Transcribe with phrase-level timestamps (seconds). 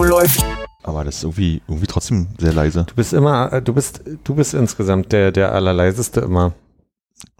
[0.00, 0.44] Läuft.
[0.82, 2.84] Aber das ist irgendwie, irgendwie trotzdem sehr leise.
[2.88, 6.52] Du bist immer, äh, du bist, du bist insgesamt der, der allerleiseste immer.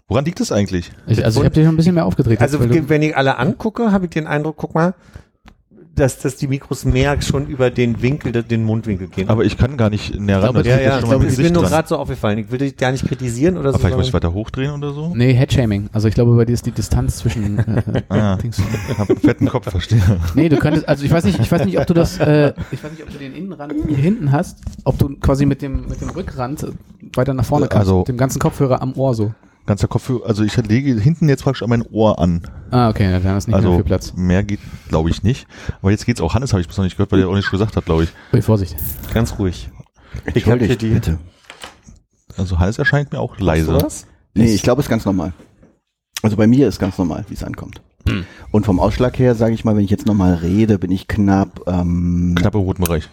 [0.07, 0.91] Woran liegt das eigentlich?
[1.07, 2.41] Ich, also ich habe dich noch ein bisschen mehr aufgedreht.
[2.41, 4.93] Also wenn ich alle angucke, habe ich den Eindruck, guck mal,
[5.95, 9.29] dass, dass die Mikros mehr schon über den Winkel, den Mundwinkel gehen.
[9.29, 10.53] Aber ich kann gar nicht näher ran.
[10.53, 12.37] glaube, das ja, ja, ich glaube, ist mir nur gerade so aufgefallen.
[12.39, 13.79] Ich will dich gar nicht kritisieren oder Aber so.
[13.79, 15.11] vielleicht muss ich weiter hochdrehen oder so?
[15.13, 15.89] Nee, Headshaming.
[15.91, 18.61] Also ich glaube, bei dir ist die Distanz zwischen äh, Ah, Dings.
[18.97, 20.01] hab einen fetten Kopf, verstehe.
[20.33, 22.83] Nee, du könntest, also ich weiß nicht, ich weiß nicht, ob du das, äh, ich
[22.83, 25.99] weiß nicht, ob du den Innenrand hier hinten hast, ob du quasi mit dem, mit
[26.01, 26.67] dem Rückrand äh,
[27.15, 29.33] weiter nach vorne kannst, Also- mit dem ganzen Kopfhörer am Ohr so.
[29.65, 32.41] Ganzer Kopf, also ich lege hinten jetzt praktisch an mein Ohr an.
[32.71, 34.13] Ah, okay, dann ist nicht mehr also viel Platz.
[34.15, 34.59] mehr geht,
[34.89, 35.47] glaube ich, nicht.
[35.81, 36.33] Aber jetzt geht's auch.
[36.33, 38.09] Hannes habe ich bis noch nicht gehört, weil der auch nicht gesagt hat, glaube ich.
[38.33, 38.75] Ui, Vorsicht.
[39.13, 39.69] Ganz ruhig.
[40.33, 40.89] Ich habe hier Entschuldigt, die.
[40.89, 41.19] bitte.
[42.37, 43.73] Also Hannes erscheint mir auch leise.
[43.73, 44.07] Was?
[44.33, 45.33] Nee, ich glaube, es ist ganz normal.
[46.23, 47.81] Also bei mir ist ganz normal, wie es ankommt.
[48.07, 48.25] Hm.
[48.51, 51.61] Und vom Ausschlag her, sage ich mal, wenn ich jetzt nochmal rede, bin ich knapp,
[51.67, 53.09] ähm, Knappe roten Bereich.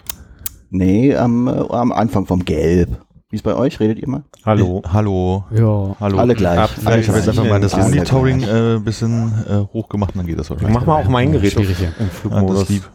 [0.71, 3.05] nee, am, äh, am Anfang vom Gelb.
[3.31, 3.79] Wie ist bei euch?
[3.79, 4.25] Redet ihr mal?
[4.47, 4.81] Hallo.
[4.91, 5.45] Hallo.
[5.51, 5.95] Ja.
[6.01, 6.19] Hallo.
[6.19, 6.59] Alle gleich.
[6.59, 8.51] Ab- Ah, ich habe jetzt einfach mal das Alle Monitoring gleich.
[8.51, 10.75] äh, ein bisschen äh, hoch gemacht und dann geht das wahrscheinlich.
[10.79, 11.89] Mach mal auch mein Gerät Schwierig hier.
[11.89, 12.69] im Ah, das Flugmodus.
[12.71, 12.89] lieb.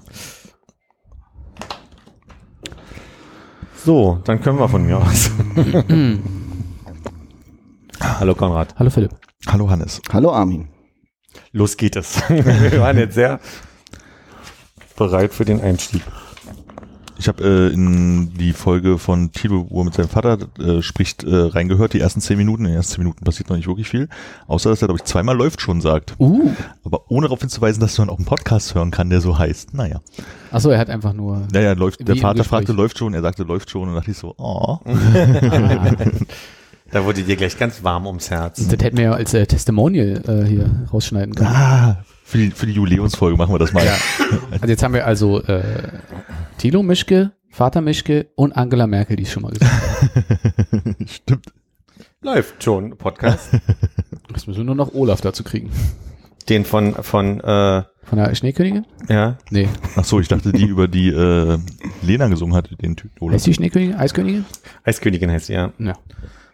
[3.86, 5.30] so, dann können wir von mir aus.
[8.20, 8.74] Hallo Konrad.
[8.80, 9.12] Hallo Philipp.
[9.48, 10.02] Hallo Hannes.
[10.12, 10.68] Hallo Armin.
[11.52, 12.18] Los geht es.
[12.30, 13.40] wir waren jetzt sehr
[14.98, 16.02] bereit für den Einstieg.
[17.24, 21.24] Ich habe äh, in die Folge von Tilo, wo er mit seinem Vater äh, spricht,
[21.24, 22.66] äh, reingehört, die ersten zehn Minuten.
[22.66, 24.10] In den ersten zehn Minuten passiert noch nicht wirklich viel.
[24.48, 26.16] Außer, dass er, glaube ich, zweimal läuft schon sagt.
[26.20, 26.52] Uh.
[26.84, 29.74] Aber ohne darauf hinzuweisen, dass man auch einen Podcast hören kann, der so heißt.
[29.74, 30.02] Naja.
[30.52, 31.48] Achso, er hat einfach nur.
[31.54, 33.88] Naja, läuft, der Vater fragte, läuft schon, er sagte, läuft schon.
[33.88, 34.80] Und dachte ich so, oh.
[36.92, 38.68] Da wurde dir gleich ganz warm ums Herz.
[38.68, 41.50] Das hätten wir ja als äh, Testimonial äh, hier rausschneiden können.
[41.50, 43.86] Ah, für die, für die Jubiläumsfolge machen wir das mal.
[43.86, 43.96] Ja.
[44.52, 45.64] Also jetzt haben wir also äh,
[46.58, 50.96] Thilo Mischke, Vater Mischke und Angela Merkel, die es schon mal gesagt haben.
[51.08, 51.46] Stimmt.
[52.22, 53.50] Läuft schon, Podcast.
[54.30, 55.70] Jetzt müssen wir nur noch Olaf dazu kriegen.
[56.50, 58.86] Den von, von, äh, Von der Schneekönigin?
[59.10, 59.68] ja, Nee.
[59.96, 61.58] Ach so, ich dachte, die über die äh,
[62.02, 63.12] Lena gesungen hatte, den Typ.
[63.20, 63.36] Oder?
[63.36, 63.96] Heißt die Schneekönigin?
[63.96, 64.46] Eiskönigin?
[64.84, 65.74] Eiskönigin heißt sie, ja.
[65.80, 65.94] Ja.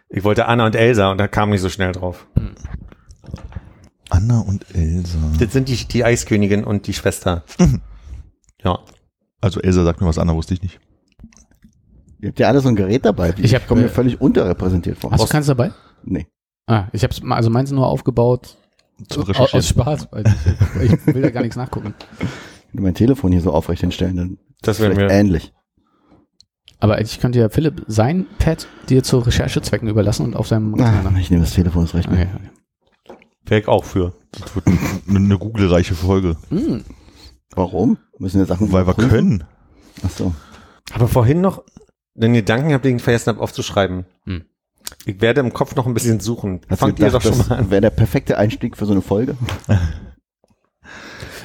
[0.08, 2.26] Ich wollte Anna und Elsa und da kam nicht so schnell drauf.
[4.10, 5.18] Anna und Elsa.
[5.38, 7.44] Das sind die, die Eiskönigin und die Schwester.
[8.62, 8.78] Ja.
[9.40, 10.80] Also Elsa sagt mir was anderes, wusste ich nicht.
[12.20, 13.34] Ihr habt ja alle so ein Gerät dabei.
[13.38, 15.10] Ich hab, komme mir äh, völlig unterrepräsentiert vor.
[15.10, 15.72] Hast du keins dabei?
[16.04, 16.26] Nee.
[16.66, 18.58] Ah, ich hab's, mal- also meins nur aufgebaut
[19.08, 19.58] Zum aus, Recherchieren.
[19.58, 20.08] aus Spaß.
[20.10, 20.24] Weil
[20.84, 21.94] ich, ich will da gar nichts nachgucken.
[22.18, 25.14] Wenn du mein Telefon hier so aufrecht hinstellen, dann Das vielleicht wäre mir.
[25.14, 25.52] ähnlich.
[26.78, 30.90] Aber ich könnte ja Philipp sein Pad dir zu Recherchezwecken überlassen und auf seinem Ah,
[31.00, 31.18] Rechner.
[31.18, 32.08] ich nehme das Telefon, das recht.
[32.08, 32.50] Okay, okay.
[33.46, 34.12] Wäre ich auch für.
[34.32, 36.36] Das wird eine, eine Google-reiche Folge.
[36.50, 36.84] Hm.
[37.54, 37.98] Warum?
[38.18, 39.44] Müssen wir Sachen Weil wir können.
[40.04, 40.34] Ach so.
[40.92, 41.64] Aber vorhin noch
[42.14, 44.06] den Gedanken habe, den ich vergessen habe aufzuschreiben.
[44.24, 44.44] Hm.
[45.04, 46.60] Ich werde im Kopf noch ein bisschen suchen.
[46.68, 47.70] Hast Fangt ihr gedacht, doch schon das mal an.
[47.70, 49.36] wäre der perfekte Einstieg für so eine Folge?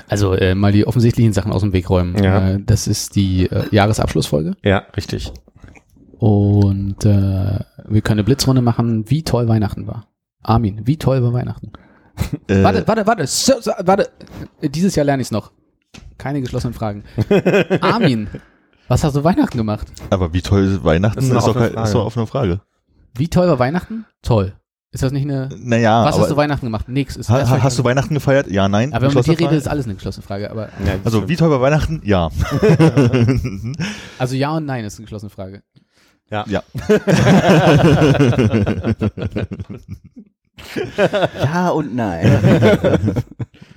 [0.07, 2.21] Also äh, mal die offensichtlichen Sachen aus dem Weg räumen.
[2.23, 2.51] Ja.
[2.51, 4.55] Äh, das ist die äh, Jahresabschlussfolge.
[4.63, 5.33] Ja, richtig.
[6.19, 10.07] Und äh, wir können eine Blitzrunde machen, wie toll Weihnachten war.
[10.43, 11.73] Armin, wie toll war Weihnachten?
[12.47, 14.09] Äh, Warte, warte, warte, so, so, warte.
[14.61, 15.51] Dieses Jahr lerne ich es noch.
[16.17, 17.03] Keine geschlossenen Fragen.
[17.81, 18.27] Armin,
[18.87, 19.87] was hast du Weihnachten gemacht?
[20.09, 22.61] Aber wie toll Weihnachten Das ist, doch, offene kein- ist doch eine Frage.
[23.15, 24.05] Wie toll war Weihnachten?
[24.21, 24.53] Toll.
[24.91, 25.49] Ist das nicht eine.
[25.57, 26.87] Naja, was hast du Weihnachten gemacht?
[26.87, 27.17] Nix.
[27.17, 28.47] Ist ha, hast du Weihnachten gefeiert?
[28.49, 28.93] Ja, nein.
[28.93, 30.49] Aber wenn man mit dir redet, ist alles eine geschlossene Frage.
[30.49, 32.01] Aber Ja, Also wie toll war Weihnachten?
[32.05, 32.29] Ja.
[34.17, 35.63] also ja und nein ist eine geschlossene Frage.
[36.29, 36.45] ja.
[36.47, 36.63] ja.
[41.43, 43.13] Ja und nein.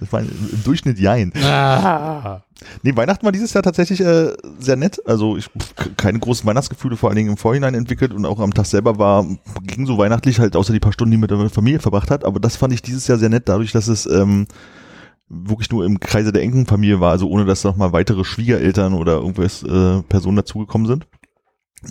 [0.01, 0.29] Das war im
[0.65, 1.33] Durchschnitt jein.
[1.43, 2.43] Ah.
[2.83, 5.01] Nee, Weihnachten war dieses Jahr tatsächlich äh, sehr nett.
[5.07, 8.55] Also ich pf, keine großen Weihnachtsgefühle vor allen Dingen im Vorhinein entwickelt und auch am
[8.55, 9.27] Tag selber war
[9.63, 12.25] ging so weihnachtlich halt außer die paar Stunden, die man mit der Familie verbracht hat.
[12.25, 14.47] Aber das fand ich dieses Jahr sehr nett, dadurch, dass es ähm,
[15.29, 18.95] wirklich nur im Kreise der engen Familie war, also ohne dass noch mal weitere Schwiegereltern
[18.95, 21.07] oder irgendwas äh, Personen dazugekommen sind.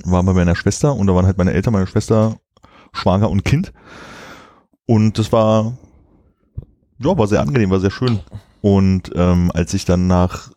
[0.05, 2.37] War bei meiner Schwester und da waren halt meine Eltern, meine Schwester,
[2.93, 3.73] Schwager und Kind.
[4.87, 5.77] Und das war
[6.99, 8.19] ja, war sehr angenehm, war sehr schön.
[8.61, 10.51] Und ähm, als ich dann nach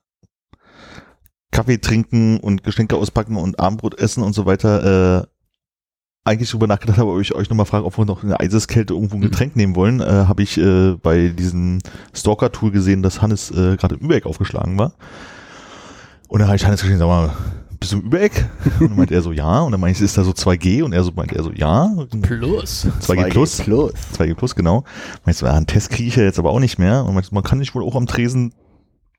[1.50, 5.26] Kaffee trinken und Geschenke auspacken und Abendbrot essen und so weiter, äh,
[6.24, 8.94] eigentlich drüber nachgedacht habe, ob ich euch nochmal frage, ob wir noch in der Eiseskälte
[8.94, 11.80] irgendwo ein Getränk nehmen wollen, äh, habe ich äh, bei diesem
[12.14, 14.92] Stalker-Tool gesehen, dass Hannes äh, gerade im Übereck aufgeschlagen war.
[16.28, 17.32] Und dann habe ich Hannes geschrieben, sag mal,
[17.80, 18.48] bist du im Übereck?
[18.78, 19.60] Und dann meint er so, ja.
[19.60, 20.82] Und dann meinte ich, ist da so 2G?
[20.82, 21.90] Und er so meint er so, ja.
[22.22, 22.86] Plus.
[23.00, 23.56] 2G plus.
[23.62, 23.92] Plus.
[24.18, 24.84] 2G plus, genau.
[25.24, 27.04] Meinst du, ja, einen Test kriege ich ja jetzt aber auch nicht mehr.
[27.04, 28.52] Und meinst, du, man kann nicht wohl auch am Tresen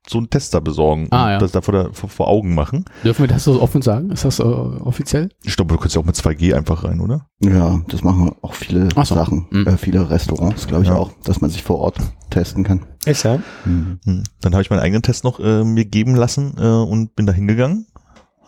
[0.08, 1.38] so einen Tester besorgen Ah, und ja.
[1.38, 2.84] das da vor, der, vor, vor Augen machen.
[3.04, 4.10] Dürfen wir das so offen sagen?
[4.10, 5.28] Ist das äh, offiziell?
[5.44, 7.26] Ich glaube, du kannst ja auch mit 2G einfach rein, oder?
[7.40, 9.02] Ja, das machen auch viele so.
[9.14, 9.66] Sachen, Mhm.
[9.68, 10.96] äh, viele Restaurants, glaube ich Ja.
[10.96, 11.98] auch, dass man sich vor Ort
[12.30, 12.84] testen kann.
[13.04, 13.38] Ist ja.
[13.64, 14.00] Mhm.
[14.04, 14.22] Hm.
[14.40, 17.32] Dann habe ich meinen eigenen Test noch äh, mir geben lassen äh, und bin da
[17.32, 17.86] hingegangen.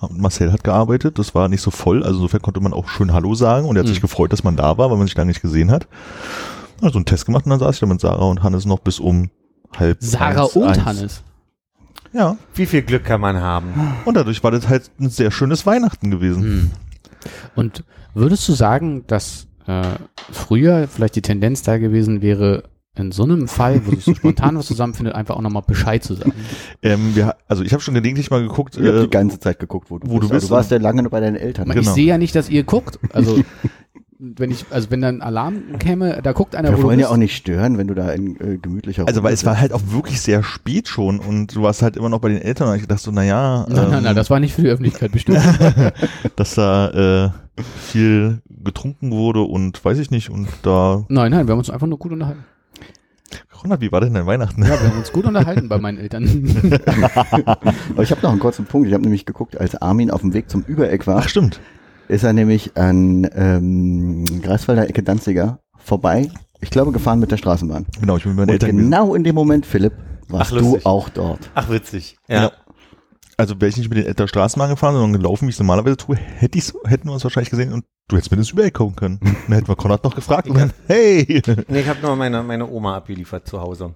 [0.05, 3.13] Hab- Marcel hat gearbeitet, das war nicht so voll, also insofern konnte man auch schön
[3.13, 3.93] Hallo sagen und er hat Mhm.
[3.93, 5.87] sich gefreut, dass man da war, weil man sich lange nicht gesehen hat.
[6.83, 9.01] Also einen Test gemacht und dann saß ich da mit Sarah und Hannes noch bis
[9.01, 9.31] um
[9.77, 10.85] halb Sarah eins, und eins.
[10.85, 11.23] Hannes.
[12.13, 13.73] Ja, Wie viel Glück kann man haben?
[14.05, 16.43] und dadurch war das halt ein sehr schönes Weihnachten gewesen.
[16.43, 16.71] Hm.
[17.57, 17.85] Und
[18.15, 19.83] würdest du sagen, dass äh,
[20.31, 22.65] früher vielleicht die Tendenz da gewesen wäre,
[22.97, 26.15] in so einem Fall, wo sich so spontan was zusammenfindet, einfach auch nochmal Bescheid zu
[26.15, 26.33] sagen?
[26.83, 29.59] Ähm, wir, also ich habe schon gelegentlich mal geguckt, Ich habe äh, die ganze Zeit
[29.59, 30.31] geguckt, wo du wo du bist.
[30.31, 31.67] Aber bist Du warst ja lange bei deinen Eltern.
[31.69, 31.93] Ich Genau.
[31.93, 32.99] sehe ja nicht, dass ihr guckt.
[33.13, 33.43] Also
[34.19, 37.09] wenn ich, also wenn dann Alarm käme, da guckt einer, Wir wo du wollen ja
[37.09, 39.73] auch nicht stören, wenn du da in äh, gemütlicher also Runde weil es war halt
[39.73, 42.77] auch wirklich sehr spät schon und du warst halt immer noch bei den Eltern und
[42.77, 45.41] ich dachte so, naja, Nein, nein, nein, ähm, das war nicht für die Öffentlichkeit bestimmt.
[46.37, 47.25] dass da
[47.57, 51.71] äh, viel getrunken wurde und weiß ich nicht und da nein, nein, wir haben uns
[51.71, 52.45] einfach nur gut unterhalten.
[53.65, 54.63] Ronald, wie war denn dein Weihnachten?
[54.63, 56.25] Ja, wir haben uns gut unterhalten bei meinen Eltern.
[57.95, 58.87] Aber ich habe noch einen kurzen Punkt.
[58.89, 61.61] Ich habe nämlich geguckt, als Armin auf dem Weg zum Übereck war, Ach stimmt.
[62.09, 66.29] ist er nämlich an ähm, Greifswalder Ecke Danziger vorbei.
[66.61, 67.87] Ich glaube, gefahren mit der Straßenbahn.
[68.01, 68.91] Genau, ich bin mit meinen Und Eltern gewesen.
[68.91, 69.95] genau in dem Moment, Philipp,
[70.29, 71.51] warst Ach, du auch dort.
[71.55, 72.17] Ach, witzig.
[72.29, 72.43] Ja.
[72.43, 72.53] Ja.
[73.37, 75.97] Also wäre ich nicht mit den Eltern Straßenbahn gefahren, sondern gelaufen, wie ich es normalerweise
[75.97, 78.95] tue, hätte ich's, hätten wir uns wahrscheinlich gesehen und du hättest mir das Übereck kommen
[78.95, 79.19] können.
[79.23, 81.43] Und dann hätten wir Konrad noch gefragt und dann, hey!
[81.69, 83.95] Nee, ich habe nur meine, meine Oma abgeliefert zu Hause.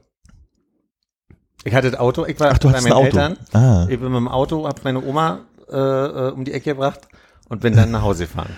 [1.65, 3.05] Ich hatte das Auto, ich war Ach, du bei meinen ein Auto.
[3.07, 3.37] Eltern.
[3.53, 3.87] Ah.
[3.89, 7.01] Ich bin mit dem Auto, hab meine Oma äh, äh, um die Ecke gebracht
[7.49, 8.51] und bin dann nach Hause gefahren.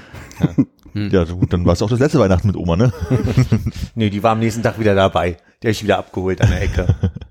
[0.94, 2.93] Ja, gut, dann war es auch das letzte Weihnachten mit Oma, ne?
[3.94, 5.37] Nee, die war am nächsten Tag wieder dabei.
[5.62, 6.94] Die habe ich wieder abgeholt an der Ecke.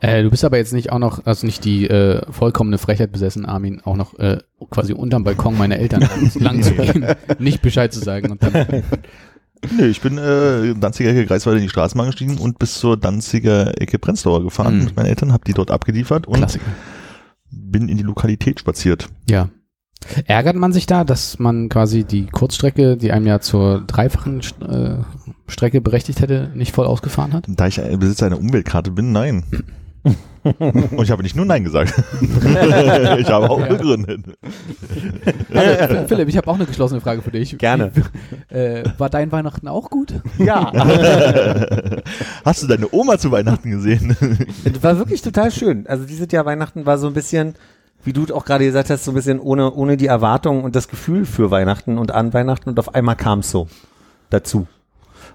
[0.00, 3.46] äh, du bist aber jetzt nicht auch noch, also nicht die äh, vollkommene Frechheit besessen,
[3.46, 4.38] Armin, auch noch äh,
[4.70, 6.08] quasi unterm Balkon meiner Eltern
[6.38, 7.06] lang, zu gehen,
[7.38, 8.52] nicht Bescheid zu sagen und dann
[9.76, 13.78] Nee, ich bin äh, Danziger Ecke Greifswald in die Straßenbahn gestiegen und bis zur Danziger
[13.80, 14.84] Ecke Prenzlauer gefahren Mhm.
[14.84, 16.64] mit meinen Eltern, hab die dort abgeliefert und Klassiker.
[17.50, 19.08] bin in die Lokalität spaziert.
[19.28, 19.50] Ja.
[20.24, 24.94] Ärgert man sich da, dass man quasi die Kurzstrecke, die einem ja zur dreifachen äh,
[25.50, 27.44] Strecke berechtigt hätte, nicht voll ausgefahren hat?
[27.48, 29.44] Da ich ein Besitzer einer Umweltkarte bin, nein.
[30.42, 31.92] Und ich habe nicht nur Nein gesagt.
[32.22, 33.66] ich habe auch Ja.
[33.66, 34.24] begründet.
[35.52, 37.58] Also, Philipp, ich habe auch eine geschlossene Frage für dich.
[37.58, 37.92] Gerne.
[38.48, 40.14] Äh, war dein Weihnachten auch gut?
[40.38, 40.72] Ja,
[42.44, 44.16] Hast du deine Oma zu Weihnachten gesehen?
[44.64, 45.86] das war wirklich total schön.
[45.86, 47.54] Also dieses Jahr Weihnachten war so ein bisschen,
[48.04, 50.88] wie du auch gerade gesagt hast, so ein bisschen ohne, ohne die Erwartung und das
[50.88, 53.68] Gefühl für Weihnachten und an Weihnachten und auf einmal kam es so
[54.30, 54.66] dazu.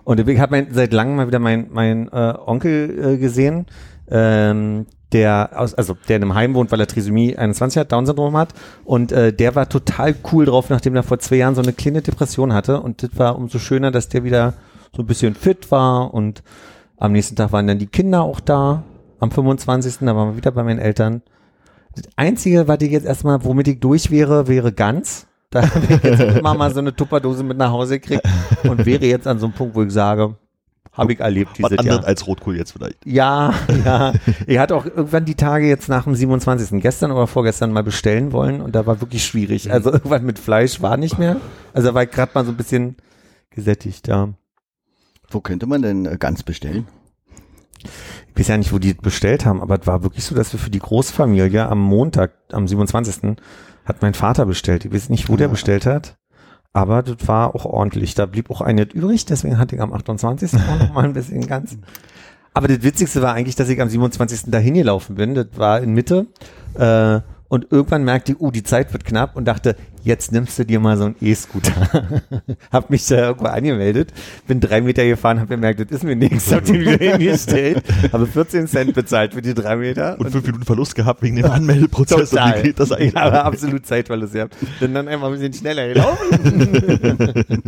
[0.06, 3.66] Und ich habe seit langem mal wieder meinen mein, äh, Onkel äh, gesehen,
[4.10, 8.38] ähm, der aus, also der in einem Heim wohnt, weil er Trisomie 21 hat, Down-Syndrom
[8.38, 8.54] hat.
[8.86, 12.04] Und äh, der war total cool drauf, nachdem er vor zwei Jahren so eine kleine
[12.04, 12.82] Depression hatte.
[12.82, 14.54] Und das war umso schöner, dass der wieder
[14.96, 16.14] so ein bisschen fit war.
[16.14, 16.44] Und
[16.98, 18.84] am nächsten Tag waren dann die Kinder auch da.
[19.20, 19.98] Am 25.
[20.02, 21.24] Da waren wir wieder bei meinen Eltern.
[21.96, 25.26] Das Einzige, was ich jetzt erstmal, womit ich durch wäre, wäre ganz.
[25.56, 28.28] Da habe ich jetzt immer mal so eine Tupperdose mit nach Hause gekriegt
[28.64, 30.36] und wäre jetzt an so einem Punkt, wo ich sage,
[30.92, 32.08] habe ich erlebt Was dieses anderes Jahr.
[32.08, 33.06] als Rotkohl jetzt vielleicht.
[33.06, 33.54] Ja,
[33.86, 34.14] ja.
[34.48, 36.82] Ich hatte auch irgendwann die Tage jetzt nach dem 27.
[36.82, 39.72] gestern oder vorgestern mal bestellen wollen und da war wirklich schwierig.
[39.72, 41.38] Also irgendwann mit Fleisch war nicht mehr.
[41.74, 42.98] Also da war ich gerade mal so ein bisschen
[43.50, 44.30] gesättigt, ja.
[45.30, 46.88] Wo könnte man denn äh, ganz bestellen?
[47.84, 50.52] Ich weiß ja nicht, wo die das bestellt haben, aber es war wirklich so, dass
[50.54, 53.38] wir für die Großfamilie am Montag, am 27.
[53.86, 54.86] hat mein Vater bestellt.
[54.86, 55.52] Ich weiß nicht, wo der Ah.
[55.52, 56.18] bestellt hat,
[56.74, 58.16] aber das war auch ordentlich.
[58.16, 60.54] Da blieb auch eine übrig, deswegen hatte ich am 28.
[60.60, 61.78] auch noch mal ein bisschen ganz.
[62.54, 64.50] Aber das Witzigste war eigentlich, dass ich am 27.
[64.52, 65.36] dahin gelaufen bin.
[65.36, 66.28] Das war in Mitte.
[66.76, 70.66] Äh, und irgendwann merkte ich, uh, die Zeit wird knapp und dachte, jetzt nimmst du
[70.66, 72.12] dir mal so einen E-Scooter.
[72.72, 74.14] hab mich da irgendwo angemeldet,
[74.48, 78.26] bin drei Meter gefahren, hab gemerkt, das ist mir nichts, hab den wieder hingestellt, habe
[78.26, 80.20] 14 Cent bezahlt für die drei Meter.
[80.20, 82.32] Und fünf Minuten Verlust gehabt wegen dem Anmeldeprozess.
[82.32, 82.60] Und Total.
[82.60, 83.14] wie geht das eigentlich?
[83.14, 84.56] Ja, aber absolut Zeitverlust gehabt.
[84.80, 87.44] Bin dann einfach ein bisschen schneller gelaufen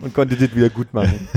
[0.00, 1.28] und konnte das wieder gut machen.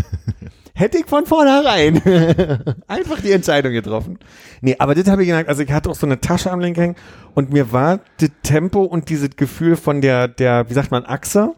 [0.80, 2.02] Hätte ich von vornherein
[2.88, 4.18] einfach die Entscheidung getroffen.
[4.62, 6.84] Nee, aber das habe ich gemerkt, also ich hatte auch so eine Tasche am Lenker
[6.84, 6.96] hängen
[7.36, 11.54] und mir war das Tempo und dieses Gefühl von der, der, wie sagt man, Achse.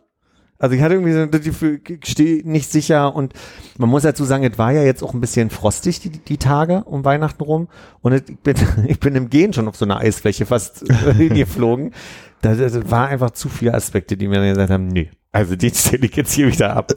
[0.58, 3.34] Also ich hatte irgendwie so das Gefühl, ich stehe nicht sicher und
[3.78, 6.84] man muss dazu sagen, es war ja jetzt auch ein bisschen frostig die, die Tage
[6.86, 7.68] um Weihnachten rum
[8.02, 8.56] und ich bin,
[8.88, 11.94] ich bin im Gehen schon auf so einer Eisfläche fast äh, geflogen.
[12.42, 15.74] Das, das war einfach zu viele Aspekte, die mir dann gesagt haben, nee, also den
[15.74, 16.94] stelle ich jetzt hier wieder ab.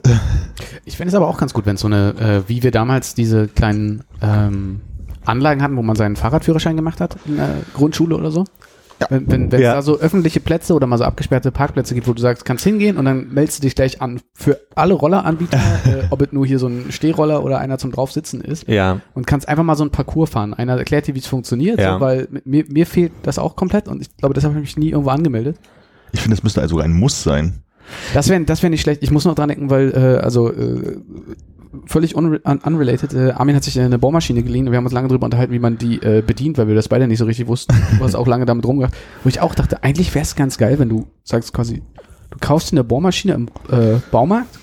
[0.85, 3.47] Ich fände es aber auch ganz gut, wenn so eine, äh, wie wir damals diese
[3.47, 4.81] kleinen ähm,
[5.25, 8.43] Anlagen hatten, wo man seinen Fahrradführerschein gemacht hat in der Grundschule oder so.
[9.09, 9.71] Wenn, wenn, wenn Ja.
[9.71, 12.63] es da so öffentliche Plätze oder mal so abgesperrte Parkplätze gibt, wo du sagst, kannst
[12.63, 16.45] hingehen und dann meldest du dich gleich an für alle Rolleranbieter, äh, ob es nur
[16.45, 19.01] hier so ein Stehroller oder einer zum draufsitzen ist Ja.
[19.13, 20.53] und kannst einfach mal so ein Parcours fahren.
[20.53, 21.95] Einer erklärt dir, wie es funktioniert, Ja.
[21.95, 24.77] so, weil mir, mir fehlt das auch komplett und ich glaube, deshalb habe ich mich
[24.85, 25.57] nie irgendwo angemeldet.
[26.13, 27.63] Ich finde, es müsste also ein Muss sein.
[28.13, 29.03] Das wäre das wär nicht schlecht.
[29.03, 30.97] Ich muss noch dran denken, weil, äh, also äh,
[31.85, 34.93] völlig unre un unrelated, äh, Armin hat sich eine Bohrmaschine geliehen und wir haben uns
[34.93, 37.47] lange darüber unterhalten, wie man die äh, bedient, weil wir das beide nicht so richtig
[37.47, 37.75] wussten.
[37.97, 38.93] Du hast auch lange damit rumgedacht.
[39.23, 41.81] Wo ich auch dachte, eigentlich wäre es ganz geil, wenn du sagst quasi,
[42.31, 44.59] du kaufst eine Bohrmaschine im äh, Baumarkt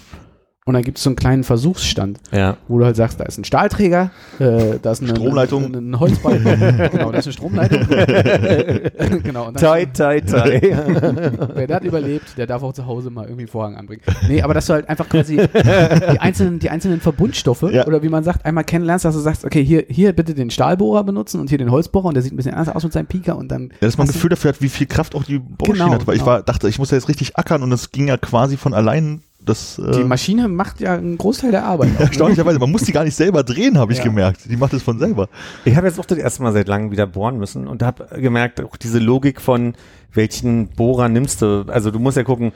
[0.64, 2.56] und dann gibt es so einen kleinen Versuchsstand, Ja.
[2.68, 5.64] wo du halt sagst, da ist ein Stahlträger, äh, da ist eine Stromleitung.
[5.74, 6.44] ein, ein Holzbalken,
[6.92, 7.80] genau, da ist eine Stromleitung.
[9.22, 10.60] genau, und dann Toi, toi, toi.
[11.54, 14.02] Wer das überlebt, der darf auch zu Hause mal irgendwie einen Vorhang anbringen.
[14.28, 17.86] Nee, aber dass du halt einfach quasi die einzelnen, die einzelnen Verbundstoffe Ja.
[17.86, 21.04] oder wie man sagt, einmal kennenlernst, dass du sagst, okay, hier, hier bitte den Stahlbohrer
[21.04, 23.36] benutzen und hier den Holzbohrer und der sieht ein bisschen anders aus mit seinem Pieker
[23.36, 23.70] und dann.
[23.80, 26.06] Ja, dass man ein Gefühl dafür hat, wie viel Kraft auch die Bohrmaschine Genau, hat.
[26.06, 26.32] Weil ich genau.
[26.32, 29.22] war, dachte, ich muss ja jetzt richtig ackern und es ging ja quasi von allein.
[29.44, 31.92] Das, Die äh, Maschine macht ja einen Großteil der Arbeit.
[31.98, 32.06] ne?
[32.06, 34.04] erstaunlicherweise, man muss die gar nicht selber drehen, habe ich Ja.
[34.04, 34.42] gemerkt.
[34.48, 35.28] Die macht es von selber.
[35.64, 38.60] Ich habe jetzt auch das erste Mal seit langem wieder bohren müssen und habe gemerkt,
[38.60, 39.74] auch diese Logik von
[40.14, 41.64] welchen Bohrer nimmst du.
[41.68, 42.52] Also du musst ja gucken,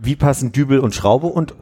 [0.00, 1.54] wie passen Dübel und Schraube und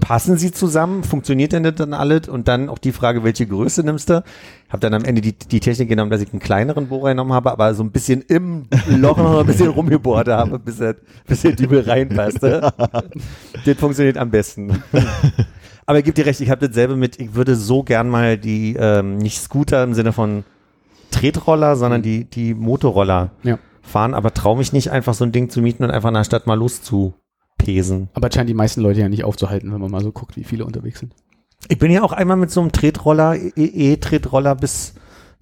[0.00, 1.02] passen sie zusammen?
[1.02, 2.28] Funktioniert denn das dann alles?
[2.28, 4.22] Und dann auch die Frage, welche Größe nimmst du?
[4.68, 7.52] Habe dann am Ende die, die Technik genommen, dass ich einen kleineren Bohrer genommen habe,
[7.52, 10.96] aber so ein bisschen im Loch noch ein bisschen rumgebohrt habe, bis der,
[11.26, 12.72] bis der Dübel reinpasste.
[13.64, 14.82] das funktioniert am besten.
[15.86, 18.74] Aber ich gebe dir recht, ich habe dasselbe mit, ich würde so gern mal die,
[18.76, 20.42] ähm, nicht Scooter im Sinne von
[21.12, 23.58] Tretroller, sondern die, die Motorroller Ja.
[23.82, 26.24] fahren, aber traue mich nicht einfach so ein Ding zu mieten und einfach in der
[26.24, 28.08] Stadt mal loszupesen.
[28.14, 30.42] Aber das scheinen die meisten Leute ja nicht aufzuhalten, wenn man mal so guckt, wie
[30.44, 31.14] viele unterwegs sind.
[31.68, 34.94] Ich bin ja auch einmal mit so einem Tretroller, E- E-Tretroller bis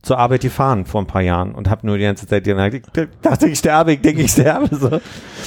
[0.02, 3.09] zur Arbeit gefahren vor ein paar Jahren und habe nur die ganze Zeit gemerkt, ich
[3.23, 4.75] dachte, ich sterbe, ich denke, ich sterbe.
[4.76, 4.87] So.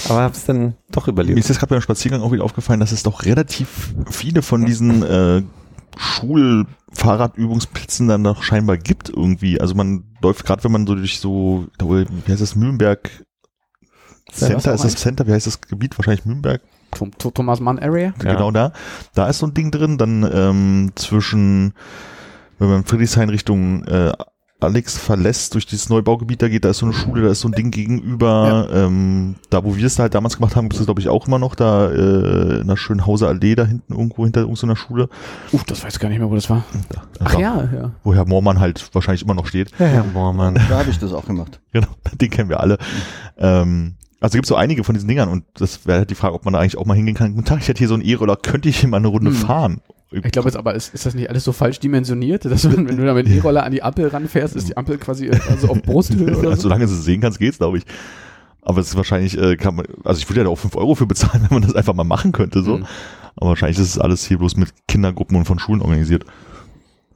[0.09, 1.39] Aber habe es dann doch Mir überlebt.
[1.39, 5.03] ist jetzt gerade beim Spaziergang auch wieder aufgefallen, dass es doch relativ viele von diesen
[5.03, 5.43] äh,
[5.97, 9.59] Schulfahrradübungsplätzen dann noch scheinbar gibt irgendwie.
[9.61, 13.09] Also man läuft gerade, wenn man so durch so, wie heißt das, Mühlenberg
[14.31, 14.95] Center, auch ist das?
[14.95, 15.97] Center, wie heißt das Gebiet?
[15.97, 18.13] Wahrscheinlich Mühlenberg, Thomas Mann Area?
[18.23, 18.33] Ja.
[18.33, 18.71] genau da.
[19.13, 21.73] Da ist so ein Ding drin, dann ähm, zwischen,
[22.59, 24.11] wenn man Friedrichshain Richtung äh,
[24.59, 27.47] Alex verlässt, durch dieses Neubaugebiet da geht, da ist so eine Schule, da ist so
[27.47, 30.99] ein Ding gegenüber, ähm, da wo wir es halt damals gemacht haben, gibt es glaube
[30.99, 34.75] ich auch immer noch, da äh, in der Schönhauser Allee da hinten irgendwo hinter irgendeiner
[34.75, 35.09] Schule.
[35.51, 36.63] Uff, das weiß ich gar nicht mehr, wo das war.
[36.89, 37.91] Da, Ach da, ja, ja.
[38.03, 39.71] Wo Herr Moormann halt wahrscheinlich immer noch steht.
[39.77, 40.55] Ja, Herr Moormann.
[40.69, 41.61] Da habe ich das auch gemacht.
[41.71, 42.77] Genau, den kennen wir alle.
[43.37, 46.33] Ähm, also gibt es so einige von diesen Dingern und das wäre halt die Frage,
[46.33, 47.33] ob man da eigentlich auch mal hingehen kann.
[47.33, 49.37] Guten Tag, ich hätte hier so einen E-Roller, könnte ich hier mal eine Runde Hm.
[49.37, 49.81] fahren?
[50.11, 52.85] Ich glaube jetzt aber, ist, ist das nicht alles so falsch dimensioniert, dass du, wenn
[52.97, 55.67] du da mit dem E-Roller an die Ampel ranfährst, ist die Ampel quasi äh, also
[55.67, 56.61] auf Brusthöhe oder Also, so?
[56.63, 57.83] solange du es sehen kannst, geht's, glaube ich.
[58.61, 60.95] Aber es ist wahrscheinlich, äh, kann man, also ich würde ja da auch 5 Euro
[60.95, 62.77] für bezahlen, wenn man das einfach mal machen könnte, so.
[62.77, 62.85] Mhm.
[63.35, 66.25] Aber wahrscheinlich ist es alles hier bloß mit Kindergruppen und von Schulen organisiert.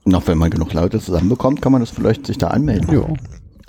[0.05, 2.93] Noch wenn man genug Leute zusammenbekommt, kann man das vielleicht sich da anmelden.
[2.93, 3.05] Ja.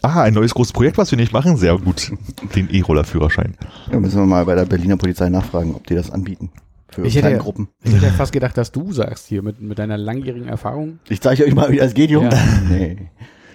[0.02, 1.56] Ah, ein neues großes Projekt, was wir nicht machen.
[1.56, 2.12] Sehr gut.
[2.56, 3.54] Den E-Roller-Führerschein.
[3.90, 6.50] Da müssen wir mal bei der Berliner Polizei nachfragen, ob die das anbieten.
[6.88, 7.68] Für Ich hätte kleine ja- Gruppen.
[7.84, 10.98] Ich hätte ja fast gedacht, dass du sagst hier mit, mit deiner langjährigen Erfahrung.
[11.08, 12.34] Ich zeige euch mal, wie das geht, Jungs.
[12.34, 12.40] Ja.
[12.68, 12.96] Nee.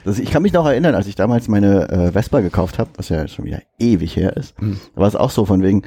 [0.05, 3.09] Das, ich kann mich noch erinnern, als ich damals meine äh, Vespa gekauft habe, was
[3.09, 4.79] ja schon wieder ewig her ist, Mhm.
[4.95, 5.81] da war es auch so von wegen,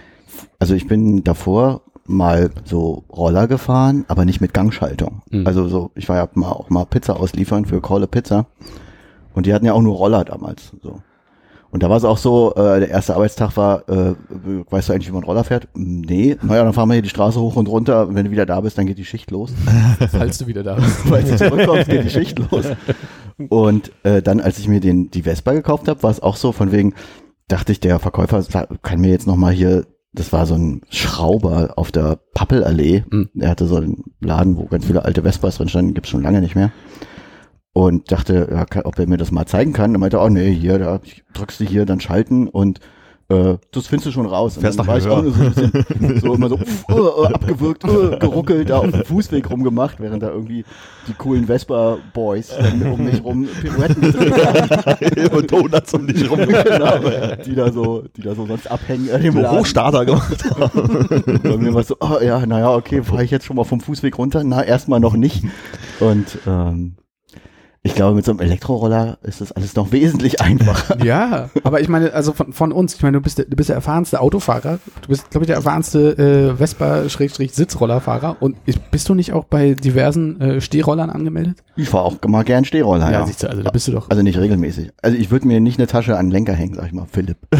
[0.58, 5.22] also ich bin davor mal so Roller gefahren, aber nicht mit Gangschaltung.
[5.30, 5.46] Mhm.
[5.46, 8.46] Also so, ich war ja mal auch mal Pizza ausliefern für Kolle Pizza
[9.34, 10.72] und die hatten ja auch nur Roller damals.
[10.82, 11.00] So.
[11.72, 14.14] Und da war es auch so, äh, der erste Arbeitstag war, äh,
[14.70, 15.68] weißt du eigentlich, wie man Roller fährt?
[15.74, 18.08] Nee, naja, dann fahren wir hier die Straße hoch und runter.
[18.08, 19.52] Und wenn du wieder da bist, dann geht die Schicht los.
[20.10, 21.08] Falls du wieder da bist.
[21.10, 22.66] Weil du zurückkommst, geht die Schicht los.
[23.48, 26.50] Und äh, dann, als ich mir den die Vespa gekauft habe, war es auch so
[26.50, 26.94] von wegen,
[27.46, 28.42] dachte ich, der Verkäufer
[28.82, 33.04] kann mir jetzt noch mal hier, das war so ein Schrauber auf der Pappelallee.
[33.08, 33.30] Mhm.
[33.34, 36.40] Der hatte so einen Laden, wo ganz viele alte Vespas drin standen, gibt's schon lange
[36.40, 36.72] nicht mehr.
[37.72, 39.92] Und dachte, ja, kann- ob er mir das mal zeigen kann.
[39.92, 41.00] Dann meinte er, oh nee, hier, da
[41.34, 42.80] drückst du hier, dann schalten und
[43.28, 44.56] äh, das findest du schon raus.
[44.56, 47.26] Und Fährst dann nach war ich auch so bisschen, so immer so pff, äh, äh,
[47.32, 50.64] abgewürgt, äh, geruckelt, da auf dem Fußweg rumgemacht, während da irgendwie
[51.06, 55.28] die coolen Vespa-Boys dann um mich rum Pirouetten haben.
[55.36, 56.40] Und Donuts um dich rum.
[56.40, 56.98] genau,
[57.46, 59.48] die da so, die da so sonst abhängen dem So.
[59.48, 60.44] Hochstarter gemacht.
[61.44, 64.18] Bei mir war so, oh, ja, naja, okay, fahre ich jetzt schon mal vom Fußweg
[64.18, 64.42] runter?
[64.42, 65.44] Na, erstmal noch nicht.
[66.00, 66.96] Und ähm,
[67.82, 71.02] ich glaube, mit so einem Elektroroller ist das alles noch wesentlich einfacher.
[71.02, 73.70] Ja, aber ich meine, also von, von uns, ich meine, du bist, der, du bist
[73.70, 79.14] der erfahrenste Autofahrer, du bist, glaube ich, der erfahrenste äh, Vespa-Sitzrollerfahrer und ich, bist du
[79.14, 81.56] nicht auch bei diversen äh, Stehrollern angemeldet?
[81.76, 83.26] Ich fahre auch mal gern Stehroller, ja.
[83.26, 84.10] siehst du, also da bist du doch.
[84.10, 84.90] Also nicht regelmäßig.
[85.00, 87.38] Also ich würde mir nicht eine Tasche an den Lenker hängen, sag ich mal, Philipp.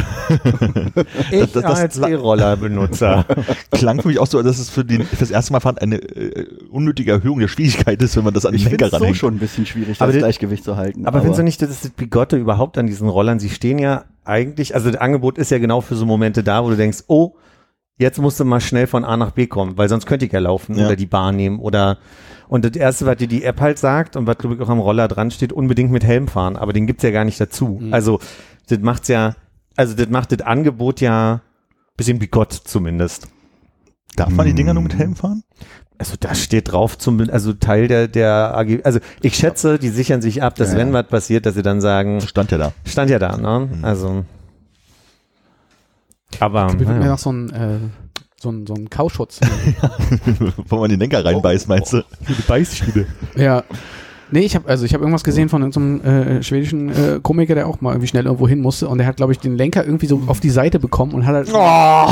[1.30, 3.24] Ich das- das- als E-Roller-Benutzer.
[3.70, 5.96] Klang für mich auch so, dass es für, den, für das erste Mal fand eine
[5.96, 8.90] äh, unnötige Erhöhung der Schwierigkeit ist, wenn man das an den Ich finde Lenker es
[8.92, 9.16] so ranhängt.
[9.16, 11.06] schon ein bisschen schwierig, Aber das die- Gleichgewicht zu halten.
[11.06, 13.38] Aber findest du nicht, das ist das Bigotte überhaupt an diesen Rollern?
[13.40, 16.70] Sie stehen ja eigentlich, also das Angebot ist ja genau für so Momente da, wo
[16.70, 17.34] du denkst, oh,
[17.98, 20.38] jetzt musst du mal schnell von A nach B kommen, weil sonst könnte ich ja
[20.40, 20.86] laufen Ja.
[20.86, 21.98] oder die Bahn nehmen oder
[22.48, 24.80] und das erste, was dir die App halt sagt und was glaube ich auch am
[24.80, 27.78] Roller dran steht, unbedingt mit Helm fahren, aber den gibt's ja gar nicht dazu.
[27.80, 27.92] Mhm.
[27.94, 28.18] Also
[28.68, 29.34] das macht's ja,
[29.76, 31.42] also das macht das Angebot ja
[31.96, 33.28] bisschen bigott zumindest.
[34.16, 35.42] Darf man die Dinger nur mit Helm fahren?
[35.98, 40.22] Also da steht drauf, zum, also Teil der, der AG, also ich schätze, die sichern
[40.22, 40.94] sich ab, dass Ja, wenn ja.
[40.94, 42.72] was passiert, dass sie dann sagen, stand ja da.
[42.86, 43.68] stand ja da, ne?
[43.82, 44.24] Also.
[46.38, 47.10] Aber, Ich würde mir naja.
[47.12, 47.78] noch so ein, äh,
[48.40, 49.40] so ein, so ein Kauschutz.
[50.68, 52.02] Wo man den Lenker reinbeißt, meinst du?
[52.26, 53.06] die Beißschiene.
[53.36, 53.62] ja.
[54.32, 57.66] Nee, ich habe also ich habe irgendwas gesehen von irgendeinem äh, schwedischen äh, Komiker, der
[57.66, 60.06] auch mal irgendwie schnell irgendwo hin musste und der hat glaube ich den Lenker irgendwie
[60.06, 62.08] so auf die Seite bekommen und hat halt so, Ja,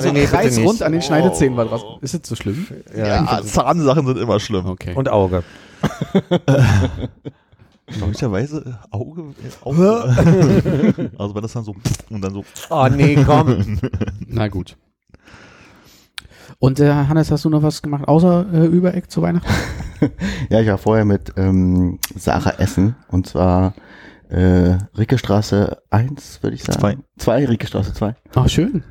[0.00, 0.66] so nee, einen bitte Kreis nicht.
[0.66, 1.82] rund an den Schneidezähnen war draus.
[2.02, 2.66] Ist das so schlimm?
[2.96, 4.66] Ja, Zahnsachen sind immer schlimm.
[4.66, 4.92] Okay.
[4.94, 5.42] Und Auge.
[8.00, 9.22] Möglicherweise Auge.
[9.22, 11.10] äh, Auge.
[11.18, 11.74] also wenn das dann so
[12.10, 12.44] und dann so.
[12.70, 13.78] Oh nee, komm.
[14.26, 14.76] Na gut.
[16.58, 19.48] Und äh, Hannes, hast du noch was gemacht außer äh, Übereck zu Weihnachten?
[20.50, 23.72] Ja, ich war vorher mit ähm, Sarah essen und zwar
[24.28, 26.78] äh, Rickestraße 1, würde ich sagen.
[26.78, 26.96] Zwei.
[27.16, 28.14] Zwei, Rickestraße 2.
[28.34, 28.84] Ach schön.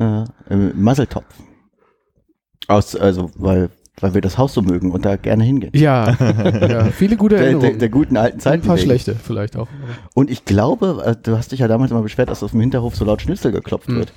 [0.00, 1.26] Äh, im Muzzletopf.
[2.66, 5.72] Aus, also, weil, weil wir das Haus so mögen und da gerne hingehen.
[5.74, 7.78] Ja, ja viele gute Der, der, Erinnerungen.
[7.78, 8.54] der guten alten Zeit.
[8.54, 9.68] ein paar schlechte vielleicht auch.
[10.14, 12.96] Und ich glaube, äh, du hast dich ja damals immer beschwert, dass auf dem Hinterhof
[12.96, 13.96] so laut Schnitzel geklopft Hm.
[13.96, 14.12] wird.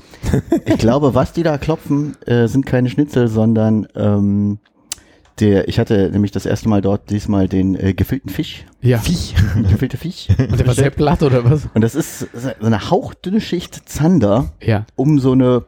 [0.66, 4.60] ich glaube, was die da klopfen, äh, sind keine Schnitzel, sondern ähm,
[5.40, 8.66] der, ich hatte nämlich das erste Mal dort diesmal den äh, gefüllten Fisch.
[8.82, 9.00] Ja.
[9.00, 9.34] Viech.
[9.72, 10.28] gefüllte Fisch.
[10.38, 11.68] Und der war sehr platt oder was?
[11.74, 14.86] Und das ist so eine hauchdünne Schicht Zander Ja.
[14.96, 15.64] um so eine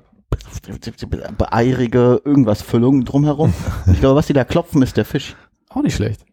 [1.38, 3.54] beeirige irgendwas Füllung drumherum.
[3.92, 5.36] Ich glaube, was die da klopfen, ist der Fisch.
[5.70, 6.26] Auch nicht schlecht.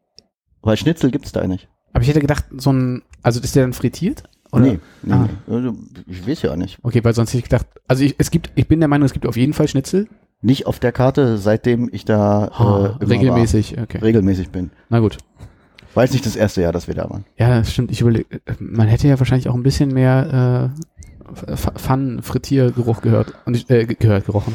[0.62, 1.68] Weil Schnitzel gibt's da nicht.
[1.92, 4.24] Aber ich hätte gedacht, so ein, also ist der dann frittiert?
[4.52, 4.62] Oder?
[4.62, 5.28] Nee, nee, Ah.
[5.46, 5.54] nee.
[5.54, 5.74] Also,
[6.06, 6.78] Ich weiß ja nicht.
[6.82, 9.12] Okay, weil sonst hätte ich gedacht, also ich, es gibt, ich bin der Meinung, es
[9.12, 10.08] gibt auf jeden Fall Schnitzel.
[10.42, 14.00] Nicht auf der Karte, seitdem ich da Ah, äh, regelmäßig, okay.
[14.00, 14.06] War.
[14.08, 14.70] Regelmäßig bin.
[14.88, 15.18] Na gut.
[15.94, 17.24] War jetzt nicht das erste Jahr, dass wir da waren.
[17.36, 17.90] Ja, das stimmt.
[17.90, 20.99] Ich überlege, man hätte ja wahrscheinlich auch ein bisschen mehr äh,
[21.34, 24.54] Pfannen-Frittiergeruch gehört und ich, äh, ge- gehört, gerochen.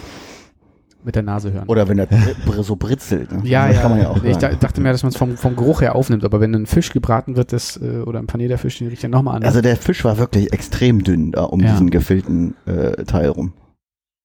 [1.03, 1.67] Mit der Nase hören.
[1.67, 3.31] Oder wenn der br so britzelt.
[3.31, 3.41] Ne?
[3.47, 3.81] ja, das ja.
[3.83, 4.57] kann man ja auch ich hören.
[4.59, 7.35] dachte mir, dass man es vom, vom Geruch her aufnimmt, aber wenn ein Fisch gebraten
[7.35, 9.49] wird, das, äh, oder ein panierter Fisch, den riecht ja nochmal anders.
[9.49, 11.73] Also der Fisch war wirklich extrem dünn da um Ja.
[11.73, 13.53] diesen gefüllten äh, Teil rum.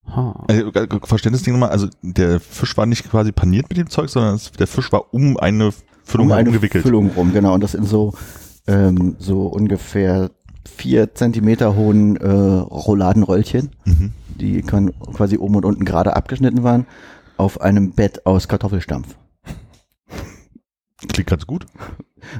[0.06, 0.42] Ha.
[0.48, 4.36] Also, äh, Verständnisding nochmal, also der Fisch war nicht quasi paniert mit dem Zeug, sondern
[4.36, 6.82] es, der Fisch war um eine Füllung um eine umgewickelt.
[6.82, 7.52] Füllung rum, genau.
[7.52, 8.14] Und das in so,
[8.66, 10.30] ähm, so ungefähr
[10.76, 14.12] vier Zentimeter hohen äh, Rouladenröllchen, Mhm.
[14.40, 16.86] die kann, quasi oben und unten gerade abgeschnitten waren,
[17.36, 19.14] auf einem Bett aus Kartoffelstampf.
[21.12, 21.66] Klingt ganz gut.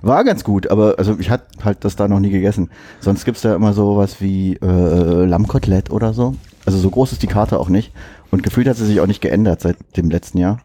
[0.03, 2.69] War ganz gut, aber also ich hatte halt das da noch nie gegessen.
[3.01, 6.35] Sonst gibt's da immer so was wie äh, Lammkotelett oder so.
[6.67, 7.93] Also so groß ist die Karte auch nicht.
[8.31, 10.61] Und gefühlt hat sie sich auch nicht geändert seit dem letzten Jahr.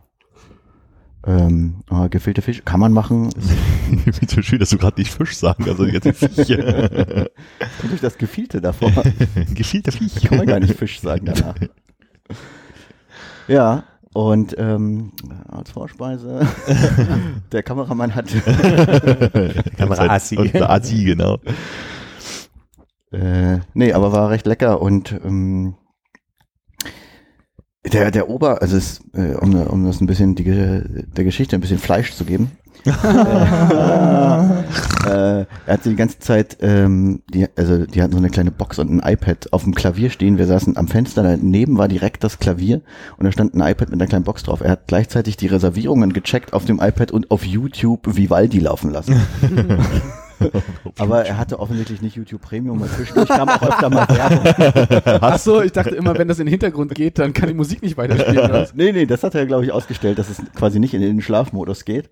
[1.25, 3.29] Ähm, aber gefüllte Fisch kann man machen.
[4.27, 6.89] So schön, dass du gerade nicht Fisch sagen, also jetzt Viecher.
[7.79, 8.91] kommt durch das Gefielte davor.
[9.53, 10.23] Gefielter Viech.
[10.23, 11.55] Kann man gar nicht Fisch sagen danach.
[13.47, 15.11] Ja, und ähm,
[15.47, 16.47] als Vorspeise,
[17.51, 18.27] der Kameramann hat
[19.77, 20.37] Kamera-Assi.
[20.37, 21.39] Und der Assi, genau.
[23.11, 25.75] Äh, nee, aber war recht lecker und ähm,
[27.91, 31.61] der, der Ober, also es, äh, um, um das ein bisschen die, der Geschichte ein
[31.61, 32.51] bisschen Fleisch zu geben.
[32.89, 32.89] äh,
[35.07, 38.91] er hatte die ganze Zeit, ähm, die, also die hatten so eine kleine Box und
[38.91, 40.37] ein iPad auf dem Klavier stehen.
[40.37, 42.81] Wir saßen am Fenster, daneben war direkt das Klavier
[43.17, 44.61] und da stand ein iPad mit einer kleinen Box drauf.
[44.61, 49.19] Er hat gleichzeitig die Reservierungen gecheckt auf dem iPad und auf YouTube Vivaldi laufen lassen.
[50.97, 55.19] Aber er hatte offensichtlich nicht YouTube Premium, weil zwischendurch kam auch öfter mal Werbung.
[55.21, 57.81] Ach so, ich dachte immer, wenn das in den Hintergrund geht, dann kann die Musik
[57.81, 58.49] nicht weiterspielen.
[58.49, 58.67] oder?
[58.75, 61.85] Nee, nee, das hat er, glaube ich, ausgestellt, dass es quasi nicht in den Schlafmodus
[61.85, 62.09] geht.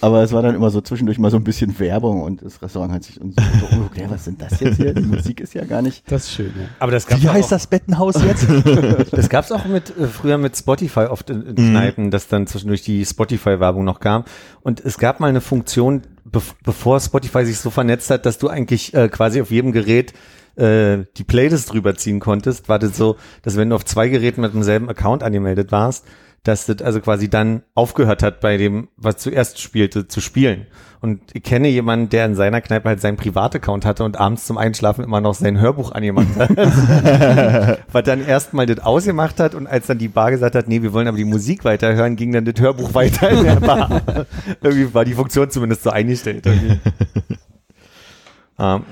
[0.00, 2.92] Aber es war dann immer so zwischendurch mal so ein bisschen Werbung und das Restaurant
[2.92, 4.92] hat sich und so, so umgeguckt, hey, was sind das jetzt hier?
[4.92, 6.02] Die Musik ist ja gar nicht.
[6.10, 6.66] Das ist schön, ja.
[6.78, 8.46] Aber das gab's Wie auch- heißt das Bettenhaus jetzt?
[9.10, 12.82] Das gab's auch mit äh, früher mit Spotify oft in, in Kneipen, dass dann zwischendurch
[12.82, 14.24] die Spotify-Werbung noch kam.
[14.62, 18.48] Und es gab mal eine Funktion, bev bevor Spotify sich so vernetzt hat, dass du
[18.48, 20.12] eigentlich äh, quasi auf jedem Gerät
[20.56, 24.52] äh, die Playlist rüberziehen konntest, war das so, dass wenn du auf zwei Geräten mit
[24.54, 26.04] demselben Account angemeldet warst,
[26.46, 30.66] dass das also quasi dann aufgehört hat bei dem, was zuerst spielte, zu spielen.
[31.00, 34.58] Und ich kenne jemanden, der in seiner Kneipe halt seinen Privataccount hatte und abends zum
[34.58, 36.50] Einschlafen immer noch sein Hörbuch angemacht hat.
[37.92, 40.92] was dann erstmal das ausgemacht hat und als dann die Bar gesagt hat, nee, wir
[40.92, 44.02] wollen aber die Musik weiterhören, ging dann das Hörbuch weiter in der Bar.
[44.62, 46.46] Irgendwie war die Funktion zumindest so eingestellt.
[48.58, 48.82] ähm,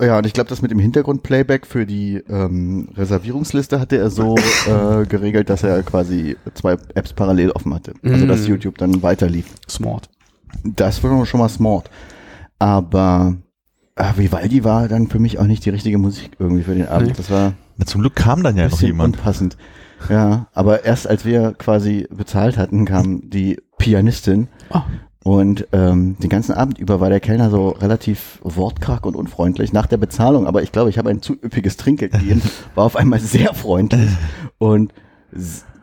[0.00, 4.34] Ja, und ich glaube, das mit dem Hintergrund-Playback für die ähm, Reservierungsliste hatte er so
[4.66, 7.92] äh, geregelt, dass er quasi zwei Apps parallel offen hatte.
[8.02, 8.50] Also, dass Mm.
[8.50, 9.46] YouTube dann weiter lief.
[9.68, 10.08] Smart.
[10.64, 11.90] Das war schon mal smart.
[12.58, 13.36] Aber
[13.96, 17.18] äh, Vivaldi war dann für mich auch nicht die richtige Musik irgendwie für den Abend.
[17.18, 19.16] Das war Na, zum Glück kam dann ja noch jemand.
[19.16, 19.56] unpassend.
[20.08, 24.84] Ja, aber erst als wir quasi bezahlt hatten, kam die Pianistin Ah.
[25.30, 29.86] Und ähm, den ganzen Abend über war der Kellner so relativ wortkarg und unfreundlich nach
[29.86, 30.48] der Bezahlung.
[30.48, 32.42] Aber ich glaube, ich habe ein zu üppiges Trinkgeld gegeben,
[32.74, 34.10] war auf einmal sehr freundlich
[34.58, 34.92] und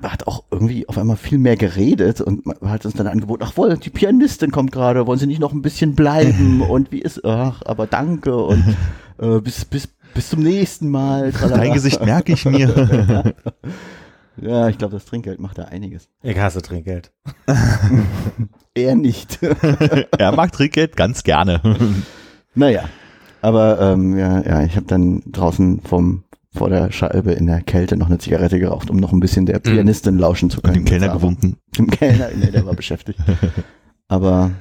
[0.04, 3.78] hat auch irgendwie auf einmal viel mehr geredet und hat uns dann angeboten, ach wohl,
[3.78, 7.62] die Pianistin kommt gerade, wollen Sie nicht noch ein bisschen bleiben und wie ist, ach,
[7.66, 8.76] aber danke und
[9.18, 11.32] äh, bis, bis, bis zum nächsten Mal.
[11.32, 11.62] tralala.
[11.64, 13.34] Dein Gesicht merke ich mir.
[14.42, 16.10] Ja, ich glaube, das Trinkgeld macht da einiges.
[16.22, 17.12] ich hasse Trinkgeld.
[18.76, 19.40] Er nicht.
[20.20, 21.62] er mag Trinkgeld ganz gerne.
[22.56, 22.84] naja,
[23.42, 26.24] aber ähm, ja, ja, ich habe dann draußen vom
[26.54, 29.58] vor der Scheibe in der Kälte noch eine Zigarette geraucht, um noch ein bisschen der
[29.60, 30.76] Pianistin lauschen zu Und können.
[30.76, 31.58] dem Kellner Aber- gewunken.
[31.78, 33.20] Dem Kellner, nee, der war beschäftigt.
[34.08, 34.52] Aber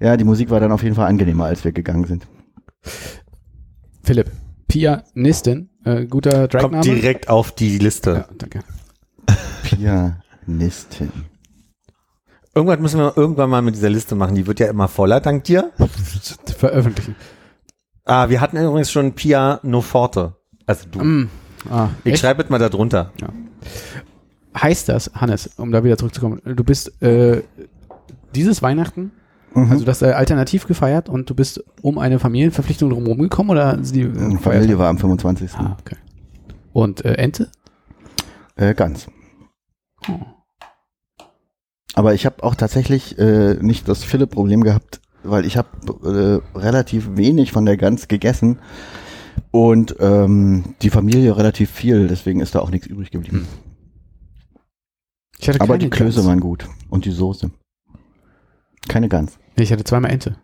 [0.00, 2.26] ja, die Musik war dann auf jeden Fall angenehmer, als wir gegangen sind.
[4.02, 4.30] Philipp,
[4.68, 6.82] Pianistin, äh, guter Kommt Dragname.
[6.84, 8.10] direkt auf die Liste.
[8.28, 8.60] Ja, danke.
[9.62, 11.10] Pianistin.
[12.54, 14.34] Irgendwas müssen wir irgendwann mal mit dieser Liste machen.
[14.34, 15.72] Die wird ja immer voller, dank dir.
[16.58, 17.16] Veröffentlichen.
[18.04, 20.34] Ah, wir hatten übrigens schon Piano Forte.
[20.66, 20.98] Also du.
[21.02, 21.28] Mm.
[21.70, 23.12] Ah, Ich schreibe es mal da drunter.
[24.60, 27.42] heißt das, Hannes, um da wieder zurückzukommen, du bist äh,
[28.34, 29.12] dieses Weihnachten,
[29.54, 29.70] Mhm.
[29.70, 33.94] also das äh, alternativ gefeiert und du bist um eine Familienverpflichtung drumherum gekommen oder sind
[33.96, 35.52] die äh, Familie war am 25.
[35.58, 35.96] Ah, okay.
[36.72, 37.48] Und äh, Ente?
[38.56, 39.08] Äh, ganz.
[40.08, 40.18] Oh.
[41.94, 47.16] Aber ich habe auch tatsächlich äh, nicht das Philipp-Problem gehabt, weil ich habe äh, relativ
[47.16, 48.58] wenig von der Gans gegessen
[49.50, 53.46] und ähm, die Familie relativ viel, deswegen ist da auch nichts übrig geblieben.
[55.46, 56.26] Hatte Aber die Klöße Gans.
[56.26, 57.50] waren gut und die Soße.
[58.88, 59.38] Keine Gans.
[59.56, 60.36] Nee, Ich hatte zweimal Ente.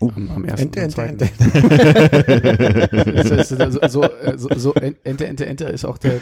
[0.00, 0.10] Oh.
[0.14, 1.02] Am, am ersten Ente, Ente.
[1.02, 1.28] Ente.
[3.24, 6.20] So, so, äh, so, so Ente, Ente, Ente ist auch der äh,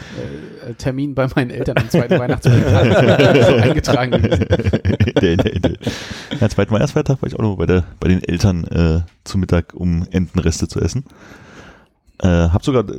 [0.77, 4.45] Termin bei meinen Eltern am zweiten Weihnachtsfeiertag so eingetragen gewesen.
[5.21, 5.77] der, der, der.
[6.39, 9.73] Ja, zweiten Weihnachtsfeiertag war ich auch noch bei, der, bei den Eltern äh, zu Mittag,
[9.73, 11.05] um Entenreste zu essen.
[12.19, 12.93] Äh, hab sogar, äh,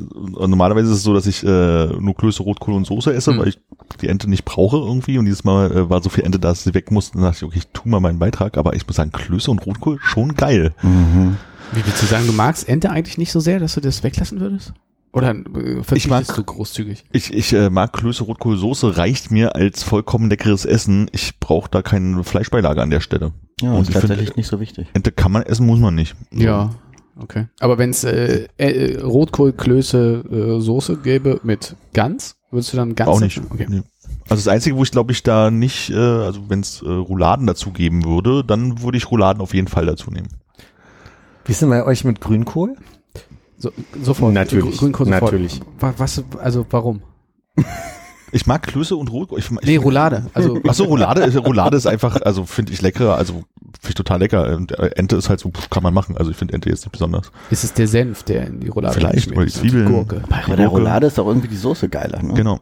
[0.46, 3.38] normalerweise ist es so, dass ich äh, nur Klöße, Rotkohl und Soße esse, Mhm.
[3.38, 3.58] weil ich
[4.02, 5.18] die Ente nicht brauche irgendwie.
[5.18, 7.18] Und dieses Mal äh, war so viel Ente, da, dass sie weg mussten.
[7.18, 8.58] Dann dachte ich, okay, ich tu mal meinen Beitrag.
[8.58, 10.74] Aber ich muss sagen, Klöße und Rotkohl schon geil.
[10.82, 11.36] Mhm.
[11.72, 14.40] Wie willst du sagen, du magst Ente eigentlich nicht so sehr, dass du das weglassen
[14.40, 14.74] würdest?
[15.12, 17.04] Oder äh, verzichtest mag- du großzügig?
[17.12, 21.08] Ich, ich äh, mag Klöße, Rotkohl, Soße, reicht mir als vollkommen leckeres Essen.
[21.12, 23.30] Ich brauche da keine Fleischbeilage an der Stelle.
[23.60, 24.88] Ja, Und ist ich find- tatsächlich nicht so wichtig.
[24.92, 26.16] Ente kann man essen, muss man nicht.
[26.32, 26.70] Ja,
[27.20, 27.46] okay.
[27.60, 32.94] Aber wenn es äh, äh, Rotkohl, Klöße, äh, Soße gäbe mit Gans, würdest du dann
[32.94, 33.40] Gans Auch nicht.
[33.50, 33.66] Okay.
[33.68, 33.82] Nee.
[34.28, 37.46] Also das Einzige, wo ich glaube ich da nicht, äh, also wenn es äh, Rouladen
[37.46, 40.28] dazu geben würde, dann würde ich Rouladen auf jeden Fall dazu nehmen.
[41.44, 42.76] Wie ist denn bei euch mit Grünkohl?
[43.58, 43.70] So,
[44.02, 44.32] sofort.
[44.34, 45.22] Natürlich, Grünkohl sofort.
[45.32, 45.60] natürlich.
[45.78, 47.02] Wa- Was, also warum?
[48.34, 49.38] Ich mag Klöße und Rotkohl.
[49.38, 50.26] Ich, Nee, Roulade.
[50.34, 53.94] Also Ach so, Roulade, ist- Roulade ist einfach, also finde ich lecker, also finde ich
[53.94, 54.56] total lecker.
[54.56, 56.16] Und äh, Ente ist halt so, kann man machen.
[56.16, 57.30] Also ich finde Ente jetzt nicht besonders.
[57.50, 59.86] ist es der Senf, der in die Roulade Vielleicht, oder die Zwiebeln.
[59.86, 60.22] Gurke.
[60.28, 60.68] Bei Die der Gurke.
[60.80, 62.22] Roulade ist auch irgendwie die Soße geiler.
[62.22, 62.34] Ne?
[62.34, 62.60] Genau.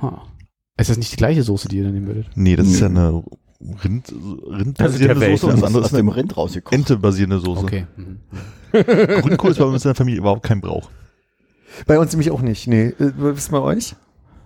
[0.00, 0.22] Ha.
[0.76, 2.26] Ist das nicht die gleiche Soße, die ihr dann nehmen würdet?
[2.36, 2.98] Nee, das ist ja Nee.
[3.00, 3.24] eine
[3.82, 6.72] Rind, Also Rindbasierende der Soße und das aus, andere aus ist dem eine Rind rausgekocht.
[6.74, 7.62] Ente-basierende Soße.
[7.64, 7.86] Okay.
[7.96, 8.18] Mhm.
[9.22, 10.90] Grünkohl ist bei uns in der Familie überhaupt kein Brauch.
[11.86, 12.66] Bei uns nämlich auch nicht.
[12.68, 13.96] Nee, äh, was ist bei euch?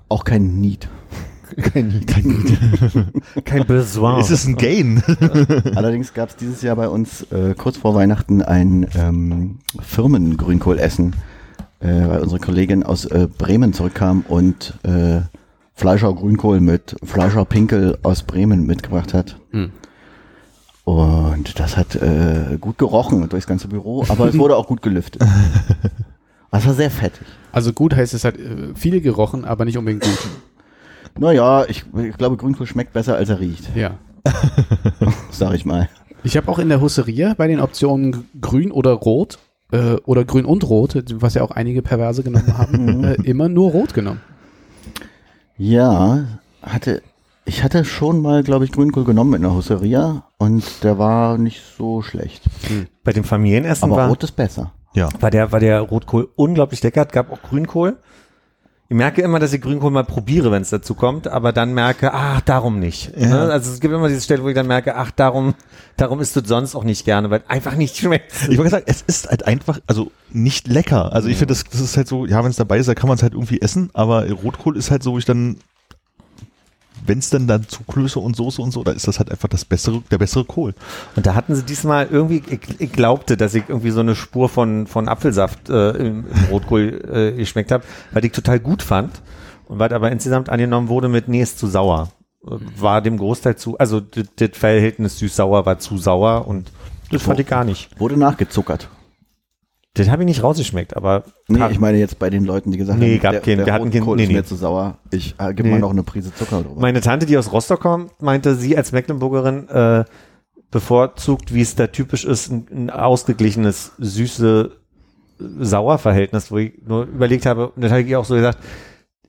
[0.09, 0.89] Auch kein Need.
[1.57, 3.45] Kein Need.
[3.45, 4.21] Kein Besoin.
[4.21, 5.03] Ist es ein Gain?
[5.75, 11.15] Allerdings gab es dieses Jahr bei uns äh, kurz vor Weihnachten ein ähm, Firmengrünkohlessen,
[11.81, 15.21] äh, weil unsere Kollegin aus äh, Bremen zurückkam und äh,
[15.75, 19.39] Fleischer Grünkohl mit Fleischer Pinkel aus Bremen mitgebracht hat.
[19.51, 19.71] Hm.
[20.85, 25.23] Und das hat äh, gut gerochen durchs ganze Büro, aber es wurde auch gut gelüftet.
[26.51, 27.27] Das war sehr fettig.
[27.53, 30.19] Also gut heißt es hat äh, viel gerochen, aber nicht unbedingt gut.
[31.19, 33.99] Naja, ich, ich glaube, Grünkohl schmeckt besser, als er riecht, Ja.
[35.31, 35.89] sag ich mal.
[36.25, 39.39] Ich habe auch in der Husseria bei den Optionen grün oder rot
[39.73, 43.71] äh, oder grün und rot, was ja auch einige Perverse genommen haben, äh, immer nur
[43.71, 44.21] rot genommen.
[45.57, 46.25] Ja,
[46.63, 47.03] hatte,
[47.45, 51.63] ich hatte schon mal, glaube ich, Grünkohl genommen in der Husseria und der war nicht
[51.77, 52.43] so schlecht.
[53.05, 54.73] Bei dem Familienessen Aber war, rot ist besser.
[54.95, 55.09] Ja.
[55.21, 57.05] war, der, war der Rotkohl unglaublich lecker.
[57.05, 57.99] Gab auch Grünkohl.
[58.91, 62.15] Ich merke immer, dass ich Grünkohl mal probiere, wenn es dazu kommt, aber dann merke,
[62.15, 63.13] ach, darum nicht.
[63.15, 63.29] Ja.
[63.29, 63.53] Ne?
[63.53, 65.55] Also es gibt immer diese Stelle, wo ich dann merke, ach, darum,
[65.99, 68.33] darum isst du sonst auch nicht gerne, weil einfach nicht schmeckt.
[68.49, 71.13] Ich wollte sagen, es ist halt einfach, also nicht lecker.
[71.13, 73.09] Also ich finde, das, das ist halt so, ja, wenn es dabei ist, dann kann
[73.09, 75.59] man es halt irgendwie essen, aber Rotkohl ist halt so, wo ich dann,
[77.09, 79.65] wenn es dann dazu Klöße und Soße und so, da ist das halt einfach das
[79.65, 80.75] bessere, der bessere Kohl.
[81.17, 84.49] Und da hatten sie diesmal irgendwie, ich, ich glaubte, dass ich irgendwie so eine Spur
[84.49, 89.23] von, von Apfelsaft äh, im, im Rotkohl äh, geschmeckt habe, weil ich total gut fand.
[89.67, 92.11] Und was aber insgesamt angenommen wurde mit, nee, ist zu sauer.
[92.45, 96.71] Äh, War dem Großteil zu, also das das Verhältnis süß-sauer war zu sauer und
[97.11, 97.99] das fand ich gar nicht.
[97.99, 98.89] Wurde nachgezuckert.
[99.99, 102.99] Das habe ich nicht rausgeschmeckt, aber Nee, ich meine jetzt bei den Leuten, die gesagt
[102.99, 104.35] Nee, haben, gab der, keinen- der wir hatten keinen- Rotkohl nee, ist nee.
[104.37, 104.99] mir zu sauer.
[105.11, 105.73] Ich äh, gib Nee.
[105.73, 106.81] mal noch eine Prise Zucker drüber.
[106.81, 110.05] Meine Tante, die aus Rostock kommt, meinte, sie als Mecklenburgerin äh,
[110.71, 114.71] bevorzugt, wie es da typisch ist, ein, ein ausgeglichenes, süße
[115.39, 118.59] Sauerverhältnis, wo ich nur überlegt habe, und das habe ich ihr auch so gesagt,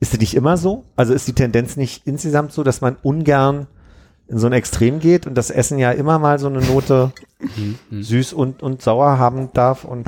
[0.00, 0.84] ist das nicht immer so?
[0.96, 3.66] Also ist die Tendenz nicht insgesamt so, dass man ungern
[4.28, 7.12] in so ein Extrem geht und das Essen ja immer mal so eine Note
[7.90, 10.06] süß und, und sauer haben darf und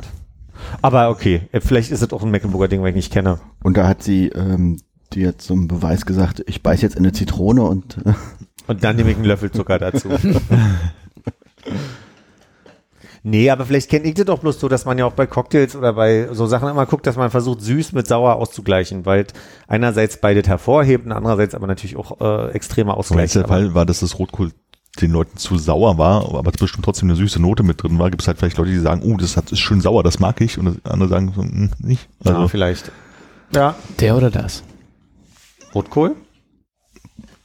[0.81, 3.39] aber okay, äh, vielleicht ist es auch ein Mecklenburger Ding, weil ich nicht kenne.
[3.63, 4.79] Und da hat sie ähm,
[5.13, 8.13] dir zum Beweis gesagt, ich beiß jetzt in eine Zitrone und äh,
[8.67, 10.09] Und dann nehme ich einen Löffel Zucker dazu.
[13.23, 15.75] nee, aber vielleicht kennt ihr das doch bloß so, dass man ja auch bei Cocktails
[15.75, 19.25] oder bei so Sachen immer guckt, dass man versucht, süß mit sauer auszugleichen, weil
[19.67, 22.57] einerseits beides hervorhebt und andererseits aber natürlich auch äh,
[22.89, 23.35] ausgleicht.
[23.35, 24.51] der Aber- Fall war, dass das Rotkohl
[25.01, 28.21] den Leuten zu sauer war, aber bestimmt trotzdem eine süße Note mit drin war, gibt
[28.21, 30.79] es halt vielleicht Leute, die sagen, oh, das ist schön sauer, das mag ich, und
[30.85, 32.07] andere sagen so, hm, nicht.
[32.23, 32.91] Ja, Also vielleicht.
[33.53, 33.75] Ja.
[33.99, 34.63] Der oder das?
[35.73, 36.15] Rotkohl?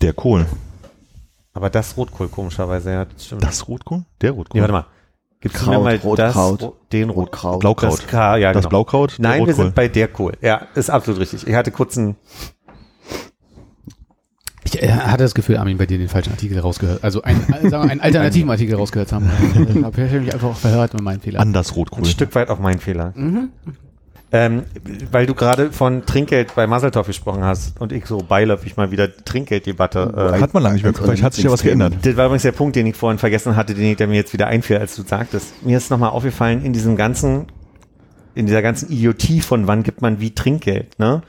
[0.01, 0.47] der Kohl.
[1.55, 3.05] Aber das Rotkohl, komischerweise, ja.
[3.05, 3.43] Das stimmt.
[3.43, 4.05] Das Rotkohl?
[4.21, 4.59] Der Rotkohl.
[4.59, 4.87] nee, warte mal.
[5.41, 6.63] Mir Kraut, mal Rotkraut.
[6.63, 7.61] das, den Rot Rotkraut.
[7.61, 7.93] Blaukraut.
[8.01, 8.71] Das, K, ja, das genau.
[8.71, 9.65] Blaukraut, Nein, wir Rotkohl.
[9.67, 10.33] sind bei der Kohl.
[10.41, 11.47] Ja, ist absolut richtig.
[11.47, 12.17] Ich hatte kurz einen
[14.75, 17.03] Ich äh, hatte das Gefühl, Armin, bei dir den falschen Artikel rausgehört.
[17.03, 19.31] Also ein, äh, sagen wir, einen alternativen Artikel rausgehört haben.
[19.55, 21.41] Ich habe mich einfach auch verhört mit meinem Fehler.
[21.41, 22.03] Anders Rotkohl.
[22.03, 23.13] Ein Stück weit auch mein Fehler.
[23.15, 23.49] Mhm.
[24.31, 24.65] Ähm,
[25.11, 29.09] weil du gerade von Trinkgeld bei Maseltorf gesprochen hast und ich so beiläufig mal wieder
[29.25, 30.35] Trinkgelddebatte.
[30.37, 30.93] Äh, Hat man lange nicht mehr.
[30.93, 31.95] Vielleicht hat sich ja was geändert.
[32.03, 34.35] das war übrigens der Punkt, den ich vorhin vergessen hatte, den ich, der mir jetzt
[34.35, 35.65] wieder einfiel, als du sagtest.
[35.65, 37.47] Mir ist nochmal aufgefallen, in diesem ganzen,
[38.35, 41.23] in dieser ganzen Idiotie von wann gibt man wie Trinkgeld, ne?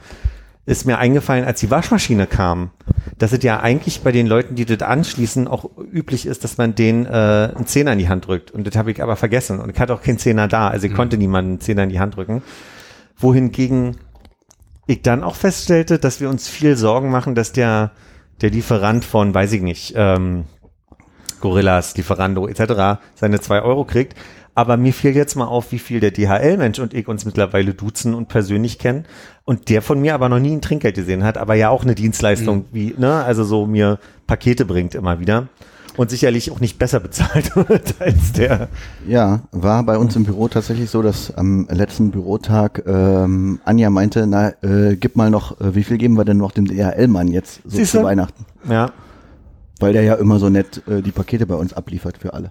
[0.70, 2.70] Ist mir eingefallen, als die Waschmaschine kam,
[3.18, 6.76] dass es ja eigentlich bei den Leuten, die das anschließen, auch üblich ist, dass man
[6.76, 7.08] denen äh,
[7.56, 8.52] einen Zehner in die Hand drückt.
[8.52, 9.58] Und das habe ich aber vergessen.
[9.58, 10.68] Und ich hatte auch keinen Zehner da.
[10.68, 12.44] Also ich konnte niemanden einen Zehner in die Hand drücken.
[13.16, 13.96] Wohingegen
[14.86, 17.90] ich dann auch feststellte, dass wir uns viel Sorgen machen, dass der,
[18.40, 20.44] der Lieferant von, weiß ich nicht, ähm,
[21.40, 23.00] Gorillas, Lieferando etc.
[23.16, 24.14] seine zwei Euro kriegt.
[24.60, 28.12] Aber mir fiel jetzt mal auf, wie viel der DHL-Mensch und ich uns mittlerweile duzen
[28.12, 29.06] und persönlich kennen.
[29.46, 31.94] Und der von mir aber noch nie ein Trinkgeld gesehen hat, aber ja auch eine
[31.94, 35.48] Dienstleistung, wie, ne, also so mir Pakete bringt immer wieder.
[35.96, 38.68] Und sicherlich auch nicht besser bezahlt wird als der.
[39.08, 44.26] Ja, war bei uns im Büro tatsächlich so, dass am letzten Bürotag ähm, Anja meinte,
[44.26, 47.62] na, äh, gib mal noch, äh, wie viel geben wir denn noch dem DHL-Mann jetzt
[47.64, 48.00] so Siehste?
[48.00, 48.44] zu Weihnachten?
[48.68, 48.92] Ja.
[49.78, 52.50] Weil der ja immer so nett äh, die Pakete bei uns abliefert für alle.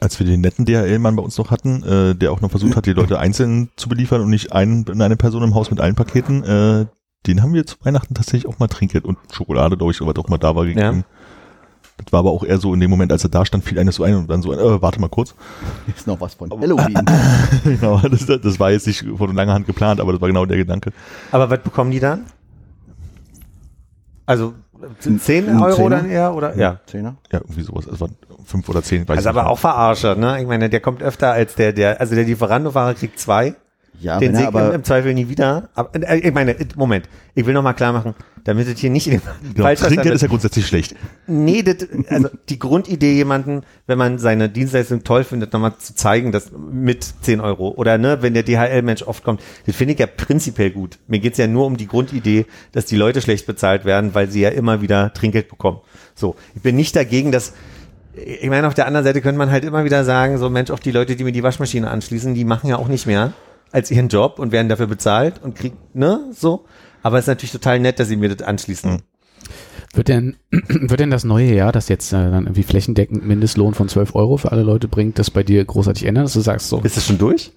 [0.00, 2.86] Als wir den netten DHL-Mann bei uns noch hatten, äh, der auch noch versucht hat,
[2.86, 6.42] die Leute einzeln zu beliefern und nicht ein, eine Person im Haus mit allen Paketen,
[6.42, 6.86] äh,
[7.26, 10.28] den haben wir zu Weihnachten tatsächlich auch mal Trinkgeld und Schokolade, glaube ich, was auch
[10.28, 11.04] mal da war, gegeben.
[12.04, 13.96] Das war aber auch eher so in dem Moment, als er da stand, fiel eines
[13.96, 15.34] so ein und dann so, äh, warte mal kurz.
[15.94, 16.94] Ist noch was von Halloween.
[17.64, 20.56] genau, das, das war jetzt nicht von langer Hand geplant, aber das war genau der
[20.56, 20.92] Gedanke.
[21.30, 22.24] Aber was bekommen die dann?
[24.24, 24.54] Also
[24.98, 25.90] 10 ein Euro Zehner?
[25.90, 26.56] dann eher oder?
[26.56, 26.80] Ja.
[26.86, 27.16] Zehner?
[27.32, 27.86] Ja, irgendwie sowas.
[27.86, 30.40] Es waren fünf oder zehn, weiß Also ich aber auch verarscht, ne?
[30.40, 33.54] Ich meine, der kommt öfter als der, der, also der Lieferando-Fahrer kriegt zwei.
[34.00, 35.68] Ja, den sehe ich im, Zweifel nie wieder.
[35.74, 38.88] Aber, äh, ich meine, äh, Moment, ich will noch mal klar machen, damit es hier
[38.88, 39.22] nicht in den
[39.54, 40.94] Genau, Trinkgeld ist ja grundsätzlich schlecht.
[41.26, 41.76] Nee, das,
[42.08, 47.04] also die Grundidee, jemanden, wenn man seine Dienstleistung toll findet, nochmal zu zeigen, dass mit
[47.20, 50.98] 10 Euro oder ne, wenn der DHL-Mensch oft kommt, das finde ich ja prinzipiell gut.
[51.06, 54.40] Mir geht's ja nur um die Grundidee, dass die Leute schlecht bezahlt werden, weil sie
[54.40, 55.80] ja immer wieder Trinkgeld bekommen.
[56.14, 57.52] So, ich bin nicht dagegen, dass
[58.12, 60.80] ich meine, auf der anderen Seite könnte man halt immer wieder sagen, so Mensch, auch
[60.80, 63.32] die Leute, die mir die Waschmaschine anschließen, die machen ja auch nicht mehr
[63.72, 66.64] als ihren Job und werden dafür bezahlt und kriegen, ne, so.
[67.02, 69.02] Aber es ist natürlich total nett, dass sie mir das anschließen.
[69.94, 73.88] Wird denn, wird denn das neue Jahr, das jetzt äh, dann irgendwie flächendeckend Mindestlohn von
[73.88, 76.80] 12 Euro für alle Leute bringt, das bei dir großartig ändern, dass du sagst so,
[76.80, 77.52] Ist es schon durch?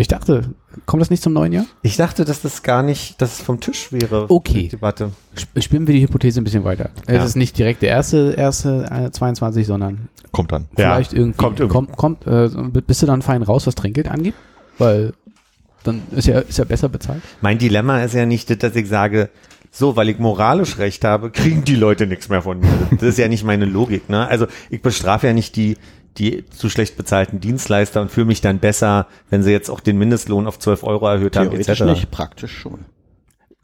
[0.00, 0.54] ich dachte,
[0.86, 1.64] kommt das nicht zum neuen Jahr?
[1.82, 4.30] Ich dachte, dass das gar nicht, dass es vom Tisch wäre.
[4.30, 4.62] Okay.
[4.62, 5.10] Die Debatte.
[5.34, 6.90] Sp- Spinnen wir die Hypothese ein bisschen weiter.
[7.08, 7.14] Ja.
[7.16, 10.66] Es ist nicht direkt der erste, erste äh, 22, sondern Kommt dann.
[10.78, 11.74] Ja, vielleicht irgendwie kommt irgendwie.
[11.96, 12.48] kommt, kommt äh,
[12.86, 14.34] bist du dann fein raus, was Trinkgeld angeht?
[14.78, 15.14] Weil
[15.88, 17.22] dann ist ja, ist ja besser bezahlt.
[17.40, 19.30] Mein Dilemma ist ja nicht, dass ich sage,
[19.70, 22.68] so, weil ich moralisch recht habe, kriegen die Leute nichts mehr von mir.
[22.92, 24.08] Das ist ja nicht meine Logik.
[24.08, 24.26] Ne?
[24.26, 25.76] Also ich bestrafe ja nicht die,
[26.16, 29.98] die zu schlecht bezahlten Dienstleister und fühle mich dann besser, wenn sie jetzt auch den
[29.98, 31.90] Mindestlohn auf 12 Euro erhöht haben, Theoretisch etc.
[31.90, 32.86] nicht, praktisch schon.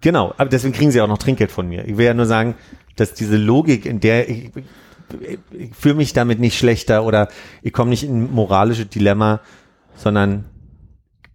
[0.00, 1.86] Genau, aber deswegen kriegen sie auch noch Trinkgeld von mir.
[1.86, 2.54] Ich will ja nur sagen,
[2.96, 4.50] dass diese Logik, in der ich,
[5.18, 7.28] ich, ich fühle mich damit nicht schlechter oder
[7.62, 9.40] ich komme nicht in ein moralisches Dilemma,
[9.96, 10.44] sondern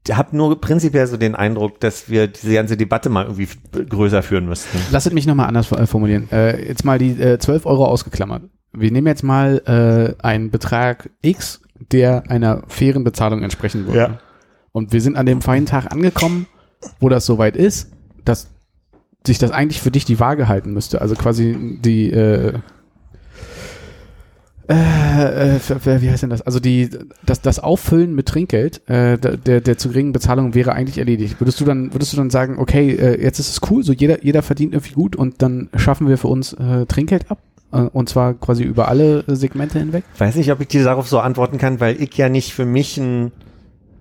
[0.10, 4.46] habe nur prinzipiell so den Eindruck, dass wir diese ganze Debatte mal irgendwie größer führen
[4.48, 4.80] müssten.
[4.92, 6.30] Lasst mich nochmal anders äh, formulieren.
[6.32, 8.44] Äh, jetzt mal die äh, 12 Euro ausgeklammert.
[8.72, 14.00] Wir nehmen jetzt mal äh, einen Betrag X, der einer fairen Bezahlung entsprechen würde.
[14.00, 14.20] Ja.
[14.72, 16.48] Und wir sind an dem feinen Tag angekommen,
[17.00, 17.92] wo das soweit ist,
[18.26, 18.50] dass
[19.26, 21.02] sich das eigentlich für dich die Waage halten müsste.
[21.02, 22.54] Also quasi die äh,
[24.70, 26.42] äh, äh, wie heißt denn das?
[26.42, 26.90] Also die,
[27.26, 31.40] das, das Auffüllen mit Trinkgeld äh, der, der zu geringen Bezahlung wäre eigentlich erledigt.
[31.40, 34.24] Würdest du dann, würdest du dann sagen, okay, äh, jetzt ist es cool, so jeder,
[34.24, 37.40] jeder verdient irgendwie gut und dann schaffen wir für uns äh, Trinkgeld ab?
[37.72, 40.04] Äh, und zwar quasi über alle äh, Segmente hinweg?
[40.18, 42.98] Weiß nicht, ob ich dir darauf so antworten kann, weil ich ja nicht für mich
[42.98, 43.32] ein,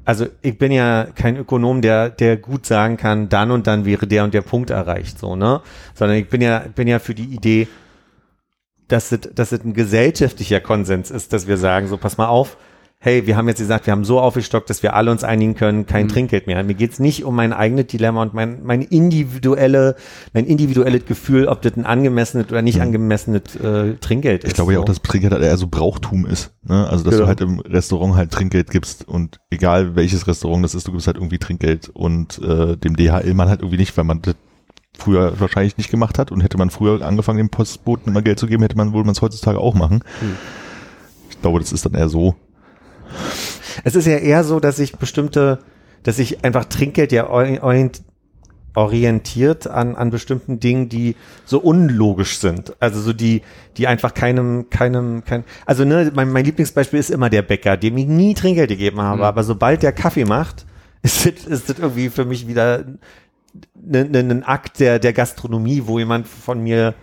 [0.05, 4.07] also ich bin ja kein Ökonom, der, der gut sagen kann, dann und dann wäre
[4.07, 5.63] der und der Punkt erreicht, so, ne?
[5.95, 7.69] Sondern ich bin ja, bin ja für die Idee,
[8.89, 12.57] dass es, dass es ein gesellschaftlicher Konsens ist, dass wir sagen, so, pass mal auf,
[13.01, 15.87] hey, wir haben jetzt gesagt, wir haben so aufgestockt, dass wir alle uns einigen können,
[15.87, 16.63] kein Trinkgeld mehr.
[16.65, 19.95] Mir geht's nicht um mein eigenes Dilemma und mein, mein individuelle,
[20.33, 24.51] mein individuelles Gefühl, ob das ein angemessenes oder nicht angemessenes äh, Trinkgeld ist.
[24.51, 24.83] Ich glaube ja so.
[24.83, 26.51] auch, dass Trinkgeld halt eher so Brauchtum ist.
[26.67, 26.89] Ne?
[26.89, 27.25] Also, dass Genau.
[27.25, 31.07] du halt im Restaurant halt Trinkgeld gibst und egal welches Restaurant das ist, du gibst
[31.07, 34.35] halt irgendwie Trinkgeld und äh, dem DHL-Mann halt irgendwie nicht, weil man das
[34.99, 38.47] früher wahrscheinlich nicht gemacht hat und hätte man früher angefangen, dem Postboten immer Geld zu
[38.47, 40.03] geben, hätte man wohl man es heutzutage auch machen.
[41.31, 42.35] Ich glaube, das ist dann eher so.
[43.85, 45.61] Es ist ja eher so, dass ich bestimmte,
[46.03, 48.03] dass ich einfach Trinkgeld ja ori- orient,
[48.75, 52.75] orientiert an, an bestimmten Dingen, die so unlogisch sind.
[52.81, 53.43] Also so die,
[53.77, 57.97] die einfach keinem, keinem, kein, also ne, mein, mein Lieblingsbeispiel ist immer der Bäcker, dem
[57.97, 60.67] ich nie Trinkgeld gegeben habe, aber sobald der Kaffee macht,
[61.03, 62.85] ist das, ist das irgendwie für mich wieder
[63.77, 66.95] ein ne, ne Akt der, der Gastronomie, wo jemand von mir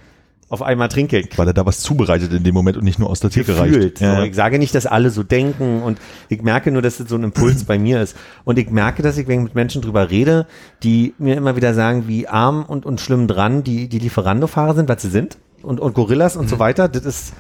[0.48, 3.10] auf einmal Trinkgeld kriegt Weil er da was zubereitet in dem Moment und nicht nur
[3.10, 4.00] aus der Theke reicht.
[4.00, 5.98] Ja, ich sage nicht, dass alle so denken und
[6.30, 8.16] ich merke nur, dass das so ein Impuls bei mir ist.
[8.44, 10.46] Und ich merke, dass ich, wenn ich mit Menschen drüber rede,
[10.84, 14.88] die mir immer wieder sagen, wie arm und, und schlimm dran die, die Lieferando-Fahrer sind,
[14.88, 16.90] was sie sind und, und Gorillas und so weiter.
[16.90, 17.34] Das ist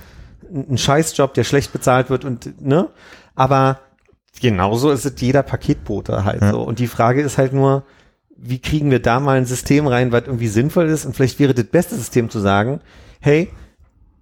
[0.52, 2.90] ein ein Scheißjob, der schlecht bezahlt wird und, ne?
[3.36, 3.80] Aber
[4.42, 6.52] genauso ist es jeder Paketbote halt Ja.
[6.52, 6.62] so.
[6.62, 7.84] Und die Frage ist halt nur,
[8.38, 11.06] wie kriegen wir da mal ein System rein, was irgendwie sinnvoll ist?
[11.06, 12.82] Und vielleicht wäre das beste System zu sagen,
[13.20, 13.50] hey,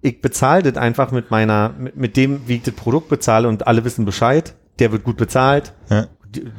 [0.02, 3.66] ich bezahle das einfach mit meiner, mit, mit dem, wie ich das Produkt bezahle und
[3.66, 6.06] alle wissen Bescheid, der wird gut bezahlt, Ja.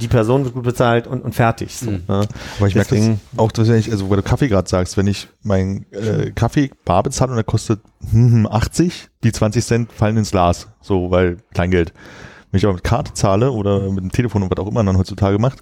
[0.02, 1.76] die, Person wird gut bezahlt und, und fertig.
[1.76, 2.02] So, ne?
[2.08, 2.28] Aber
[2.68, 5.86] ich merke Deswegen- das auch tatsächlich, also weil du Kaffee gerade sagst, wenn ich meinen
[5.92, 10.68] äh, Kaffee bar bezahle und der kostet hm, 80, die 20 Cent fallen ins Glas,
[10.82, 11.94] so, weil Kleingeld.
[12.52, 14.98] Wenn ich aber mit Karte zahle oder mit dem Telefon und was auch immer man
[14.98, 15.60] heutzutage macht,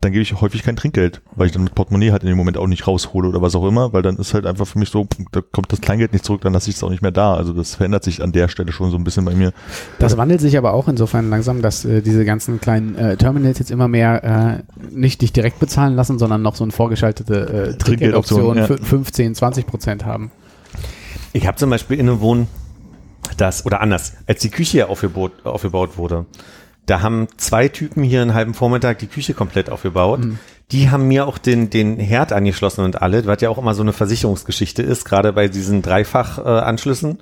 [0.00, 2.58] dann gebe ich häufig kein Trinkgeld, weil ich dann mit Portemonnaie halt in dem Moment
[2.58, 5.06] auch nicht raushole oder was auch immer, weil dann ist halt einfach für mich so,
[5.32, 7.34] da kommt das Kleingeld nicht zurück, dann lasse ich es auch nicht mehr da.
[7.34, 9.52] Also das verändert sich an der Stelle schon so ein bisschen bei mir.
[9.98, 13.70] Das wandelt sich aber auch insofern langsam, dass äh, diese ganzen kleinen äh, Terminals jetzt
[13.70, 18.58] immer mehr äh, nicht dich direkt bezahlen lassen, sondern noch so eine vorgeschaltete äh, Trinkgeldoption,
[18.58, 18.66] ja.
[18.66, 20.30] für 15, 20 Prozent haben.
[21.32, 22.48] Ich habe zum Beispiel in einem Wohn
[23.36, 26.26] das, oder anders, als die Küche hier aufgebaut, aufgebaut wurde,
[26.86, 30.20] da haben zwei Typen hier einen halben Vormittag die Küche komplett aufgebaut.
[30.72, 33.82] Die haben mir auch den, den Herd angeschlossen und alle, was ja auch immer so
[33.82, 37.18] eine Versicherungsgeschichte ist, gerade bei diesen Dreifach-Anschlüssen,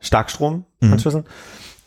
[0.00, 1.24] Starkstromanschlüssen.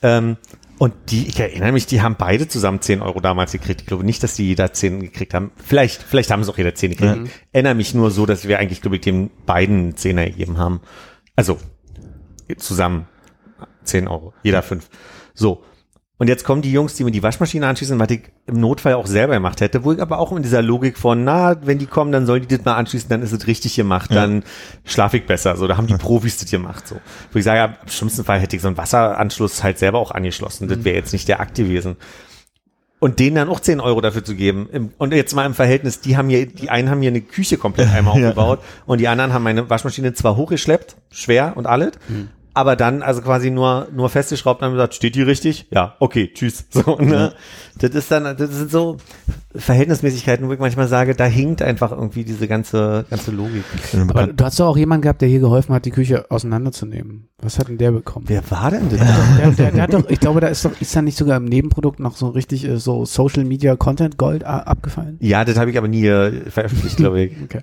[0.04, 0.38] Ähm,
[0.78, 3.82] Und die, ich erinnere mich, die haben beide zusammen 10 Euro damals gekriegt.
[3.82, 5.52] Ich glaube nicht, dass die jeder 10 gekriegt haben.
[5.64, 7.16] Vielleicht, vielleicht haben es auch jeder 10 gekriegt.
[7.18, 7.24] Ja.
[7.24, 10.82] Ich erinnere mich nur so, dass wir eigentlich, glaube ich, dem beiden 10er gegeben haben.
[11.36, 11.60] Also,
[12.58, 13.08] zusammen
[13.84, 14.34] 10 Euro.
[14.44, 14.90] Jeder 5.
[15.36, 15.64] So.
[16.22, 19.08] Und jetzt kommen die Jungs, die mir die Waschmaschine anschließen, was ich im Notfall auch
[19.08, 22.12] selber gemacht hätte, wo ich aber auch in dieser Logik von, na, wenn die kommen,
[22.12, 24.44] dann sollen die das mal anschließen, dann ist es richtig gemacht, dann
[24.86, 25.56] schlafe ich besser.
[25.58, 26.88] So, da haben die Profis das gemacht.
[26.88, 26.98] So.
[27.32, 30.68] Wo ich sage, im schlimmsten Fall hätte ich so einen Wasseranschluss halt selber auch angeschlossen.
[30.68, 31.96] Das wäre jetzt nicht der Akt gewesen.
[33.00, 34.92] Und denen dann auch 10 Euro dafür zu geben.
[35.00, 37.90] Und jetzt mal im Verhältnis, die haben hier, die einen haben hier eine Küche komplett
[37.96, 38.28] einmal Ja.
[38.28, 41.94] aufgebaut und die anderen haben meine Waschmaschine zwar hochgeschleppt, schwer und alles,
[42.54, 45.68] aber dann also quasi nur, nur festgeschraubt und haben gesagt, steht die richtig?
[45.72, 46.66] Ja, okay, tschüss.
[46.72, 47.34] So, ne?
[47.80, 48.98] Das ist dann, das sind so
[49.56, 53.64] Verhältnismäßigkeiten, wo ich manchmal sage, da hinkt einfach irgendwie diese ganze, ganze Logik.
[54.08, 57.28] Aber du hast doch auch jemanden gehabt, der hier geholfen hat, die Küche auseinanderzunehmen.
[57.42, 58.26] Was hat denn der bekommen?
[58.28, 59.00] Wer war denn das?
[59.00, 61.46] Der, der, der hat doch, ich glaube, da ist doch, ist da nicht sogar im
[61.46, 65.18] Nebenprodukt noch so richtig äh, so Social Media Content Gold a- abgefallen?
[65.22, 67.34] Ja, das habe ich aber nie äh, veröffentlicht, glaube ich.
[67.44, 67.62] Okay.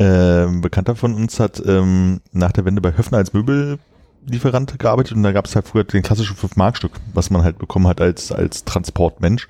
[0.00, 5.14] Ähm, ein Bekannter von uns hat ähm, nach der Wende bei Höfner als Möbellieferant gearbeitet
[5.14, 8.32] und da gab es halt früher den klassischen 5-Mark-Stück, was man halt bekommen hat als,
[8.32, 9.46] als Transportmensch.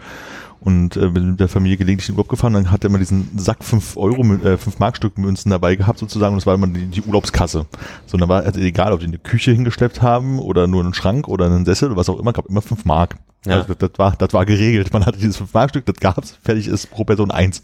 [0.60, 3.38] Und äh, mit der Familie gelegentlich in den Urlaub gefahren, dann hat er immer diesen
[3.38, 6.86] Sack 5 Euro, äh, 5 Mark-Stück Münzen dabei gehabt sozusagen und das war immer die,
[6.86, 7.66] die Urlaubskasse.
[8.06, 11.28] So, dann war also egal, ob die eine Küche hingeschleppt haben oder nur einen Schrank
[11.28, 13.16] oder einen Sessel oder was auch immer, gab immer 5 Mark.
[13.46, 13.54] Ja.
[13.54, 14.92] Also das, das, war, das war geregelt.
[14.92, 17.62] Man hatte dieses 5 Mark-Stück, das gab's, fertig ist pro Person eins.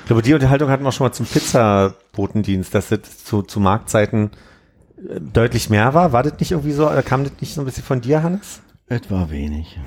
[0.00, 4.32] Ich glaube, die Unterhaltung hatten wir schon mal zum Pizzabotendienst, dass das zu, zu Marktzeiten
[4.98, 6.12] äh, deutlich mehr war.
[6.12, 8.60] War das nicht irgendwie so, oder kam das nicht so ein bisschen von dir, Hannes?
[8.86, 9.78] Etwa wenig.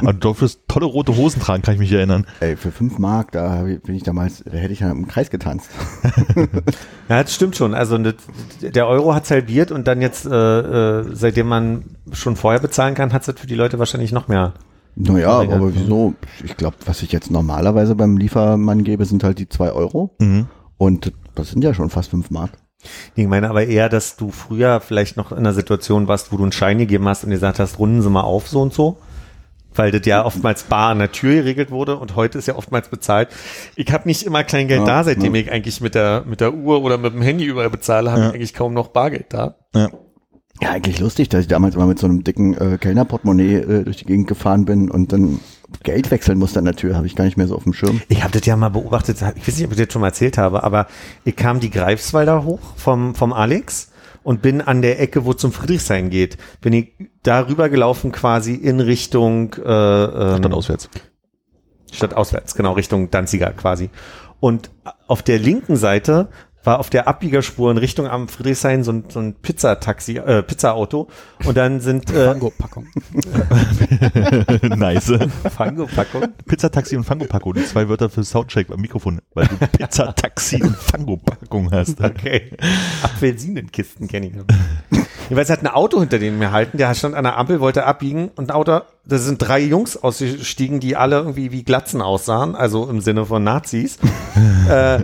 [0.00, 2.26] Aber du durftest tolle rote Hosen tragen, kann ich mich erinnern.
[2.40, 5.70] Ey, für 5 Mark, da bin ich damals, da hätte ich ja im Kreis getanzt.
[7.06, 7.74] Ja, das stimmt schon.
[7.74, 12.94] Also der Euro hat halbiert und dann jetzt, äh, äh, seitdem man schon vorher bezahlen
[12.94, 14.54] kann, hat es das für die Leute wahrscheinlich noch mehr.
[14.96, 16.14] Naja, Verringert, aber wieso?
[16.42, 20.14] Ich glaube, was ich jetzt normalerweise beim Liefermann gebe, sind halt die 2 Euro.
[20.18, 20.46] Mhm.
[20.78, 22.52] Und das sind ja schon fast 5 Mark.
[23.14, 26.42] Ich meine aber eher, dass du früher vielleicht noch in einer Situation warst, wo du
[26.42, 28.98] einen Schein gegeben hast und gesagt hast, runden Sie mal auf so und so.
[29.76, 32.88] Weil das ja oftmals bar an der Tür geregelt wurde und heute ist ja oftmals
[32.88, 33.28] bezahlt.
[33.74, 35.40] Ich habe nicht immer Kleingeld Ja, da, seitdem ja.
[35.40, 38.28] ich eigentlich mit der, mit der Uhr oder mit dem Handy überall bezahle, habe Ja.
[38.28, 39.56] ich eigentlich kaum noch Bargeld da.
[39.74, 39.88] Ja.
[40.62, 43.96] Ja, eigentlich lustig, dass ich damals immer mit so einem dicken äh, Kellnerportemonnaie äh, durch
[43.96, 45.40] die Gegend gefahren bin und dann
[45.82, 48.00] Geld wechseln musste an der Tür, habe ich gar nicht mehr so auf dem Schirm.
[48.08, 50.38] Ich habe das ja mal beobachtet, ich weiß nicht, ob ich das schon mal erzählt
[50.38, 50.86] habe, aber
[51.24, 53.90] ich kam die Greifswalder hoch vom, vom Alex
[54.22, 58.80] und bin an der Ecke, wo zum Friedrichshain geht, bin ich darüber gelaufen quasi in
[58.80, 60.88] Richtung äh, ähm, Stadt auswärts.
[61.92, 63.90] Stadt auswärts, genau, Richtung Danziger quasi.
[64.40, 64.70] Und
[65.06, 66.28] auf der linken Seite
[66.64, 71.08] war auf der Abbiegerspur in Richtung am Friedrichshain so ein, so ein Pizzataxi, äh, Pizzaauto
[71.44, 72.88] und dann sind äh, Fango-Packung.
[74.76, 75.12] nice.
[75.54, 76.28] Fango-Packung.
[76.46, 81.70] Pizzataxi und Fangopackung, die zwei Wörter für Soundcheck beim Mikrofon, weil du Pizzataxi und Fangopackung
[81.70, 82.00] hast.
[82.02, 82.50] Okay.
[83.02, 84.44] Apfelsinenkisten kenne ich noch.
[85.30, 88.30] Jeweils hat ein Auto hinter dem mir halten, der stand an der Ampel, wollte abbiegen
[88.36, 92.88] und ein Auto, da sind drei Jungs ausgestiegen, die alle irgendwie wie Glatzen aussahen, also
[92.88, 93.98] im Sinne von Nazis.
[94.68, 95.00] äh,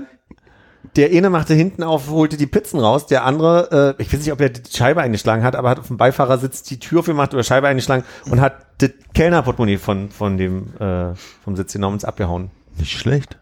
[0.97, 4.33] der eine machte hinten auf, holte die Pizzen raus, der andere, äh, ich weiß nicht,
[4.33, 7.45] ob er die Scheibe eingeschlagen hat, aber hat auf dem Beifahrersitz die Tür aufgemacht oder
[7.45, 11.15] Scheibe eingeschlagen und hat das Kellnerportemonnaie von, von dem, äh,
[11.45, 12.51] vom Sitz genommen und abgehauen.
[12.79, 13.39] Nicht schlecht.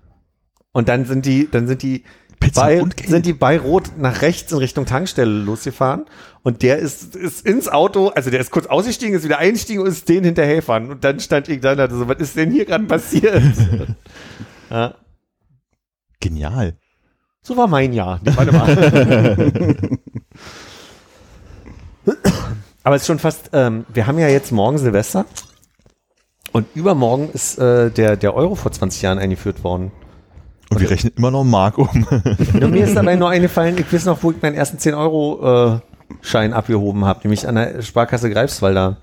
[0.72, 2.04] Und dann sind die, dann sind die
[2.38, 6.04] Pizza bei, sind die bei Rot nach rechts in Richtung Tankstelle losgefahren
[6.42, 9.88] und der ist, ist ins Auto, also der ist kurz ausgestiegen, ist wieder eingestiegen und
[9.88, 12.64] ist den hinterhergefahren und dann stand ich da und dachte so, was ist denn hier
[12.64, 13.42] gerade passiert?
[14.70, 14.94] ja,
[16.20, 16.76] Genial.
[17.42, 18.20] So war mein Jahr.
[18.24, 19.76] Warte mal.
[22.82, 25.26] Aber es ist schon fast, ähm, wir haben ja jetzt morgen Silvester
[26.52, 29.92] und übermorgen ist äh, der, der Euro vor 20 Jahren eingeführt worden.
[30.70, 32.06] Und wir rechnen immer noch Mark um.
[32.52, 37.20] Mir ist dabei nur eingefallen, ich weiß noch, wo ich meinen ersten 10-Euro-Schein abgehoben habe,
[37.24, 38.98] nämlich an der Sparkasse Greifswalder.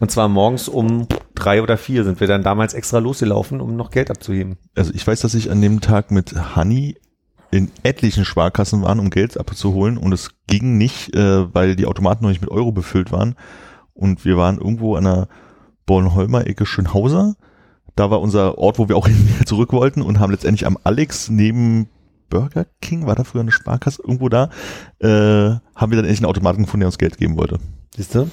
[0.00, 3.90] Und zwar morgens um drei oder vier sind wir dann damals extra losgelaufen, um noch
[3.90, 4.56] Geld abzuheben.
[4.76, 6.96] Also ich weiß, dass ich an dem Tag mit Honey
[7.50, 12.24] in etlichen Sparkassen waren, um Geld abzuholen und es ging nicht, äh, weil die Automaten
[12.24, 13.34] noch nicht mit Euro befüllt waren
[13.94, 15.28] und wir waren irgendwo an der
[15.86, 17.36] Bornholmer Ecke Schönhauser.
[17.96, 21.30] Da war unser Ort, wo wir auch hin zurück wollten und haben letztendlich am Alex
[21.30, 21.88] neben
[22.28, 24.50] Burger King, war da früher eine Sparkasse irgendwo da,
[25.00, 27.58] äh, haben wir dann endlich einen Automaten gefunden, der uns Geld geben wollte.
[27.96, 28.30] Siehst du?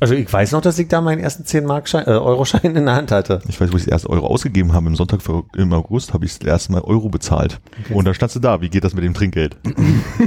[0.00, 2.94] Also ich weiß noch, dass ich da meinen ersten 10 Mark äh, Euro-Schein in der
[2.94, 3.40] Hand hatte.
[3.48, 4.86] Ich weiß, wo ich das erste Euro ausgegeben habe.
[4.86, 7.60] Im Sonntag für, im August habe ich das erste Mal Euro bezahlt.
[7.90, 8.60] Und dann standst du da.
[8.60, 9.56] Wie geht das mit dem Trinkgeld?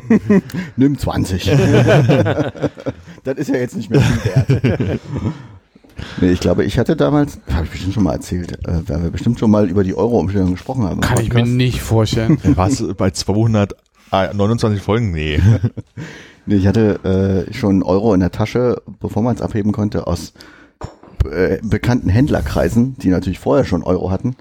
[0.78, 1.45] Nimm 20.
[3.24, 4.99] das ist ja jetzt nicht mehr viel wert.
[6.22, 9.09] Nee, ich glaube, ich hatte damals, habe ich bestimmt schon mal erzählt, äh, weil wir
[9.09, 11.01] bestimmt schon mal über die Euro-Umstellung gesprochen haben.
[11.01, 12.38] Kann ich mir nicht vorstellen.
[12.43, 15.11] Was bei 229 Folgen?
[15.11, 15.41] Nee.
[16.47, 20.07] Nee, ich hatte äh, schon einen Euro in der Tasche, bevor man es abheben konnte,
[20.07, 20.31] aus
[21.29, 24.35] äh, bekannten Händlerkreisen, die natürlich vorher schon Euro hatten.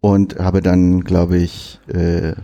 [0.00, 2.34] Und habe dann, glaube ich, äh,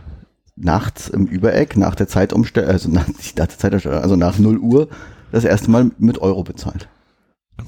[0.57, 4.59] nachts im Übereck, nach der Zeitumstellung, also nach, nicht nach der Zeitumstellung, also nach 0
[4.59, 4.89] Uhr,
[5.31, 6.89] das erste Mal mit Euro bezahlt.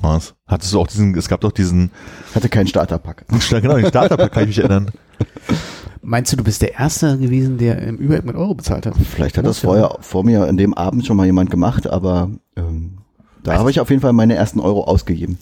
[0.00, 0.34] Was?
[0.48, 1.92] Hattest du auch diesen, es gab doch diesen,
[2.34, 3.24] Hatte keinen Starterpack.
[3.50, 4.90] genau, den Starterpack kann ich mich erinnern.
[6.10, 8.94] Meinst du, du bist der Erste gewesen, der im Übereck mit Euro bezahlt hat?
[8.96, 9.68] Vielleicht hat das ja.
[9.68, 12.98] vorher vor mir an dem Abend schon mal jemand gemacht, aber ähm,
[13.44, 15.38] da habe ich auf jeden Fall meine ersten Euro ausgegeben.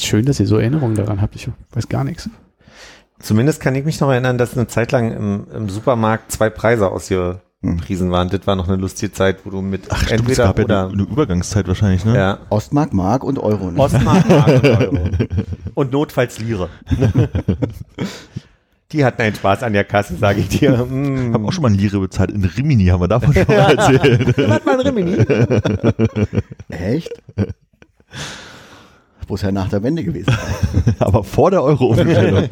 [0.00, 1.34] Schön, dass ihr so Erinnerungen daran habt.
[1.34, 2.30] Ich weiß gar nichts.
[3.18, 6.88] Zumindest kann ich mich noch erinnern, dass eine Zeit lang im, im Supermarkt zwei Preise
[6.88, 8.28] ausgepriesen waren.
[8.28, 10.64] Das war noch eine lustige Zeit, wo du mit Ach, stimmt, es entweder gab ja
[10.64, 12.14] oder eine, eine Übergangszeit wahrscheinlich, ne?
[12.14, 13.72] ja, Ostmark, Mark und Euro.
[13.72, 13.80] Ne?
[13.80, 14.98] Ostmark, Mark und Euro.
[15.74, 16.70] Und notfalls Lire.
[18.92, 20.84] Die hatten einen Spaß an der Kasse, sage ich dir.
[20.84, 21.34] Mm.
[21.34, 22.30] Haben auch schon mal eine Lire bezahlt.
[22.30, 24.38] In Rimini haben wir davon schon mal erzählt.
[24.38, 25.16] Was mal ein Rimini?
[26.68, 27.10] Echt?
[29.28, 30.94] Muss ja nach der Wende gewesen sein.
[31.00, 32.48] Aber vor der Euro-Umstellung.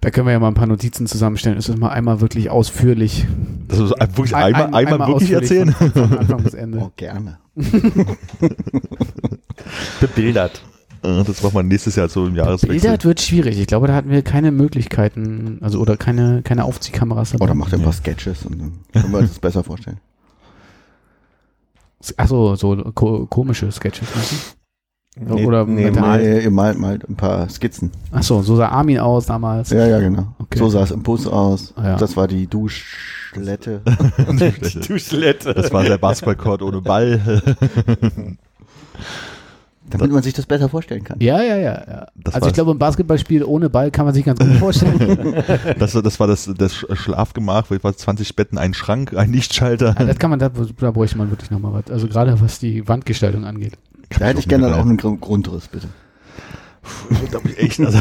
[0.00, 1.56] Da können wir ja mal ein paar Notizen zusammenstellen.
[1.56, 3.26] Das ist mal einmal wirklich ausführlich.
[3.68, 5.72] Das ist wirklich Ein- einmal, ein- einmal, wirklich erzählen.
[5.72, 6.78] Von, von Anfang bis Ende.
[6.78, 7.36] Oh, gerne.
[10.00, 10.62] Bebildert.
[11.04, 12.80] Äh, Das macht man nächstes Jahr so im Jahreswechsel.
[12.80, 13.58] Bildert wird schwierig.
[13.58, 17.44] Ich glaube, da hatten wir keine Möglichkeiten, also oder keine, keine Aufziehkameras dabei.
[17.44, 19.98] Oder macht er ein paar Sketches und dann können wir uns das besser vorstellen.
[22.16, 24.08] Achso, so ko komische Sketches.
[24.14, 24.36] meinst du?
[25.46, 26.20] Oder nee, mal.
[26.20, 27.92] Nee, ihr malt mal ein paar Skizzen.
[28.10, 29.70] Achso, so sah Armin aus damals.
[29.70, 30.34] Ja, ja, genau.
[30.38, 30.58] Okay.
[30.58, 31.72] So sah es im Bus aus.
[31.76, 31.96] Ja.
[31.96, 33.80] Das war die Duschlette.
[34.88, 35.54] Du Schlette.
[35.54, 37.42] Das war der Basketballcourt ohne Ball.
[39.90, 41.18] Damit man sich das besser vorstellen kann.
[41.20, 41.84] Ja, ja, ja.
[41.86, 42.06] ja.
[42.16, 45.34] Das also ich glaube, ein Basketballspiel ohne Ball kann man sich ganz gut vorstellen.
[45.78, 49.94] Das, war- das war das, das Schlafgemach, wo etwa 20 Betten, ein Schrank, ein Lichtschalter.
[49.98, 51.90] Ja, das kann man, da, da bräuchte man wirklich nochmal was.
[51.92, 53.74] Also gerade was die Wandgestaltung angeht.
[54.18, 55.88] Da hätte ich gerne dann auch einen Grund- Grundriss, bitte.
[57.30, 57.80] glaub ich echt.
[57.80, 57.98] Also,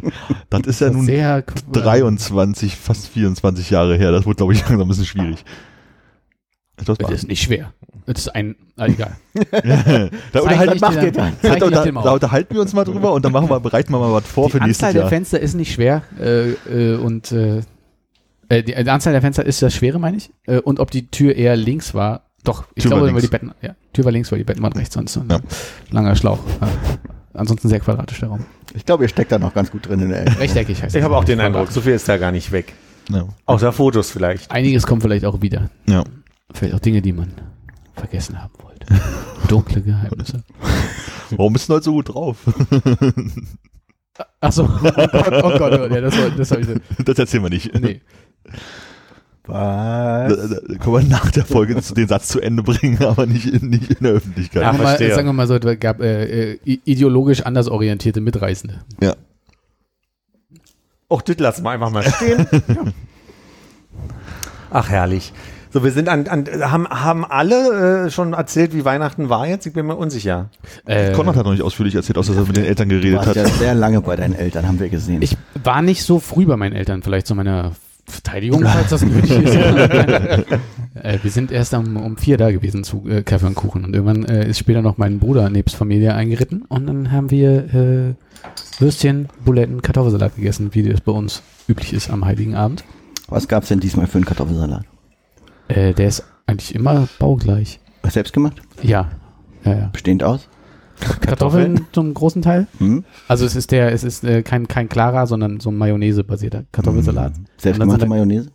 [0.50, 4.12] das ist ja Das ist nun sehr 23, fast 24 Jahre her.
[4.12, 5.44] Das wurde, glaube ich, langsam ein bisschen schwierig.
[6.84, 7.72] Das ist nicht schwer.
[8.04, 9.16] Das ist ein, ah, egal.
[10.32, 13.12] da, unterhalten, ich dir dann- zeig da, ich da, da unterhalten wir uns mal drüber
[13.12, 15.08] und dann machen wir, bereiten wir mal was vor für Die nächstes Anzahl der Jahr.
[15.08, 17.62] Fenster ist nicht schwer äh, äh, und äh,
[18.48, 20.30] äh, die, die Anzahl der Fenster ist das Schwere, meine ich.
[20.46, 23.52] Äh, und ob die Tür eher links war, doch, ich Tür glaube, weil die Betten,
[23.60, 25.40] ja, Tür war links, weil die Betten waren rechts, sonst so ein Ja.
[25.90, 26.38] langer Schlauch.
[27.34, 28.44] Ansonsten sehr quadratisch der Raum.
[28.74, 30.38] Ich glaube, ihr steckt da noch ganz gut drin in der Ecke.
[30.40, 32.72] Rechteckig heißt Ich habe auch den Eindruck, so viel ist da gar nicht weg.
[33.10, 33.24] Ja.
[33.46, 34.50] Außer Fotos vielleicht.
[34.50, 35.70] Einiges kommt vielleicht auch wieder.
[35.88, 36.04] Ja.
[36.52, 37.32] Vielleicht auch Dinge, die man
[37.94, 38.86] vergessen haben wollte.
[39.48, 40.42] Dunkle Geheimnisse.
[41.30, 42.36] Warum bist du heute so gut drauf?
[44.40, 46.74] Achso, oh Gott, oh Gott, oh Gott, ja, das, war- das habe ich so.
[47.04, 47.74] Das erzählen wir nicht.
[47.74, 48.00] Nee.
[49.48, 50.34] Was?
[50.36, 53.70] da, da können wir nach der Folge den Satz zu Ende bringen, aber nicht in,
[53.70, 54.62] nicht in der Öffentlichkeit.
[54.62, 58.20] Ja, Sagen wir mal, sagen wir mal so, es gab äh, äh, ideologisch anders orientierte
[58.20, 58.80] Mitreißende.
[59.00, 59.14] Ja.
[61.08, 62.46] Och, das lassen wir einfach mal stehen.
[64.70, 65.32] Ach, herrlich.
[65.76, 69.66] So, wir sind an, an haben, haben alle äh, schon erzählt, wie Weihnachten war jetzt?
[69.66, 70.48] Ich bin mir unsicher.
[70.86, 73.18] Äh, Konrad hat noch nicht ausführlich erzählt, außer dass er mit den Eltern Du geredet
[73.18, 73.36] warst hat.
[73.36, 75.20] ja sehr lange bei deinen Eltern, haben wir gesehen.
[75.20, 77.72] ich war nicht so früh bei meinen Eltern, vielleicht zu meiner
[78.06, 79.54] Verteidigung, falls das nötig ist.
[80.94, 83.94] äh, wir sind erst um, um vier da gewesen zu äh, Kaffee und Kuchen und
[83.94, 88.14] irgendwann äh, ist später noch mein Bruder nebst Familie eingeritten und dann haben wir äh,
[88.78, 92.82] Würstchen, Buletten, Kartoffelsalat gegessen, wie das bei uns üblich ist am Heiligen Abend.
[93.28, 94.86] Was gab's denn diesmal für einen Kartoffelsalat?
[95.68, 97.80] Äh, der ist eigentlich immer baugleich.
[98.02, 98.62] Was selbst gemacht?
[98.82, 99.10] Ja.
[99.64, 99.86] Ja, ja.
[99.92, 100.48] Bestehend aus?
[101.20, 102.68] Kartoffeln zum großen Teil.
[102.78, 103.04] Hm?
[103.28, 107.34] Also es ist der, es ist äh, kein, kein klarer, sondern so ein Mayonnaise-basierter Kartoffelsalat.
[107.58, 108.50] Selbstgemachte Und dann Mayonnaise?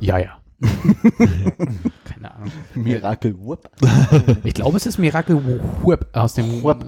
[0.00, 0.38] Ja, ja.
[2.04, 2.50] Keine Ahnung.
[2.74, 3.68] Miracle Whoop.
[4.44, 5.40] Ich glaube, es ist Miracle
[5.84, 6.78] Whip aus dem, Whip,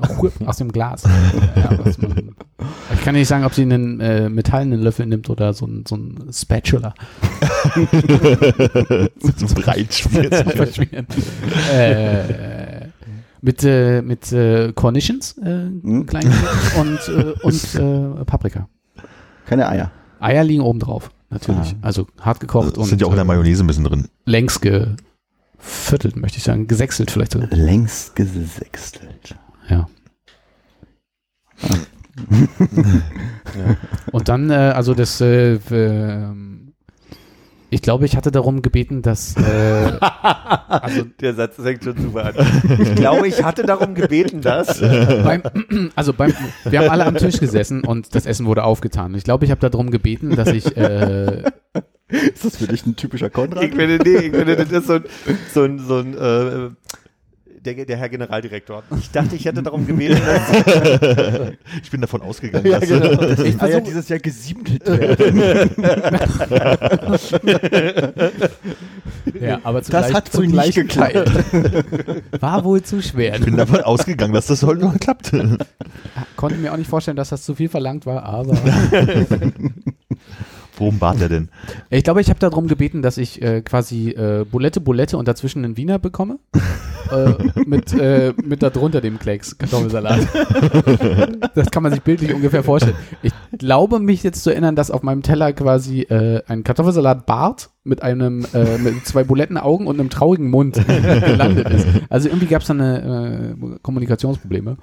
[0.47, 1.03] aus dem Glas.
[1.57, 2.35] ja, man,
[2.95, 5.97] ich kann nicht sagen, ob sie einen äh, metallenen Löffel nimmt oder so ein, so
[5.97, 6.95] ein Spatula.
[9.37, 10.33] so breit schmiert.
[11.73, 12.89] Äh,
[13.41, 16.07] mit äh, mit äh, Cornichons, äh, Hm?
[16.79, 18.69] und, äh, und äh, Paprika.
[19.47, 19.91] Keine Eier.
[20.21, 21.75] Eier liegen oben drauf, natürlich.
[21.83, 21.87] Ah.
[21.87, 24.09] Also hart gekocht Das und sind ja auch in der äh, Mayonnaise ein bisschen drin.
[24.25, 24.87] längs ge,
[25.59, 26.67] viertelt, möchte ich sagen.
[26.67, 27.49] Gesechselt vielleicht sogar.
[27.51, 29.37] Längst gesextelt.
[29.69, 29.87] Ja.
[34.13, 36.64] Und dann, äh, also das, äh, ähm,
[37.75, 39.99] ich glaube, ich hatte darum gebeten, dass, äh,
[40.69, 42.35] also Der Satz fängt schon super an.
[42.79, 44.81] Ich glaube, ich hatte darum gebeten, dass.
[44.81, 45.43] beim,
[45.97, 46.33] also beim,
[46.65, 49.15] wir haben alle am Tisch gesessen und das Essen wurde aufgetan.
[49.17, 51.43] Ich glaube, ich habe darum gebeten, dass ich, äh,
[52.09, 53.65] Ist das für dich ein typischer Konrad?
[53.65, 55.05] Ich finde, nee, ich finde, das ist so ein,
[55.53, 56.71] so ein, so ein äh,
[57.65, 58.83] der, der Herr Generaldirektor.
[58.99, 61.53] Ich dachte, ich hätte darum gebeten, dass
[61.83, 63.15] Ich bin davon ausgegangen, Ja, dass genau.
[63.15, 65.71] Das Ich versuch- dieses Jahr gesiebelt werden.
[69.41, 71.31] ja, aber Das zugleich, hat wohl zugleich nicht geklappt.
[72.41, 73.37] War wohl zu schwer.
[73.37, 75.33] ich bin davon ausgegangen, dass das heute noch klappt.
[76.37, 78.57] Konnte mir auch nicht vorstellen, dass das zu viel verlangt war, aber
[80.77, 81.49] Worum bat er denn?
[81.91, 85.65] ich glaube, ich habe darum gebeten, dass ich äh, quasi äh, Bulette, Bulette und dazwischen
[85.65, 86.39] einen Wiener bekomme.
[87.11, 87.35] äh,
[87.67, 90.21] mit, äh, mit darunter dem Klecks Kartoffelsalat.
[91.55, 92.97] das kann man sich bildlich ungefähr vorstellen.
[93.23, 97.71] Ich glaube, mich jetzt zu erinnern, dass auf meinem Teller quasi äh, ein Kartoffelsalat Bart
[97.85, 101.87] mit einem äh, mit zwei Bulettenaugen und einem traurigen Mund gelandet ist.
[102.09, 104.79] Also irgendwie gab es da eine äh, Kommunikationsprobleme.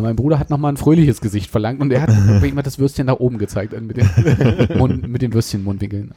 [0.00, 3.06] Mein Bruder hat nochmal ein fröhliches Gesicht verlangt und er hat irgendwie immer das Würstchen
[3.06, 4.08] nach oben gezeigt äh, mit den,
[4.78, 6.12] Mund, mit den Würstchen-Mundwinkeln.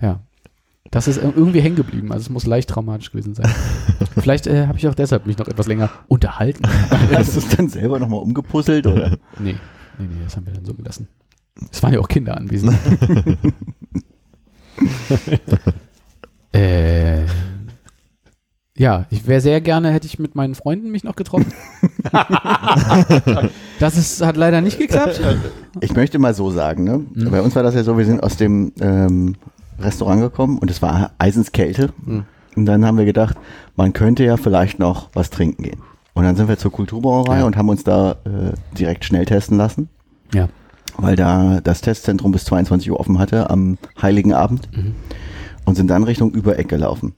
[0.00, 0.20] Ja.
[0.90, 2.12] Das ist irgendwie hängen geblieben.
[2.12, 3.50] Also es muss leicht traumatisch gewesen sein.
[4.18, 6.62] Vielleicht äh, habe ich auch deshalb mich noch etwas länger unterhalten.
[7.12, 8.86] Hast du es dann selber nochmal umgepuzzelt?
[8.86, 9.18] Oder?
[9.38, 9.56] Nee,
[9.98, 11.08] nee, nee, das haben wir dann so gelassen.
[11.70, 12.74] Es waren ja auch Kinder anwesend.
[16.52, 17.24] äh,
[18.78, 21.52] ja, ich wäre sehr gerne, hätte ich mit meinen Freunden mich noch getroffen.
[23.80, 25.20] das ist, hat leider nicht geklappt.
[25.80, 27.00] Ich möchte mal so sagen, ne?
[27.14, 27.30] Mhm.
[27.30, 29.36] bei uns war das ja so, wir sind aus dem ähm,
[29.80, 31.90] Restaurant gekommen und es war Eisenskälte.
[32.04, 32.24] Mhm.
[32.56, 33.36] Und dann haben wir gedacht,
[33.76, 35.80] man könnte ja vielleicht noch was trinken gehen.
[36.14, 37.44] Und dann sind wir zur Kulturbrauerei Ja.
[37.44, 39.88] und haben uns da äh, direkt schnell testen lassen,
[40.34, 40.48] Ja.
[40.96, 44.94] weil da das Testzentrum bis 22 Uhr offen hatte am Heiligen Abend Mhm.
[45.64, 47.14] und sind dann Richtung Übereck gelaufen.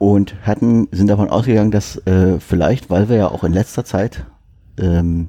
[0.00, 4.24] Und hatten, sind davon ausgegangen, dass äh, vielleicht, weil wir ja auch in letzter Zeit
[4.78, 5.28] ähm,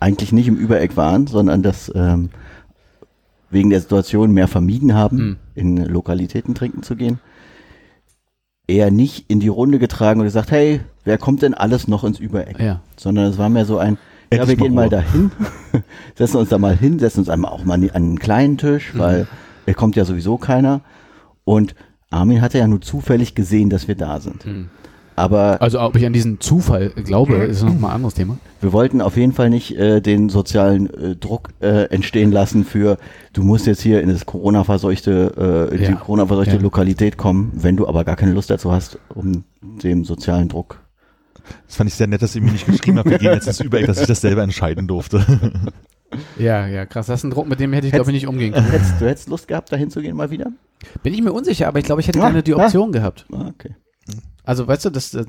[0.00, 2.28] eigentlich nicht im Übereck waren, sondern dass ähm,
[3.50, 5.36] wegen der Situation mehr vermieden haben, Mhm.
[5.54, 7.20] in Lokalitäten trinken zu gehen,
[8.66, 12.18] eher nicht in die Runde getragen und gesagt, hey, wer kommt denn alles noch ins
[12.20, 12.60] Übereck?
[12.60, 12.80] Ja.
[12.98, 13.96] Sondern es war mehr so ein,
[14.32, 15.02] ja, Endlich wir gehen mal mal Ruhe.
[15.04, 15.30] dahin,
[16.16, 19.26] setzen uns da mal hin, setzen uns einmal auch mal an einen kleinen Tisch, weil
[19.64, 20.82] er kommt ja sowieso keiner.
[21.44, 21.74] Und
[22.12, 24.44] Armin hatte ja nur zufällig gesehen, dass wir da sind.
[24.46, 24.68] Mhm.
[25.14, 28.38] Aber Also ob ich an diesen Zufall glaube, ist nochmal ein anderes Thema.
[28.62, 32.96] wir wollten auf jeden Fall nicht äh, den sozialen äh, Druck äh, entstehen lassen für,
[33.34, 35.88] du musst jetzt hier in das Corona-verseuchte, äh, in Ja.
[35.90, 36.62] die Corona-verseuchte Ja.
[36.62, 40.80] Lokalität kommen, wenn du aber gar keine Lust dazu hast, um dem sozialen Druck.
[41.66, 43.60] Das fand ich sehr nett, dass ihr mir nicht geschrieben habt, wir gehen jetzt ins
[43.64, 45.26] Übereck, dass ich das selber entscheiden durfte.
[46.38, 47.06] Ja, ja, krass.
[47.06, 48.70] Das ist ein Druck, mit dem hätte ich, glaube ich, nicht umgehen können.
[48.70, 50.52] Hättest, du hättest Lust gehabt, dahin zu gehen mal wieder?
[51.02, 52.56] Bin ich mir unsicher, aber ich glaube, ich hätte Ja, gerne die ja.
[52.58, 53.26] Option gehabt.
[53.32, 53.74] Ah, okay.
[54.44, 55.26] Also, weißt du, das, das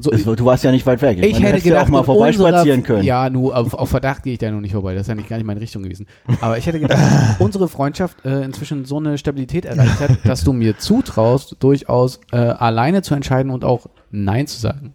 [0.00, 1.18] so, Es- du warst ja nicht weit weg.
[1.20, 3.02] Ich meine, hätte ja gedacht, auch mal vorbeispazieren können.
[3.02, 4.94] Ja, nur auf, auf Verdacht gehe ich da noch nicht vorbei.
[4.94, 6.06] Das ist ja nicht gar nicht meine Richtung gewesen.
[6.40, 7.00] Aber ich hätte gedacht,
[7.40, 12.36] unsere Freundschaft äh, inzwischen so eine Stabilität erreicht hat, dass du mir zutraust, durchaus äh,
[12.36, 14.94] alleine zu entscheiden und auch Nein zu sagen.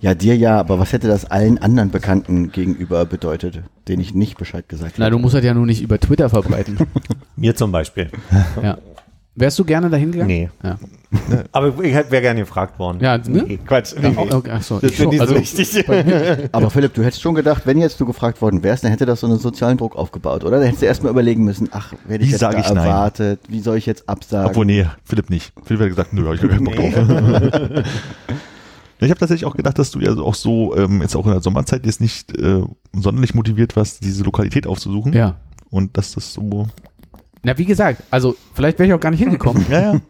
[0.00, 4.38] Ja, dir ja, aber was hätte das allen anderen Bekannten gegenüber bedeutet, denen ich nicht
[4.38, 5.16] Bescheid gesagt Na, habe?
[5.16, 6.76] du musst das ja nur nicht über Twitter verbreiten.
[7.36, 8.08] mir zum Beispiel.
[8.62, 8.78] ja.
[9.36, 10.28] Wärst du gerne dahin gegangen?
[10.28, 10.48] Nee.
[10.62, 10.78] Ja.
[11.52, 12.98] Aber ich wäre gerne gefragt worden.
[13.00, 13.42] Ja, ne?
[13.46, 13.94] Nee, Quatsch.
[14.00, 14.32] Nee, nee.
[14.32, 15.84] okay, ach so, Das ich finde ich so Also, wichtig.
[16.52, 19.20] Aber Philipp, du hättest schon gedacht, wenn jetzt du gefragt worden wärst, dann hätte das
[19.20, 20.58] so einen sozialen Druck aufgebaut, oder?
[20.58, 22.76] Dann hättest du erstmal überlegen müssen, ach, werde ich Wie jetzt da ich nein?
[22.76, 23.40] erwartet?
[23.48, 24.50] Wie soll ich jetzt absagen?
[24.50, 25.52] Obwohl, nee, Philipp nicht.
[25.64, 27.84] Philipp hat gesagt, nö, hab ich gar keinen Bock drauf.
[29.00, 31.42] Ich habe tatsächlich auch gedacht, dass du ja auch so, ähm, jetzt auch in der
[31.42, 32.62] Sommerzeit jetzt nicht äh,
[32.94, 35.12] sonderlich motiviert warst, diese Lokalität aufzusuchen.
[35.12, 35.36] ja.
[35.70, 36.68] Und dass das so.
[37.44, 39.64] Na, wie gesagt, also vielleicht wäre ich auch gar nicht hingekommen.
[39.70, 40.00] Ja, ja.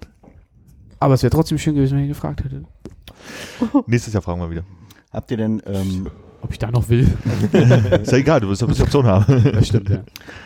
[1.01, 2.63] aber es wäre trotzdem schön gewesen, wenn ich gefragt hätte,
[3.87, 4.65] Nächstes Jahr fragen wir wieder.
[5.13, 6.07] Habt ihr denn, ähm,
[6.43, 7.09] ob ich da noch will.
[8.03, 9.25] Ist ja egal, du wirst ja die Option haben.
[9.55, 10.01] Das stimmt, ja.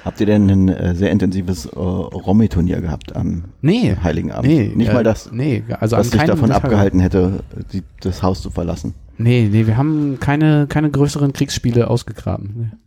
[0.05, 3.97] habt ihr denn ein äh, sehr intensives äh, Romy-Turnier gehabt am Nee.
[4.03, 4.49] Heiligen Abend?
[4.49, 4.73] Nee.
[4.75, 7.41] Nicht äh, mal das, Nee, also was an dich keinem davon abgehalten hätte,
[7.73, 8.95] die, das Haus zu verlassen.
[9.17, 12.55] Nee, nee, wir haben keine, keine größeren Kriegsspiele ausgegraben.
[12.57, 12.79] Nee.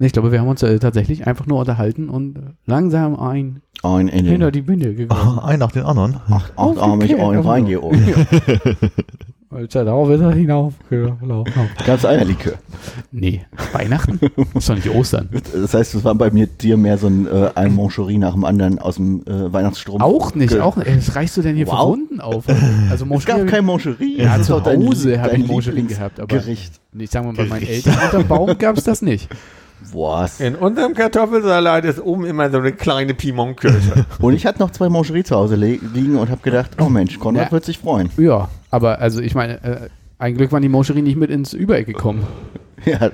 [0.00, 2.36] Ich glaube, wir haben uns äh, tatsächlich einfach nur unterhalten und
[2.66, 5.38] langsam ein Ein in hinter den die Binde gegangen.
[5.42, 6.18] Ein nach den anderen.
[6.30, 8.00] acht, achtarmig ein aber- reingeoben.
[9.50, 11.52] Alter, darauf ist er hinaufgelaufen.
[11.86, 12.54] Ganz Eierlikör.
[13.10, 14.20] Nee, Weihnachten?
[14.54, 15.30] ist doch nicht Ostern.
[15.52, 18.44] Das heißt, es war bei mir dir mehr so ein, äh, ein Moncherie nach dem
[18.44, 20.00] anderen aus dem äh, Weihnachtsstrom.
[20.02, 20.94] Auch nicht, Ge- auch nicht.
[20.96, 21.88] Was reichst du denn hier Wow.
[21.88, 22.44] Wunden auf?
[22.90, 24.18] Also Es gab kein Moncherie.
[24.22, 26.74] Ja, zu Hause habe ich Moncherie gehabt, aber Gericht.
[26.96, 29.28] ich sag mal, bei meinen Eltern unterm Baum gab es das nicht.
[29.92, 30.40] Was?
[30.40, 34.04] In unserem Kartoffelsalat ist oben immer so eine kleine Pimentkirsche.
[34.20, 37.18] Und ich hatte noch zwei Moncherie zu Hause li liegen und habe gedacht, oh Mensch,
[37.18, 37.52] Konrad Ja.
[37.52, 38.10] wird sich freuen.
[38.16, 41.86] Ja, aber also ich meine, äh, ein Glück waren die Moncherie nicht mit ins Übereck
[41.86, 42.26] gekommen.
[42.84, 43.10] Ja,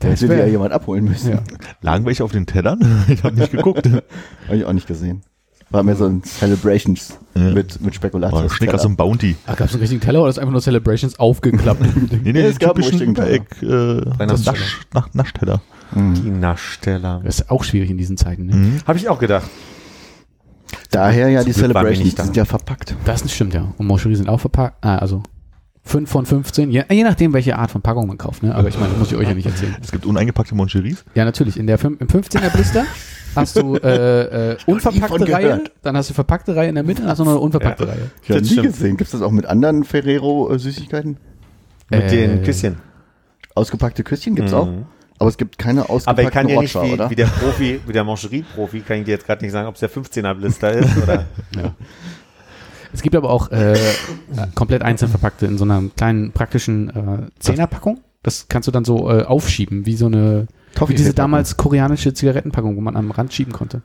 [0.00, 1.30] da hätte wär- ja jemand abholen müssen.
[1.32, 1.38] Ja.
[1.82, 2.80] Lagen welche auf den Tellern?
[3.08, 3.86] Ich habe nicht geguckt.
[3.86, 5.22] Habe ich auch nicht gesehen.
[5.70, 7.42] War mehr so ein Celebrations Ja.
[7.50, 8.52] mit, mit Oh, Spekulatius.
[8.56, 9.36] Snickers und Bounty.
[9.46, 11.80] Ach, gab es einen richtigen Teller oder ist einfach nur Celebrations aufgeklappt?
[12.24, 14.56] Nee, nee, Ja, es gab einen richtigen Übereck, äh, das Naschteller.
[14.92, 15.60] Nasch, nach,
[15.92, 16.22] Naschteller.
[16.22, 17.20] Die Naschteller.
[17.24, 18.46] Das ist auch schwierig in diesen Zeiten.
[18.46, 18.54] Ne?
[18.56, 18.78] Mhm.
[18.86, 19.48] Habe ich auch gedacht.
[20.90, 22.96] Daher ja die Zum Glück waren wir Celebrations, die sind ja verpackt.
[23.04, 23.72] Das stimmt ja.
[23.78, 24.76] Und Moncherie sind auch verpackt.
[24.84, 25.22] Ah, also
[25.84, 26.70] 5 von 15.
[26.70, 28.42] Je, je nachdem, welche Art von Packung man kauft.
[28.42, 28.54] Ne?
[28.54, 29.76] Aber ich meine, das muss ich euch ja nicht erzählen.
[29.82, 31.04] Es gibt uneingepackte Moncheries.
[31.14, 31.58] Ja, natürlich.
[31.58, 32.84] In der fünf, Im 15er Blister
[33.36, 37.10] hast du äh, äh, unverpackte Reihe, dann hast du verpackte Reihe in der Mitte, dann
[37.10, 38.10] hast du noch eine unverpackte Reihe.
[38.22, 38.66] Ich habe Das nie stimmt.
[38.72, 38.96] gesehen.
[38.96, 41.18] Gibt es das auch mit anderen Ferrero-Süßigkeiten?
[41.90, 42.76] Mit Äh, den Küsschen.
[43.54, 44.58] Ausgepackte Küsschen gibt's Mhm.
[44.58, 44.68] auch.
[45.18, 47.10] Aber es gibt keine Aber ausgepackten ich kann ja nicht wie, oder?
[47.10, 49.80] wie der Profi, wie der Moncherie-Profi, kann ich dir jetzt gerade nicht sagen, ob es
[49.80, 51.24] der 15er Blister ist oder.
[52.92, 53.76] Es gibt aber auch äh, äh,
[54.54, 58.00] komplett einzeln verpackte in so einer kleinen praktischen äh, Zehnerpackung.
[58.22, 60.46] Das kannst du dann so äh, aufschieben, wie so eine,
[60.86, 63.82] wie diese damals koreanische Zigarettenpackung, wo man am Rand schieben konnte.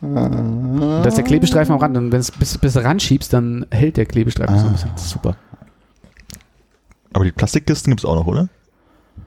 [0.00, 3.66] Und da ist der Klebestreifen am Rand und wenn es bis, bis ran schiebst, dann
[3.70, 4.90] hält der Klebestreifen so ein bisschen.
[4.94, 5.36] Das ist super.
[7.12, 8.48] Aber die Plastikkisten gibt es auch noch, oder?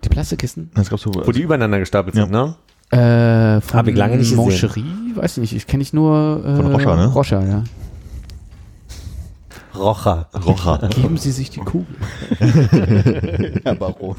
[0.03, 0.71] Die Plastikkisten?
[0.73, 2.23] Das gab's so, Wo die übereinander gestapelt Ja.
[2.23, 2.55] sind, ne?
[2.91, 4.37] Äh, von Hab ich lange nicht gesehen.
[4.37, 4.85] Moncherie?
[5.15, 5.53] Weiß ich nicht.
[5.55, 7.05] Ich kenne ich nur äh, Von Rocher, ne?
[7.07, 7.63] Rocher, ja.
[9.73, 10.27] Rocher.
[10.45, 10.89] Rocher.
[10.89, 11.95] Geben Sie sich die Kugel.
[13.63, 14.15] Herr Baron.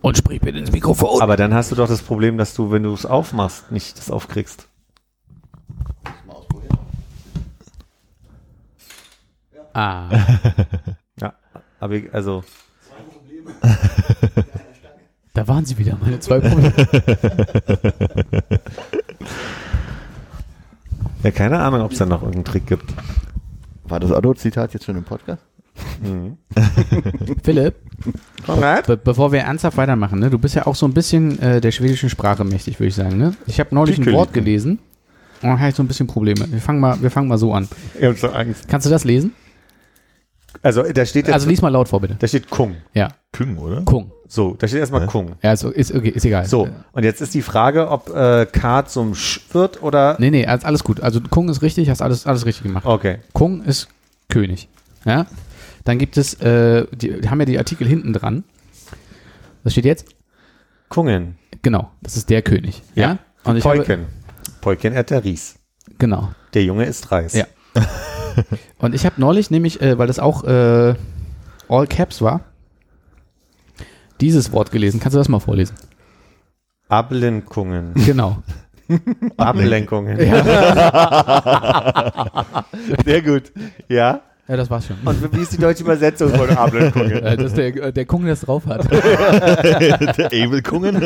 [0.00, 1.20] Und sprich bitte ins Mikrofon.
[1.20, 4.10] Aber dann hast du doch das Problem, dass du, wenn du es aufmachst, nicht das
[4.10, 4.68] aufkriegst.
[9.74, 10.08] Ah.
[11.20, 11.34] Ja.
[11.80, 12.44] Aber ich, also,
[15.34, 16.72] Da waren sie wieder, meine zwei Probleme.
[21.22, 22.92] ja, keine Ahnung, ob es da noch irgendeinen Trick gibt.
[23.84, 25.44] War das Otto-Zitat jetzt schon im Podcast?
[27.42, 27.76] Philipp,
[28.46, 28.86] Konrad?
[28.86, 31.72] be bevor wir ernsthaft weitermachen, ne, du bist ja auch so ein bisschen äh, der
[31.72, 33.18] schwedischen Sprache mächtig, würde ich sagen.
[33.18, 33.34] Ne?
[33.46, 34.12] Ich habe neulich ein.
[34.12, 34.78] Wort gelesen
[35.42, 36.46] und da habe ich so ein bisschen Probleme.
[36.50, 37.68] Wir fangen mal, wir fangen mal so an.
[37.98, 38.68] Ich hab so Angst.
[38.68, 39.32] Kannst du das lesen?
[40.62, 42.16] Also, da steht jetzt, Also lies mal laut vor, bitte.
[42.18, 42.76] da steht Kung.
[42.94, 43.82] Ja, Küng, oder?
[43.82, 44.10] Kung.
[44.26, 45.06] So, da steht erstmal Ja.
[45.06, 45.32] Kung.
[45.42, 46.46] Ja, ist, ist, okay, ist egal.
[46.46, 50.16] So, und jetzt ist die Frage, ob äh, K zum Sch wird oder.
[50.18, 51.00] Nee, nee, alles alles gut.
[51.00, 52.86] Also Kung ist richtig, hast alles, alles richtig gemacht.
[52.86, 53.18] Okay.
[53.34, 53.88] Kung ist
[54.28, 54.68] König.
[55.04, 55.26] Ja.
[55.88, 58.44] Dann gibt es, äh, die, die haben ja die Artikel hinten dran.
[59.64, 60.04] Das steht jetzt?
[60.90, 61.38] Kungen.
[61.62, 62.82] Genau, das ist der König.
[62.94, 63.16] Ja.
[63.44, 64.04] Und ich habe, Peuken.
[64.60, 65.58] Peuken et der Ries.
[65.96, 66.28] genau.
[66.52, 67.32] Der Junge ist Reis.
[67.32, 67.46] Ja.
[68.78, 70.94] Und ich habe neulich nämlich, äh, weil das auch äh,
[71.70, 72.42] All Caps war,
[74.20, 75.00] dieses Wort gelesen.
[75.00, 75.74] Kannst du das mal vorlesen?
[76.90, 77.94] Ablenkungen.
[77.94, 78.42] Genau.
[79.38, 80.20] Ablenkungen.
[80.20, 80.44] Ja,
[83.06, 83.52] Sehr gut.
[83.88, 84.20] Ja.
[84.48, 84.96] Ja das war's schon.
[85.04, 87.12] Und wie ist die deutsche Übersetzung von Ablenkungen?
[87.24, 88.90] Äh, das ist der, äh, der Kung, der es drauf hat.
[88.92, 90.96] Der Abel Kungen.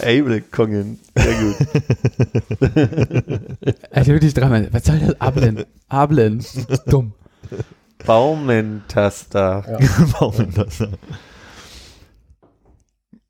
[0.00, 0.98] Ablenkungen.
[1.14, 1.56] Sehr gut.
[3.90, 4.68] Also wirklich dreimal.
[4.72, 5.20] Was soll das?
[5.20, 5.64] Ablen.
[5.88, 6.44] Ablen.
[6.86, 7.12] Dumm.
[8.04, 9.78] Baumentaster.
[10.38, 10.82] Denn das?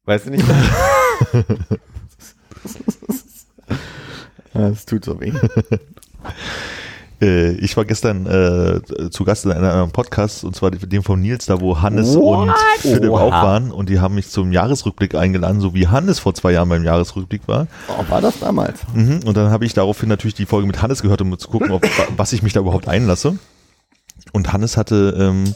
[0.05, 0.45] Weißt du nicht?
[4.55, 5.33] Ja, Das tut so weh.
[7.21, 11.47] Äh, ich war gestern äh, zu Gast in einem Podcast, und zwar dem von Nils,
[11.47, 13.23] da wo Hannes und Philipp Oha.
[13.23, 13.73] auch waren.
[13.73, 17.49] Und die haben mich zum Jahresrückblick eingeladen, so wie Hannes vor zwei Jahren beim Jahresrückblick
[17.49, 17.67] war.
[17.89, 18.81] Oh, war das damals?
[18.95, 19.21] Mhm.
[19.25, 21.83] Und dann habe ich daraufhin natürlich die Folge mit Hannes gehört, um zu gucken, ob,
[22.17, 23.39] was ich mich da überhaupt einlasse.
[24.33, 25.55] Und Hannes hatte ähm,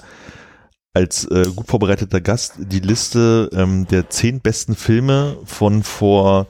[0.93, 6.47] als äh, gut vorbereiteter Gast die Liste ähm, der zehn besten Filme von vor,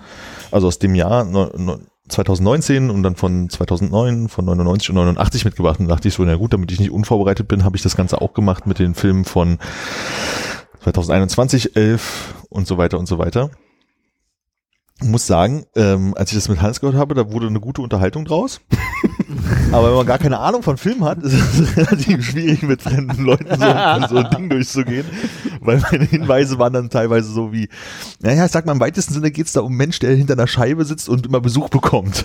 [0.51, 1.79] also aus dem Jahr no, no,
[2.11, 5.81] 2019 und dann von 2009, von 99 und 89 mitgebracht.
[5.81, 7.97] Und da dachte ich so, na gut, damit ich nicht unvorbereitet bin, habe ich das
[7.97, 9.59] Ganze auch gemacht mit den Filmen von
[10.83, 13.51] 2021, 11 und so weiter und so weiter.
[15.03, 18.25] Muss sagen, ähm, als ich das mit Hans gehört habe, da wurde eine gute Unterhaltung
[18.25, 18.61] draus.
[19.73, 23.25] Aber wenn man gar keine Ahnung von Film hat, ist es relativ schwierig, mit fremden
[23.25, 25.07] Leuten so, so ein Ding durchzugehen.
[25.61, 27.69] Weil meine Hinweise waren dann teilweise so wie,
[28.21, 30.47] naja, ich sag mal, im weitesten Sinne geht's da um einen Mensch, der hinter einer
[30.47, 32.25] Scheibe sitzt und immer Besuch bekommt.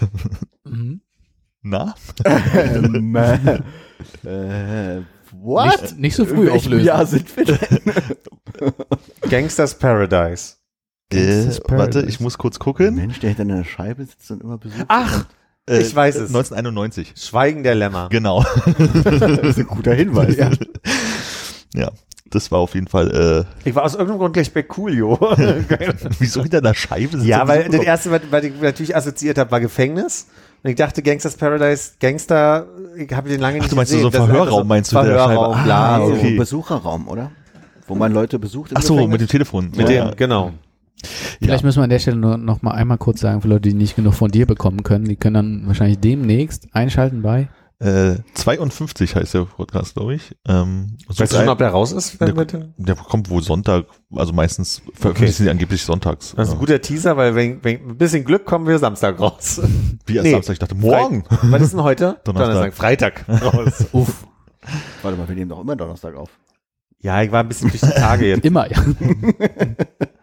[0.64, 1.02] Mhm.
[1.62, 1.96] Na?
[2.24, 5.02] ähm, äh, äh,
[5.32, 5.82] what?
[5.82, 6.86] Nicht, nicht so früh auflösen.
[6.86, 7.58] Jahr sind wir denn?
[9.30, 10.58] Gangsters Paradise.
[11.14, 12.96] Äh, warte, ich muss kurz gucken.
[12.96, 14.86] Mensch, der hinter einer Scheibe sitzt und immer besucht.
[14.88, 15.26] Ach,
[15.68, 16.28] Äh, ich weiß es.
[16.28, 17.14] 1991.
[17.16, 18.10] Schweigen der Lämmer.
[18.10, 18.44] Genau.
[19.04, 20.36] Das ist ein guter Hinweis.
[20.38, 20.52] ja.
[21.74, 21.92] ja,
[22.30, 25.14] das war auf jeden Fall, Ich war aus irgendeinem Grund gleich bei Coolio.
[25.38, 25.64] äh,
[26.20, 29.50] wieso hinter einer Scheibe sitzt ja, weil das erste, was, was ich natürlich assoziiert habe,
[29.52, 30.28] war Gefängnis.
[30.64, 32.66] Und ich dachte, Gangsters Paradise, Gangster,
[32.98, 34.04] ich habe den lange Ach, nicht du meinst gesehen.
[34.04, 35.64] so Verhörraum, so meinst du, der Verhörraum, Scheibe?
[35.66, 35.96] bla.
[35.96, 36.32] Ah, okay.
[36.32, 37.32] So Besucherraum, oder?
[37.88, 38.72] Wo man Leute besucht.
[38.74, 39.12] Ach so, Gefängnis.
[39.14, 39.72] mit dem Telefon.
[39.76, 40.06] Mit ja.
[40.06, 40.54] dem, genau.
[41.40, 43.76] Vielleicht müssen wir an der Stelle nur noch mal einmal kurz sagen, für Leute, die
[43.76, 47.50] nicht genug von dir bekommen können, die können dann wahrscheinlich demnächst einschalten bei.
[47.80, 50.34] Äh, 52 heißt der Podcast, glaube ich.
[50.48, 52.20] Ähm, so Weißt du schon, ob der raus ist?
[52.22, 52.46] Wenn Der-
[52.78, 53.86] der kommt wohl Sonntag,
[54.16, 56.34] also meistens veröffentlichen sie angeblich sonntags.
[56.38, 56.60] Das ist ein Ja.
[56.62, 59.60] guter Teaser, weil wenn, wenn ein bisschen Glück kommen wir Samstag raus.
[60.06, 60.32] Wie erst Nee.
[60.32, 61.26] Samstag, ich dachte, morgen.
[61.44, 62.18] Was ist denn heute?
[62.24, 62.74] Donnerstag.
[62.74, 63.86] Freitag raus.
[63.92, 64.26] Uff.
[65.02, 66.30] Warte mal, wir nehmen doch immer Donnerstag auf.
[67.02, 68.46] Ja, ich war ein bisschen durch die Tage jetzt.
[68.46, 68.78] Immer, ja.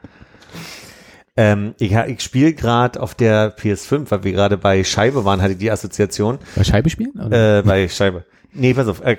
[1.37, 5.53] Ähm, ich ich spiele gerade auf der PS5, weil wir gerade bei Scheibe waren, hatte
[5.53, 6.39] ich die Assoziation.
[6.57, 7.13] Bei Scheibe spielen?
[7.19, 7.59] Oder?
[7.59, 8.25] Äh, bei Scheibe.
[8.53, 9.17] Nee, pass auf, äh,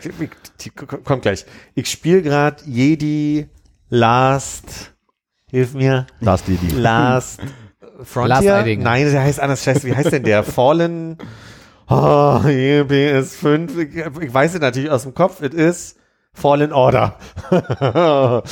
[1.04, 1.46] kommt gleich.
[1.74, 3.48] Ich spiele gerade Jedi
[3.90, 4.94] Last,
[5.50, 6.68] hilf mir, Last Lady.
[6.76, 7.42] Last
[8.04, 8.64] Frontier.
[8.64, 8.68] Last.
[8.80, 9.64] Nein, der heißt anders.
[9.64, 10.44] Scheiße, wie heißt denn der?
[10.44, 11.18] Fallen.
[11.88, 13.78] Oh, PS5.
[13.78, 15.42] Ich, ich weiß es natürlich aus dem Kopf.
[15.42, 15.98] Es ist
[16.34, 17.18] Fallen Order.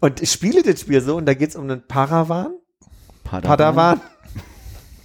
[0.00, 2.54] und ich spiele das Spiel so und da geht es um einen Paravan.
[3.30, 4.00] Padawan.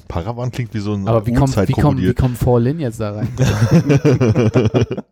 [0.07, 3.11] Paravan klingt wie so ein Aber wie kommt, wie kommt, wie kommt Fallin jetzt da
[3.11, 3.29] rein?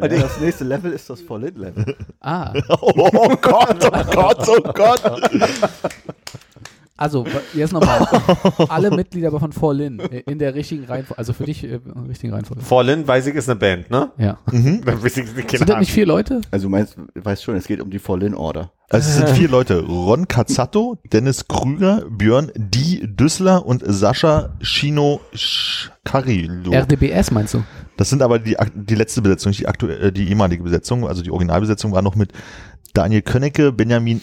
[0.00, 1.96] Naja, das nächste Level ist das Voll-In-Level.
[2.20, 5.02] ah, Oh Gott, oh Gott, oh Gott.
[6.98, 7.24] Also
[7.54, 8.06] jetzt nochmal.
[8.68, 11.78] Alle Mitglieder von Fallin in der richtigen Reihenfolge, also für dich äh,
[12.08, 12.62] richtigen Reihenfolge.
[12.62, 14.10] Fallen, weiß ich, ist eine Band, ne?
[14.18, 14.38] Ja.
[14.46, 16.40] Dann weiß ich Sind das nicht vier Leute?
[16.50, 18.72] Also du meinst, weißt schon, es geht um die Voll-In-Order.
[18.90, 19.80] Also es sind vier Leute.
[19.80, 26.72] Ron Cazzato, Dennis Krüger, Björn Die Düssler und Sascha Chino Scarilo.
[26.72, 27.62] RDBS meinst du?
[27.96, 31.06] Das sind aber die, die letzte Besetzung, nicht die, aktuelle, die ehemalige Besetzung.
[31.06, 32.32] Also die Originalbesetzung war noch mit
[32.94, 34.20] Daniel Könnecke, Benjamin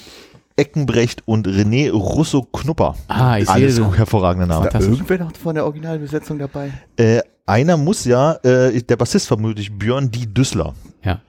[0.58, 2.95] Eckenbrecht und René Russo-Knupper.
[3.08, 3.93] Ah, ich sehe Alles so.
[3.93, 4.66] hervorragende Namen.
[4.66, 4.99] Da Fantastisch.
[4.99, 6.72] irgendwer noch von der Originalbesetzung dabei?
[6.97, 10.74] Äh, einer muss ja, äh, der Bassist vermutlich, Björn Die Düssler.
[11.03, 11.20] Ja.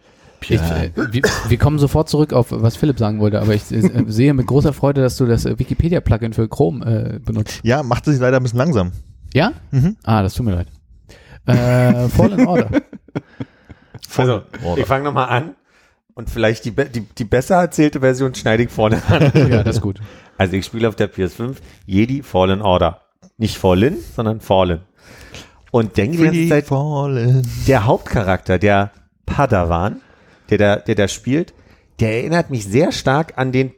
[0.42, 4.04] Ich, äh, wir, wir kommen sofort zurück auf, was Philipp sagen wollte, aber ich äh,
[4.06, 6.84] sehe mit großer Freude, dass du das äh, Wikipedia-Plugin für Chrome
[7.16, 7.60] äh, benutzt.
[7.64, 8.92] Ja, machte sich leider ein bisschen langsam.
[9.34, 9.52] Ja?
[9.72, 9.96] Mhm.
[10.04, 10.68] Ah, das tut mir leid.
[11.48, 12.68] Äh, Fallen Order.
[14.16, 14.80] Also, Order.
[14.82, 15.54] ich fange nochmal an
[16.16, 19.30] und vielleicht die, die, die besser erzählte Version schneide ich vorne an.
[19.50, 20.00] ja, das ist gut.
[20.38, 23.02] Also ich spiele auf der PS5 Jedi Fallen Order.
[23.36, 24.80] Nicht Fallen, sondern Fallen.
[25.70, 27.46] Und denke die ganze Free Zeit, fallen.
[27.68, 28.92] der Hauptcharakter, der
[29.26, 30.00] Padawan,
[30.48, 31.52] der da, der da spielt,
[32.00, 33.72] der erinnert mich sehr stark an den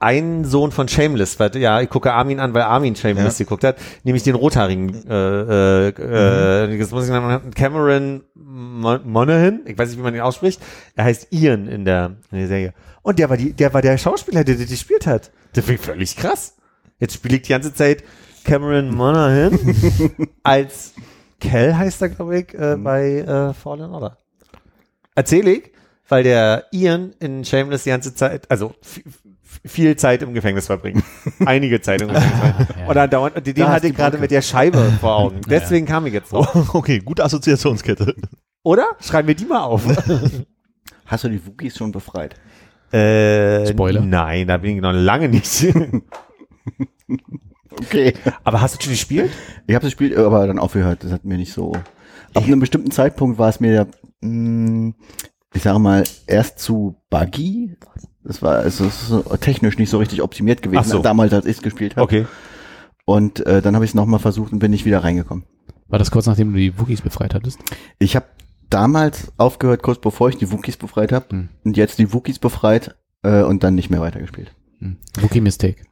[0.00, 3.76] einen Sohn von Shameless, weil, ja, ich gucke Armin an, weil Armin Shameless geguckt hat,
[4.02, 9.90] nämlich den rothaarigen, äh, äh, äh, das muss ich nennen, Cameron Mon- Monaghan, ich weiß
[9.90, 10.60] nicht, wie man ihn ausspricht,
[10.96, 12.74] er heißt Ian in der, in der Serie.
[13.02, 15.30] Und der war die, der war der Schauspieler, der das gespielt hat.
[15.52, 16.56] Das finde ich völlig krass.
[16.98, 18.02] Jetzt spiele ich die ganze Zeit
[18.44, 19.58] Cameron Monaghan
[20.42, 20.94] als
[21.40, 24.16] Kel heißt er, glaube ich, äh, bei äh, Fallen Order.
[25.14, 25.72] Erzähle ich,
[26.08, 28.74] weil der Ian in Shameless die ganze Zeit, also
[29.64, 31.04] viel Zeit im Gefängnis verbringt.
[31.44, 32.88] Einige Zeit im Gefängnis verbringt.
[32.88, 35.40] Und dann dauernd, und den Da hatte ich gerade mit der Scheibe vor Augen.
[35.48, 36.74] Deswegen kam ich jetzt drauf.
[36.74, 38.14] Okay, gute Assoziationskette.
[38.62, 38.86] Oder?
[39.00, 39.84] Schreiben wir die mal auf.
[41.06, 42.34] Hast du die Wookies schon befreit?
[42.92, 44.00] äh, Spoiler.
[44.00, 45.66] Nein, da bin ich noch lange nicht.
[47.70, 48.14] Okay.
[48.44, 49.30] Aber hast du schon gespielt?
[49.66, 51.04] Ich habe das Spiel aber dann aufgehört.
[51.04, 51.72] Das hat mir nicht so.
[52.34, 53.86] Ab einem bestimmten Zeitpunkt war es mir,
[54.20, 54.92] mh,
[55.54, 57.76] ich sage mal, erst zu buggy.
[58.24, 60.98] Das war also es ist so technisch nicht so richtig optimiert gewesen, so.
[61.00, 62.02] damals als ich es gespielt habe.
[62.02, 62.26] Okay.
[63.06, 65.44] Und äh, dann habe ich es nochmal versucht und bin nicht wieder reingekommen.
[65.88, 67.58] War das kurz nachdem du die Wookies befreit hattest?
[67.98, 68.26] Ich habe
[68.68, 71.26] damals aufgehört, kurz bevor ich die Wookies befreit habe.
[71.30, 71.48] Hm.
[71.64, 74.54] Und jetzt die Wookies befreit äh, und dann nicht mehr weitergespielt.
[74.78, 74.96] Hm.
[75.20, 75.82] Wookie Mistake.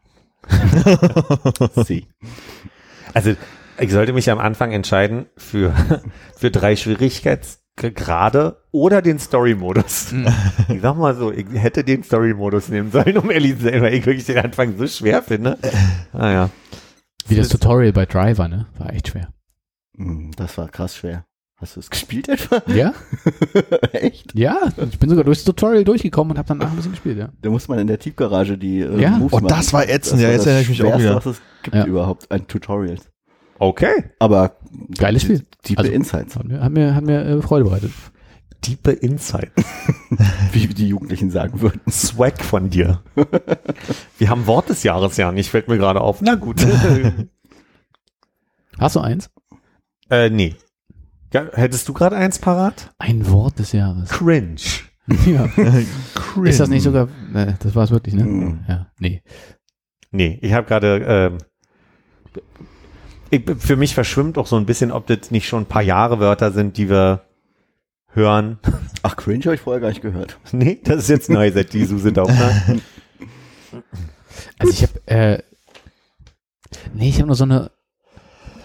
[1.84, 2.06] Sie.
[3.12, 3.34] Also,
[3.80, 5.74] ich sollte mich am Anfang entscheiden für,
[6.36, 6.76] für drei
[7.78, 10.14] Schwierigkeitsgrade oder den Story-Modus.
[10.68, 13.94] Ich sag mal so, ich hätte den Story-Modus nehmen sollen, um ehrlich zu sein, weil
[13.94, 15.56] ich wirklich den Anfang so schwer finde.
[16.12, 16.50] Ah ja.
[17.26, 18.66] Wie das Tutorial bei Driver, ne?
[18.78, 19.28] War echt schwer.
[19.96, 21.24] Hm, Das war krass schwer.
[21.60, 22.62] Hast du es gespielt etwa?
[22.72, 22.92] Ja?
[23.92, 24.32] Echt?
[24.38, 24.58] Ja,
[24.90, 27.30] ich bin sogar durchs Tutorial durchgekommen und habe dann ein bisschen gespielt, ja.
[27.42, 29.10] Da muss man in der Tiefgarage die äh, Ja?
[29.10, 29.48] Moves Oh, machen.
[29.48, 30.20] das war ätzend.
[30.20, 31.16] Ja, war jetzt das erinnere ich mich auch wieder.
[31.16, 31.84] was es gibt Ja.
[31.86, 33.10] überhaupt an Tutorials.
[33.58, 34.04] Okay.
[34.18, 34.56] Aber
[34.96, 35.44] Geiles Spiel.
[35.62, 37.92] Tiefe Also- Insights, Hat mir, hat mir, hat mir äh, Freude bereitet.
[38.64, 39.52] Diepe Insight.
[40.52, 41.80] wie die Jugendlichen sagen würden.
[41.90, 43.02] Swag von dir.
[44.18, 46.20] Wir haben Wort des Jahres ja nicht, fällt mir gerade auf.
[46.22, 46.66] Na gut.
[48.78, 49.30] Hast du eins?
[50.10, 50.54] äh, nee.
[51.32, 52.94] Ja, hättest du gerade eins parat?
[52.98, 54.08] Ein Wort des Jahres.
[54.08, 54.60] Cringe.
[55.26, 55.46] ja.
[56.14, 56.48] Cringe.
[56.48, 58.24] Ist das nicht sogar, äh, das war es wirklich, ne?
[58.24, 58.60] Mhm.
[58.68, 59.22] Ja, nee.
[60.10, 61.38] Nee, ich habe gerade, ähm,
[63.30, 66.20] ich, für mich verschwimmt auch so ein bisschen, ob das nicht schon ein paar Jahre
[66.20, 67.22] Wörter sind, die wir
[68.12, 68.58] hören.
[69.02, 70.38] Ach, Cringe habe ich vorher gar nicht gehört.
[70.52, 71.84] nee, das ist jetzt neu, seit die
[72.18, 72.28] auch.
[72.28, 72.80] Ne?
[74.58, 75.42] Also ich habe, äh,
[76.94, 77.70] nee, ich habe nur so eine,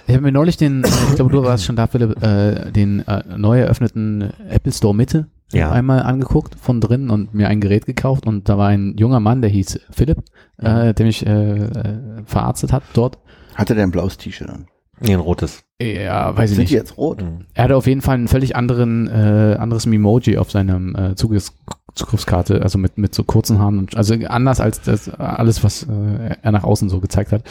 [0.08, 3.24] ich habe mir neulich den, ich glaube, du warst schon da, Philipp, äh, den äh,
[3.38, 5.72] neu eröffneten Apple Store Mitte Ja.
[5.72, 9.42] einmal angeguckt von drin und mir ein Gerät gekauft und da war ein junger Mann,
[9.42, 10.20] der hieß Philipp,
[10.58, 13.18] äh, der mich äh, äh, verarztet hat dort.
[13.56, 14.68] Hatte der ein blaues T-Shirt an?
[15.00, 15.64] Nee, ein rotes.
[15.82, 16.72] Ja, weiß ich Sind nicht.
[16.72, 17.22] die jetzt rot?
[17.22, 17.46] Mhm.
[17.54, 21.54] Er hatte auf jeden Fall einen völlig anderen, äh, anderes Memoji auf seinem äh, Zugriffs
[21.96, 26.36] Zugriffskarte, also mit, mit so kurzen Haaren und also anders als das alles, was äh,
[26.42, 27.44] er nach außen so gezeigt hat.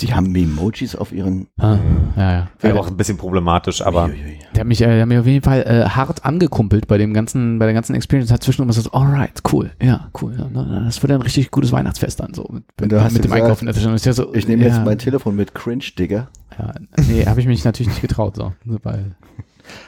[0.00, 1.48] Die haben Emojis auf ihren.
[1.58, 1.76] Ah,
[2.16, 2.48] ja, ja.
[2.60, 4.38] Wäre Der, auch ein bisschen problematisch, aber Uiuiui.
[4.54, 7.12] der hat mich, äh, der hat mich auf jeden Fall äh, hart angekumpelt bei dem
[7.12, 8.32] ganzen, bei der ganzen Experience.
[8.32, 10.34] Hat zwischendurch immer so, alright, cool, ja, cool.
[10.38, 13.30] Ja, ne, das wird ein richtig gutes Weihnachtsfest dann so mit, mit, hast mit dem
[13.30, 13.66] gesagt, Einkaufen.
[13.66, 16.28] Das ist ja so, Ich nehme ja, jetzt mein Telefon mit Cringe, Digga.
[16.58, 16.72] Ja,
[17.08, 19.14] nee, habe ich mich natürlich nicht getraut, so, weil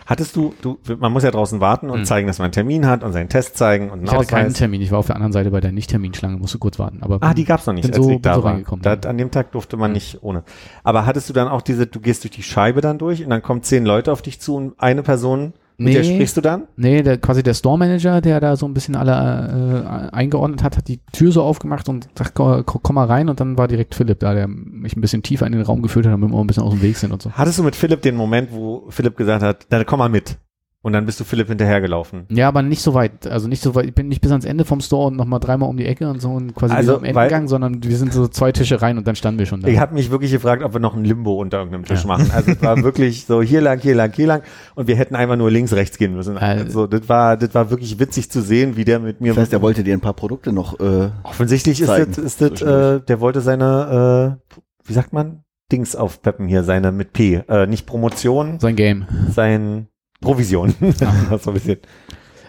[0.07, 2.05] hattest du, du, man muss ja draußen warten und Mhm.
[2.05, 4.47] zeigen, dass man einen Termin hat und seinen Test zeigen und einen ich hatte keinen
[4.47, 4.59] Ausweis.
[4.59, 4.80] Termin.
[4.83, 6.99] Ich war auf der anderen Seite bei der Nicht-Terminschlange, musste kurz warten.
[7.03, 8.61] Aber Ah, die gab's noch nicht, Bin als so- ich da so war.
[8.83, 10.43] Da, an dem Tag durfte man nicht ohne.
[10.85, 13.43] Aber hattest du dann auch diese, du gehst durch die Scheibe dann durch und dann
[13.43, 16.14] kommen zehn Leute auf dich zu und eine Person, mit der Nee.
[16.14, 16.64] sprichst du dann?
[16.77, 20.77] Nee, der, quasi der Store Manager, der da so ein bisschen alle äh, eingeordnet hat,
[20.77, 23.95] hat die Tür so aufgemacht und sagt, komm, komm mal rein und dann war direkt
[23.95, 26.41] Philipp da, der mich ein bisschen tiefer in den Raum geführt hat, damit wir auch
[26.41, 27.33] ein bisschen aus dem Weg sind und so.
[27.33, 30.37] Hattest du mit Philipp den Moment, wo Philipp gesagt hat, dann komm mal mit.
[30.85, 32.26] Und dann bist du Philipp hinterhergelaufen.
[32.28, 34.64] Ja, aber nicht so weit, also nicht so weit, ich bin nicht bis ans Ende
[34.64, 37.22] vom Store und nochmal dreimal um die Ecke und so und quasi Also, am Ende
[37.22, 39.68] gegangen, sondern wir sind so zwei Tische rein und dann standen wir schon da.
[39.68, 42.09] Ich habe mich wirklich gefragt, ob wir noch ein Limbo unter irgendeinem Tisch Ja.
[42.09, 42.33] machen.
[42.35, 44.43] Also es war wirklich so hier lang, hier lang, hier lang
[44.74, 46.37] und wir hätten einfach nur links, rechts gehen müssen.
[46.37, 49.35] Äh, Also das war, das war wirklich witzig zu sehen, wie der mit mir.
[49.35, 50.80] Das heißt, er wollte dir ein paar Produkte noch.
[50.80, 55.45] Äh, offensichtlich ist zeigen das, ist das äh, der wollte seine, äh, wie sagt man,
[55.70, 59.07] Dings aufpeppen hier, seine mit P, äh, nicht Promotion, Sein Game.
[59.30, 59.87] sein
[60.23, 60.75] Provision.
[60.81, 61.79] so ein bisschen.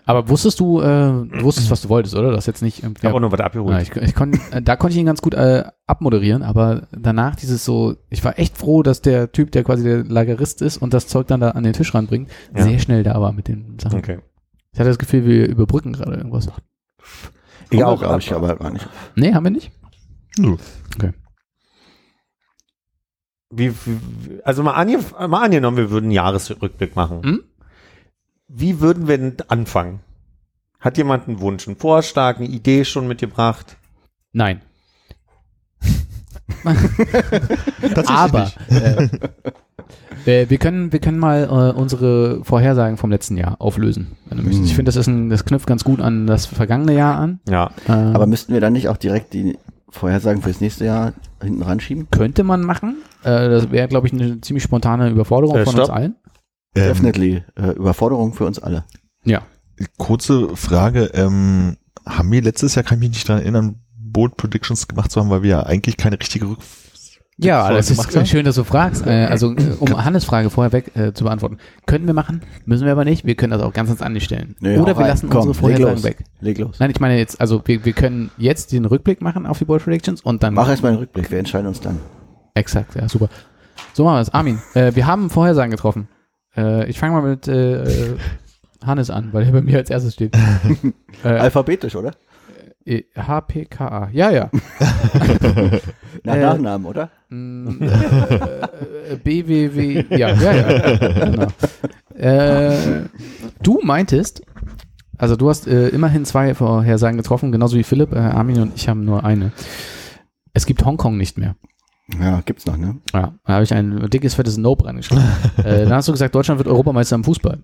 [0.05, 2.31] Aber wusstest du, äh, du wusstest, was du wolltest, oder?
[2.31, 2.99] Das jetzt nicht irgendwie.
[2.99, 3.71] Ich habe auch noch was abgeholt.
[3.73, 7.35] Ja, ich, ich kon, äh, da konnte ich ihn ganz gut äh, abmoderieren, aber danach
[7.37, 10.93] dieses so, ich war echt froh, dass der Typ, der quasi der Lagerist ist und
[10.93, 12.63] das Zeug dann da an den Tisch ranbringt, Ja.
[12.63, 13.99] sehr schnell da war mit den Sachen.
[13.99, 14.19] Okay.
[14.73, 16.49] Ich hatte das Gefühl, wir überbrücken gerade irgendwas.
[17.69, 18.87] Ich auch, glaube ich aber gar nicht.
[19.15, 19.71] Nee, haben wir nicht?
[20.37, 20.57] Nö.
[23.55, 24.97] Wie, wie, also mal, ange,
[25.29, 27.21] mal angenommen, wir würden einen Jahresrückblick machen.
[27.23, 27.43] Hm?
[28.47, 29.99] Wie würden wir denn anfangen?
[30.79, 33.77] Hat jemand einen Wunsch, einen Vorschlag, eine Idee schon mitgebracht?
[34.33, 34.61] Nein.
[38.07, 39.07] Aber äh,
[40.25, 44.43] äh, wir können, wir können mal äh, unsere Vorhersagen vom letzten Jahr auflösen, wenn du
[44.43, 44.65] möchtest.
[44.65, 47.39] Ich finde, das ist ein, das knüpft ganz gut an das vergangene Jahr an.
[47.49, 47.71] Ja.
[47.87, 49.57] Äh, Aber müssten wir dann nicht auch direkt die
[49.89, 52.07] Vorhersagen fürs nächste Jahr hinten ranschieben?
[52.11, 52.97] könnte man machen.
[53.23, 55.95] Äh, das wäre, glaube ich, eine ziemlich spontane Überforderung Äh, von uns stopp.
[55.95, 56.15] allen.
[56.75, 57.43] Ähm, Definitely.
[57.55, 58.83] Äh, Überforderung für uns alle.
[59.25, 59.41] Ja.
[59.97, 64.87] kurze Frage, ähm, haben wir letztes Jahr, kann ich mich nicht daran erinnern, Bold Predictions
[64.87, 66.59] gemacht zu haben, weil wir ja eigentlich keine richtige Rück
[67.37, 68.25] Ja, das ist haben?
[68.25, 69.05] schön, dass du fragst.
[69.07, 71.57] Äh, also, äh, um Hannes Frage vorher weg äh, zu beantworten.
[71.87, 73.25] Können wir machen, müssen wir aber nicht.
[73.25, 74.55] Wir können das auch ganz ans Ende stellen.
[74.59, 75.07] Nee, Oder wir rein.
[75.07, 76.03] lassen Komm, unsere leg Vorhersagen los.
[76.03, 76.23] weg.
[76.41, 76.79] Leg los.
[76.79, 79.83] Nein, ich meine jetzt, also wir, wir können jetzt den Rückblick machen auf die Bold
[79.83, 80.53] Predictions und dann.
[80.53, 81.31] Mach erstmal einen Rückblick.
[81.31, 81.99] Wir entscheiden uns dann.
[82.53, 83.29] Exakt, ja, super.
[83.93, 84.29] So machen wir es.
[84.33, 86.07] Armin, äh, wir haben Vorhersagen getroffen.
[86.55, 88.17] Äh, ich fange mal mit äh, äh,
[88.85, 90.35] Hannes an, weil er bei mir als erstes steht.
[91.23, 92.11] äh, Alphabetisch, oder?
[92.85, 94.09] äh, HPKA.
[94.11, 94.49] Ja, ja.
[96.23, 97.09] Nach Äh, Nachnamen, oder?
[97.31, 100.97] Äh, BWW, ja, ja, ja.
[100.97, 101.47] Genau.
[102.15, 103.05] Äh,
[103.61, 104.43] du meintest,
[105.17, 108.87] also du hast äh, immerhin zwei Vorhersagen getroffen, genauso wie Philipp, äh, Armin und ich
[108.89, 109.51] haben nur eine.
[110.53, 111.55] Es gibt Hongkong nicht mehr.
[112.19, 112.97] Ja, gibt's noch, ne?
[113.13, 115.23] Ja, da habe ich ein dickes, fettes Nope reingeschrieben.
[115.63, 117.63] äh, dann hast du gesagt, Deutschland wird Europameister im Fußball.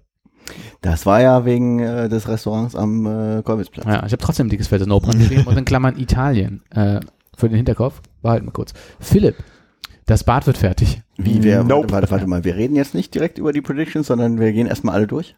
[0.82, 3.86] Das war ja wegen äh, des Restaurants am äh, Kolwitzplatz.
[3.86, 6.64] Ja, ich habe trotzdem ein dickes, fettes Nope reingeschrieben und in Klammern Italien.
[6.72, 7.02] Äh,
[7.36, 8.74] für den Hinterkopf, behalten wir kurz.
[9.00, 9.36] Philipp,
[10.06, 11.02] Das Bad wird fertig.
[11.18, 11.92] Wie, wer, Nope.
[11.92, 14.68] warte, warte, warte mal, wir reden jetzt nicht direkt über die Predictions, sondern wir gehen
[14.68, 15.36] erstmal alle durch.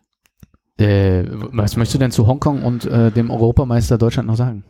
[0.78, 4.64] Äh, was möchtest du denn zu Hongkong und äh, dem Europameister Deutschland noch sagen?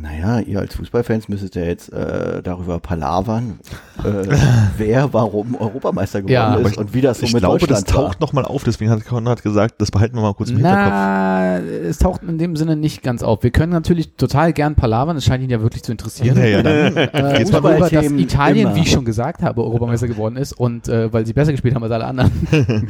[0.00, 3.58] Naja, ihr als Fußballfans müsstet ja jetzt äh, darüber palavern,
[4.02, 4.26] äh,
[4.78, 7.92] wer warum Europameister geworden Ja, ist und wie das so ich mit glaube, Deutschland das
[7.94, 10.90] taucht nochmal auf, deswegen hat Konrad gesagt, das behalten wir mal kurz im Hinterkopf.
[10.90, 13.42] Na, es taucht in dem Sinne nicht ganz auf.
[13.42, 16.36] Wir können natürlich total gern palavern, es scheint ihn ja wirklich zu interessieren.
[16.38, 18.76] Naja, dann Äh, geht's darüber, dass Italien, immer.
[18.76, 21.82] wie ich schon gesagt habe, Europameister geworden ist und äh, weil sie besser gespielt haben
[21.82, 22.30] als alle anderen.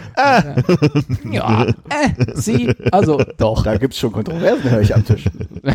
[1.32, 1.72] ja, äh,
[2.34, 3.62] sie, also doch.
[3.64, 5.24] Da gibt's schon Kontroversen, höre ich am Tisch.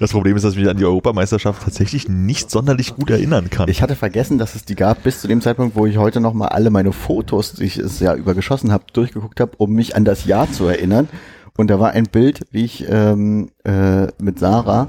[0.00, 3.68] Das Problem ist, dass ich mich an die Europameisterschaft tatsächlich nicht sonderlich gut erinnern kann.
[3.68, 6.48] Ich hatte vergessen, dass es die gab, bis zu dem Zeitpunkt, wo ich heute nochmal
[6.50, 10.24] alle meine Fotos, die ich es ja übergeschossen habe, durchgeguckt habe, um mich an das
[10.24, 11.08] Jahr zu erinnern.
[11.56, 14.88] Und da war ein Bild, wie ich ähm, äh, mit Sarah,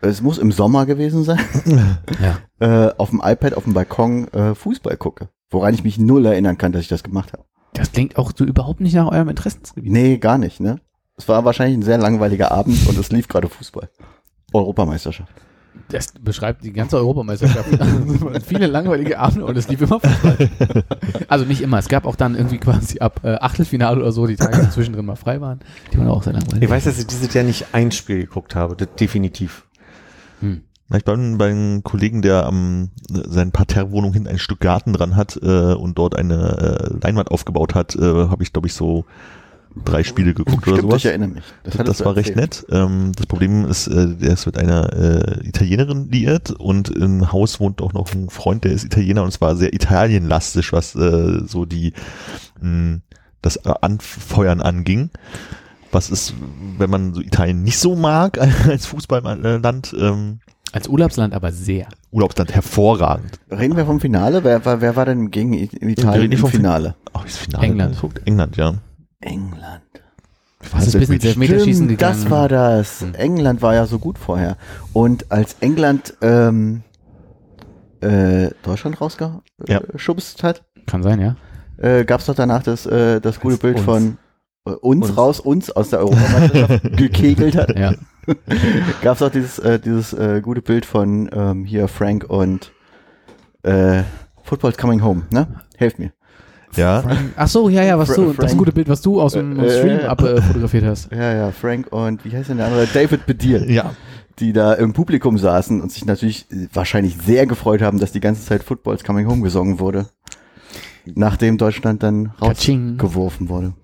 [0.00, 1.40] es muss im Sommer gewesen sein,
[2.22, 2.38] Ja.
[2.88, 5.28] äh, auf dem iPad auf dem Balkon äh, Fußball gucke.
[5.50, 7.44] Woran ich mich null erinnern kann, dass ich das gemacht habe.
[7.72, 9.90] Das klingt auch so überhaupt nicht nach eurem Interessensgebiet.
[9.92, 10.80] Nee, gar nicht, ne?
[11.16, 13.88] Es war wahrscheinlich ein sehr langweiliger Abend und es lief gerade Fußball.
[14.54, 15.32] Europameisterschaft.
[15.88, 17.80] Das beschreibt die ganze Europameisterschaft.
[17.80, 20.48] Also, Viele langweilige Abende und es lief immer Fußball.
[21.28, 21.78] Also nicht immer.
[21.78, 25.04] Es gab auch dann irgendwie quasi ab äh, Achtelfinale oder so, die Tage, die zwischendrin
[25.04, 25.60] mal frei waren.
[25.92, 26.62] Die waren auch sehr langweilig.
[26.62, 29.66] Ich weiß, dass ich dieses Jahr nicht ein Spiel geguckt habe, das definitiv.
[30.40, 35.38] Na, Ich bin beim Kollegen, der am seine Parterrewohnung hinten ein Stück Garten dran hat
[35.42, 39.04] äh, und dort eine äh, Leinwand aufgebaut hat, äh, habe ich, glaube ich, so
[39.84, 40.96] drei Spiele geguckt oder Stimmt, sowas.
[40.98, 41.44] ich erinnere mich.
[41.64, 42.64] Das, hattest du war recht nett.
[42.70, 47.58] Ähm, das Problem ist, äh, der ist mit einer äh, Italienerin liiert und im Haus
[47.60, 51.40] wohnt auch noch ein Freund, der ist Italiener und es war sehr italienlastig, was äh,
[51.46, 51.92] so die
[52.60, 53.00] mh,
[53.42, 55.10] das Anfeuern anging.
[55.92, 56.34] Was ist,
[56.78, 60.40] wenn man so Italien nicht so mag als Fußballland, ähm,
[60.72, 61.86] Als Urlaubsland aber sehr.
[62.10, 63.38] Urlaubsland hervorragend.
[63.50, 64.42] Reden wir vom Finale?
[64.44, 66.94] Wer, war- wer war denn gegen Italien reden im vom Fin- Finale?
[67.12, 67.96] Oh, das Finale England.
[68.24, 68.74] England, ja.
[69.24, 69.82] England.
[70.72, 72.22] Das ist bis ins Elfmeterschießen Stimmt, gegangen.
[72.22, 73.00] das war das.
[73.02, 73.14] Hm.
[73.14, 74.56] England war ja so gut vorher.
[74.92, 76.82] Und als England ähm,
[78.00, 79.00] äh, Deutschland Ja.
[79.00, 81.36] rausgeschubst hat, Kann sein, ja.
[81.78, 83.84] äh, gab es doch danach das, äh, das gute Als Bild uns.
[83.84, 84.18] von
[84.66, 85.16] äh, uns, Uns.
[85.18, 87.78] raus, uns aus der Europameisterschaft gekegelt hat.
[87.78, 87.92] Ja.
[89.02, 92.72] Gab es auch dieses, äh, dieses äh, gute Bild von ähm, hier Frank und
[93.64, 94.02] äh,
[94.42, 95.46] Football's Coming Home, ne?
[95.76, 96.12] Helft mir.
[96.76, 97.02] Ja,
[97.36, 99.58] Ach so, ja, ja, was Fra- du, das Frank- gute Bild, was du aus dem
[99.58, 101.10] Äh, Stream äh, ab äh, fotografiert hast.
[101.12, 102.86] Ja, ja, Frank und wie heißt denn der andere?
[102.92, 103.70] David Bedil.
[103.70, 103.92] ja.
[104.40, 108.20] die da im Publikum saßen und sich natürlich äh, wahrscheinlich sehr gefreut haben, dass die
[108.20, 110.06] ganze Zeit Football's Coming Home gesungen wurde.
[111.14, 113.74] Nachdem Deutschland dann rausgeworfen wurde.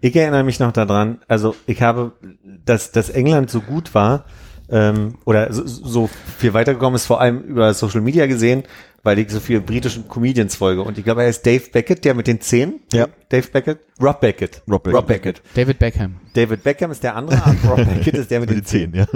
[0.00, 2.12] Ich erinnere mich noch daran, also ich habe,
[2.64, 4.24] dass, dass England so gut war,
[4.70, 8.64] ähm, oder so, so viel weitergekommen ist, vor allem über Social Media gesehen,
[9.02, 10.82] weil ich so viele britischen Comedians folge.
[10.82, 12.80] Und ich glaube, er ist Dave Beckett, der mit den Zehen.
[12.92, 13.06] Ja.
[13.28, 13.78] Dave Beckett?
[14.00, 14.62] Rob Beckett.
[14.68, 14.98] Rob Beckett.
[14.98, 15.42] Rob Beckett.
[15.54, 16.16] David Beckham.
[16.34, 18.64] David Beckham ist der andere, aber Rob Beckett ist der mit Mit den.
[18.64, 19.06] Zehn, ja.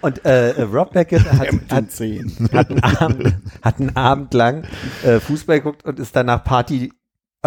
[0.00, 4.64] Und äh, Rob Beckett hat, hat, hat, einen Abend, hat einen Abend lang
[5.02, 6.92] äh, Fußball geguckt und ist danach Party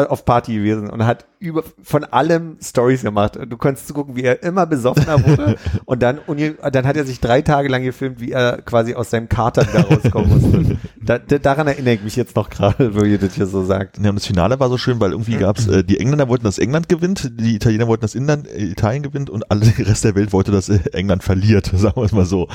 [0.05, 3.37] auf Party gewesen und hat über von allem Stories gemacht.
[3.37, 7.05] Und du konntest zugucken, wie er immer besoffener wurde und dann unge- dann hat er
[7.05, 10.77] sich drei Tage lang gefilmt, wie er quasi aus seinem Kater wieder rauskommen musste.
[11.01, 13.97] Da, da, daran erinnere ich mich jetzt noch gerade, wo ihr das hier so sagt.
[13.99, 16.57] Ja, und das Finale war so schön, weil irgendwie gab's äh, die Engländer wollten, dass
[16.59, 20.15] England gewinnt, die Italiener wollten, dass Inland, äh, Italien gewinnt und alle der Rest der
[20.15, 22.47] Welt wollte, dass äh, England verliert, sagen wir es mal so.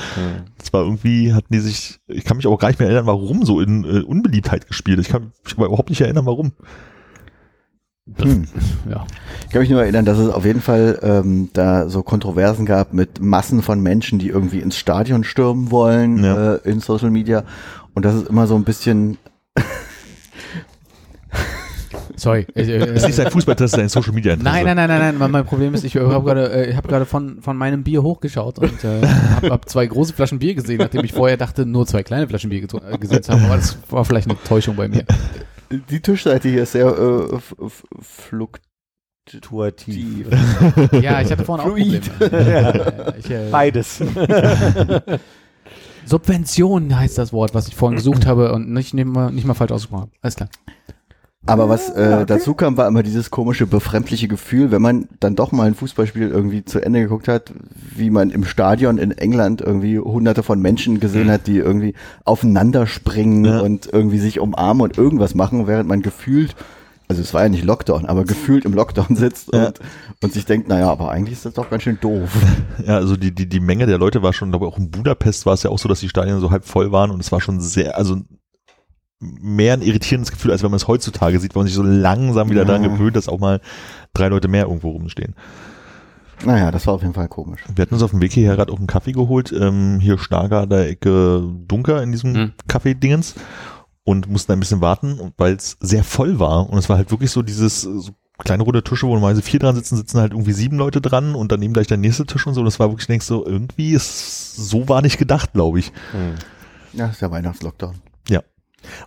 [0.57, 3.43] Das war irgendwie, hatten die sich, ich kann mich auch gar nicht mehr erinnern, warum
[3.45, 4.99] so in äh, Unbeliebtheit gespielt.
[4.99, 6.51] Ich kann mich aber überhaupt nicht erinnern, warum.
[8.21, 8.47] Hm.
[8.89, 9.05] Ja.
[9.45, 12.93] Ich kann mich nur erinnern, dass es auf jeden Fall ähm, da so Kontroversen gab
[12.93, 16.55] mit Massen von Menschen, die irgendwie ins Stadion stürmen wollen Ja.
[16.55, 17.45] äh, in Social Media.
[17.93, 19.17] Und das ist immer so ein bisschen,
[22.15, 22.45] Sorry.
[22.55, 24.55] Ich, äh, Das ist nicht sein Fußball, das ist sein Social Media Interesse.
[24.55, 25.31] Nein, nein, nein, nein, nein.
[25.31, 28.59] Mein, Problem ist, ich habe gerade, äh, ich habe gerade von von meinem Bier hochgeschaut
[28.59, 32.03] und äh, habe hab zwei große Flaschen Bier gesehen, nachdem ich vorher dachte, nur zwei
[32.03, 32.67] kleine Flaschen Bier äh,
[33.21, 33.45] zu haben.
[33.45, 35.05] Aber das war vielleicht eine Täuschung bei mir.
[35.79, 37.39] Die Tischseite hier ist sehr äh,
[38.01, 40.27] fluktuativ.
[40.91, 42.19] Ja, ich hatte vorhin auch Fluid.
[42.19, 42.43] Probleme.
[42.49, 43.97] Ja, ich, äh, Beides.
[46.05, 49.53] Subvention heißt das Wort, was ich vorhin gesucht habe und nicht, nicht, mal, nicht mal
[49.53, 50.11] falsch ausgesprochen habe.
[50.21, 50.49] Alles klar.
[51.45, 55.51] Aber was äh, dazu kam, war immer dieses komische, befremdliche Gefühl, wenn man dann doch
[55.51, 57.51] mal ein Fußballspiel irgendwie zu Ende geguckt hat,
[57.95, 62.87] wie man im Stadion in England irgendwie hunderte von Menschen gesehen hat, die irgendwie aufeinander
[62.87, 63.59] springen Ja.
[63.59, 66.55] und irgendwie sich umarmen und irgendwas machen, während man gefühlt,
[67.09, 69.67] also es war ja nicht Lockdown, aber gefühlt im Lockdown sitzt Ja.
[69.67, 69.79] und,
[70.23, 72.29] und sich denkt, naja, aber eigentlich ist das doch ganz schön doof.
[72.87, 75.45] Ja, also die, die, die Menge der Leute war schon, glaube ich, auch in Budapest
[75.45, 77.41] war es ja auch so, dass die Stadien so halb voll waren und es war
[77.41, 78.17] schon sehr, also
[79.41, 82.49] mehr ein irritierendes Gefühl, als wenn man es heutzutage sieht, wo man sich so langsam
[82.49, 83.61] wieder daran gewöhnt, dass auch mal
[84.13, 85.35] drei Leute mehr irgendwo rumstehen.
[86.45, 87.61] Naja, das war auf jeden Fall komisch.
[87.73, 90.67] Wir hatten uns auf dem Weg hierher gerade auch einen Kaffee geholt, ähm, hier Stargar
[90.67, 92.51] der Ecke Dunker in diesem Hm.
[92.67, 93.35] Kaffee-Dingens
[94.03, 97.31] und mussten ein bisschen warten, weil es sehr voll war und es war halt wirklich
[97.31, 100.53] so dieses äh, so kleine runde Tische, wo normalerweise vier dran sitzen, sitzen halt irgendwie
[100.53, 102.63] sieben Leute dran und daneben gleich der nächste Tisch und so.
[102.63, 105.93] Das war wirklich, denkst so, irgendwie ist, so war nicht gedacht, glaube ich.
[106.93, 107.95] Ja, das ist der Weihnachtslockdown.
[108.27, 108.41] Ja.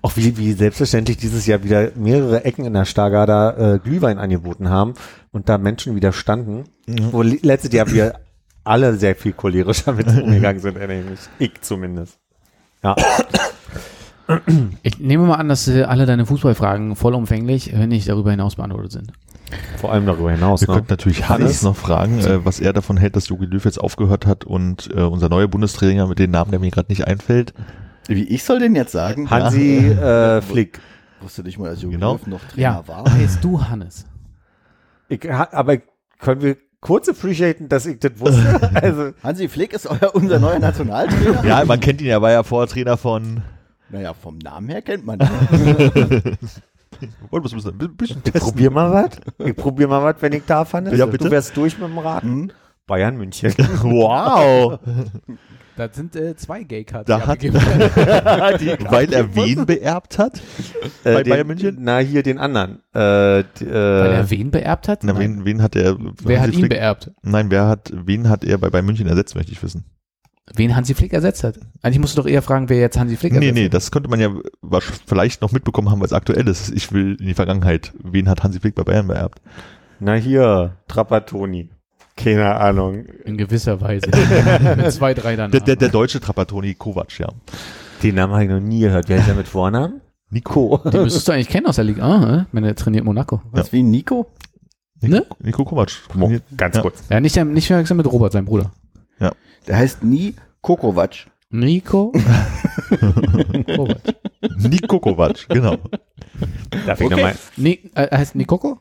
[0.03, 4.69] Auch wie, wie selbstverständlich dieses Jahr wieder mehrere Ecken in der Stargarder äh, Glühwein angeboten
[4.71, 4.95] haben
[5.33, 6.65] und da Menschen wieder standen.
[6.87, 8.15] Wo li- letztes Jahr wir
[8.65, 11.21] alle sehr viel cholerischer mit umgegangen sind, erinnere ich.
[11.39, 12.19] Ich zumindest.
[12.83, 12.97] Ja.
[14.83, 18.91] Ich nehme mal an, dass äh, alle deine Fußballfragen vollumfänglich, wenn nicht darüber hinaus beantwortet
[18.91, 19.13] sind.
[19.77, 20.63] Vor allem darüber hinaus.
[20.63, 20.75] Wir Ne?
[20.75, 24.27] könnten natürlich Hannes noch fragen, äh, was er davon hält, dass Jogi Löw jetzt aufgehört
[24.27, 27.55] hat und äh, unser neuer Bundestrainer mit dem Namen, der mir gerade nicht einfällt.
[28.09, 29.29] Wie ich soll denn jetzt sagen?
[29.31, 30.81] Hansi äh, Flick.
[31.21, 32.13] Wusste nicht mal, dass Jogi Genau.
[32.15, 33.11] Löw noch Trainer Ja, war.
[33.11, 34.07] heißt du Hannes?
[35.09, 35.79] Ich, aber
[36.19, 38.71] können wir kurz appreciaten, dass ich das wusste?
[38.75, 41.45] also, Hansi Flick ist euer, unser neuer Nationaltrainer?
[41.45, 43.43] Ja, man kennt ihn ja, war ja vorher Trainer von.
[43.89, 45.29] Naja, vom Namen her kennt man ihn.
[47.33, 48.41] Ein bisschen ich testen.
[48.41, 49.47] probier mal was.
[49.47, 50.97] Ich probier mal was, wenn ich darf, Hannes.
[50.99, 51.25] Ja, bitte.
[51.25, 52.53] Du wärst durch mit dem Raten.
[52.87, 53.53] Bayern München.
[53.83, 54.79] Wow!
[55.77, 57.07] Das sind äh, zwei Gay-Cards.
[57.07, 57.43] Da hat-.
[58.91, 60.39] Weil er wen beerbt hat?
[61.05, 61.77] Äh, Bei den, Bayern München?
[61.81, 62.77] Na, hier den anderen.
[62.95, 65.05] Äh, die, Weil äh, er wen beerbt hat?
[65.05, 65.21] Na, Nein.
[65.23, 65.97] wen, wen hat er?
[66.23, 67.11] Wer hat Hansi ihn Flick- beerbt?
[67.23, 69.85] Nein, wer hat, wen hat er bei Bayern München ersetzt, möchte ich wissen.
[70.55, 71.59] Wen Hansi Flick ersetzt hat?
[71.83, 73.75] Eigentlich musst du doch eher fragen, wer jetzt Hansi Flick Nee, ersetzt nee, hat.
[73.75, 74.31] das könnte man ja
[75.07, 76.71] vielleicht noch mitbekommen haben, weil es aktuell ist.
[76.73, 77.93] Ich will in die Vergangenheit.
[78.03, 79.43] Wen hat Hansi Flick bei Bayern beerbt?
[79.99, 81.71] na hier, Trapattoni.
[82.17, 83.05] Keine Ahnung.
[83.25, 84.07] In gewisser Weise.
[84.77, 85.51] Mit zwei, drei dann.
[85.51, 87.29] Der, der, der deutsche Trapattoni Kovac, ja.
[88.03, 89.09] Den Namen habe ich noch nie gehört.
[89.09, 90.01] Wie heißt der mit Vornamen?
[90.31, 90.79] Nico.
[90.85, 92.03] Den müsstest du eigentlich kennen aus der Liga.
[92.05, 93.41] Ah, äh, wenn er trainiert Monaco.
[93.53, 94.27] Was wie Nico?
[95.01, 95.27] Nico, Ne?
[95.41, 95.91] Nico Kovac.
[96.57, 96.83] Ganz Ja.
[96.83, 97.03] kurz.
[97.11, 98.73] Ja, nicht, nicht verwechseln mit Robert, seinem Bruder.
[99.69, 101.27] Der heißt nie Kokovac.
[101.51, 102.13] Nico.
[103.77, 103.99] Kovac.
[104.59, 105.77] Nico Kovac, genau.
[106.87, 107.15] Darf ich Okay.
[107.17, 107.35] nochmal?
[107.57, 108.79] Ni, äh, heißt Nikoko?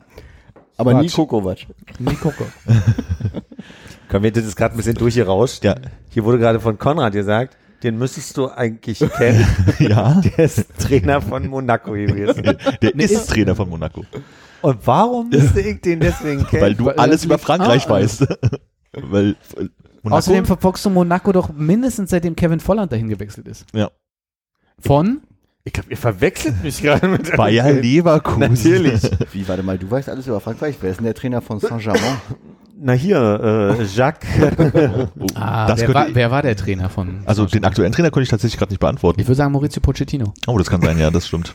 [0.76, 1.16] Aber nie Quatsch.
[1.16, 1.58] Kokovac.
[1.98, 2.44] Nikoko.
[4.08, 5.64] Können wir das gerade ein bisschen durchgerauscht.
[5.64, 5.74] Ja.
[6.10, 9.46] Hier wurde gerade von Konrad gesagt, den müsstest du eigentlich kennen.
[9.78, 10.20] Ja.
[10.20, 12.42] Der ist Trainer von Monaco gewesen.
[12.82, 14.04] Der ist Trainer von Monaco.
[14.62, 16.62] Und warum müsste ich den deswegen kennen?
[16.62, 18.26] Weil du Weil- alles über Frankreich ah, weißt.
[18.92, 19.68] weil äh,
[20.02, 23.66] Monaco, Außerdem verfolgst du Monaco doch mindestens seitdem Kevin Volland dahin gewechselt ist.
[23.74, 23.90] Ja.
[24.78, 25.22] Von?
[25.66, 28.38] Ich glaube, ihr verwechselt mich gerade mit Bayer Leverkusen.
[28.40, 29.02] Natürlich.
[29.32, 30.76] Wie, warte mal, du weißt alles über Frankreich.
[30.80, 32.00] Wer ist denn der Trainer von Saint-Germain?
[32.78, 34.28] Na hier, äh, Jacques.
[35.18, 37.22] Oh, Ah, das wer, war, wer war der Trainer von?
[37.24, 39.18] also den aktuellen Trainer konnte ich tatsächlich gerade nicht beantworten.
[39.20, 40.32] ich würde sagen Maurizio Pochettino.
[40.46, 41.54] Oh, das kann sein, ja, das stimmt.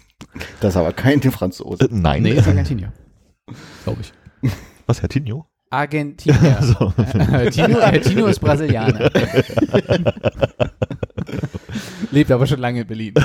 [0.59, 1.85] Das ist aber kein Franzose.
[1.85, 2.23] Äh, nein.
[2.23, 2.91] Nee, ist Argentinier.
[3.85, 4.11] Glaube ich.
[4.87, 5.45] Was, Herr Tinio?
[5.71, 6.59] Argentinier.
[6.61, 6.93] So.
[6.97, 9.09] Äh, Tino, äh, Tino ist Brasilianer.
[12.11, 13.13] Lebt aber schon lange in Berlin.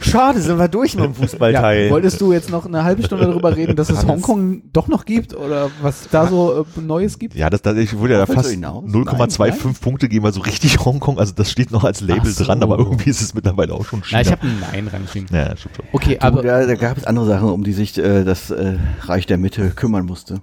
[0.00, 1.86] Schade, sind wir durch mit dem Fußballteil.
[1.86, 5.04] Ja, wolltest du jetzt noch eine halbe Stunde darüber reden, dass es Hongkong doch noch
[5.04, 7.34] gibt oder was da so äh, Neues gibt?
[7.34, 8.84] Ja, das, das, ich würde ja da fast willst du hinaus?
[8.86, 9.74] Nein, 0,25 nein.
[9.80, 12.44] Punkte geben, also richtig Hongkong, also das steht noch als Label so.
[12.44, 14.18] dran, aber irgendwie ist es mittlerweile auch schon China.
[14.18, 15.28] Na, ich habe ein Nein reingeschrieben.
[15.32, 15.72] ja, schon.
[15.92, 18.76] Okay, Aber aber da, da gab es andere Sachen, um die sich äh, das äh,
[19.02, 20.42] Reich der Mitte kümmern musste.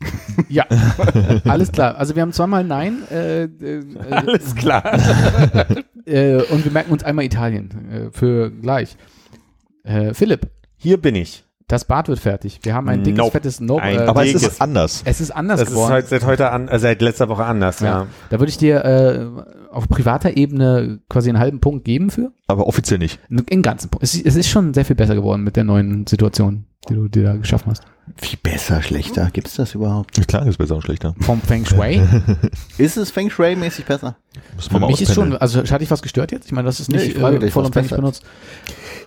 [0.48, 0.64] ja,
[1.44, 1.96] alles klar.
[1.96, 4.82] Also wir haben zweimal Nein äh, äh, Alles klar.
[6.06, 8.96] äh, und wir merken uns einmal Italien äh, für gleich.
[9.84, 11.44] Äh, Philipp, Hier bin ich.
[11.68, 12.60] das Bad wird fertig.
[12.62, 13.30] Wir haben ein dickes, Nope.
[13.32, 13.82] fettes Nope.
[13.82, 15.02] Ein Äh, Aber es ist anders.
[15.04, 15.92] es ist anders Das ist geworden.
[15.92, 17.86] heute, seit heute an, äh, seit letzter Woche anders, ja.
[17.86, 18.06] ja.
[18.30, 19.26] Da würde ich dir äh,
[19.70, 22.32] auf privater Ebene quasi einen halben Punkt geben für.
[22.46, 23.20] Aber offiziell nicht.
[23.30, 24.02] Einen ganzen Punkt.
[24.02, 27.24] Es, es ist schon sehr viel besser geworden mit der neuen Situation, die du dir
[27.24, 27.82] da geschaffen hast.
[28.22, 29.28] Wie besser, schlechter?
[29.32, 30.26] Gibt's das überhaupt?
[30.26, 31.14] Klar ist besser und schlechter.
[31.20, 32.00] Vom Feng Shui.
[32.78, 34.16] Ist es Feng Shui-mäßig besser?
[34.56, 35.40] Muss Für man mal mich ist schon, auspendeln.
[35.42, 36.46] also hat dich was gestört jetzt?
[36.46, 38.24] Ich meine, das ist Nee, nicht ich frage äh, vollumfänglich benutzt.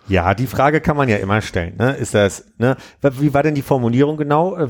[0.07, 1.75] Ja, die Frage kann man ja immer stellen.
[1.77, 1.93] Ne?
[1.95, 2.77] Ist das, ne?
[3.01, 4.55] Wie war denn die Formulierung genau?
[4.55, 4.67] Äh,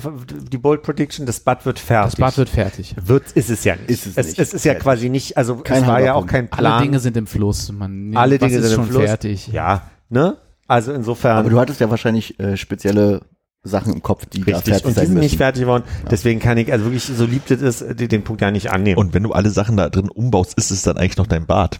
[0.51, 2.11] Die Bold Prediction, das Bad wird fertig.
[2.13, 2.95] Das Bad wird fertig.
[3.03, 3.89] wird, ist es ja nicht.
[3.89, 4.39] Ist es es, nicht.
[4.39, 4.83] es ist ja Fertig.
[4.83, 6.81] quasi nicht, also Kein es war ja halber auch kein Alle Plan.
[6.83, 7.71] Dinge sind im Fluss.
[7.71, 9.03] Man, Alle was Dinge ist sind schon im Fluss.
[9.05, 9.47] fertig.
[9.49, 10.37] Ja, ne?
[10.67, 11.37] Also insofern.
[11.37, 13.21] Aber du hattest ja wahrscheinlich äh, spezielle
[13.63, 15.83] Sachen im Kopf, die da Richtig, fertig und die sind nicht fertig geworden.
[16.11, 18.97] Deswegen kann ich, also wirklich, so lieb das ist, den, den Punkt ja nicht annehmen.
[18.97, 21.79] Und wenn du alle Sachen da drin umbaust, ist es dann eigentlich noch dein Bad.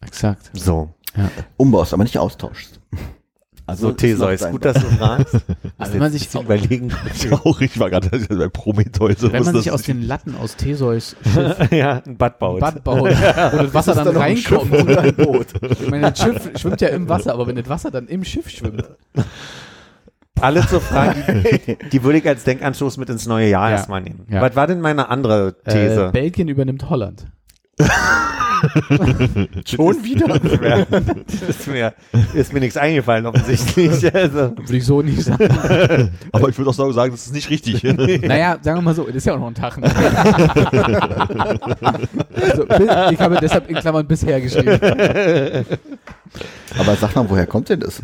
[0.00, 0.50] Exakt.
[0.52, 0.94] so.
[1.56, 2.80] Umbaust, aber nicht austauschst.
[3.66, 4.48] Also so Theseus.
[4.50, 5.34] Gut, dass du fragst.
[5.78, 6.92] Also wenn man sich, überlegen.
[7.60, 9.22] Ich war gerade bei Prometheus.
[9.22, 11.16] wenn man das sich aus den Latten aus Theseus
[11.70, 12.60] ja, ein Bad baut.
[12.60, 14.82] Bad baut, wo das Wasser dann, dann ein Schiff reinkommt.
[14.90, 15.46] oder ein Boot.
[15.80, 18.48] Ich meine, das Schiff schwimmt ja im Wasser, aber wenn das Wasser dann im Schiff
[18.50, 18.84] schwimmt.
[20.40, 23.76] Alle zu fragen, die, die würde ich als Denkanstoß mit ins neue Jahr Ja.
[23.76, 24.26] erstmal nehmen.
[24.28, 24.40] Ja.
[24.40, 26.06] Was war denn meine andere These?
[26.08, 27.26] Äh, Belgien übernimmt Holland.
[29.66, 30.40] Schon wieder?
[31.48, 31.94] ist, mir,
[32.34, 33.92] ist mir nichts eingefallen, offensichtlich.
[34.12, 36.10] Also, Würde ich so nicht sagen.
[36.32, 37.82] Aber ich würde auch sagen, das ist nicht richtig.
[37.82, 39.78] Naja, sagen wir mal so, das ist ja auch noch ein Tag.
[39.78, 39.90] Ne?
[42.34, 42.64] also,
[43.10, 44.78] ich habe deshalb in Klammern bisher geschrieben.
[46.78, 48.02] Aber sag mal, woher kommt denn das?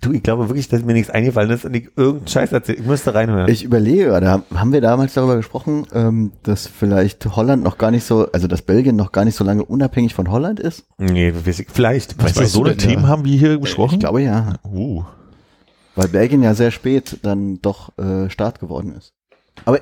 [0.00, 2.80] Du, ich glaube wirklich, dass mir nichts eingefallen ist und ich irgendeinen Scheiß erzählt.
[2.80, 3.48] Ich müsste reinhören.
[3.48, 8.04] Ich überlege gerade, haben wir damals darüber gesprochen, ähm, dass vielleicht Holland noch gar nicht
[8.04, 10.84] so, also dass Belgien noch gar nicht so lange unabhängig von Holland ist?
[10.98, 12.22] nee, weiß ich, vielleicht.
[12.22, 13.08] Weißt du, so eine Themen ja?
[13.08, 13.94] haben wir hier besprochen?
[13.94, 15.04] Ich glaube ja, Uh.
[15.94, 19.12] weil Belgien ja sehr spät dann doch äh, Staat geworden ist.
[19.64, 19.80] Aber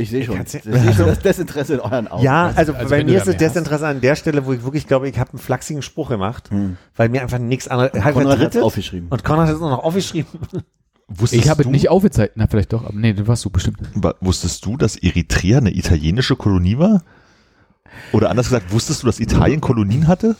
[0.00, 2.22] ich sehe schon, ich Kannst du- sehe schon das Desinteresse in euren Augen.
[2.22, 3.40] Ja, also, also bei wenn du mir ist es mehr hast.
[3.40, 6.76] Desinteresse an der Stelle, wo ich wirklich glaube, ich habe einen flachsigen Spruch gemacht, Hm.
[6.96, 7.92] weil mir einfach nichts anderes.
[8.02, 9.08] Halt Konrad hat's drittes- aufgeschrieben.
[9.10, 10.30] Und Konrad hat es noch aufgeschrieben.
[11.12, 12.34] Wusstest Ich habe es du, nicht aufgezeigt.
[12.36, 13.78] Na, vielleicht doch, aber nee, das warst du bestimmt.
[14.20, 17.02] wusstest du, dass Eritrea eine italienische Kolonie war?
[18.12, 20.36] Oder anders gesagt, wusstest du, dass Italien Kolonien hatte?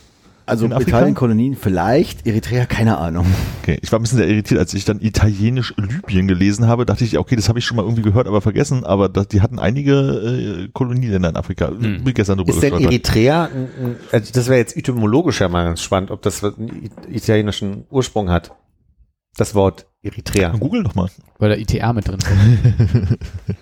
[0.50, 0.72] Also in?
[0.72, 3.26] Italien-Kolonien vielleicht, Eritrea, keine Ahnung.
[3.62, 7.04] Okay, ich war ein bisschen sehr irritiert, als ich dann italienisch Libyen gelesen habe, dachte
[7.04, 9.40] ich, ja, okay, das habe ich schon mal irgendwie gehört, aber vergessen, aber das, die
[9.40, 11.68] hatten einige äh, Kolonieländer in Afrika.
[11.68, 12.04] Hm.
[12.04, 12.74] Bin gestern drüber Ist denn.
[12.74, 13.48] Eritrea,
[14.12, 18.52] also das wäre jetzt etymologisch ja mal ganz spannend, ob das einen italienischen Ursprung hat.
[19.36, 20.50] Das Wort Eritrea.
[20.50, 21.08] Google doch mal.
[21.38, 23.18] Weil da ITA mit drin ist.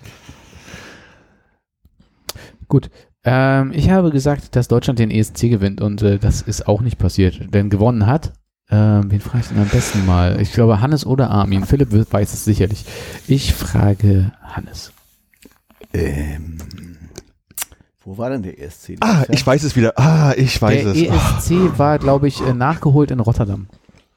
[2.67, 2.89] Gut.
[3.31, 6.97] Ähm, ich habe gesagt, dass Deutschland den ESC gewinnt und äh, das ist auch nicht
[6.97, 7.53] passiert.
[7.53, 8.33] Denn gewonnen hat,
[8.71, 10.41] ähm, wen frage ich denn am besten mal?
[10.41, 11.63] Ich glaube Hannes oder Armin.
[11.63, 12.85] Philipp weiß es sicherlich.
[13.27, 14.91] Ich frage Hannes.
[15.93, 16.57] Ähm,
[18.03, 18.97] wo war denn der ESC?
[19.01, 19.93] Ah, ich weiß es wieder.
[19.95, 20.97] Ah, ich weiß Der es.
[20.97, 23.67] ESC war, glaube ich, äh, nachgeholt in Rotterdam.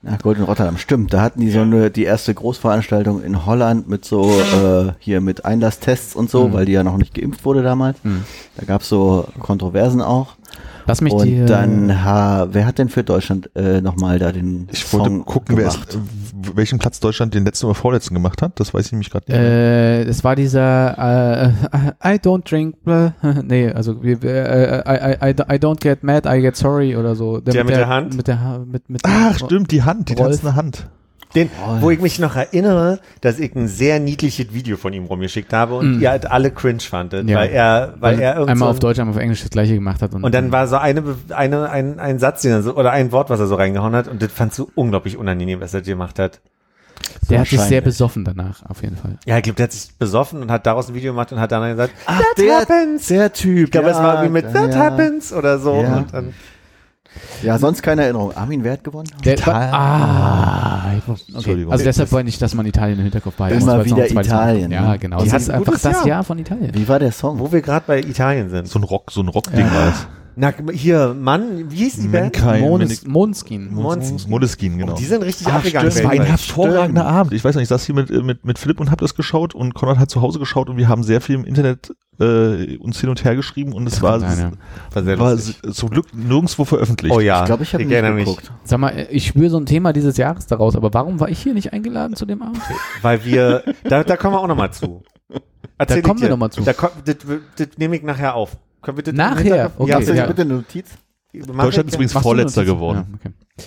[0.04, 1.12] Ach, Golden Rotterdam, stimmt.
[1.12, 5.44] Da hatten die so eine, die erste Großveranstaltung in Holland mit so, äh, hier mit
[5.44, 6.52] Einlasstests und so, Mhm.
[6.54, 7.98] weil die ja noch nicht geimpft wurde damals.
[8.02, 8.24] Mhm.
[8.56, 10.34] Da gab's so Kontroversen auch.
[10.86, 14.66] Lass mich und dir, dann, ha, wer hat denn für Deutschland äh, nochmal da den
[14.72, 15.96] Ich wollte Song gucken, wer gemacht?
[15.96, 18.58] w- welchen Platz Deutschland den letzten oder vorletzten gemacht hat.
[18.58, 19.38] Das weiß ich nämlich gerade nicht.
[19.40, 21.52] Äh, es war dieser
[22.02, 23.14] äh, I don't drink, blah.
[23.44, 27.38] nee, also äh, I, I, I don't get mad, I get sorry oder so.
[27.40, 28.16] Der mit der Hand?
[28.16, 30.30] Mit der, Ha- mit, mit Ach, stimmt, die Hand, die Rolf.
[30.30, 30.88] tanzende Hand.
[31.34, 31.50] Den,
[31.80, 35.76] wo ich mich noch erinnere, dass ich ein sehr niedliches Video von ihm rumgeschickt habe
[35.76, 36.02] und Mm.
[36.02, 37.38] ihr halt alle cringe fandet, Ja.
[37.38, 40.02] weil er, weil er irgend einmal so auf Deutsch, einmal auf Englisch das gleiche gemacht
[40.02, 40.12] hat.
[40.14, 43.12] Und, Und dann war so eine, eine, ein, ein Satz, den er so, oder ein
[43.12, 46.18] Wort, was er so reingehauen hat, und das fandst du unglaublich unangenehm, was er gemacht
[46.18, 46.40] hat.
[47.30, 49.16] der hat sich sehr besoffen danach, auf jeden Fall.
[49.24, 51.50] Ja, ich glaube, der hat sich besoffen und hat daraus ein Video gemacht und hat
[51.50, 53.06] dann gesagt, Ach, That der, happens.
[53.06, 53.64] der Typ.
[53.66, 54.78] ich glaube, es war wie mit That ja.
[54.80, 55.80] happens oder so.
[55.82, 55.96] Ja.
[55.96, 56.34] Und dann,
[57.42, 58.36] Ja, sonst keine Erinnerung.
[58.36, 59.08] Armin, wer hat gewonnen?
[59.24, 59.74] Der, Italien.
[59.74, 61.22] ah, okay.
[61.34, 61.72] Entschuldigung.
[61.72, 64.70] Also deshalb wollte ich, dass man Italien im Hinterkopf behalten Immer muss, noch wieder Italien.
[64.70, 65.22] Ja, genau.
[65.22, 66.06] Die Das ist ein einfach das Jahr.
[66.06, 66.72] Jahr von Italien.
[66.74, 67.38] Wie war der Song?
[67.38, 68.68] wo wir gerade bei Italien sind.
[68.68, 70.06] So ein Rock, so ein Rockding war es.
[70.34, 72.38] Na, hier, Mann, wie hieß die Band?
[73.06, 73.72] Måneskin.
[73.74, 74.30] Måneskin.
[74.30, 74.92] Moleskine, genau.
[74.92, 75.90] Und die sind richtig Ach, abgegangen.
[75.90, 77.34] stimmt, das war ein hervorragender Abend.
[77.34, 79.54] Ich weiß nicht, ich saß hier mit, äh, mit, mit Philipp und hab das geschaut
[79.54, 83.00] und Konrad hat zu Hause geschaut und wir haben sehr viel im Internet äh, uns
[83.00, 84.58] hin und her geschrieben und es war, kann sein,
[84.92, 87.14] War sehr war zum Glück nirgendwo veröffentlicht.
[87.14, 88.24] Oh ja, Ich glaube, ich habe nicht mich.
[88.24, 88.52] geguckt.
[88.64, 91.54] Sag mal, ich spüre so ein Thema dieses Jahres daraus, aber warum war ich hier
[91.54, 92.60] nicht eingeladen zu dem Abend?
[93.02, 95.02] Weil wir, da, da kommen wir auch nochmal zu.
[95.78, 96.32] Erzähl ich kommen wir dir.
[96.32, 96.62] noch mal zu.
[96.62, 97.16] Da das,
[97.56, 98.56] das nehme ich nachher auf.
[98.82, 99.72] Können wir das Nachher?
[99.76, 100.26] Okay, ja, Hast du ja.
[100.26, 100.86] bitte eine Notiz?
[101.52, 103.06] mach Deutschland ich- ist übrigens Vorletzter geworden.
[103.08, 103.66] Ja, okay.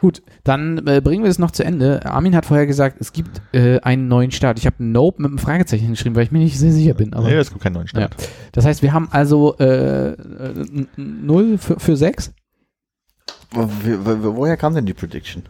[0.00, 2.04] Gut, dann äh, bringen wir es noch zu Ende.
[2.04, 4.58] Armin hat vorher gesagt, es gibt äh, einen neuen Start.
[4.58, 7.14] Ich habe Nope mit einem Fragezeichen geschrieben, weil ich mir nicht sehr sicher bin.
[7.14, 8.14] Aber Nee, es gibt keinen neuen Start.
[8.52, 12.32] Das heißt, wir haben also äh, äh, n- n- 0 für, für 6.
[13.52, 15.44] Wo- wo- Woher kam denn die Prediction?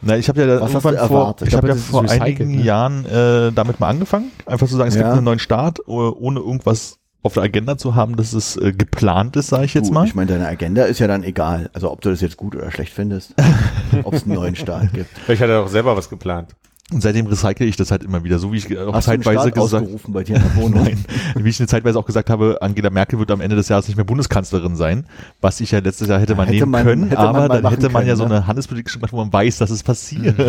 [0.00, 1.48] Na, ich habe ja da Was hast du irgendwann vor, erwartet?
[1.48, 2.62] ich Ich habe glaube, ja das vor einigen ne?
[2.62, 5.02] Jahren äh, damit mal angefangen, einfach zu sagen, es Ja.
[5.02, 8.72] gibt einen neuen Start, oh- ohne irgendwas auf der Agenda zu haben, dass es äh,
[8.72, 10.06] geplant ist, sage ich jetzt Du, mal.
[10.06, 11.70] Ich meine, deine Agenda ist ja dann egal.
[11.72, 13.34] Also ob du das jetzt gut oder schlecht findest,
[14.04, 15.10] ob es einen neuen Start gibt.
[15.26, 16.54] Vielleicht hat er auch selber was geplant.
[16.90, 19.58] Und seitdem recycle ich das halt immer wieder, so wie ich auch Hast zeitweise gesagt
[19.84, 20.84] ausgerufen bei dir in der Wohnung?
[20.84, 21.04] Nein,
[21.34, 23.96] wie ich eine Zeitweise auch gesagt habe, Angela Merkel wird am Ende des Jahres nicht
[23.96, 25.04] mehr Bundeskanzlerin sein,
[25.42, 27.60] was ich ja letztes Jahr hätte man Hätte nehmen man- können, hätte man aber mal
[27.62, 28.36] dann hätte man ja können, so ne?
[28.36, 30.34] eine Handelspolitik gemacht, wo man weiß, dass es passiert.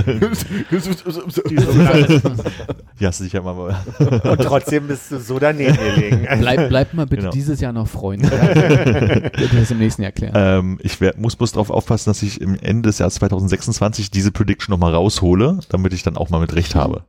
[3.00, 3.76] Du sicher mal.
[4.24, 6.28] Und trotzdem bist du so daneben gelegen.
[6.40, 7.32] Bleib, bleib mal bitte Genau.
[7.32, 8.28] dieses Jahr noch Freunde.
[8.28, 10.34] Ich werde das im nächsten Jahr erklären.
[10.36, 14.32] Ähm, ich werd, muss bloß darauf aufpassen, dass ich im Ende des Jahres 2026 diese
[14.32, 17.04] Prediction nochmal raushole, damit ich dann auch mal mit Recht habe.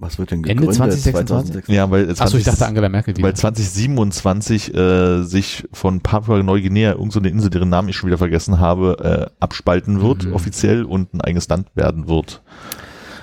[0.00, 0.76] Was wird denn Ende gegründet?
[0.76, 1.68] 2026?
[1.74, 3.26] Ja, weil Achso, ich dachte Angela Merkel wieder.
[3.26, 8.06] weil 2027 äh, sich von Papua Neuguinea, irgend so eine Insel, deren Namen ich schon
[8.06, 10.34] wieder vergessen habe, äh, abspalten wird Mhm.
[10.34, 12.42] offiziell und ein eigenes Land werden wird.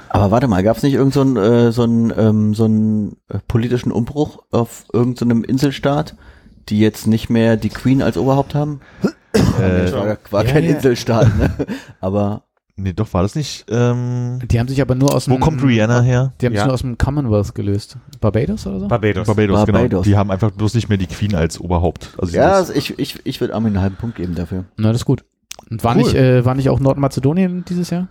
[0.10, 3.18] Aber warte mal, gab es nicht irgend so einen äh, so einen, ähm, so einen
[3.30, 6.16] äh, politischen Umbruch auf irgendeinem Inselstaat,
[6.68, 8.82] die jetzt nicht mehr die Queen als Oberhaupt haben?
[9.34, 10.72] Äh, war war Ja, kein ja.
[10.76, 11.52] Inselstaat, ne?
[12.02, 12.44] Aber
[12.78, 13.66] nee, doch war das nicht.
[13.70, 16.34] Ähm, die haben sich aber nur aus wo dem, kommt Rihanna her?
[16.42, 16.66] Die haben sich Ja.
[16.66, 17.98] nur aus dem Commonwealth gelöst.
[18.22, 18.88] Barbados oder so?
[18.88, 19.28] Barbados.
[19.28, 19.78] Barbados, genau.
[19.80, 20.06] Barbados.
[20.06, 22.14] Die haben einfach bloß nicht mehr die Queen als Oberhaupt.
[22.18, 24.66] Also ja, also ich, ich, ich würde Armin einen halben Punkt geben dafür.
[24.78, 25.24] Na, das ist gut.
[25.70, 26.04] Und war, Cool.
[26.04, 28.08] nicht, äh, war nicht auch Nordmazedonien dieses Jahr?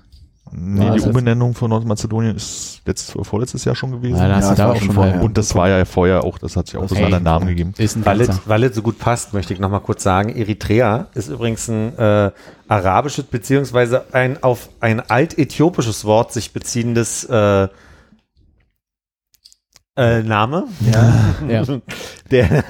[0.53, 4.17] Nee, die das jetzt- Umbenennung von Nordmazedonien ist letztes vorletztes Jahr schon gewesen.
[4.19, 5.23] Ja, da hast Ja, du das da war auch schon vorher.
[5.23, 7.23] Und das war ja vorher auch, das hat sich auch Das so war einen schon
[7.23, 7.75] Namen gegeben.
[7.79, 10.29] Ist ein Weil es, weil es so gut passt, möchte ich noch mal kurz sagen,
[10.37, 12.31] Eritrea ist übrigens ein äh,
[12.69, 17.69] arabisches beziehungsweise ein auf ein altäthiopisches Wort sich beziehendes äh,
[19.97, 20.65] äh, Name.
[21.49, 21.65] Ja.
[22.31, 22.65] Der,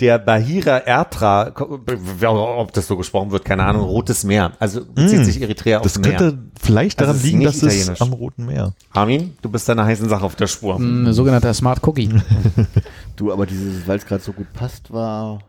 [0.00, 4.52] der Bahira Ertra, ob das so gesprochen wird, keine Ahnung, Rotes Meer.
[4.58, 5.24] Also bezieht Mm.
[5.24, 6.16] sich Eritrea auf Das Meer.
[6.16, 8.72] könnte vielleicht Also daran ist liegen, dass es am Roten Meer.
[8.92, 10.76] Armin, du bist da einer heißen Sache auf der Spur.
[10.78, 12.10] Ein sogenannter Smart Cookie.
[13.16, 15.40] Du, aber dieses, weil es gerade so gut passt, war.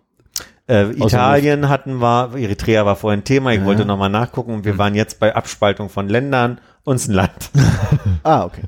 [0.68, 3.66] Äh, Italien hatten wir, Eritrea war vorhin Thema, ich Ja.
[3.66, 7.52] wollte nochmal nachgucken und wir waren jetzt bei Abspaltung von Ländern, uns ein Land.
[8.24, 8.64] Ah, okay.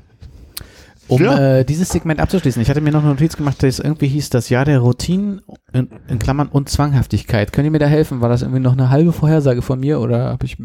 [1.12, 1.58] Um Ja.
[1.58, 4.30] äh, dieses Segment abzuschließen, ich hatte mir noch eine Notiz gemacht, dass es irgendwie hieß,
[4.30, 7.52] das Jahr der Routinen in, in Klammern und Zwanghaftigkeit.
[7.52, 8.20] Könnt ihr mir da helfen?
[8.20, 10.56] War das irgendwie noch eine halbe Vorhersage von mir oder habe ich.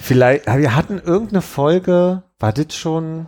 [0.00, 3.26] Vielleicht, wir hatten irgendeine Folge, war das schon?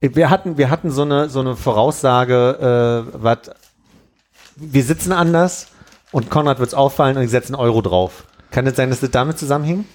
[0.00, 3.38] Wir hatten, wir hatten so eine, so eine Voraussage, äh, was,
[4.56, 5.68] wir sitzen anders
[6.12, 8.24] und Konrad wird's auffallen und ich setze einen Euro drauf.
[8.50, 9.86] Kann es sein, dass das damit zusammenhing?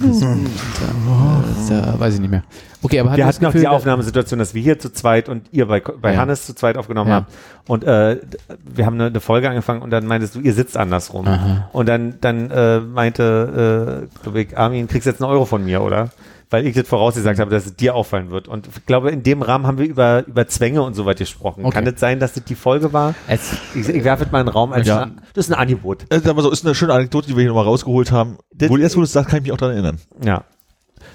[0.00, 2.42] Äh, da weiß ich nicht mehr.
[2.82, 5.46] Okay, aber Wir das hatten auch Gefühl, die Aufnahmesituation, dass wir hier zu zweit und
[5.52, 6.20] ihr bei, bei Ja.
[6.20, 7.16] Hannes zu zweit aufgenommen Ja.
[7.16, 7.32] habt.
[7.66, 8.20] Und äh,
[8.64, 11.26] wir haben eine, eine Folge angefangen und dann meintest du, ihr sitzt andersrum.
[11.26, 11.68] Aha.
[11.72, 16.10] Und dann, dann äh, meinte, äh, ich, Armin, kriegst jetzt einen Euro von mir, oder?
[16.48, 18.46] Weil ich das vorausgesagt habe, dass es dir auffallen wird.
[18.46, 21.64] Und ich glaube, in dem Rahmen haben wir über, über Zwänge und so weiter gesprochen.
[21.64, 21.74] Okay.
[21.74, 23.14] Kann es sein, dass das die Folge war?
[23.26, 25.10] Es, Ich, ich werfe jetzt mal in den Raum als Ja.
[25.34, 26.04] das ist ein Angebot.
[26.10, 28.36] Äh, aber so ist eine schöne Anekdote, die wir hier nochmal rausgeholt haben.
[28.54, 29.98] Das- Wo jetzt, wo du es sagst, kann ich mich auch daran erinnern.
[30.24, 30.44] Ja.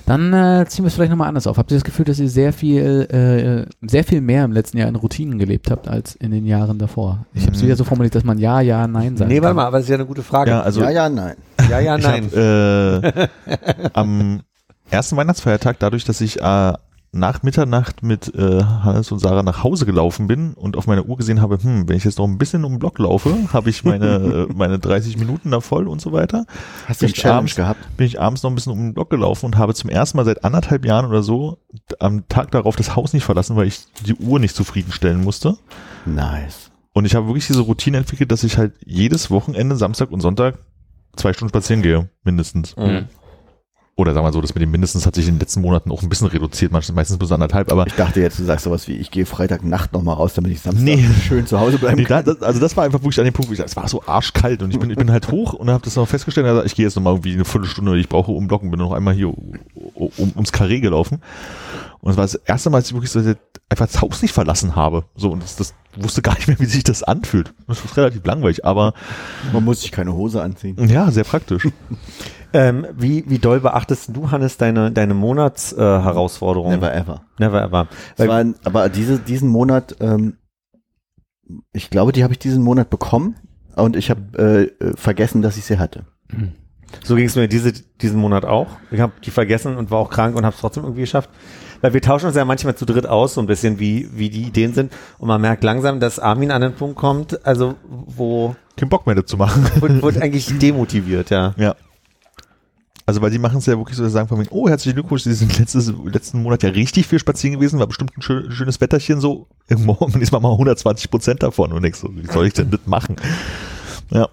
[0.05, 1.57] dann äh, ziehen wir es vielleicht nochmal anders auf.
[1.57, 4.89] Habt ihr das Gefühl, dass ihr sehr viel, äh, sehr viel mehr im letzten Jahr
[4.89, 7.25] in Routinen gelebt habt als in den Jahren davor?
[7.33, 7.67] Ich habe es Mhm.
[7.67, 9.29] wieder so formuliert, dass man ja, ja, nein sagt.
[9.31, 10.51] Nee, warte mal, aber das ist ja eine gute Frage.
[10.51, 11.35] Ja, also ja, ja, nein.
[11.69, 12.25] ja, ja ich nein.
[12.25, 13.27] hab, äh,
[13.93, 14.41] am
[14.91, 16.73] ersten Weihnachtsfeiertag, dadurch, dass ich äh,
[17.13, 21.17] nach Mitternacht mit äh, Hannes und Sarah nach Hause gelaufen bin und auf meiner Uhr
[21.17, 23.83] gesehen habe, hm, wenn ich jetzt noch ein bisschen um den Block laufe, habe ich
[23.83, 26.45] meine, äh, meine 30 Minuten da voll und so weiter.
[26.87, 27.97] Hast du eine Challenge abends- gehabt?
[27.97, 30.23] bin ich abends noch ein bisschen um den Block gelaufen und habe zum ersten Mal
[30.25, 31.57] seit anderthalb Jahren oder so
[31.99, 35.57] am Tag darauf das Haus nicht verlassen, weil ich die Uhr nicht zufriedenstellen musste.
[36.05, 36.71] Nice.
[36.93, 40.59] Und ich habe wirklich diese Routine entwickelt, dass ich halt jedes Wochenende, Samstag und Sonntag,
[41.15, 42.75] zwei Stunden spazieren gehe, mindestens.
[42.77, 43.07] Mhm.
[44.01, 46.01] Oder sagen wir so, das mit dem mindestens hat sich in den letzten Monaten auch
[46.01, 48.93] ein bisschen reduziert, manchmal meistens bis anderthalb, aber Ich dachte jetzt, du sagst sowas wie,
[48.93, 51.05] ich gehe Freitagnacht nochmal raus, damit ich Samstag Nee.
[51.27, 52.25] schön zu Hause bleiben nee, kann.
[52.25, 54.01] das, also das war einfach wirklich an dem Punkt, wo ich sag, es war so
[54.05, 56.73] arschkalt und ich bin, ich bin halt hoch und habe das noch festgestellt, also ich
[56.75, 60.31] gehe jetzt nochmal irgendwie eine Viertelstunde, ich brauche, um Blocken, bin noch einmal hier um,
[60.35, 61.21] ums Karree gelaufen.
[61.99, 63.19] Und es war das erste Mal, dass ich wirklich so
[63.69, 65.03] einfach das Haus nicht verlassen habe.
[65.15, 67.53] So, und das, das wusste gar nicht mehr, wie sich das anfühlt.
[67.67, 68.93] Das ist relativ langweilig, aber
[69.53, 70.77] Man muss sich keine Hose anziehen.
[70.89, 71.67] ja, sehr praktisch.
[72.53, 76.01] Ähm, wie, wie doll beachtest du, Hannes, deine, deine Monatsherausforderung?
[76.01, 76.71] Äh, Herausforderung?
[76.71, 77.21] Never ever.
[77.39, 77.87] Never ever.
[78.17, 80.37] Weil, war, ein- aber diese, diesen Monat, ähm,
[81.73, 83.35] ich glaube, die habe ich diesen Monat bekommen
[83.75, 86.05] und ich habe äh, äh, vergessen, dass ich sie hatte.
[87.03, 87.71] so ging es mir diese,
[88.01, 88.67] diesen Monat auch.
[88.91, 91.29] Ich habe die vergessen und war auch krank und habe es trotzdem irgendwie geschafft.
[91.81, 94.43] Weil wir tauschen uns ja manchmal zu dritt aus, so ein bisschen, wie, wie die
[94.43, 94.93] Ideen sind.
[95.17, 99.15] Und man merkt langsam, dass Armin an den Punkt kommt, also wo, Kein Bock mehr
[99.15, 99.65] dazu machen.
[99.79, 101.53] wo, wo eigentlich demotiviert, ja.
[101.57, 101.75] Ja.
[103.11, 104.95] Also weil die machen es ja wirklich so, dass sie sagen von mir, oh, herzlichen
[104.95, 108.49] Glückwunsch, sie sind letztes, letzten Monat ja richtig viel spazieren gewesen, war bestimmt ein schön,
[108.53, 109.47] schönes Wetterchen so.
[109.69, 112.79] Morgen ist man mal 120 Prozent davon und ich so, wie soll ich denn das
[112.85, 113.17] machen?
[114.11, 114.29] Ja.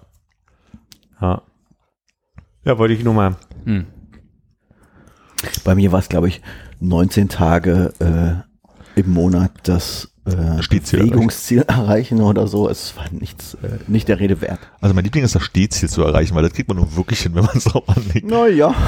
[1.19, 1.41] Ja,
[2.63, 3.35] ja wollte ich nur mal.
[3.65, 3.85] Hm.
[5.65, 6.41] Bei mir war es, glaube ich,
[6.79, 8.45] 19 Tage
[8.95, 12.69] äh, im Monat, das äh, Stehziel Bewegungsziel erreichen oder so.
[12.69, 14.59] Es war nichts, äh, nicht der Rede wert.
[14.81, 17.35] Also mein Liebling ist das Stehziel zu erreichen, weil das kriegt man nur wirklich hin,
[17.35, 18.25] wenn man es drauf anlegt.
[18.27, 18.73] Naja.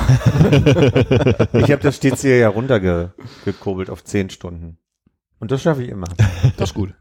[1.53, 4.77] Ich habe das stets hier ja runtergekurbelt auf zehn Stunden.
[5.39, 6.07] Und das schaffe ich immer.
[6.57, 6.93] Das ist gut.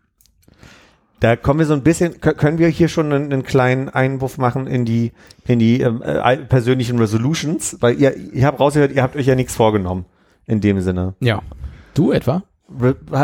[1.20, 4.38] Da kommen wir so ein bisschen, kö- können wir hier schon einen, einen kleinen Einwurf
[4.38, 5.12] machen in die,
[5.46, 9.34] in die ähm, äh, persönlichen Resolutions, weil ihr, ich habe rausgehört, ihr habt euch ja
[9.34, 10.06] nichts vorgenommen
[10.46, 11.14] in dem Sinne.
[11.20, 11.42] Ja.
[11.92, 12.42] Du etwa?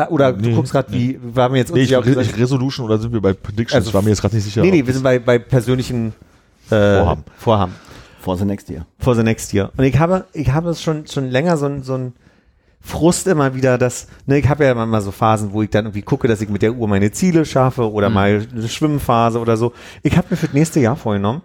[0.08, 3.12] Oder du Nee, guckst gerade, wie waren wir jetzt Nee, ich, ich Resolution oder sind
[3.12, 3.74] wir bei Predictions?
[3.74, 4.62] Also ich war mir jetzt gerade nicht sicher.
[4.62, 6.14] Nee, nee, wir sind bei, bei persönlichen
[6.70, 7.24] äh, Vorhaben.
[7.36, 7.74] Vorhaben.
[8.20, 8.86] For the next year.
[8.98, 9.70] For the next year.
[9.76, 12.14] Und ich habe, ich habe es schon, schon länger so ein, so ein
[12.80, 15.86] Frust immer wieder, dass, ne, ich habe ja immer mal so Phasen, wo ich dann
[15.86, 19.56] irgendwie gucke, dass ich mit der Uhr meine Ziele schaffe oder mal eine Schwimmphase oder
[19.56, 19.72] so.
[20.02, 21.42] Ich habe mir für das nächste Jahr vorgenommen,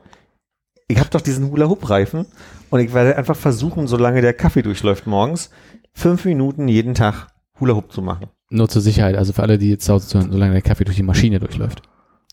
[0.87, 2.25] ich habe doch diesen Hula-Hoop-Reifen
[2.69, 5.49] und ich werde einfach versuchen, solange der Kaffee durchläuft morgens,
[5.93, 7.27] fünf Minuten jeden Tag
[7.61, 8.27] Hula-Hoop zu machen.
[8.49, 10.97] Nur zur Sicherheit, also für alle, die jetzt zu Hause zuhören, solange der Kaffee durch
[10.97, 11.81] die Maschine durchläuft.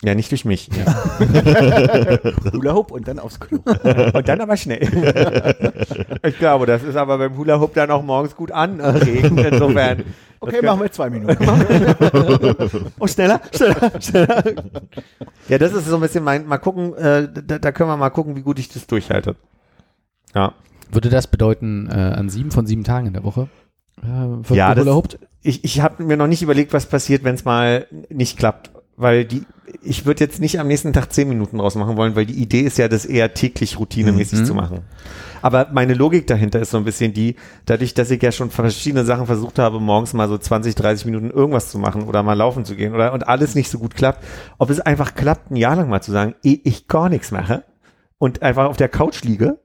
[0.01, 0.69] Ja, nicht durch mich.
[2.53, 3.59] Hula Hoop und dann aufs Klo.
[4.13, 4.79] Und dann aber schnell.
[6.25, 9.37] ich glaube, das ist aber beim Hula Hoop dann auch morgens gut anregend.
[9.41, 10.05] Insofern.
[10.39, 11.45] Okay, machen wir zwei Minuten.
[12.97, 14.43] Oh, schneller, schneller, schneller.
[15.49, 18.09] Ja, das ist so ein bisschen mein, mal gucken, äh, da, da können wir mal
[18.09, 19.35] gucken, wie gut ich das durchhalte.
[20.33, 20.53] Ja.
[20.89, 23.49] Würde das bedeuten, äh, an sieben von sieben Tagen in der Woche?
[24.03, 24.85] Äh, Ja, das-?
[25.41, 28.71] Ich, ich habe mir noch nicht überlegt, was passiert, wenn es mal nicht klappt.
[28.97, 29.43] Weil die,
[29.81, 32.59] ich würde jetzt nicht am nächsten Tag zehn Minuten draus machen wollen, weil die Idee
[32.61, 34.45] ist ja, das eher täglich routinemäßig Mhm.
[34.45, 34.79] zu machen.
[35.41, 39.05] Aber meine Logik dahinter ist so ein bisschen die, dadurch, dass ich ja schon verschiedene
[39.05, 42.65] Sachen versucht habe, morgens mal so 20, 30 Minuten irgendwas zu machen oder mal laufen
[42.65, 44.21] zu gehen oder und alles nicht so gut klappt,
[44.57, 47.63] ob es einfach klappt, ein Jahr lang mal zu sagen, eh ich gar nichts mache
[48.17, 49.59] und einfach auf der Couch liege,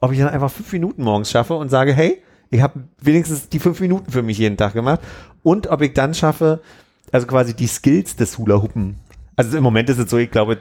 [0.00, 3.58] ob ich dann einfach fünf Minuten morgens schaffe und sage, hey, ich habe wenigstens die
[3.58, 5.00] fünf Minuten für mich jeden Tag gemacht
[5.42, 6.60] und ob ich dann schaffe,
[7.12, 8.96] also quasi die Skills des Hula-Huppen.
[9.36, 10.58] Also im Moment ist es so, ich glaube,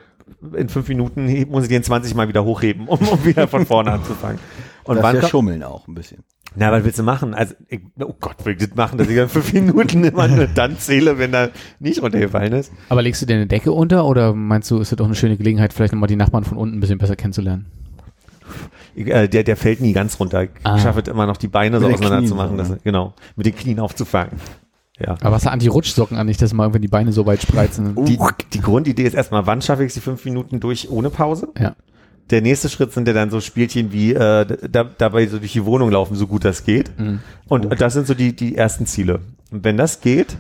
[0.56, 3.92] in fünf Minuten muss ich den 20 Mal wieder hochheben, um, um wieder von vorne
[3.92, 4.40] anzufangen.
[4.84, 6.24] Und das wann ist ja Schummeln auch ein bisschen.
[6.56, 7.34] na, was willst du machen?
[7.34, 10.48] Also, ich, oh Gott, will ich das machen, dass ich dann fünf Minuten immer nur
[10.48, 12.72] dann zähle, wenn er nicht runtergefallen ist?
[12.90, 15.38] Aber legst du dir eine Decke unter oder meinst du, ist das doch eine schöne
[15.38, 17.66] Gelegenheit, vielleicht nochmal die Nachbarn von unten ein bisschen besser kennenzulernen?
[18.98, 20.44] Äh, der, der fällt nie ganz runter.
[20.44, 20.80] Ich Ah.
[20.80, 22.66] schaffe es immer noch, die Beine so Mit den auseinander zu Knien machen.
[22.66, 24.34] so, dass, genau, mit den Knien aufzufangen.
[25.00, 25.16] Ja.
[25.22, 27.94] Aber hast du Anti-Rutschsocken an, nicht, dass mal irgendwie die Beine so weit spreizen?
[28.06, 28.18] Die,
[28.54, 31.50] die Grundidee ist erstmal, wann schaffe ich die fünf Minuten durch ohne Pause?
[31.60, 31.76] Ja.
[32.32, 35.64] Der nächste Schritt sind ja dann so Spielchen wie äh, da, dabei so durch die
[35.66, 36.92] Wohnung laufen, so gut das geht.
[37.00, 37.20] Mhm.
[37.48, 39.20] Und das sind so die, die ersten Ziele.
[39.52, 40.38] Und wenn das geht,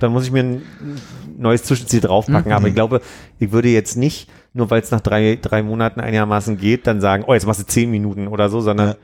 [0.00, 0.62] dann muss ich mir ein
[1.38, 2.50] neues Zwischenziel draufpacken.
[2.50, 2.56] Mhm.
[2.56, 3.00] Aber ich glaube,
[3.38, 7.24] ich würde jetzt nicht, nur weil es nach drei, drei Monaten einigermaßen geht, dann sagen,
[7.26, 8.96] oh, jetzt machst du zehn Minuten oder so, sondern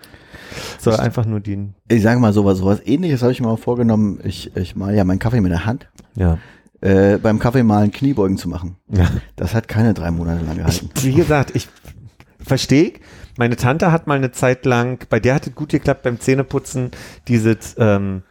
[0.79, 1.75] soll einfach nur den.
[1.89, 4.21] Ich sage mal sowas, sowas ähnliches habe ich mir mal vorgenommen.
[4.25, 5.89] Ich, ich mal ja meinen Kaffee mit der Hand.
[6.15, 6.39] Ja.
[6.81, 8.77] Äh, beim Kaffee malen Kniebeugen zu machen.
[8.89, 9.09] ja.
[9.37, 10.91] Das hat keine drei Monate lang gehalten.
[11.03, 11.69] Wie gesagt, ich
[12.39, 12.95] verstehe.
[13.37, 16.91] Meine Tante hat mal eine Zeit lang, bei der hat es gut geklappt beim Zähneputzen,
[17.29, 18.23] dieses ähm,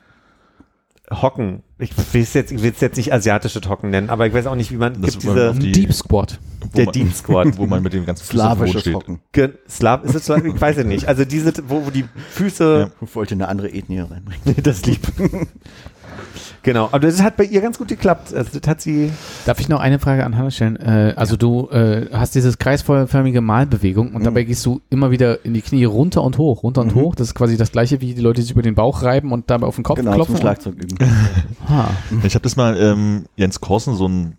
[1.10, 1.64] Hocken.
[1.80, 4.46] Ich will es jetzt, ich will es jetzt nicht asiatische Hocken nennen, aber ich weiß
[4.48, 6.40] auch nicht, wie man Das gibt diese die- Deep Squat.
[6.76, 7.48] Der man, Deep Squat.
[7.58, 8.94] Wo man mit dem ganzen Slawisches.
[8.94, 9.20] Hocken.
[9.32, 10.44] Ge- Slav, ist es Slav?
[10.44, 11.08] Ich weiß es nicht.
[11.08, 14.56] Also diese, wo, wo die Füße, Ich wollte eine andere Ethnie reinbringen.
[14.64, 15.00] das lieb.
[16.64, 16.86] genau.
[16.92, 18.34] Aber das hat bei ihr ganz gut geklappt.
[18.34, 19.12] Also das hat sie.
[19.46, 20.76] Darf ich noch eine Frage an Hanna stellen?
[20.78, 25.54] Äh, also du äh, hast dieses kreisförmige Malbewegung und dabei gehst du immer wieder in
[25.54, 27.00] die Knie runter und hoch, runter und Mhm.
[27.02, 27.16] hoch.
[27.16, 29.68] Das ist quasi das gleiche, wie die Leute sich über den Bauch reiben und dabei
[29.68, 30.38] auf den Kopf Genau, zum klopfen.
[30.38, 30.98] Schlagzeug üben.
[31.70, 31.90] Ah,
[32.24, 34.38] Ich habe das mal, ähm, Jens Korsen, so ein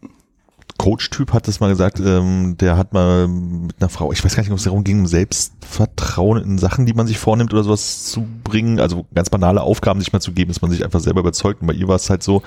[0.79, 4.43] Coach-Typ hat das mal gesagt, ähm, der hat mal mit einer Frau, ich weiß gar
[4.43, 8.27] nicht, ob es darum ging, Selbstvertrauen in Sachen, die man sich vornimmt oder sowas zu
[8.45, 11.61] bringen, also ganz banale Aufgaben sich mal zu geben, dass man sich einfach selber überzeugt.
[11.61, 12.43] Und bei ihr war es halt so,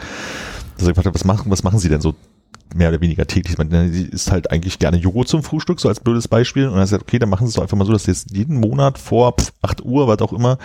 [0.77, 2.15] dass er gefragt hat, was machen, was machen sie denn so
[2.73, 3.53] mehr oder weniger täglich?
[3.53, 6.67] Ich meine, sie isst halt eigentlich gerne Joghurt zum Frühstück, so als blödes Beispiel.
[6.67, 8.11] Und er hat gesagt, okay, dann machen sie es doch einfach mal so, dass sie
[8.11, 10.57] jetzt jeden Monat vor pf, 8 Uhr, was auch immer,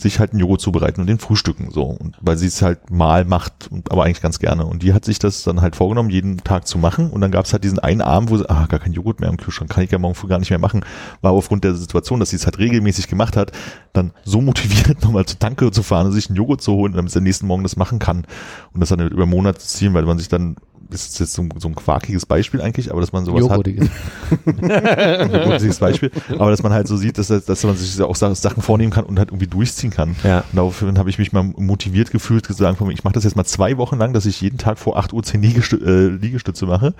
[0.00, 1.84] sich halt einen Joghurt zubereiten und den frühstücken so.
[1.84, 4.66] Und weil sie es halt mal macht aber eigentlich ganz gerne.
[4.66, 7.10] Und die hat sich das dann halt vorgenommen jeden Tag zu machen.
[7.10, 9.28] Und dann gab es halt diesen einen Abend wo sie ah gar kein Joghurt mehr
[9.28, 10.84] im Kühlschrank kann ich ja morgen früh gar nicht mehr machen.
[11.20, 13.52] War aufgrund der Situation dass sie es halt regelmäßig gemacht hat
[13.92, 17.12] dann so motiviert nochmal zur Tanke zu fahren und sich einen Joghurt zu holen damit
[17.12, 18.26] sie am nächsten Morgen das machen kann.
[18.72, 20.56] Und das dann über Monate zu ziehen weil man sich dann
[20.94, 23.88] ist jetzt so, ein- so ein quakiges Beispiel eigentlich, aber dass man sowas hat, Joghurtiges.
[24.46, 28.62] ein gutes Beispiel, aber dass man halt so sieht, dass, dass man sich auch Sachen
[28.62, 30.16] vornehmen kann und halt irgendwie durchziehen kann.
[30.24, 30.38] Ja.
[30.38, 33.76] Und daraufhin habe ich mich mal motiviert gefühlt, gesagt, ich mache das jetzt mal zwei
[33.76, 36.94] Wochen lang, dass ich jeden Tag vor 8 Uhr 10 Liegestü äh, Liegestütze mache.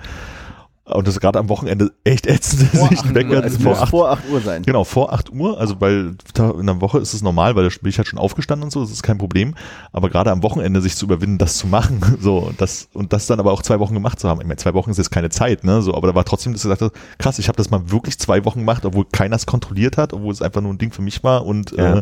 [0.83, 3.89] Und das ist gerade am Wochenende echt ätzend, sich einen Wecker Es vor muss acht
[3.91, 4.63] vor 8 Uhr sein.
[4.63, 6.15] Genau, vor 8 Uhr, also weil
[6.59, 8.81] in der Woche ist es normal, weil da bin ich halt schon aufgestanden und so,
[8.81, 9.53] das ist kein Problem.
[9.93, 13.27] Aber gerade am Wochenende sich zu überwinden, das zu machen, so, und das, und das
[13.27, 14.41] dann aber auch zwei Wochen gemacht zu haben.
[14.41, 16.61] Ich meine, zwei Wochen ist jetzt keine Zeit, ne, so, aber da war trotzdem, dass
[16.61, 19.45] ich gesagt habe, krass, ich habe das mal wirklich zwei Wochen gemacht, obwohl keiner es
[19.45, 21.99] kontrolliert hat, obwohl es einfach nur ein Ding für mich war und, Ja.
[21.99, 22.01] äh,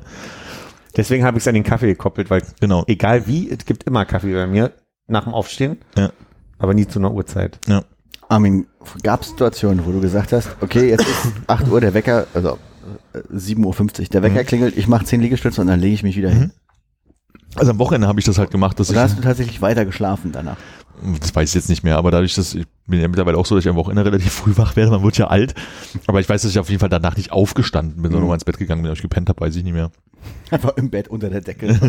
[0.96, 4.06] Deswegen habe ich es an den Kaffee gekoppelt, weil genau, egal wie, es gibt immer
[4.06, 4.72] Kaffee bei mir
[5.08, 6.12] nach dem Aufstehen, Ja.
[6.58, 7.60] aber nie zu einer Uhrzeit.
[7.68, 7.84] ja.
[8.30, 8.68] Armin,
[9.04, 12.58] gab es Situationen, wo du gesagt hast, okay, jetzt ist 8 Uhr der Wecker, also
[13.14, 14.46] äh, 7.50 Uhr, der Wecker Mhm.
[14.46, 16.52] klingelt, ich mache 10 Liegestütze und dann lege ich mich wieder hin.
[17.56, 19.84] Also am Wochenende habe ich das halt gemacht, dass Oder hast ich, du tatsächlich weiter
[19.86, 20.58] geschlafen danach?
[21.20, 23.56] das weiß ich jetzt nicht mehr, aber dadurch, dass ich bin ja mittlerweile auch so,
[23.56, 25.54] dass ich am Wochenende relativ früh wach werde, man wird ja alt,
[26.08, 28.28] aber ich weiß, dass ich auf jeden Fall danach nicht aufgestanden bin, sondern Mhm.
[28.28, 29.92] nur ins Bett gegangen bin, ob ich gepennt habe, weiß ich nicht mehr.
[30.52, 31.68] Einfach im Bett unter der Decke.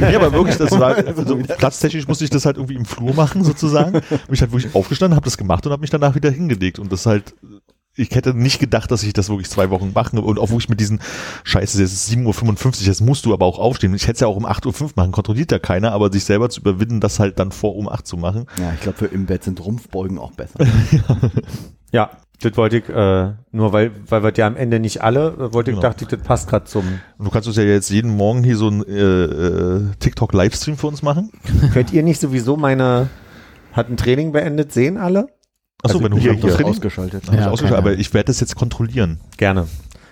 [0.00, 3.44] Ja, aber wirklich, das war, Also platztechnisch musste ich das halt irgendwie im Flur machen,
[3.44, 3.92] sozusagen.
[3.92, 6.78] Bin ich halt wirklich aufgestanden, habe das gemacht und habe mich danach wieder hingelegt.
[6.78, 7.34] Und das halt,
[7.96, 10.20] ich hätte nicht gedacht, dass ich das wirklich zwei Wochen mache.
[10.20, 11.00] Und auch wirklich mit diesen,
[11.44, 13.94] scheiße, jetzt ist 7.55 Uhr, jetzt musst du aber auch aufstehen.
[13.94, 16.50] Ich hätte es ja auch um 8.05 Uhr machen, kontrolliert ja keiner, aber sich selber
[16.50, 18.46] zu überwinden, das halt dann vor um 8 zu machen.
[18.58, 20.58] Ja, ich glaube, für im Bett sind Rumpfbeugen auch besser.
[21.92, 22.10] Ja,
[22.42, 25.70] das wollte ich, äh, nur weil, weil wir ja am Ende nicht alle, äh, wollte
[25.70, 25.88] ich, Genau.
[25.88, 26.82] dachte ich, das passt gerade zum,
[27.18, 30.88] Und du kannst uns ja jetzt jeden Morgen hier so ein äh, äh, TikTok-Livestream für
[30.88, 31.30] uns machen.
[31.72, 33.08] könnt ihr nicht sowieso meine,
[33.72, 35.28] hat ein Training beendet, sehen alle?
[35.84, 37.26] Achso, Also wenn du hier- hier, hier ausgeschaltet.
[37.26, 39.20] hab ich Ja, ausgeschaltet, aber ich werde das jetzt kontrollieren.
[39.36, 39.66] Gerne.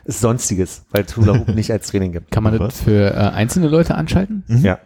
[0.05, 2.31] Ist Sonstiges, weil es Hula Hoop nicht als Training gibt.
[2.31, 4.45] Kann man das für äh, einzelne Leute anschalten?
[4.49, 4.59] Mhm.
[4.65, 4.79] Ja.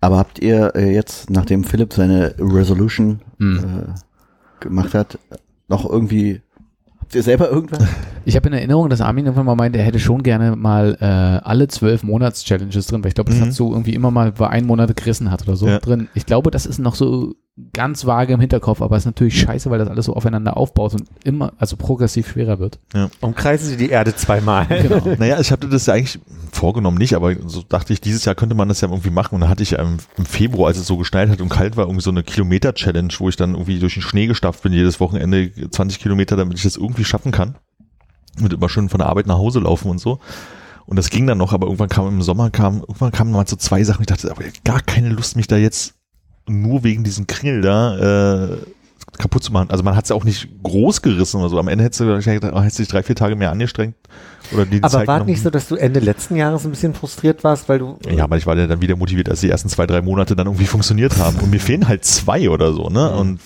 [0.00, 3.58] Aber habt ihr äh, jetzt, nachdem Philipp seine Resolution Hm.
[3.58, 5.18] äh, gemacht hat,
[5.68, 6.42] noch irgendwie,
[7.00, 7.82] habt ihr selber irgendwas?
[8.26, 11.04] Ich habe in Erinnerung, dass Armin irgendwann mal meinte, er hätte schon gerne mal äh,
[11.46, 13.44] alle zwölf Monats-Challenges drin, weil ich glaube, das Mhm.
[13.46, 15.78] hat so irgendwie immer mal bei einen Monat gerissen hat oder so Ja.
[15.78, 16.08] drin.
[16.14, 17.34] Ich glaube, das ist noch so
[17.72, 21.04] ganz vage im Hinterkopf, aber ist natürlich scheiße, weil das alles so aufeinander aufbaut und
[21.24, 22.78] immer, also progressiv schwerer wird.
[23.20, 24.66] Umkreisen Sie die Erde zweimal.
[24.86, 25.16] Genau.
[25.18, 26.20] Naja, ich hatte das ja eigentlich
[26.52, 29.34] vorgenommen nicht, aber so dachte ich, dieses Jahr könnte man das ja irgendwie machen.
[29.34, 32.02] Und dann hatte ich im Februar, als es so geschneit hat und kalt war, irgendwie
[32.02, 35.98] so eine Kilometer-Challenge, wo ich dann irgendwie durch den Schnee gestapft bin, jedes Wochenende 20
[35.98, 37.56] Kilometer, damit ich das irgendwie schaffen kann.
[38.38, 40.20] Mit immer schön von der Arbeit nach Hause laufen und so.
[40.84, 43.56] Und das ging dann noch, aber irgendwann kam im Sommer, kam, irgendwann kamen mal so
[43.56, 44.02] zwei Sachen.
[44.02, 45.94] Ich dachte, aber ich hab gar keine Lust, mich da jetzt
[46.46, 48.56] nur wegen diesem Kringel da äh,
[49.18, 49.70] kaputt zu machen.
[49.70, 51.58] Also man hat es ja auch nicht groß gerissen oder so.
[51.58, 53.94] Am Ende hättest du wahrscheinlich oh, hättest du dich drei, vier Tage mehr angestrengt.
[54.52, 57.42] Oder die Aber Zeit war nicht so, dass du Ende letzten Jahres ein bisschen frustriert
[57.42, 59.86] warst, weil du, Ja, aber ich war ja dann wieder motiviert, als die ersten zwei,
[59.86, 61.36] drei Monate dann irgendwie funktioniert haben.
[61.38, 63.10] Und mir fehlen halt zwei oder so, ne?
[63.12, 63.18] Mhm.
[63.18, 63.40] Und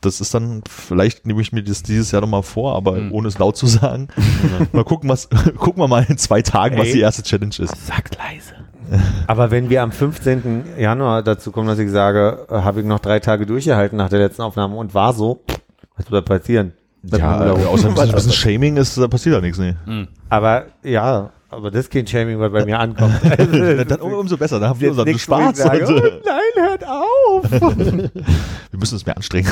[0.00, 3.12] das ist dann, vielleicht nehme ich mir das dieses Jahr nochmal vor, aber Mhm.
[3.12, 4.08] ohne es laut zu sagen.
[4.72, 5.28] mal gucken, was,
[5.58, 6.94] gucken wir mal in zwei Tagen, was Ey.
[6.94, 7.86] die erste Challenge ist.
[7.86, 8.54] Sagt leise.
[9.26, 10.64] aber wenn wir am 15.
[10.78, 14.18] Januar dazu kommen, dass ich sage, äh, habe ich noch drei Tage durchgehalten nach der
[14.20, 15.42] letzten Aufnahme und war so,
[15.96, 16.72] was wird da passieren?
[17.02, 17.66] Mit Ja, Hoop.
[17.66, 19.74] außer ein bisschen, ein bisschen Shaming ist, da passiert da nichts, nee.
[20.30, 23.14] Aber ja, aber das ist kein Shaming, was bei mir ankommt.
[23.38, 25.56] Also, Dann um- umso besser, da haben wir unseren Spaß.
[25.56, 27.50] sage, oh, äh, nein, hört auf.
[27.50, 29.50] wir müssen uns mehr anstrengen.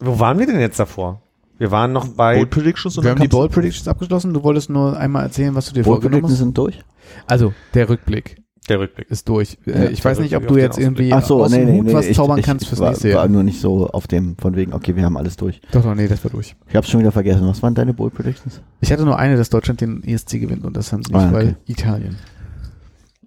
[0.00, 1.22] Wo waren wir denn jetzt davor?
[1.58, 4.34] Wir waren noch bei, Bold Predictions und Wir dann haben die Bold Predictions abgeschlossen.
[4.34, 6.38] Du wolltest nur einmal erzählen, was du dir Bold vorgenommen Predictions hast.
[6.44, 6.78] sind durch?
[7.26, 8.36] Also, der Rückblick
[8.68, 9.10] der Rückblick.
[9.10, 9.58] ist durch.
[9.66, 11.66] Ja, Äh, ich der weiß nicht, ob du jetzt irgendwie Ach so, aus nee, dem
[11.70, 11.92] nee, Hut nee.
[11.92, 13.28] was ich, zaubern ich, kannst fürs war, nächste war Jahr.
[13.28, 15.60] nur nicht so auf dem, von wegen, okay, wir haben alles durch.
[15.70, 16.56] Doch, doch, nee, das war durch.
[16.70, 17.46] Ich hab's schon wieder vergessen.
[17.46, 18.62] Was waren deine Bold Predictions?
[18.80, 21.26] Ich hatte nur eine, dass Deutschland den ESC gewinnt und das haben sie nicht, Ah,
[21.28, 21.34] okay.
[21.34, 22.16] weil Italien.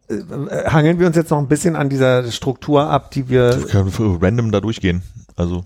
[0.10, 0.16] Äh,
[0.70, 3.92] hangeln wir uns jetzt noch ein bisschen an dieser Struktur ab, die wir, Wir können
[4.22, 5.04] random da durchgehen.
[5.36, 5.66] Also,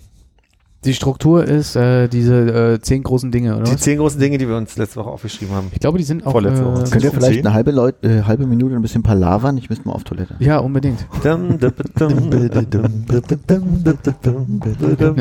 [0.84, 3.82] Die Struktur ist äh, diese äh, zehn großen Dinge, oder die was?
[3.82, 5.68] zehn großen Dinge, die wir uns letzte Woche aufgeschrieben haben.
[5.74, 6.32] Ich glaube, die sind auch.
[6.32, 6.86] Vorletzte Woche.
[6.86, 9.58] Äh, Könnt ihr vielleicht eine halbe, Leut, äh, halbe Minute ein bisschen palavern?
[9.58, 10.38] Ich müsste mal auf Toilette.
[10.40, 11.06] ja, unbedingt.
[11.24, 11.72] Eine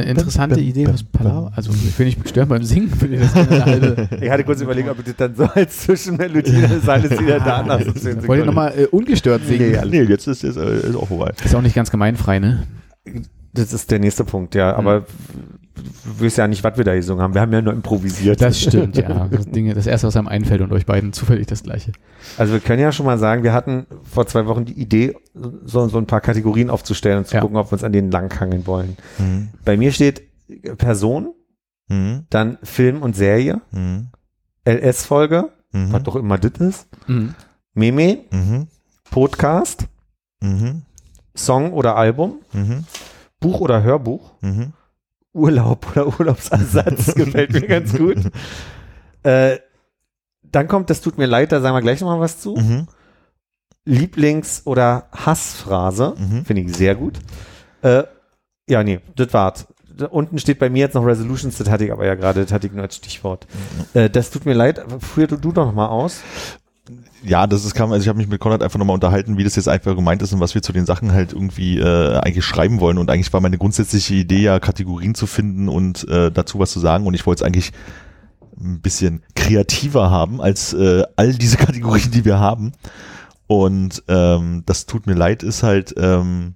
[0.03, 1.53] interessante Idee, was Palaver.
[1.55, 4.09] Also, ich will nicht stören beim Singen, finde ich das eine halbe.
[4.19, 7.39] Ich hatte kurz überlegt, ob ich das dann so als Zwischenmelodie, das ist alles wieder
[7.39, 9.73] da nach so 10 Wollt ihr nochmal äh, ungestört singen?
[9.91, 11.35] Nee, nee, jetzt ist, äh, ist auch vorbei.
[11.45, 12.66] Ist auch nicht ganz gemeinfrei, ne?
[13.52, 14.77] Das ist der nächste Punkt, ja.
[14.77, 17.35] Aber du weißt ja nicht, was wir da gesungen haben.
[17.35, 18.40] Wir haben ja nur improvisiert.
[18.40, 19.27] Das stimmt, ja.
[19.31, 21.93] Das, Dinge, das erste, was einem einfällt und euch beiden zufällig das gleiche.
[22.39, 25.16] Also wir können ja schon mal sagen, wir hatten vor zwei Wochen die Idee,
[25.64, 27.40] so, so ein paar Kategorien aufzustellen und zu Ja.
[27.40, 28.97] gucken, ob wir uns an denen langhangeln wollen.
[29.18, 29.48] Mhm.
[29.64, 30.22] Bei mir steht
[30.78, 31.32] Person,
[31.89, 32.27] Mhm.
[32.31, 34.09] dann Film und Serie, Mhm.
[34.64, 35.93] LS-Folge, Mhm.
[35.93, 37.35] was doch immer das ist, Mhm.
[37.74, 38.68] Meme, Mhm.
[39.10, 39.86] Podcast,
[40.40, 40.82] Mhm.
[41.36, 42.85] Song oder Album, Mhm.
[43.40, 44.72] Buch oder Hörbuch, Mhm.
[45.32, 48.16] Urlaub oder Urlaubsersatz, gefällt mir ganz gut.
[49.22, 49.58] Äh,
[50.42, 52.54] dann kommt, das tut mir leid, da sagen wir gleich nochmal was zu.
[52.56, 52.86] Mhm.
[53.86, 56.44] Lieblings- oder Hassphrase, Mhm.
[56.44, 57.18] finde ich sehr gut.
[57.82, 58.04] Äh,
[58.68, 59.66] Ja, nee, das war's.
[59.96, 62.52] Da unten steht bei mir jetzt noch Resolutions, das hatte ich aber ja gerade, das
[62.52, 63.46] hatte ich nur als Stichwort.
[63.94, 66.20] Äh, das tut mir leid, führ du, du doch noch mal aus.
[67.22, 69.56] Ja, das ist kam, also ich habe mich mit Konrad einfach nochmal unterhalten, wie das
[69.56, 72.80] jetzt einfach gemeint ist und was wir zu den Sachen halt irgendwie äh, eigentlich schreiben
[72.80, 72.98] wollen.
[72.98, 76.80] Und eigentlich war meine grundsätzliche Idee ja, Kategorien zu finden und äh, dazu was zu
[76.80, 77.06] sagen.
[77.06, 77.72] Und ich wollte es eigentlich
[78.59, 82.72] ein bisschen kreativer haben als äh, all diese Kategorien, die wir haben.
[83.47, 86.55] Und ähm, das tut mir leid, ist halt, ähm,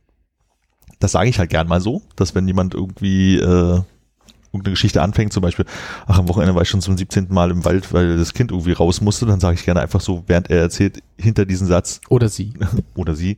[1.00, 3.80] das sage ich halt gern mal so, dass wenn jemand irgendwie äh,
[4.54, 5.66] irgendeine Geschichte anfängt, zum Beispiel,
[6.06, 7.26] ach, am Wochenende war ich schon zum 17.
[7.30, 10.24] Mal im Wald, weil das Kind irgendwie raus musste, dann sage ich gerne einfach so,
[10.26, 12.54] während er erzählt, hinter diesen Satz Oder sie.
[12.94, 13.36] oder sie,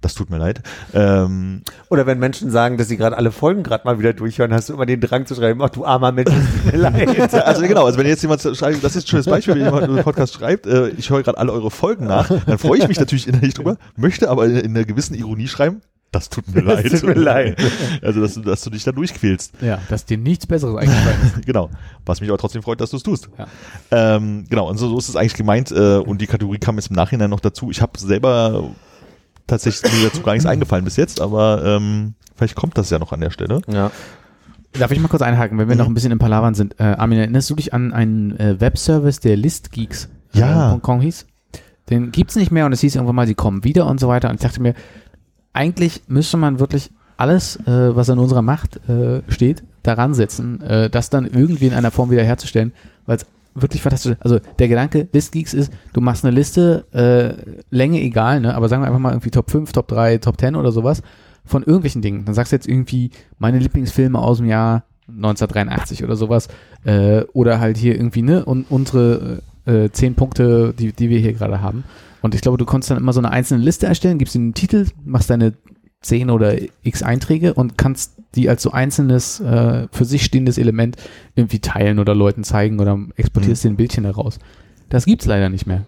[0.00, 0.62] das tut mir leid.
[0.94, 4.68] Ähm, Oder wenn Menschen sagen, dass sie gerade alle Folgen gerade mal wieder durchhören, hast
[4.68, 7.34] du immer den Drang zu schreiben, ach du armer Mensch, es tut mir leid.
[7.34, 10.02] also genau, also wenn jetzt jemand schreibt, das ist ein schönes Beispiel, wenn jemand einen
[10.02, 13.26] Podcast schreibt, äh, ich höre gerade alle eure Folgen nach, dann freue ich mich natürlich
[13.26, 16.90] innerlich drüber, möchte aber in, in einer gewissen Ironie schreiben, das tut mir leid.
[16.90, 17.58] tut mir leid.
[18.02, 19.54] Also, dass du, dass du dich da durchquälst.
[19.60, 21.42] Ja, dass dir nichts Besseres eingefallen ist.
[21.46, 21.70] Genau.
[22.06, 23.28] Was mich aber trotzdem freut, dass du es tust.
[23.38, 23.46] Ja.
[24.16, 25.70] Ähm, genau, und so, so ist es eigentlich gemeint.
[25.70, 27.70] Äh, und die Kategorie kam jetzt im Nachhinein noch dazu.
[27.70, 28.70] Ich habe selber
[29.46, 33.12] tatsächlich mir dazu gar nichts eingefallen bis jetzt, aber ähm, vielleicht kommt das ja noch
[33.12, 33.60] an der Stelle.
[33.68, 33.90] Ja.
[34.78, 35.80] Darf ich mal kurz einhaken, wenn wir Mhm.
[35.80, 36.78] noch ein bisschen im Palavern sind.
[36.78, 40.74] Äh, Armin, erinnerst du dich an einen äh, Webservice, der Listgeeks Ja.
[40.74, 41.26] äh, .com hieß?
[41.90, 44.28] Den gibt's nicht mehr und es hieß irgendwann mal, sie kommen wieder und so weiter.
[44.30, 44.74] Und ich dachte mir,
[45.52, 50.90] eigentlich müsste man wirklich alles, äh, was in unserer Macht äh, steht, daran setzen, äh,
[50.90, 52.72] das dann irgendwie in einer Form wieder herzustellen,
[53.06, 54.22] weil es wirklich fantastisch ist.
[54.22, 58.54] Also der Gedanke Listgeeks ist, du machst eine Liste, äh, Länge egal, ne?
[58.54, 61.02] aber sagen wir einfach mal irgendwie Top 5, Top 3, Top 10 oder sowas
[61.44, 62.24] von irgendwelchen Dingen.
[62.24, 66.48] Dann sagst du jetzt irgendwie meine Lieblingsfilme aus dem Jahr 1983 oder sowas
[66.84, 71.32] äh, oder halt hier irgendwie, ne, und unsere äh, zehn Punkte, die, die wir hier
[71.32, 71.84] gerade haben.
[72.22, 74.86] Und ich glaube, du konntest dann immer so eine einzelne Liste erstellen, gibst den Titel,
[75.04, 75.54] machst deine
[76.02, 80.96] 10 oder x Einträge und kannst die als so einzelnes äh, für sich stehendes Element
[81.34, 84.38] irgendwie teilen oder Leuten zeigen oder exportierst dir ein Bildchen daraus.
[84.88, 85.86] Das gibt's leider nicht mehr.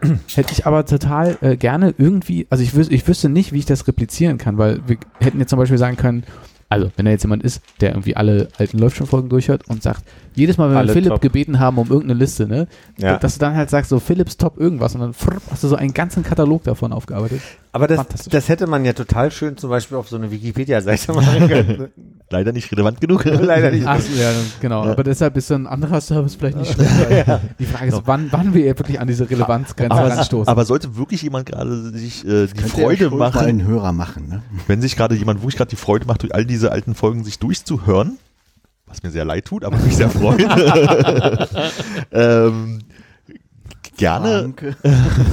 [0.34, 3.66] Hätte ich aber total äh, gerne irgendwie, also ich, wüs ich wüsste nicht, wie ich
[3.66, 6.24] das replizieren kann, weil wir hätten jetzt zum Beispiel sagen können,
[6.68, 10.04] also wenn da jetzt jemand ist, der irgendwie alle alten Läuft-schon-Folgen durchhört und sagt,
[10.38, 11.20] jedes Mal, wenn wir Alle Philipp top.
[11.20, 12.66] gebeten haben um irgendeine Liste, ne,
[12.96, 13.18] Ja.
[13.18, 15.76] dass du dann halt sagst, so Philips Top irgendwas und dann frrr, hast du so
[15.76, 17.40] einen ganzen Katalog davon aufgearbeitet.
[17.72, 21.48] Aber das, das hätte man ja total schön zum Beispiel auf so eine Wikipedia-Seite machen
[21.48, 21.88] können.
[22.30, 23.24] Leider nicht relevant genug.
[23.24, 23.86] Leider nicht.
[23.86, 24.84] Ach, ja, genau.
[24.84, 26.90] Aber deshalb ist so ein anderer Service vielleicht nicht schlecht.
[27.58, 30.48] Die Frage ist, wann, wann wir wirklich an diese Relevanzgrenze Aber, ranstoßen.
[30.48, 34.42] aber sollte wirklich jemand gerade sich äh, die ja Freude machen, einen Hörer machen, ne?
[34.66, 37.38] wenn sich gerade jemand wirklich gerade die Freude macht, durch all diese alten Folgen sich
[37.38, 38.18] durchzuhören,
[38.88, 40.40] was mir sehr leid tut, aber mich sehr freut,
[42.12, 42.80] ähm,
[43.96, 44.42] gerne.
[44.42, 44.76] Danke.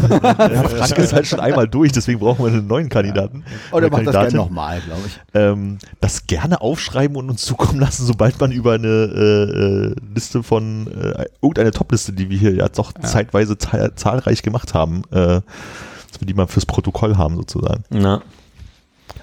[0.10, 3.44] Ja, Frank ist halt schon einmal durch, deswegen brauchen wir einen neuen Kandidaten.
[3.72, 5.19] Oder Eine macht das gerne nochmal, glaube ich.
[5.34, 10.88] ähm, das gerne aufschreiben und uns zukommen lassen, sobald man über eine äh, Liste von
[10.88, 15.41] äh, irgendeine Topliste, die wir hier ja doch zeitweise zahl zahlreich gemacht haben, äh,
[16.11, 17.84] dass wir die mal fürs Protokoll haben sozusagen.
[17.90, 18.22] Na.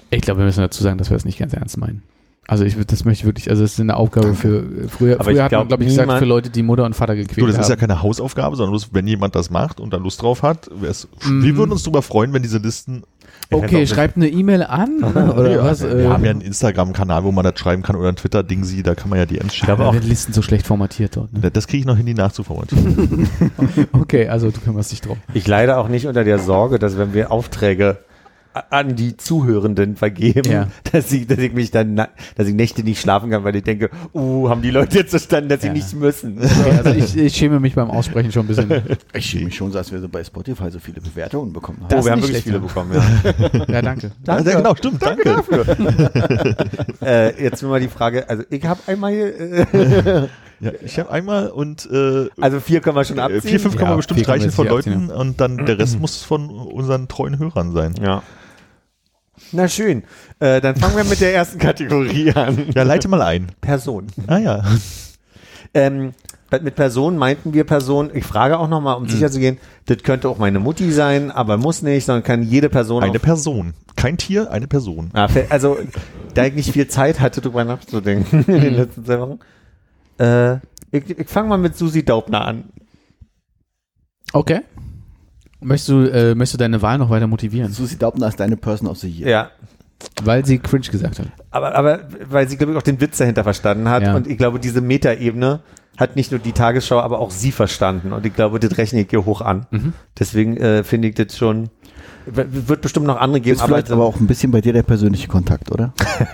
[0.09, 2.03] Ich glaube, wir müssen dazu sagen, dass wir das nicht ganz ernst meinen.
[2.45, 5.33] Also ich, das möchte ich wirklich, also es ist eine Aufgabe für, früher, Aber früher
[5.33, 7.37] ich hat man, glaub, glaube ich, gesagt, niemand- für Leute, die Mutter und Vater gequält
[7.41, 7.79] Du, das ist ja haben.
[7.79, 11.41] keine Hausaufgabe, sondern bloß, wenn jemand das macht und da Lust drauf hat, wär's, Mhm.
[11.43, 13.03] wir würden uns darüber freuen, wenn diese Listen,
[13.49, 15.83] okay, schreibt eine E-Mail an, oder Ja, was?
[15.83, 18.83] wir Äh, haben ja einen Instagram-Kanal, wo man das schreiben kann oder ein Twitter-Ding sie,
[18.83, 19.71] da kann man ja die schicken.
[19.71, 21.31] aber auch Listen so schlecht formatiert dort.
[21.31, 21.49] Ne?
[21.49, 23.29] Das kriege ich noch hin, die nachzuformatieren.
[23.93, 25.17] Okay, also du kümmerst dich drum.
[25.33, 27.99] Ich leide auch nicht unter der Sorge, dass wenn wir Aufträge
[28.69, 30.67] an die Zuhörenden vergeben, Ja.
[30.91, 33.89] dass, ich, dass ich mich dann, dass ich Nächte nicht schlafen kann, weil ich denke,
[34.13, 35.73] uh, haben die Leute jetzt verstanden, dass sie Ja.
[35.73, 36.37] nicht müssen.
[36.39, 38.69] Okay, also ich, ich schäme mich beim Aussprechen schon ein bisschen.
[39.13, 41.89] Ich fühle mich schon, so, als wir so bei Spotify so viele Bewertungen bekommen haben.
[41.89, 43.63] Das oh, wir haben wirklich nicht viele bekommen, ja.
[43.67, 44.11] Ja, danke.
[44.25, 45.43] Ja, genau, stimmt, danke.
[47.01, 50.27] äh, jetzt nur mal die Frage, also ich habe einmal, äh,
[50.59, 53.41] Ja, ich habe einmal und äh, also vier können wir schon äh, abziehen.
[53.41, 55.77] vier, fünf kann Ja, man bestimmt vier kann man streichen von Leuten und dann der
[55.77, 57.95] Rest muss von unseren treuen Hörern sein.
[58.01, 58.23] Ja.
[59.51, 60.03] Na schön,
[60.39, 62.67] äh, dann fangen wir mit der ersten Kategorie an.
[62.75, 63.51] Ja, leite mal ein.
[63.61, 64.07] Person.
[64.27, 64.63] Ah ja.
[65.73, 66.13] Ähm,
[66.61, 69.57] mit Person meinten wir Person, ich frage auch nochmal, um sicher zu gehen,
[69.87, 73.73] das könnte auch meine Mutti sein, aber muss nicht, sondern kann jede Person Eine Person.
[73.95, 75.09] Kein Tier, eine Person.
[75.13, 75.77] Ah, also,
[76.35, 79.39] da ich nicht viel Zeit hatte, drüber nachzudenken in den letzten zwei Wochen.
[80.19, 80.55] Äh,
[80.91, 82.65] ich ich fange mal mit Susi Daubner an.
[84.31, 84.61] Okay.
[85.63, 87.71] Möchtest du, äh, möchtest du deine Wahl noch weiter motivieren?
[87.71, 89.29] Susi Daubner ist deine Person of the Year.
[89.29, 89.51] Ja.
[90.23, 91.27] Weil sie cringe gesagt hat.
[91.51, 94.03] Aber, aber weil sie, glaube ich, auch den Witz dahinter verstanden hat.
[94.03, 94.15] Ja.
[94.15, 95.61] Und ich glaube, diese Metaebene
[95.97, 98.13] hat nicht nur die Tagesschau, aber auch sie verstanden.
[98.13, 99.65] Und ich glaube, das rechne ich hier hoch an.
[99.71, 99.93] Mhm.
[100.19, 101.69] Deswegen äh, finde ich das schon.
[102.25, 105.27] Wird bestimmt noch andere geben, Ist vielleicht aber auch ein bisschen bei dir der persönliche
[105.27, 105.93] Kontakt, oder?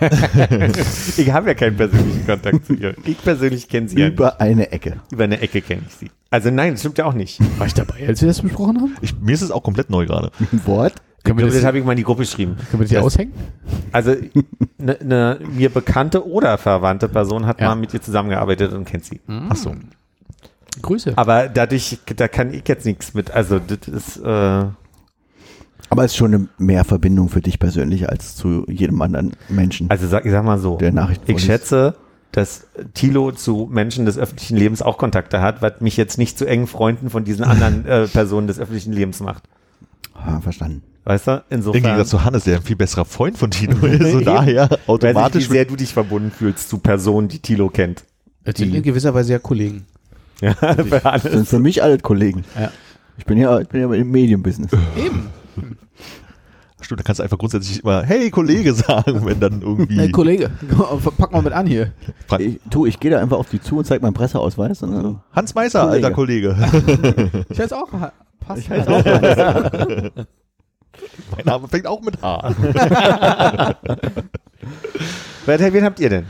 [1.16, 2.94] ich habe ja keinen persönlichen Kontakt zu ihr.
[3.04, 4.14] Ich persönlich kenne sie ja nicht.
[4.14, 4.96] Über eine Ecke.
[5.10, 6.10] Über eine Ecke kenne ich sie.
[6.30, 7.40] Also nein, das stimmt ja auch nicht.
[7.58, 8.96] War ich dabei, als wir das besprochen haben?
[9.00, 10.30] Ich, mir ist es auch komplett neu gerade.
[10.52, 10.94] Ein Wort?
[11.18, 12.56] Ich Können wir das das, habe ich mal in die Gruppe geschrieben.
[12.70, 13.34] können wir das hier Das- aushängen?
[13.92, 14.14] Also
[14.78, 17.68] eine ne, mir bekannte oder verwandte Person hat Ja.
[17.68, 19.20] mal mit ihr zusammengearbeitet und kennt sie.
[19.48, 19.74] Ach so.
[20.80, 21.12] Grüße.
[21.16, 23.30] Aber dadurch, da kann ich jetzt nichts mit.
[23.32, 24.64] Also das ist, äh,
[25.88, 29.88] Aber es ist schon eine mehr Verbindung für dich persönlich als zu jedem anderen Menschen.
[29.90, 31.94] also sag, ich sag mal so, Der Nachrichten ich schätze,
[32.32, 36.44] dass Thilo zu Menschen des öffentlichen Lebens auch Kontakte hat, was mich jetzt nicht zu
[36.46, 39.44] engen Freunden von diesen anderen äh, Personen des öffentlichen Lebens macht.
[40.14, 40.82] ah, verstanden.
[41.04, 41.30] Weißt du?
[41.48, 44.02] Im Insofern Gegensatz zu Hannes, der ein viel besserer Freund von Tino ist.
[44.12, 45.48] So daher weiß ich, automatisch.
[45.48, 48.04] wie sehr du dich verbunden fühlst zu Personen, die Thilo kennt.
[48.44, 49.86] Das sind in gewisser Weise ja Kollegen.
[50.42, 51.32] Ja, für Das alles.
[51.32, 52.44] sind für mich alle Kollegen.
[52.58, 52.70] Ja.
[53.18, 54.70] Ich bin ja, ich bin ja im Medienbusiness.
[54.96, 55.26] Eben.
[56.82, 59.98] Stimmt, da kannst du einfach grundsätzlich immer, hey Kollege sagen, wenn dann irgendwie.
[59.98, 60.50] Hey, Kollege,
[61.18, 61.92] pack mal mit an hier.
[62.38, 64.82] Ich, du, ich gehe da einfach auf die zu und zeige meinen Presseausweis.
[64.82, 66.06] Und dann, Hans Meißer, Kollege.
[66.06, 67.44] alter Kollege.
[67.50, 67.88] Ich heiße auch.
[68.40, 68.62] Passt.
[68.62, 69.04] ich heiße auch
[71.36, 72.56] mein Name fängt auch mit H an.
[75.46, 76.26] Wer- Wen habt ihr denn?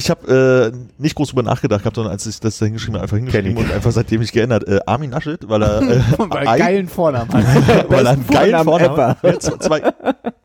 [0.00, 3.02] Ich habe äh, nicht groß drüber nachgedacht gehabt, sondern als ich das da hingeschrieben habe,
[3.02, 3.58] einfach hingeschrieben ich.
[3.58, 4.62] und einfach seitdem ich geändert.
[4.68, 7.44] Äh, Armin Naschet, weil er, äh, Weil ein- geilen Vornamen hat.
[7.90, 9.24] weil er einen geilen Vornamen Vornamen hat.
[9.24, 9.82] Ja, zwei,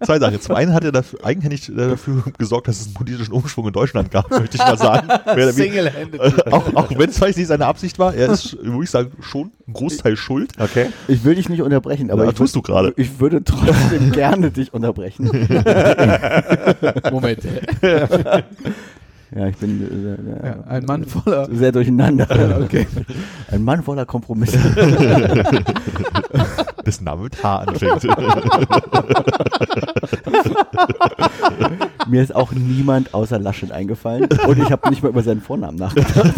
[0.03, 0.41] zwei Sachen.
[0.41, 4.09] Zum einen hat er dafür, eigenhändig dafür gesorgt, dass es einen politischen Umschwung in Deutschland
[4.09, 5.07] gab, möchte ich mal sagen.
[5.51, 6.19] Single-handed.
[6.19, 9.11] Äh, auch auch wenn es vielleicht nicht seine Absicht war, er ist, würde ich sagen,
[9.21, 10.51] schon ein Großteil schuld.
[10.57, 10.87] Okay.
[11.07, 12.91] Ich will dich nicht unterbrechen, aber Ja, ich, tust du gerade.
[12.97, 15.25] ich würde trotzdem gerne dich unterbrechen.
[17.11, 17.41] Moment.
[19.35, 21.47] Ja, ich bin äh, Ja, ein Mann voller.
[21.51, 22.27] sehr durcheinander.
[22.63, 22.87] Okay.
[23.51, 24.57] Ein Mann voller Kompromisse.
[26.85, 28.03] Dessen Name mit H anfängt.
[32.07, 35.77] Mir ist auch niemand außer Laschet eingefallen und ich habe nicht mal über seinen Vornamen
[35.77, 36.35] nachgedacht.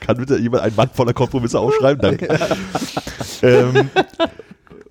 [0.00, 2.00] Kann bitte jemand einen Mann voller Kompromisse aufschreiben?
[2.02, 2.28] Danke.
[3.42, 3.90] ähm,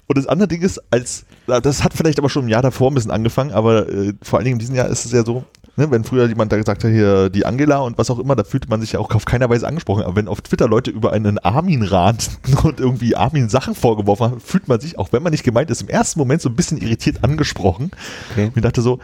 [0.08, 2.96] und das andere Ding ist, als das hat vielleicht aber schon ein Jahr davor ein
[2.96, 5.44] bisschen angefangen, aber äh, vor allen Dingen in diesem Jahr ist es ja so,
[5.76, 8.44] ne, wenn früher jemand da gesagt hat, hier die Angela und was auch immer, da
[8.44, 10.04] fühlte man sich ja auch auf keiner Weise angesprochen.
[10.04, 14.40] Aber wenn auf Twitter Leute über einen Armin ranten und irgendwie Armin Sachen vorgeworfen haben,
[14.40, 16.78] fühlt man sich, auch wenn man nicht gemeint ist, im ersten Moment so ein bisschen
[16.78, 17.92] irritiert angesprochen.
[18.32, 18.48] Okay.
[18.48, 19.00] Und ich dachte so,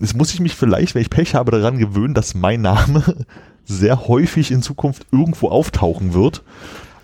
[0.00, 3.26] jetzt muss ich mich vielleicht, wenn ich Pech habe, daran gewöhnen, dass mein Name
[3.64, 6.42] sehr häufig in Zukunft irgendwo auftauchen wird.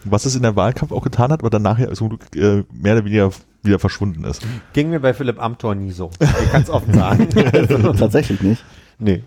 [0.05, 2.95] Was es in der Wahlkampf auch getan hat, aber dann nachher zum Glück äh, mehr
[2.95, 3.31] oder weniger
[3.63, 4.43] wieder verschwunden ist.
[4.73, 6.11] Ging mir bei Philipp Amthor nie so.
[6.21, 7.29] Ich kann es offen sagen.
[7.99, 8.65] Tatsächlich nicht.
[8.99, 9.23] Nee.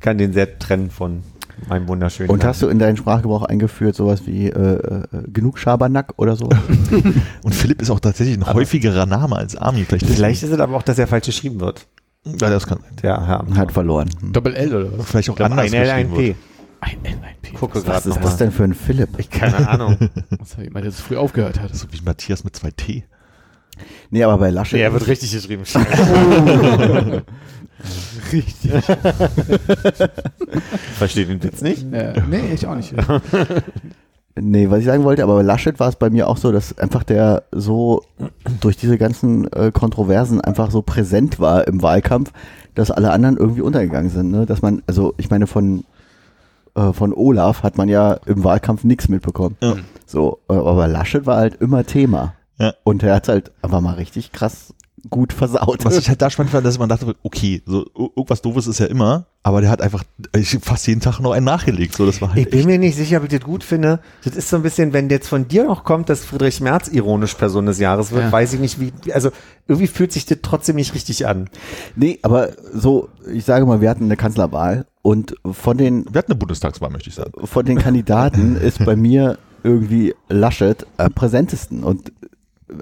[0.00, 1.22] Kann den sehr trennen von
[1.68, 2.30] meinem wunderschönen.
[2.30, 5.02] Und hast du in deinen Sprachgebrauch eingeführt sowas wie äh, äh,
[5.32, 6.48] genug Schabernack oder so?
[7.42, 9.86] Und Philipp ist auch tatsächlich ein häufigerer Name als Armin.
[9.86, 11.86] Vielleicht, Vielleicht ist es aber auch, dass er falsch geschrieben wird.
[12.24, 13.56] ja, das kann Der Herr Amthor.
[13.56, 14.10] Hat verloren.
[14.32, 15.06] Doppel L oder was?
[15.06, 16.36] vielleicht auch Ich glaube, anders ein L, ein geschrieben wird.
[16.36, 16.42] P.
[16.80, 17.52] Ein L, ein P.
[17.56, 19.10] Gucke Was gerade ist das denn für ein Philipp?
[19.18, 19.96] Ich keine Ahnung.
[20.40, 21.72] Was hat jemand, der so früh aufgehört hat?
[21.76, 23.04] So wie Matthias mit zwei T.
[24.10, 24.78] Nee, aber bei Laschet.
[24.78, 25.62] Nee, er wird richtig geschrieben.
[28.32, 28.72] Richtig.
[30.98, 31.92] Versteht den Witz nicht?
[31.92, 32.94] äh, nee, ich auch nicht.
[34.34, 36.78] Nee, was ich sagen wollte, aber bei Laschet war es bei mir auch so, dass
[36.78, 38.02] einfach der so
[38.60, 42.32] durch diese ganzen äh, Kontroversen einfach so präsent war im Wahlkampf,
[42.74, 44.30] dass alle anderen irgendwie untergegangen sind.
[44.30, 44.46] Ne?
[44.46, 45.84] Dass man, also ich meine, von,
[46.74, 49.56] äh, von Olaf hat man ja im Wahlkampf nichts mitbekommen.
[49.60, 49.76] Ja.
[50.06, 52.32] So, äh, aber Laschet war halt immer Thema.
[52.58, 52.72] Ja.
[52.84, 54.72] Und er hat halt einfach mal richtig krass
[55.10, 55.84] gut versaut.
[55.84, 58.78] Was ich halt da spannend fand, dass man dachte, okay, so ir- irgendwas Doofes ist
[58.78, 60.04] ja immer, aber der hat einfach
[60.36, 61.94] ich, fast jeden Tag noch einen nachgelegt.
[61.94, 62.68] So, das war Ich halt bin echt.
[62.68, 63.98] mir nicht sicher, ob ich das gut finde.
[64.24, 67.34] Das ist so ein bisschen, wenn jetzt von dir noch kommt, dass Friedrich Merz ironisch
[67.34, 68.32] Person des Jahres wird, Ja.
[68.32, 69.30] weiß ich nicht, wie, also
[69.66, 71.48] irgendwie fühlt sich das trotzdem nicht richtig an.
[71.96, 76.30] Nee, aber so, ich sage mal, wir hatten eine Kanzlerwahl und von den Wir hatten
[76.32, 77.32] eine Bundestagswahl, möchte ich sagen.
[77.44, 81.82] von den Kandidaten ist bei mir irgendwie Laschet am präsentesten.
[81.82, 82.12] Und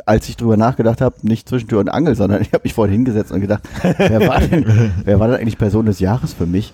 [0.06, 2.92] als ich drüber nachgedacht habe, nicht zwischen Tür und Angel, sondern ich habe mich vorhin
[2.94, 3.62] hingesetzt und gedacht,
[3.98, 6.72] wer war denn, wer war denn eigentlich Person des Jahres für mich?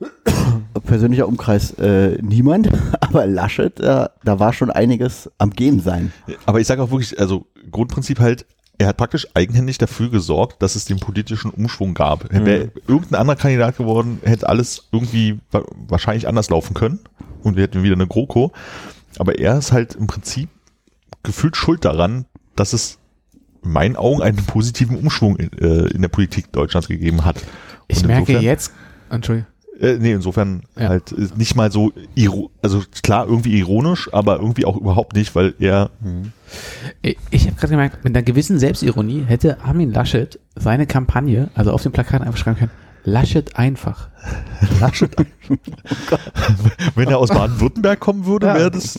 [0.84, 2.68] Persönlicher Umkreis äh, niemand,
[3.00, 6.12] aber Laschet, äh, da war schon einiges am Gehen sein.
[6.46, 8.46] Aber ich sage auch wirklich, also Grundprinzip halt,
[8.78, 12.32] er hat praktisch eigenhändig dafür gesorgt, dass es den politischen Umschwung gab.
[12.32, 16.98] Wäre irgendein anderer Kandidat geworden, hätte alles irgendwie wa- wahrscheinlich anders laufen können
[17.42, 18.50] und wir hätten wieder eine GroKo.
[19.18, 20.48] Aber er ist halt im Prinzip
[21.22, 22.24] gefühlt schuld daran,
[22.56, 22.98] dass es
[23.64, 27.36] in meinen Augen einen positiven Umschwung in, äh, in der Politik Deutschlands gegeben hat.
[27.88, 28.72] Ich Und merke insofern- jetzt,
[29.10, 29.46] Entschuldigung.
[29.80, 30.90] Äh, nee, insofern Ja.
[30.90, 31.92] halt äh, nicht mal so,
[32.62, 35.90] also klar, irgendwie ironisch, aber irgendwie auch überhaupt nicht, weil er,
[37.00, 41.72] Ich, ich habe gerade gemerkt, mit einer gewissen Selbstironie hätte Armin Laschet seine Kampagne, also
[41.72, 42.70] auf dem Plakat einfach schreiben können,
[43.04, 44.08] Laschet einfach.
[44.80, 45.10] Laschet,
[46.94, 48.54] wenn er aus Baden-Württemberg kommen würde, Ja.
[48.54, 48.98] wäre das.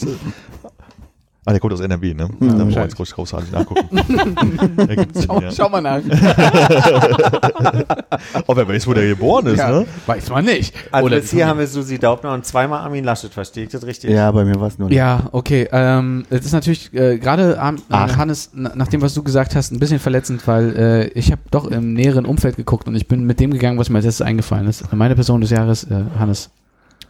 [1.45, 2.29] Ah, der kommt aus NRW, ne?
[2.39, 2.57] Mhm.
[2.57, 3.89] da muss man jetzt groß großartig nachgucken.
[5.25, 5.51] Schau, ja.
[5.51, 5.99] schau mal nach.
[8.47, 9.85] Ob er weiß, wo der geboren ist, Ja, ne?
[10.05, 10.73] Weiß man nicht.
[10.89, 13.85] Also Oder jetzt hier haben wir Susi Daubner und zweimal Armin Laschet, verstehe ich das
[13.85, 14.11] richtig?
[14.11, 15.67] Ja, bei mir war es nur Ja, okay.
[15.73, 17.93] Ähm, es ist natürlich äh, gerade äh.
[17.93, 21.41] Hannes, na, nach dem, was du gesagt hast, ein bisschen verletzend, weil äh, ich habe
[21.51, 24.25] doch im näheren Umfeld geguckt und ich bin mit dem gegangen, was mir als erstes
[24.25, 24.93] eingefallen ist.
[24.93, 26.51] Meine Person des Jahres, äh, Hannes,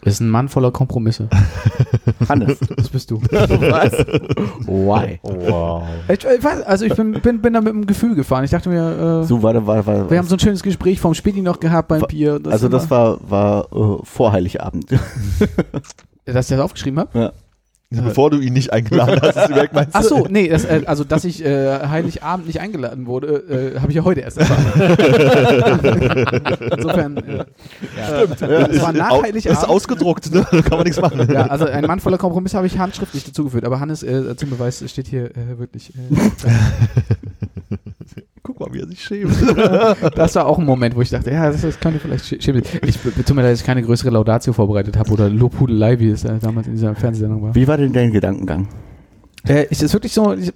[0.06, 1.30] ist ein Mann voller Kompromisse.
[2.30, 2.58] Hannes.
[2.76, 3.22] Das bist du.
[3.22, 3.92] Was?
[4.68, 5.20] Why?
[5.24, 5.84] Wow.
[6.08, 8.44] Ich, ich weiß, also ich bin, bin, bin da mit dem Gefühl gefahren.
[8.44, 10.10] Ich dachte mir, äh, So, warte, warte, warte.
[10.10, 12.40] wir haben so ein schönes Gespräch vom Späti noch gehabt beim Wa- Bier.
[12.50, 14.86] also das war, war äh, vor Heiligabend.
[16.26, 17.20] Dass ich das aufgeschrieben habe?
[17.20, 17.32] ja.
[18.02, 19.99] Bevor du ihn nicht eingeladen hast, ist direkt meinst du?
[19.99, 23.91] Ach so, nee, das, äh, also dass ich äh, Heiligabend nicht eingeladen wurde, äh, habe
[23.91, 24.65] ich ja heute erst erfahren.
[26.78, 27.45] Insofern, äh, ja.
[28.36, 28.41] Stimmt.
[28.41, 29.57] Es war nach Heiligabend.
[29.57, 30.44] Ist ausgedruckt, ne?
[30.52, 31.28] Kann man nichts machen.
[31.32, 34.84] ja, also ein Mann voller Kompromiss habe ich handschriftlich dazugeführt, aber Hannes äh, zum Beweis
[34.90, 35.91] steht hier äh, wirklich.
[38.68, 39.35] Mal, wie er sich schämt.
[40.15, 42.64] das war auch ein Moment, wo ich dachte, ja, das, das könnte vielleicht sch- schimmel.
[42.85, 46.23] Ich b- tut mir dass ich keine größere Laudatio vorbereitet habe oder Lobhudelei, wie es
[46.23, 47.56] äh, damals in dieser Fernsehsendung war.
[47.56, 48.68] Wie war denn dein Gedankengang?
[49.48, 50.34] Äh, ich, ist wirklich so.
[50.34, 50.53] Ich,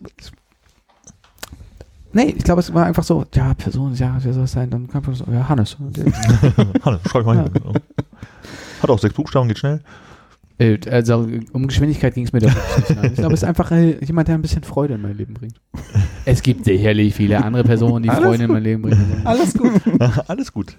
[2.14, 4.70] nee, ich glaube, es war einfach so, ja, Person, ja, wer soll es sein?
[4.70, 5.78] Dann kam so, ja, Hannes.
[6.86, 7.52] Hannes, schreib mal hin.
[8.82, 9.82] Hat auch sechs Buchstaben, geht schnell.
[10.60, 12.96] Äh, also um Geschwindigkeit ging es mir wirklich nicht.
[12.96, 13.12] Nein.
[13.12, 15.60] Ich glaube, es ist einfach äh, jemand, der ein bisschen Freude in mein Leben bringt.
[16.26, 19.22] Es gibt sicherlich viele andere Personen, die Alles Freude in mein Leben bringen.
[19.24, 19.72] Alles gut.
[20.28, 20.76] Alles gut.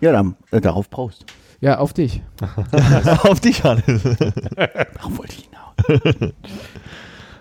[0.00, 1.26] Ja, dann äh, darauf Prost.
[1.60, 2.22] Ja, auf dich.
[3.22, 3.84] Auf dich, Hannes.
[3.84, 6.32] Darauf wollte ich hinaus.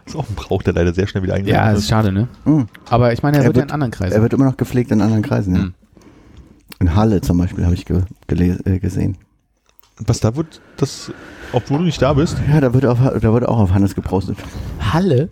[0.06, 2.28] Ist auch ein Brauch, der leider sehr schnell wieder Ja, eingeladen das ist schade, ne?
[2.44, 2.68] Mhm.
[2.90, 4.14] Aber ich meine, er, Er wird ja wird- in anderen Kreisen.
[4.16, 5.56] Er wird immer noch gepflegt in anderen Kreisen.
[5.56, 5.62] Ja.
[5.62, 5.74] Mhm.
[6.82, 9.18] In Halle zum Beispiel habe ich ge äh, gesehen.
[10.00, 11.12] Was da wird, das,
[11.52, 12.38] obwohl du nicht da bist.
[12.50, 14.38] Ja, da wird, auf, da wird auch auf Hannes gepostet.
[14.80, 15.30] Halle,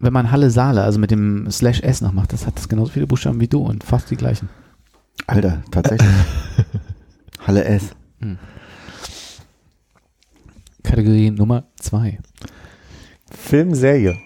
[0.00, 2.90] wenn man Halle Saale, also mit dem Slash S noch macht, das hat das genauso
[2.92, 4.48] viele Buchstaben wie du und fast die gleichen.
[5.26, 6.08] Alter, tatsächlich.
[7.46, 7.90] Halle S.
[10.82, 12.18] Kategorie Nummer zwei.
[13.30, 14.16] Film, Serie.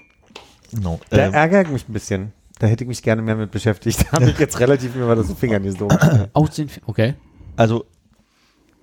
[0.72, 1.00] Genau.
[1.10, 2.32] Da Ähm, ärgert mich ein bisschen.
[2.58, 4.06] Da hätte ich mich gerne mehr mit beschäftigt.
[4.06, 5.96] Da habe ich jetzt relativ mir mal das so Fingern gesogen.
[6.32, 7.14] Aus den, Fi- okay.
[7.56, 7.84] also,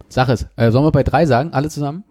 [0.10, 0.48] Sag es.
[0.56, 1.53] Äh, sollen wir bei drei sagen?
[1.53, 2.03] Alle zusammen?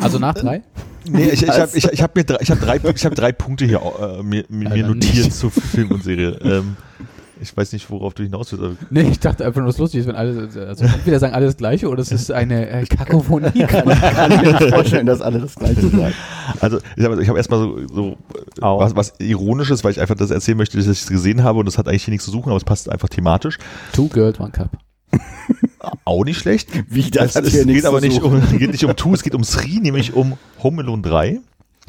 [0.00, 0.62] Also nach drei?
[1.08, 3.32] nee, ich, ich habe ich, ich hab mir drei, ich hab drei, ich hab drei
[3.32, 5.32] Punkte hier äh, mir, mir Alter, notiert nicht.
[5.32, 6.38] zu Film und Serie.
[6.42, 6.76] Ähm,
[7.42, 8.78] ich weiß nicht, worauf du hinaus willst.
[8.90, 11.56] Nee, ich dachte einfach nur, es lustig ist, wenn alle, also entweder sagen alle das
[11.56, 13.50] Gleiche oder es ist eine äh, Kakophonie.
[13.66, 16.14] Kann ich mir nicht vorstellen, dass alle das gleiche sagen.
[16.60, 18.16] Also ich habe ich hab erstmal so, so
[18.58, 18.78] äh, Au.
[18.78, 21.66] was, was Ironisches, weil ich einfach das erzählen möchte, dass ich es gesehen habe und
[21.66, 23.58] das hat eigentlich hier nichts zu suchen, aber es passt einfach thematisch.
[23.92, 24.70] Two Girls, One Cup.
[26.04, 26.68] Auch nicht schlecht.
[26.88, 29.34] Wie, das hat es hier geht aber nicht um, geht nicht um Two, es geht
[29.34, 31.40] um Sri, nämlich um Home Alone 3.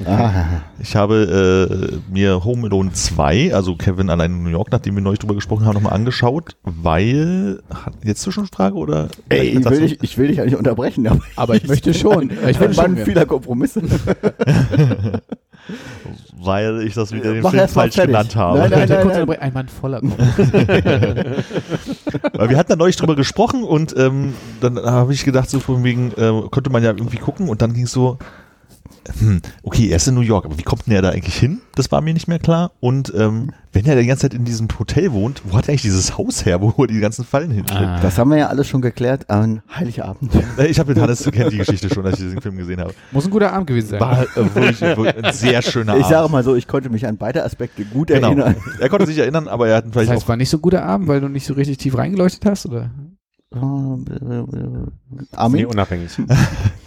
[0.05, 4.95] Ah, Ich habe äh, mir Home Alone 2, also Kevin allein in New York, nachdem
[4.95, 7.61] wir neulich drüber gesprochen haben, nochmal angeschaut, weil,
[8.03, 9.09] jetzt Zwischenfrage oder?
[9.30, 12.31] ey, ich will, dich, ich will dich ja nicht unterbrechen, aber, Aber ich möchte schon.
[12.31, 13.05] Ich ich bin Mann schon.
[13.05, 13.81] vieler Kompromisse.
[16.33, 18.13] weil ich das wieder den Mach Film falsch fertig.
[18.13, 18.59] genannt habe.
[18.59, 19.07] Nein, nein, nein, nein.
[19.07, 19.41] unterbrechen.
[19.41, 20.01] Ein Mann voller.
[22.33, 25.83] Weil wir hatten da neulich drüber gesprochen und ähm, dann habe ich gedacht, so von
[25.83, 28.17] wegen, äh, könnte man ja irgendwie gucken und dann ging es so,
[29.19, 31.61] hm, okay, er ist in New York, aber wie kommt denn er da eigentlich hin?
[31.75, 32.71] Das war mir nicht mehr klar.
[32.79, 35.83] Und ähm, wenn er die ganze Zeit in diesem Hotel wohnt, wo hat er eigentlich
[35.83, 37.88] dieses Haus her, wo er die ganzen Fallen hinstellt?
[37.88, 37.99] Ah.
[38.01, 40.31] Das haben wir ja alles schon geklärt an Heiligabend.
[40.57, 42.93] Äh, Ich habe mit Hannes kennt die Geschichte schon, als ich diesen Film gesehen habe.
[43.11, 43.99] Muss ein guter Abend gewesen sein.
[43.99, 46.31] War äh, wirklich, wirklich ein sehr schöner Ich sage Abend.
[46.33, 48.27] mal so, ich konnte mich an beide Aspekte gut Genau.
[48.29, 48.55] erinnern.
[48.79, 50.61] Er konnte sich erinnern, aber er hat Das vielleicht heißt, auch war nicht so ein
[50.61, 52.65] guter Abend, weil du nicht so richtig tief reingeleuchtet hast?
[52.65, 52.91] Oder?
[53.53, 53.59] Nee,
[55.33, 55.65] Armin?
[55.65, 56.09] unabhängig.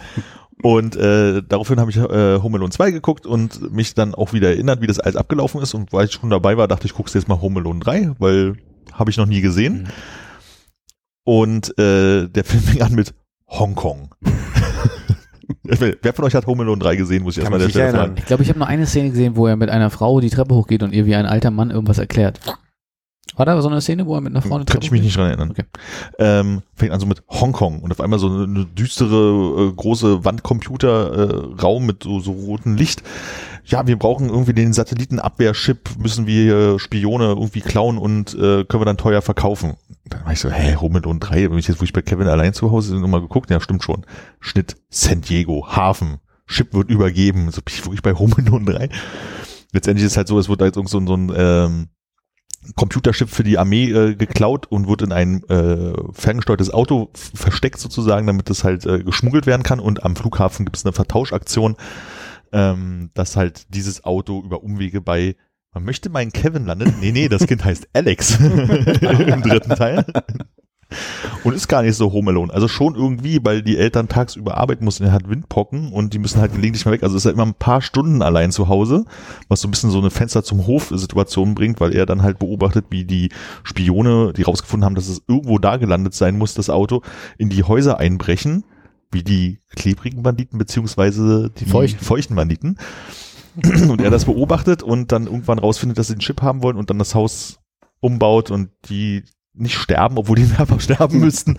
[0.65, 4.49] Und äh, daraufhin habe ich äh, Home Alone 2 geguckt und mich dann auch wieder
[4.49, 5.75] erinnert, wie das alles abgelaufen ist.
[5.75, 8.55] Und weil ich schon dabei war, dachte ich, guckst jetzt mal Home Alone 3, weil
[8.91, 9.83] habe ich noch nie gesehen.
[9.83, 9.87] Mhm.
[11.23, 13.13] Und äh, der Film fing an mit
[13.47, 14.15] Hongkong.
[15.61, 18.15] Wer von euch hat Home Alone 3 gesehen, muss ich erstmal der Stelle fragen.
[18.17, 20.55] Ich glaube, ich habe nur eine Szene gesehen, wo er mit einer Frau die Treppe
[20.55, 22.39] hochgeht und ihr wie ein alter Mann irgendwas erklärt.
[23.35, 25.17] War da so eine Szene, wo er mit einer Frau eine Könnte ich mich nicht
[25.17, 25.51] dran erinnern.
[25.51, 25.63] Okay.
[26.19, 31.83] Ähm, fängt an so mit Hongkong und auf einmal so eine, düstere, äh, große Wandcomputer-Raum
[31.83, 33.03] äh, mit so, so rotem Licht.
[33.65, 38.85] Ja, wir brauchen irgendwie den Satellitenabwehrchip, müssen wir Spione irgendwie klauen und äh, können wir
[38.85, 39.73] dann teuer verkaufen.
[40.09, 42.27] Dann war ich so, hä, Home Alone 3, wenn ich jetzt, wo ich bei Kevin
[42.27, 44.05] allein zu Hause bin, nochmal geguckt, ja, stimmt schon.
[44.39, 46.17] Schnitt San Diego, Hafen,
[46.47, 47.49] Chip wird übergeben.
[47.51, 48.89] So bin ich wirklich bei Home Alone 3.
[49.73, 51.87] Letztendlich ist es halt so, es wird halt irgend so, ein- so ein ähm,
[52.75, 58.27] Computerchip für die Armee äh, geklaut und wird in ein äh, ferngesteuertes Auto versteckt sozusagen,
[58.27, 59.79] damit es halt äh, geschmuggelt werden kann.
[59.79, 61.75] Und am Flughafen gibt es eine Vertauschaktion,
[62.51, 65.35] ähm, dass halt dieses Auto über Umwege bei
[65.73, 66.95] man möchte meinen Kevin landen.
[67.01, 70.05] Nee, nee, das Kind heißt Alex im dritten Teil.
[71.43, 72.53] Und ist gar nicht so Home Alone.
[72.53, 76.39] Also schon irgendwie, weil die Eltern tagsüber arbeiten mussten, er hat Windpocken und die müssen
[76.39, 77.03] halt gelegentlich mal weg.
[77.03, 79.05] Also ist er immer ein paar Stunden allein zu Hause,
[79.47, 82.85] was so ein bisschen so eine Fenster zum Hof-Situation bringt, weil er dann halt beobachtet,
[82.89, 83.29] wie die
[83.63, 87.01] Spione, die rausgefunden haben, dass es irgendwo da gelandet sein muss, das Auto,
[87.37, 88.63] in die Häuser einbrechen,
[89.11, 92.03] wie die klebrigen Banditen beziehungsweise die Feuchten.
[92.03, 92.77] feuchten Banditen.
[93.89, 96.89] Und er das beobachtet und dann irgendwann rausfindet, dass sie den Chip haben wollen und
[96.89, 97.59] dann das Haus
[98.01, 99.23] umbaut und die
[99.55, 101.57] nicht sterben, obwohl die mehrfach sterben müssten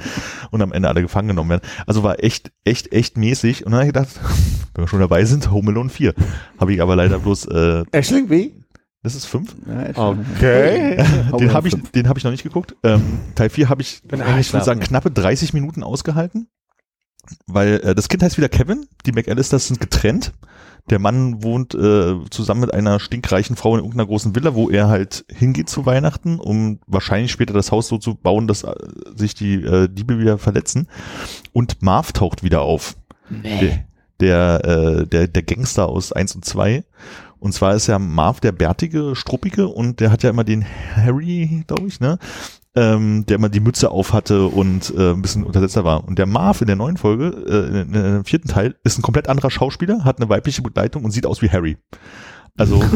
[0.50, 1.62] und am Ende alle gefangen genommen werden.
[1.86, 3.64] Also war echt, echt, echt mäßig.
[3.64, 4.20] Und dann habe ich gedacht,
[4.74, 6.14] wenn wir schon dabei sind, Home Alone 4.
[6.58, 8.54] Habe ich aber leider bloß, äh, Ashling wie?
[9.06, 9.54] das ist 5.
[9.94, 10.96] Okay.
[11.38, 12.74] Den habe ich, den habe ich noch nicht geguckt.
[12.82, 16.48] Ähm, Teil 4 habe ich, Bin ich würde sagen, knappe 30 Minuten ausgehalten.
[17.46, 20.32] Weil äh, das Kind heißt wieder Kevin, die McAllisters sind getrennt.
[20.90, 24.88] Der Mann wohnt äh, zusammen mit einer stinkreichen Frau in irgendeiner großen Villa, wo er
[24.88, 28.74] halt hingeht zu Weihnachten, um wahrscheinlich später das Haus so zu bauen, dass äh,
[29.14, 30.88] sich die äh, Diebe wieder verletzen.
[31.52, 32.96] Und Marv taucht wieder auf.
[33.60, 33.84] Der,
[34.20, 36.84] der, äh, der, der Gangster aus 1 und 2.
[37.38, 40.64] Und zwar ist ja Marv der bärtige, struppige und der hat ja immer den
[40.94, 42.18] Harry, glaube ich, ne?
[42.76, 46.04] Ähm, der immer die Mütze auf hatte und äh, ein bisschen untersetzer war.
[46.04, 49.02] Und der Marv in der neuen Folge, äh, in, in dem vierten Teil, ist ein
[49.02, 51.78] komplett anderer Schauspieler, hat eine weibliche Begleitung und sieht aus wie Harry.
[52.58, 52.82] Also,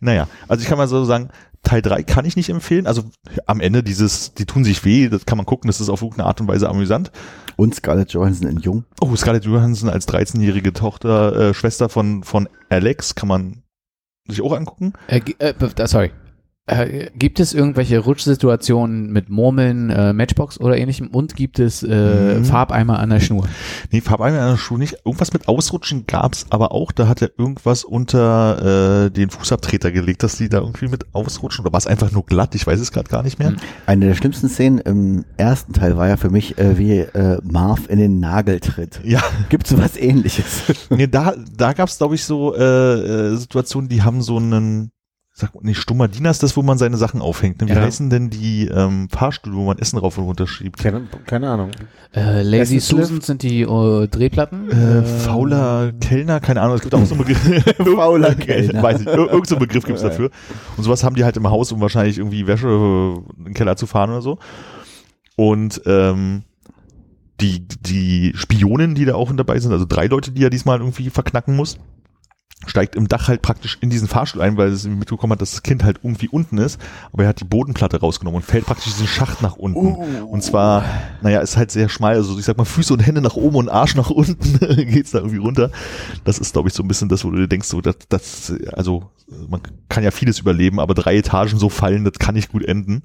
[0.00, 1.30] naja, also ich kann mal so sagen,
[1.62, 2.86] Teil 3 kann ich nicht empfehlen.
[2.86, 3.04] Also
[3.46, 6.28] am Ende dieses, die tun sich weh, das kann man gucken, das ist auf irgendeine
[6.28, 7.10] Art und Weise amüsant.
[7.56, 8.84] Und Scarlett Johansson in Jung.
[9.00, 13.62] Oh, Scarlett Johansson als 13-jährige Tochter, äh, Schwester von, von Alex, kann man
[14.28, 14.92] sich auch angucken.
[15.08, 15.54] Äh, äh,
[15.86, 16.10] sorry.
[16.68, 22.38] Äh, gibt es irgendwelche Rutschsituationen mit Murmeln, äh, Matchbox oder ähnlichem und gibt es äh,
[22.38, 22.44] Mhm.
[22.44, 23.46] Farbeimer an der Schnur?
[23.92, 24.96] Nee, Farbeimer an der Schuh nicht.
[25.04, 26.90] Irgendwas mit Ausrutschen gab's aber auch.
[26.90, 31.64] Da hat er irgendwas unter äh, den Fußabtreter gelegt, dass die da irgendwie mit ausrutschen.
[31.64, 32.56] Oder war es einfach nur glatt?
[32.56, 33.50] Ich weiß es gerade gar nicht mehr.
[33.52, 33.56] Mhm.
[33.86, 37.88] Eine der schlimmsten Szenen im ersten Teil war ja für mich, äh, wie äh, Marv
[37.88, 39.00] in den Nagel tritt.
[39.04, 40.62] Ja, Gibt's so was ähnliches?
[40.90, 44.90] nee, da, da gab's glaube ich, so äh, äh, Situationen, die haben so einen,
[45.38, 47.60] sag mal, nicht stummer Diener ist das, wo man seine Sachen aufhängt.
[47.60, 47.68] Ne?
[47.68, 47.82] Wie Ja.
[47.82, 50.78] heißen denn die ähm, Fahrstühle, wo man Essen rauf und runter schiebt?
[50.78, 51.72] Keine, keine Ahnung.
[52.14, 52.80] Äh, Lazy?
[52.80, 54.70] Susan sind die äh, Drehplatten.
[54.70, 57.64] Äh, fauler Kellner, keine Ahnung, es gibt auch so einen Begriff.
[57.96, 58.82] Fauler Kellner.
[58.82, 60.30] Weiß ich, ir- irgend so einen Begriff gibt's dafür.
[60.78, 63.76] Und sowas haben die halt im Haus, um wahrscheinlich irgendwie Wäsche äh, in den Keller
[63.76, 64.38] zu fahren oder so.
[65.36, 66.44] Und ähm,
[67.42, 70.78] die, die Spionin, die da auch mit dabei sind, also drei Leute, die er diesmal
[70.78, 71.76] irgendwie verknacken muss,
[72.64, 75.52] steigt im Dach halt praktisch in diesen Fahrstuhl ein, weil es irgendwie mitbekommen hat, dass
[75.52, 76.80] das Kind halt irgendwie unten ist,
[77.12, 79.94] aber er hat die Bodenplatte rausgenommen und fällt praktisch diesen Schacht nach unten.
[80.24, 80.84] Und zwar,
[81.22, 83.68] naja, ist halt sehr schmal, also ich sag mal Füße und Hände nach oben und
[83.68, 84.58] Arsch nach unten
[84.90, 85.70] geht's da irgendwie runter.
[86.24, 88.52] Das ist, glaube ich, so ein bisschen das, wo du dir denkst, so, das, das,
[88.72, 89.10] also
[89.48, 93.02] man kann ja vieles überleben, aber drei Etagen so fallen, das kann nicht gut enden.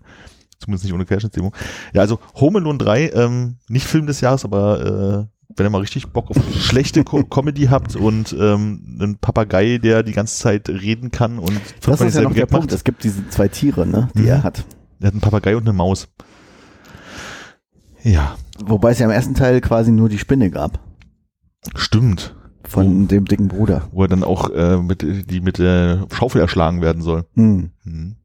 [0.60, 1.52] Zumindest nicht ohne Querschnittsdemo.
[1.94, 5.80] Ja, also Home Alone 3, ähm, nicht Film des Jahres, aber äh, wenn ihr mal
[5.82, 10.70] richtig Bock auf schlechte Co Comedy habt und ähm, einen Papagei, der die ganze Zeit
[10.70, 12.66] reden kann und Das ist ja noch der Gag Punkt.
[12.68, 12.74] macht.
[12.76, 14.28] Es gibt diese zwei Tiere, ne, die Mhm.
[14.28, 14.66] er hat.
[15.00, 16.08] Der hat einen Papagei und eine Maus.
[18.04, 20.80] Ja, Wobei es ja im ersten Teil quasi nur die Spinne gab.
[21.76, 22.36] stimmt.
[22.64, 23.88] Von dem dicken Bruder.
[23.92, 27.26] Wo er dann auch äh, mit, die mit der Schaufel erschlagen werden soll.
[27.34, 27.72] Hm.
[27.84, 28.16] Hm.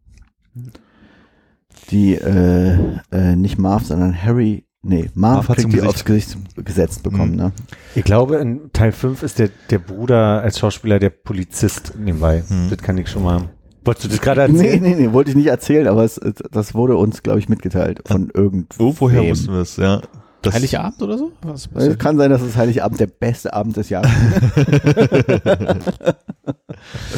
[1.91, 2.77] Die, äh,
[3.13, 4.66] äh, nicht Marv, sondern Harry.
[4.89, 7.37] Nee, Marv, Marv hat die aufs Gesicht gesetzt bekommen, Mhm.
[7.37, 7.53] ne?
[7.95, 12.43] Ich glaube, in Teil 5 ist der, der Bruder als Schauspieler der Polizist nebenbei.
[12.47, 12.69] Hm.
[12.71, 13.49] Das kann ich schon mal.
[13.85, 14.83] Wolltest du das gerade Nee, erzählen?
[14.83, 18.31] nee, nee, wollte ich nicht erzählen, aber es, das wurde uns, glaube ich, mitgeteilt von
[18.35, 18.83] irgendwo.
[18.85, 20.01] Irgendwoher wussten wir es, ja.
[20.43, 21.33] Das, Heiligabend oder so?
[21.43, 24.11] Was, was Es kann sein, dass es Heiligabend der beste Abend des Jahres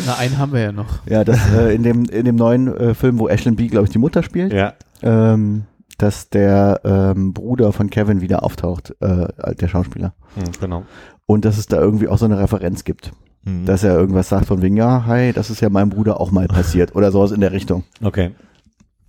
[0.06, 1.04] Na, einen haben wir ja noch.
[1.06, 3.90] Ja, das äh, in dem in dem neuen äh, Film, wo Ashlyn B, glaube ich,
[3.92, 4.72] die Mutter spielt, Ja.
[5.02, 5.64] ähm,
[5.98, 10.14] dass der ähm, Bruder von Kevin wieder auftaucht, äh, der Schauspieler.
[10.34, 10.84] Hm, genau.
[11.26, 13.12] Und dass es da irgendwie auch so eine Referenz gibt.
[13.44, 13.66] Hm.
[13.66, 16.48] dass er irgendwas sagt von wegen, ja, hi, das ist ja meinem Bruder auch mal
[16.48, 17.84] passiert oder sowas in der Richtung.
[18.02, 18.32] Okay.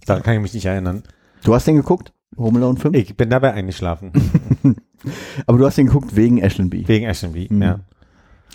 [0.05, 1.03] Da kann ich mich nicht erinnern.
[1.43, 2.13] Du hast den geguckt?
[2.37, 2.95] Home Alone 5?
[2.95, 4.11] Ich bin dabei eingeschlafen.
[5.47, 7.61] Aber du hast den geguckt wegen Ashland Wegen Ashton Mhm.
[7.61, 7.79] ja.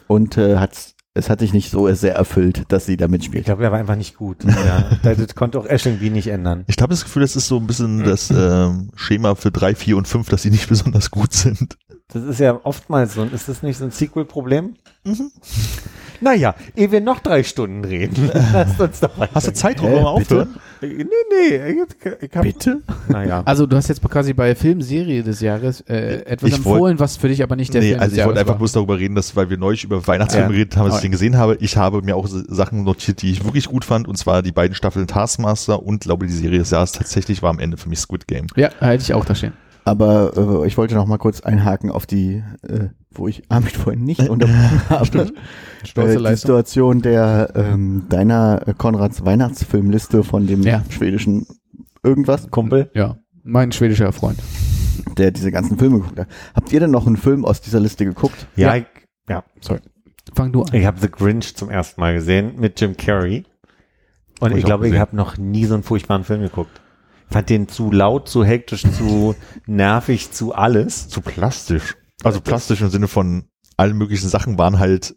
[0.06, 3.44] Und äh, hat's, es hat dich nicht so sehr erfüllt, dass sie da Ich mitspielt.
[3.44, 4.44] glaube, der war einfach nicht gut.
[4.44, 4.90] ja.
[5.02, 6.64] Das konnte auch Ashton nicht ändern.
[6.66, 9.96] Ich habe das Gefühl, das ist so ein bisschen das ähm, Schema für drei, vier
[9.96, 11.76] und fünf, dass sie nicht besonders gut sind.
[12.08, 13.22] Das ist ja oftmals so.
[13.24, 14.74] Ist das nicht so ein Sequel-Problem?
[16.24, 19.34] Naja, ehe wir noch drei Stunden reden, lasst uns doch weiter.
[19.34, 20.40] Hast du Zeit, wir mal bitte?
[20.42, 20.54] aufhören?
[20.80, 21.72] Nee, nee.
[22.20, 22.80] Ich, hab, Bitte?
[23.08, 23.42] Naja.
[23.44, 27.16] Also du hast jetzt quasi bei Filmserie des Jahres äh, etwas Ich wollt- empfohlen, was
[27.16, 29.14] für dich aber nicht der Nee, Film also des ich wollte einfach bloß darüber reden,
[29.14, 30.52] dass, weil wir neulich über Weihnachtsfilme Ja.
[30.52, 31.56] geredet haben, dass ich den gesehen habe.
[31.60, 34.74] Ich habe mir auch Sachen notiert, die ich wirklich gut fand, und zwar die beiden
[34.74, 38.26] Staffeln Taskmaster und glaube die Serie des Jahres tatsächlich war am Ende für mich Squid
[38.26, 38.46] Game.
[38.56, 39.52] Ja, hätte ich auch da stehen.
[39.84, 44.04] Aber äh, ich wollte noch mal kurz einhaken auf die, äh, wo ich Amit vorhin
[44.04, 45.06] nicht unterbrochen habe.
[45.84, 46.36] Stolze Äh, die.
[46.36, 50.82] Situation der ähm, deiner äh, Konrads Weihnachtsfilmliste von dem Ja.
[50.88, 51.46] schwedischen
[52.02, 52.90] irgendwas, Kumpel.
[52.94, 54.38] Ja, mein schwedischer Freund.
[55.18, 56.28] der diese ganzen Filme geguckt hat.
[56.54, 58.46] Habt ihr denn noch einen Film aus dieser Liste geguckt?
[58.56, 58.76] Ja, Ja.
[58.76, 58.86] ich,
[59.28, 59.44] ja.
[60.34, 60.72] Fang du an.
[60.72, 63.44] Ich habe The Grinch zum ersten Mal gesehen mit Jim Carrey.
[64.40, 65.00] Und Hab ich ich glaube, ich gesehen.
[65.00, 66.80] habe noch nie so einen furchtbaren Film geguckt.
[67.30, 69.34] Fand den zu laut, zu hektisch, zu
[69.66, 71.08] nervig, zu alles.
[71.08, 71.96] Zu plastisch.
[72.22, 73.44] Also plastisch im Sinne von
[73.76, 75.16] allen möglichen Sachen waren halt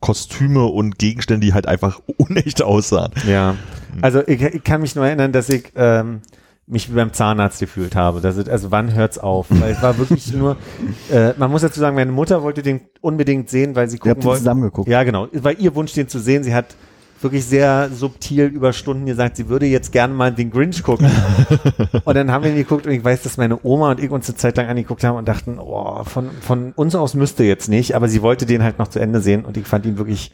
[0.00, 3.12] Kostüme und Gegenstände, die halt einfach unecht aussahen.
[3.26, 3.56] Ja.
[4.02, 6.20] Also ich, ich kann mich nur erinnern, dass ich ähm,
[6.66, 8.26] mich wie beim Zahnarzt gefühlt habe.
[8.26, 9.46] Ist, also wann hört's auf?
[9.48, 10.56] Weil es war wirklich nur,
[11.10, 14.40] äh, man muss dazu sagen, meine Mutter wollte den unbedingt sehen, weil sie gucken wollte.
[14.40, 14.88] zusammen geguckt.
[14.88, 15.26] Ja, genau.
[15.30, 16.42] Es war ihr Wunsch, den zu sehen.
[16.42, 16.74] Sie hat
[17.20, 21.10] wirklich sehr subtil über Stunden gesagt, sie würde jetzt gerne mal den Grinch gucken.
[22.04, 24.28] und dann haben wir ihn geguckt und ich weiß, dass meine Oma und ich uns
[24.28, 27.94] eine Zeit lang angeguckt haben und dachten, oh, von, von uns aus müsste jetzt nicht,
[27.94, 30.32] aber sie wollte den halt noch zu Ende sehen und ich fand ihn wirklich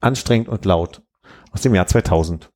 [0.00, 1.02] anstrengend und laut.
[1.52, 2.50] Aus dem Jahr 2000.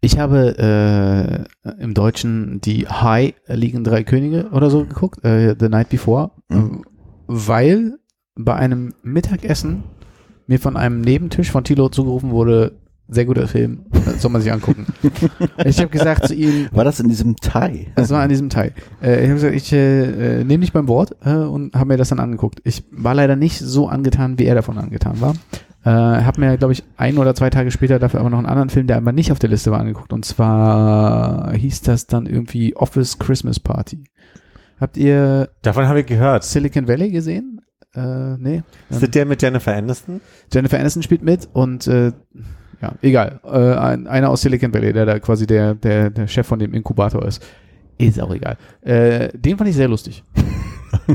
[0.00, 5.68] Ich habe äh, im Deutschen die High liegen drei Könige oder so geguckt, äh, The
[5.68, 6.84] Night Before, Mhm.
[7.26, 7.98] weil
[8.36, 9.82] bei einem Mittagessen
[10.46, 12.72] mir von einem Nebentisch von Tilo zugerufen wurde,
[13.08, 14.86] sehr guter Film, äh, soll man sich angucken.
[15.64, 17.86] ich habe gesagt zu ihm, War das in diesem Thai?
[17.94, 18.72] das war an diesem Teil.
[19.00, 21.96] Äh, ich habe gesagt, ich äh, äh, nehme dich beim Wort äh, und habe mir
[21.96, 22.60] das dann angeguckt.
[22.64, 25.34] Ich war leider nicht so angetan, wie er davon angetan war.
[25.84, 28.70] Äh, habe mir, glaube ich, ein oder zwei Tage später dafür aber noch einen anderen
[28.70, 30.12] Film, der aber nicht auf der Liste war, angeguckt.
[30.12, 34.02] Und zwar hieß das dann irgendwie Office Christmas Party.
[34.80, 36.42] Habt ihr Davon habe ich gehört.
[36.42, 37.55] Silicon Valley gesehen?
[37.96, 38.62] Äh, nee.
[38.90, 40.20] Ist das der mit Jennifer Aniston?
[40.52, 42.12] Jennifer Aniston spielt mit und äh,
[42.82, 43.40] ja, egal.
[43.44, 46.74] Äh, ein, einer aus Silicon Valley, der da quasi der, der, der Chef von dem
[46.74, 47.42] Inkubator ist.
[47.98, 48.58] Ist auch egal.
[48.82, 50.22] Äh, den fand ich sehr lustig.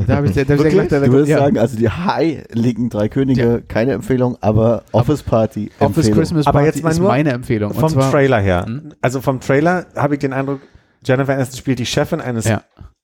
[0.07, 0.91] da habe ich, da hab ich gelacht.
[0.91, 1.37] Da- da- Du würdest ja.
[1.37, 6.17] sagen, also die High liegen drei Könige, keine Empfehlung, aber Office Party Office Empfehlung.
[6.19, 7.71] Christmas Aber Party jetzt mal ist meine Empfehlung.
[7.71, 8.65] Und Vom zwar, Trailer her.
[8.65, 8.93] Hm?
[9.01, 10.61] Also vom Trailer habe ich den Eindruck,
[11.05, 12.63] Jennifer Aniston spielt die Chefin eines Ja.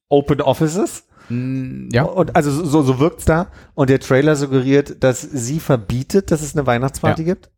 [0.09, 1.03] Open Offices.
[1.29, 2.03] Mh, ja.
[2.03, 3.47] Und also so, so wirkt's da.
[3.75, 7.49] Und der Trailer suggeriert, dass sie verbietet, dass es eine Weihnachtsparty gibt.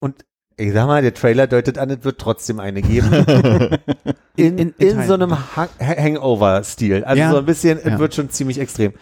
[0.00, 0.24] Und
[0.58, 3.12] ich sag mal, der Trailer deutet an, es wird trotzdem eine geben.
[4.36, 7.04] in, in, In- in so einem Ha- Hangover-Stil.
[7.04, 7.30] Also Ja.
[7.30, 7.92] so ein bisschen, Ja.
[7.94, 8.92] es wird schon ziemlich extrem.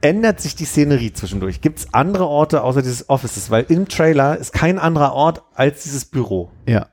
[0.00, 1.60] Ändert sich die Szenerie zwischendurch?
[1.60, 3.50] Gibt's andere Orte außer dieses Offices?
[3.50, 6.50] Weil im Trailer ist kein anderer Ort als dieses Büro.
[6.66, 6.86] Ja.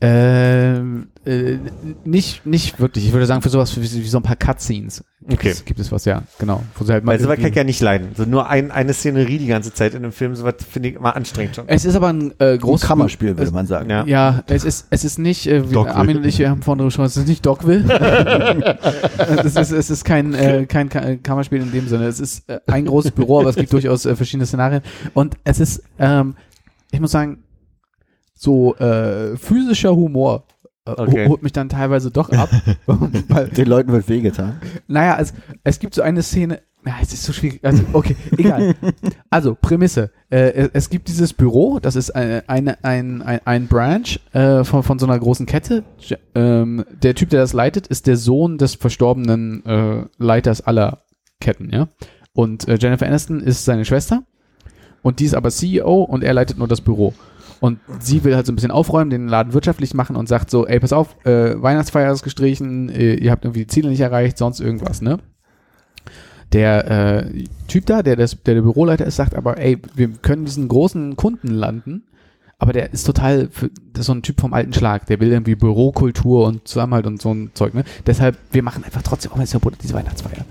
[0.00, 1.58] Ähm, äh,
[2.04, 3.06] nicht, nicht wirklich.
[3.06, 5.48] Ich würde sagen, für sowas wie, wie so ein paar Cutscenes gibt, Okay.
[5.50, 6.62] es, gibt es was, ja, genau.
[6.76, 8.10] Wo sie halt mal Weil sowas kann ich ja nicht leiden.
[8.16, 11.16] So nur ein, eine Szenerie die ganze Zeit in einem Film, sowas finde ich immer
[11.16, 11.68] anstrengend schon.
[11.68, 13.90] es ist aber ein äh, Ein großes Kammerspiel, würde man sagen.
[13.90, 14.04] Ja.
[14.06, 15.76] Ja, es ist, es ist nicht, äh, wie.
[15.76, 17.84] Armin und ich haben vorhin drüber gesprochen, es ist nicht Dogville.
[19.44, 22.06] es, ist, es ist kein, äh, kein Ka- Kammerspiel in dem Sinne.
[22.06, 24.82] Es ist äh, ein großes Büro, aber es gibt durchaus äh, verschiedene Szenarien.
[25.14, 26.36] Und es ist, ähm,
[26.90, 27.42] ich muss sagen,
[28.38, 30.44] so äh, physischer Humor
[30.86, 31.28] äh, Okay.
[31.28, 32.48] holt mich dann teilweise doch ab.
[32.86, 34.60] weil, Den Leuten wird wehgetan.
[34.86, 35.34] naja, es,
[35.64, 38.74] es gibt so eine Szene, ja, es ist so schwierig, also okay, egal.
[39.30, 40.10] Also, Prämisse.
[40.30, 44.82] Äh, es, gibt dieses Büro, das ist eine, eine, ein, ein, ein Branch äh, von,
[44.82, 45.84] von so einer großen Kette.
[46.34, 51.02] Ähm, der Typ, der das leitet, ist der Sohn des verstorbenen äh, Leiters aller
[51.40, 51.88] Ketten, ja.
[52.32, 54.22] Und äh, Jennifer Aniston ist seine Schwester
[55.02, 57.12] und die ist aber CEO und er leitet nur das Büro.
[57.60, 60.66] Und sie will halt so ein bisschen aufräumen, den Laden wirtschaftlich machen und sagt so,
[60.66, 64.38] ey, pass auf, äh, Weihnachtsfeier ist gestrichen, äh, ihr habt irgendwie die Ziele nicht erreicht,
[64.38, 65.18] sonst irgendwas, ne?
[66.52, 66.90] Der
[67.26, 70.68] äh, Typ da, der, das, der der Büroleiter ist, sagt aber, ey, wir können diesen
[70.68, 72.04] großen Kunden landen,
[72.58, 75.30] aber der ist total, für, das ist so ein Typ vom alten Schlag, der will
[75.30, 77.84] irgendwie Bürokultur und Zusammenhalt und so ein Zeug, ne?
[78.06, 80.44] Deshalb, wir machen einfach trotzdem auch jetzt diese Weihnachtsfeier.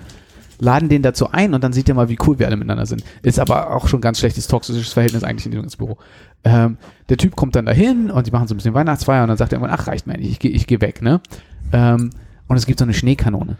[0.60, 3.04] laden den dazu ein und dann sieht er mal, wie cool wir alle miteinander sind.
[3.24, 5.98] Ist aber auch schon ganz schlechtes toxisches Verhältnis eigentlich in ins Büro.
[6.44, 6.78] Ähm,
[7.10, 9.54] der Typ kommt dann dahin und die machen so ein bisschen Weihnachtsfeier und dann sagt
[9.54, 11.22] er irgendwann, ach, reicht mir nicht, ich gehe ich geh weg, ne?
[11.74, 12.12] Ähm,
[12.48, 13.58] und es gibt so eine Schneekanone,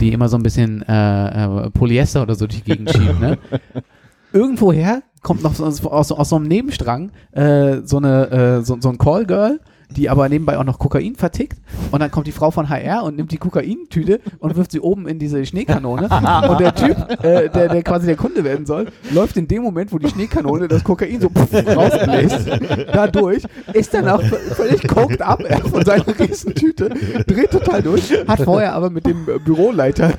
[0.00, 3.38] die immer so ein bisschen äh, äh, Polyester oder so durch die Gegend schiebt, ne?
[4.32, 8.90] Irgendwoher kommt noch aus, aus, aus so einem Nebenstrang äh, so, eine, äh, so, so
[8.90, 9.60] ein Callgirl,
[9.90, 11.58] die aber nebenbei auch noch Kokain vertickt.
[11.90, 15.06] Und dann kommt die Frau von HR und nimmt die Kokaintüte und wirft sie oben
[15.06, 16.08] in diese Schneekanone.
[16.48, 19.92] und der Typ, äh, der, der quasi der Kunde werden soll, läuft in dem Moment,
[19.92, 22.48] wo die Schneekanone das Kokain so rausbläst,
[22.92, 26.90] da durch, ist dann auch völlig coked up er von seiner Riesentüte,
[27.26, 30.10] dreht total durch, hat vorher aber mit dem äh, Büroleiter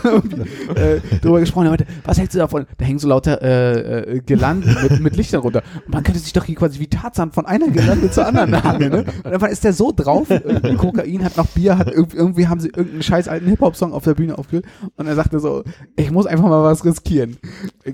[0.76, 2.66] äh, drüber gesprochen, Leute, was hältst du davon?
[2.78, 5.64] Da hängen so lauter äh, äh, Girlanden mit, mit Lichtern runter.
[5.88, 8.92] Man könnte sich doch hier quasi wie Tarzan von einer Girlande zur anderen hangeln.
[8.92, 9.06] Ne?
[9.24, 12.60] Und einfach ist der so drauf, äh, Kokain hat noch Bier, hat irgendwie, irgendwie haben
[12.60, 14.66] sie irgendeinen scheiß alten Hip-Hop-Song auf der Bühne aufgeführt
[14.96, 15.64] und er sagte so,
[15.96, 17.38] ich muss einfach mal was riskieren.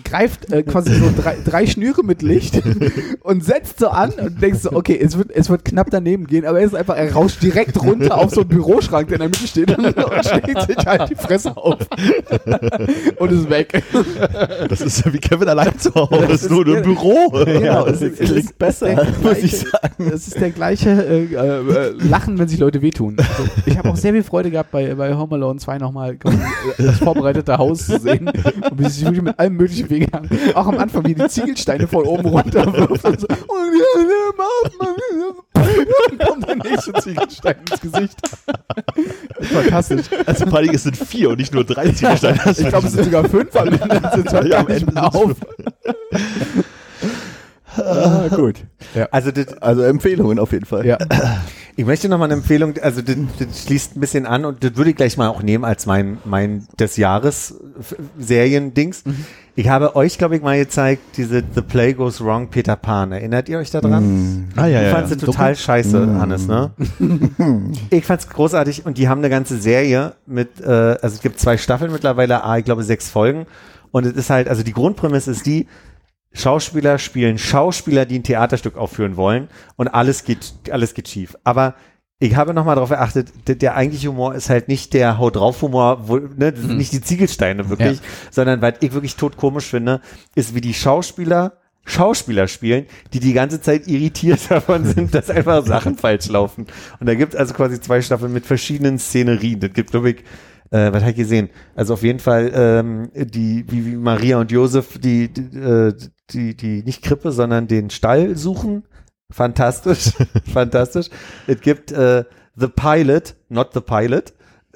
[0.03, 2.61] Greift äh, quasi so drei, drei Schnüre mit Licht
[3.23, 6.45] und setzt so an und denkst so, okay, es wird, es wird knapp daneben gehen,
[6.45, 9.29] aber er ist einfach, er rauscht direkt runter auf so einen Büroschrank, der in der
[9.29, 11.77] Mitte steht und, und schlägt sich halt die Fresse auf.
[13.19, 13.83] und ist weg.
[14.69, 17.29] Das ist ja wie Kevin allein zu Hause, Das das ist nur ja- im Büro.
[17.45, 21.35] Genau, es ist, es klingt ist besser, muss ich gleiche- Es ist der gleiche äh,
[21.59, 23.15] äh, äh, Lachen, wenn sich Leute wehtun.
[23.17, 26.17] Also, ich habe auch sehr viel Freude gehabt, bei, bei Home Alone 2 nochmal äh,
[26.77, 30.67] das vorbereitete Haus zu sehen und wie sie sich wirklich mit allem möglichen wehgegangen Auch
[30.67, 33.27] am Anfang, wie die Ziegelsteine von oben runter wirft und so.
[35.53, 38.17] Und dann kommt der nächste Ziegelstein ins Gesicht.
[39.41, 40.05] Fantastisch.
[40.25, 42.39] Also vor allem, es sind vier und nicht nur drei Ziegelsteine.
[42.51, 44.01] Ich glaube, es sind sogar fünf am Ende.
[44.01, 45.35] Das hört Ja, am Ende auf.
[47.77, 48.65] Ah, gut.
[49.11, 50.85] Also das, Also Empfehlungen auf jeden Fall.
[50.85, 50.97] Ja.
[51.75, 54.75] Ich möchte noch mal eine Empfehlung, also das, das schließt ein bisschen an und das
[54.75, 57.55] würde ich gleich mal auch nehmen als mein, mein des Jahres
[58.19, 59.03] Serien-Dings.
[59.55, 63.11] Ich habe euch, glaube ich, mal gezeigt, diese The Play Goes Wrong Peter Pan.
[63.11, 64.51] Erinnert ihr euch daran?
[64.55, 64.93] Ah, ja, Ich ja.
[64.95, 66.71] fand sie total scheiße, Hannes, ne?
[67.89, 71.57] ich fand's großartig und die haben eine ganze Serie mit, äh, also es gibt zwei
[71.57, 73.47] Staffeln mittlerweile, ah, ich glaube sechs Folgen
[73.91, 75.67] und es ist halt, also die Grundprämisse ist die,
[76.33, 81.35] Schauspieler spielen Schauspieler, die ein Theaterstück aufführen wollen und alles geht, alles geht schief.
[81.43, 81.75] Aber
[82.19, 85.61] ich habe nochmal darauf geachtet, der, der eigentliche Humor ist halt nicht der Hau drauf
[85.61, 87.99] Humor, wo, ne, das sind nicht die Ziegelsteine wirklich,
[88.31, 90.01] sondern was ich wirklich tot komisch finde,
[90.35, 95.65] ist wie die Schauspieler Schauspieler spielen, die die ganze Zeit irritiert davon sind, dass einfach
[95.65, 96.67] Sachen falsch laufen.
[96.99, 99.59] Und da gibt es also quasi zwei Staffeln mit verschiedenen Szenerien.
[99.59, 100.23] Das gibt, glaube ich,
[100.71, 101.49] äh, was habe ich gesehen?
[101.75, 105.93] Also auf jeden Fall ähm, die, wie, wie Maria und Josef, die, die, äh,
[106.33, 108.83] die, die nicht Krippe, sondern den Stall suchen.
[109.31, 110.11] Fantastisch,
[110.53, 111.09] fantastisch.
[111.47, 114.33] Es gibt äh, The Pilot, not the Pilot,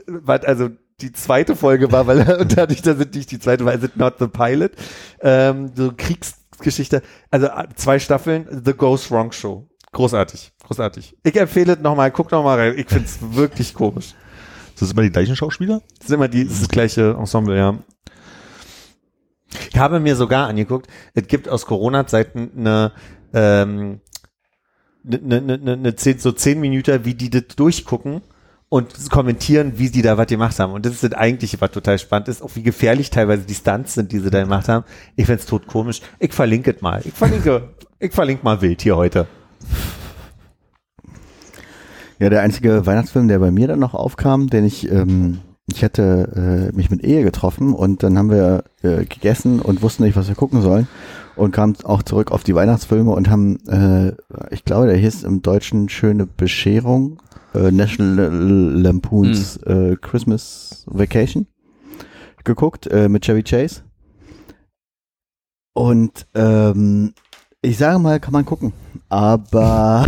[0.07, 0.69] was also
[1.01, 3.97] die zweite Folge war, weil und dadurch, dass es nicht die zweite war, ist it
[3.97, 4.71] not the Pilot.
[5.21, 9.67] Ähm, so Kriegsgeschichte, also äh, zwei Staffeln, The Goes Wrong Show.
[9.91, 11.15] Großartig, großartig.
[11.23, 12.73] Ich empfehle es nochmal, guck nochmal rein.
[12.77, 14.13] Ich finde es wirklich komisch.
[14.73, 15.81] Das sind immer die gleichen Schauspieler?
[15.97, 17.77] Das ist immer die, das, ist das gleiche Ensemble, ja.
[19.71, 22.91] Ich habe mir sogar angeguckt, es gibt aus Corona-Zeiten eine,
[23.33, 24.01] ähm,
[25.05, 28.21] eine, eine, eine, eine zehn, so zehn Minuten, wie die das durchgucken
[28.69, 30.73] und kommentieren, wie sie da was gemacht haben.
[30.73, 33.93] Und das ist das eigentliche, was total spannend ist, auch wie gefährlich teilweise die Stunts
[33.93, 34.85] sind, die sie da gemacht haben.
[35.15, 36.01] Ich find's tot komisch.
[36.19, 37.01] Ich verlinke es mal.
[37.05, 37.69] Ich verlinke,
[37.99, 39.27] ich verlinke mal wild hier heute.
[42.19, 46.69] Ja, der einzige Weihnachtsfilm, der bei mir dann noch aufkam, den ich, ähm, ich hatte
[46.71, 50.29] äh, mich mit Ehe getroffen und dann haben wir äh, gegessen und wussten nicht, was
[50.29, 50.87] wir gucken sollen
[51.35, 54.13] und kamen auch zurück auf die Weihnachtsfilme und haben, äh,
[54.49, 57.21] ich glaube, der hieß im Deutschen Schöne Bescherung,
[57.53, 61.47] äh, National Lampoons äh, Christmas Vacation
[62.45, 63.81] geguckt äh, mit Chevy Chase.
[65.73, 67.13] Und ähm,
[67.61, 68.71] ich sage mal, kann man gucken,
[69.09, 70.07] aber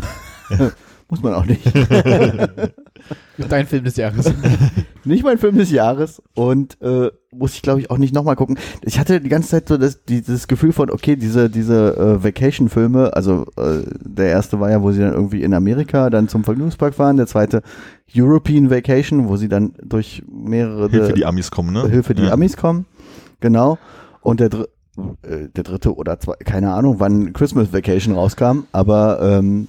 [1.10, 1.62] muss man auch nicht.
[3.38, 4.34] Dein Film des Jahres.
[5.06, 8.58] nicht mein Film des Jahres und äh, muss ich glaube ich auch nicht nochmal gucken.
[8.82, 13.16] Ich hatte die ganze Zeit so das, dieses Gefühl von, okay, diese, diese äh, Vacation-Filme,
[13.16, 16.98] also äh, der erste war ja, wo sie dann irgendwie in Amerika dann zum Vergnügungspark
[17.00, 17.62] waren, der zweite
[18.16, 21.88] European Vacation, wo sie dann durch mehrere Hilfe die Amis kommen, ne?
[21.88, 22.32] Hilfe die ja.
[22.32, 22.86] Amis kommen,
[23.40, 23.78] genau.
[24.22, 24.68] Und der, dr
[25.22, 29.68] äh, der dritte oder zwei, keine Ahnung, wann Christmas Vacation rauskam, aber ähm,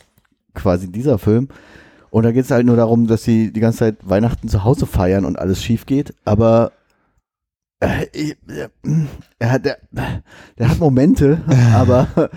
[0.54, 1.48] quasi dieser Film.
[2.10, 4.86] Und da geht es halt nur darum, dass sie die ganze Zeit Weihnachten zu Hause
[4.86, 6.14] feiern und alles schief geht.
[6.24, 6.72] Aber
[7.80, 8.68] äh, ich- äh,
[9.38, 9.78] er hat, der,
[10.58, 11.40] der hat Momente,
[11.74, 12.30] aber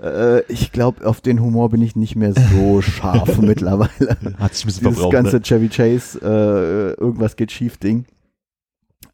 [0.00, 4.16] äh, ich glaube, auf den Humor bin ich nicht mehr so scharf mittlerweile.
[4.38, 5.12] Hat sich ein bisschen Dieses verbraucht.
[5.12, 5.42] ganze Ne?
[5.42, 8.04] Chevy Chase, äh, irgendwas geht schief Ding.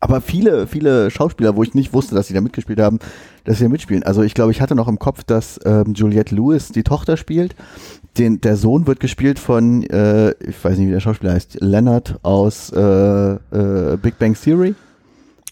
[0.01, 2.99] aber viele, viele Schauspieler, wo ich nicht wusste, dass sie da mitgespielt haben,
[3.45, 4.03] dass sie da mitspielen.
[4.03, 7.55] Also ich glaube, ich hatte noch im Kopf, dass ähm, Juliette Lewis die Tochter spielt.
[8.19, 12.21] Den, der Sohn wird gespielt von, äh, ich weiß nicht, wie der Schauspieler heißt, Leonard
[12.23, 14.75] aus äh, äh, Big Bang Theory.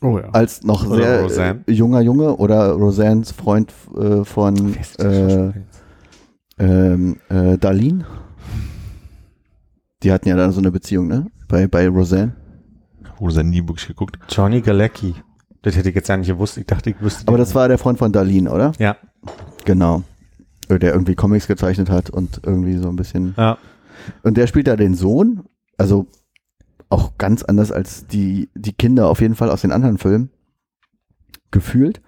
[0.00, 0.28] Oh ja.
[0.32, 1.60] Als noch Oder sehr Roseanne.
[1.66, 5.52] äh, junger Junge oder Roseannes Freund äh, von äh,
[6.58, 8.04] ähm, äh, Darlene.
[10.02, 11.26] Die hatten ja dann so eine Beziehung, ne?
[11.48, 12.34] Bei, bei Roseanne.
[13.28, 14.18] Sein nie wirklich geguckt.
[14.28, 15.14] Johnny Galecki.
[15.62, 16.58] Das hätte ich jetzt ja nicht gewusst.
[16.58, 17.28] Ich dachte, ich wüsste.
[17.28, 18.72] Aber das war der Freund von Darlene, oder?
[18.80, 18.96] Ja.
[19.64, 20.02] Genau.
[20.68, 23.34] Äh, Der irgendwie Comics gezeichnet hat und irgendwie so ein bisschen.
[23.36, 23.58] Ja.
[24.22, 25.44] Und der spielt da den Sohn,
[25.78, 26.06] also
[26.88, 30.30] auch ganz anders als die, die Kinder auf jeden Fall aus den anderen Filmen.
[31.50, 32.00] Gefühlt.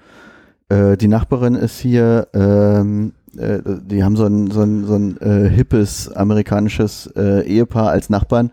[0.68, 5.16] Äh, die Nachbarin ist hier, ähm, äh, die haben so ein, so ein, so ein
[5.20, 8.50] äh, hippes amerikanisches äh, Ehepaar als Nachbarn,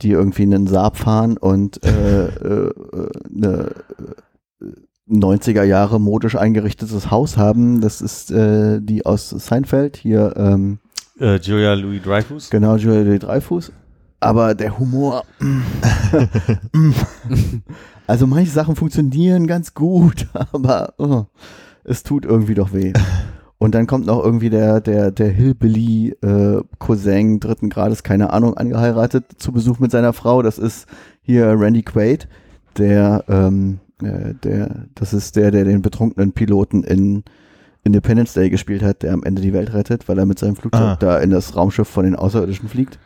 [0.00, 2.72] die irgendwie einen Saab fahren und äh, äh,
[3.34, 3.70] eine
[5.08, 7.80] 90er Jahre modisch eingerichtetes Haus haben.
[7.80, 10.78] Das ist äh, die aus Seinfeld, hier ähm,
[11.18, 12.50] Äh, Julia Louis Dreyfus.
[12.50, 13.72] Genau, Julia Louis Dreyfus.
[14.20, 15.24] Aber der Humor.
[18.06, 21.24] also manche Sachen funktionieren ganz gut, aber oh,
[21.82, 22.92] es tut irgendwie doch weh.
[23.58, 28.56] Und dann kommt noch irgendwie der, der, der Hillbilly äh, Cousin dritten Grades, keine Ahnung,
[28.56, 30.42] angeheiratet zu Besuch mit seiner Frau.
[30.42, 30.86] Das ist
[31.20, 32.26] hier Randy Quaid,
[32.76, 37.24] der, ähm, äh, der, das ist der, der den betrunkenen Piloten in
[37.84, 40.80] Independence Day gespielt hat, der am Ende die Welt rettet, weil er mit seinem Flugzeug
[40.82, 40.96] Ah.
[41.00, 42.98] da in das Raumschiff von den Außerirdischen fliegt.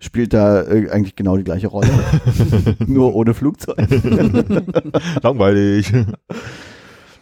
[0.00, 1.88] Spielt da äh, eigentlich genau die gleiche Rolle,
[2.86, 3.76] nur ohne Flugzeug.
[5.22, 5.92] Langweilig.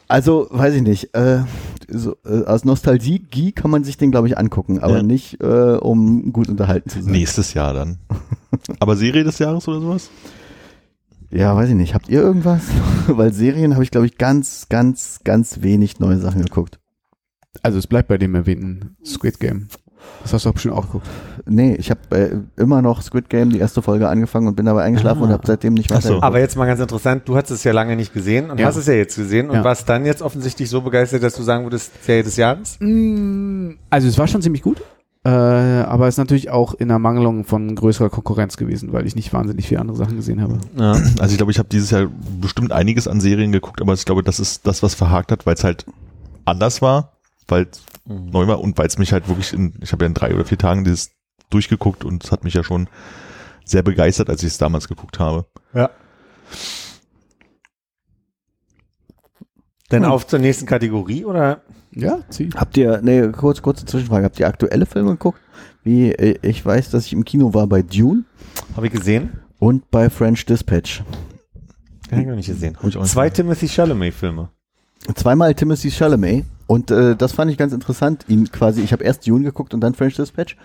[0.09, 1.15] Also, weiß ich nicht.
[1.15, 1.41] Äh,
[1.89, 5.03] so, äh, aus Nostalgie kann man sich den, glaube ich, angucken, aber Ja.
[5.03, 7.13] nicht, äh, um gut unterhalten zu sein.
[7.13, 7.99] Nächstes Jahr dann.
[8.81, 10.11] Aber Serie des Jahres oder sowas?
[11.31, 11.95] Ja, weiß ich nicht.
[11.95, 12.63] Habt ihr irgendwas?
[13.07, 16.79] Weil Serien habe ich, glaube ich, ganz, ganz, ganz wenig neue Sachen geguckt.
[17.63, 19.69] Also es bleibt bei dem erwähnten Squid Game.
[20.23, 21.07] Das hast du auch bestimmt auch geguckt.
[21.47, 24.83] Nee, ich habe äh, immer noch Squid Game die erste Folge angefangen und bin dabei
[24.83, 25.27] eingeschlafen Ah.
[25.27, 26.01] und habe seitdem nicht weiter.
[26.09, 26.23] so.
[26.23, 28.67] Aber jetzt mal ganz interessant, du hast es ja lange nicht gesehen und Ja.
[28.67, 29.65] hast es ja jetzt gesehen und Ja.
[29.65, 32.79] warst dann jetzt offensichtlich so begeistert, dass du sagen würdest, Serie des Jahres?
[33.91, 34.81] Also es war schon ziemlich gut,
[35.23, 39.33] äh, aber es ist natürlich auch in Ermangelung von größerer Konkurrenz gewesen, weil ich nicht
[39.33, 40.59] wahnsinnig viele andere Sachen gesehen habe.
[40.79, 40.93] Ja.
[40.93, 42.09] Also ich glaube, ich habe dieses Jahr
[42.41, 45.55] bestimmt einiges an Serien geguckt, aber ich glaube, das ist das, was verhakt hat, weil
[45.55, 45.85] es halt
[46.47, 47.19] anders war,
[47.49, 50.15] weil es neu war und weil es mich halt wirklich in, ich habe ja in
[50.15, 51.11] drei oder vier Tagen dieses
[51.51, 52.89] durchgeguckt und es hat mich ja schon
[53.65, 55.47] sehr begeistert, als ich es damals geguckt habe.
[55.75, 55.91] ja.
[59.91, 60.11] Dann Hm.
[60.11, 61.61] auf zur nächsten Kategorie oder?
[61.93, 62.51] Ja, zieh.
[62.57, 65.39] Habt ihr, nee, kurz, kurze Zwischenfrage, habt ihr aktuelle Filme geguckt?
[65.83, 68.25] Wie, äh, ich weiß, dass ich im Kino war bei Dune
[68.77, 69.31] Habe ich gesehen?
[69.59, 71.03] und bei French Dispatch.
[72.11, 72.77] Habe ich noch nicht gesehen.
[72.77, 74.49] Hab nicht Zwei Timothy Chalamet-Filme.
[75.15, 78.25] Zweimal Timothy Chalamet und äh, das fand ich ganz interessant.
[78.29, 80.57] Ihn quasi, ich habe erst Dune geguckt und dann French Dispatch.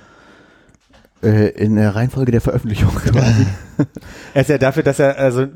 [1.25, 3.45] Äh, in der Reihenfolge der Veröffentlichung quasi.
[4.33, 5.47] Er ist ja dafür, dass er also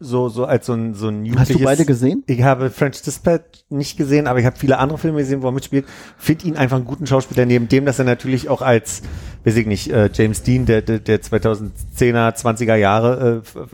[0.00, 2.22] so, so als so ein, so ein Hast du jugendliches- beide gesehen?
[2.26, 5.52] Ich habe French Dispatch nicht gesehen, aber ich habe viele andere Filme gesehen, wo er
[5.52, 5.84] mitspielt.
[6.16, 9.02] Finde ihn einfach einen guten Schauspieler, neben dem, dass er natürlich auch als,
[9.44, 13.66] weiß ich nicht, äh, James Dean, der, der, der 2010er, 20er Jahre äh,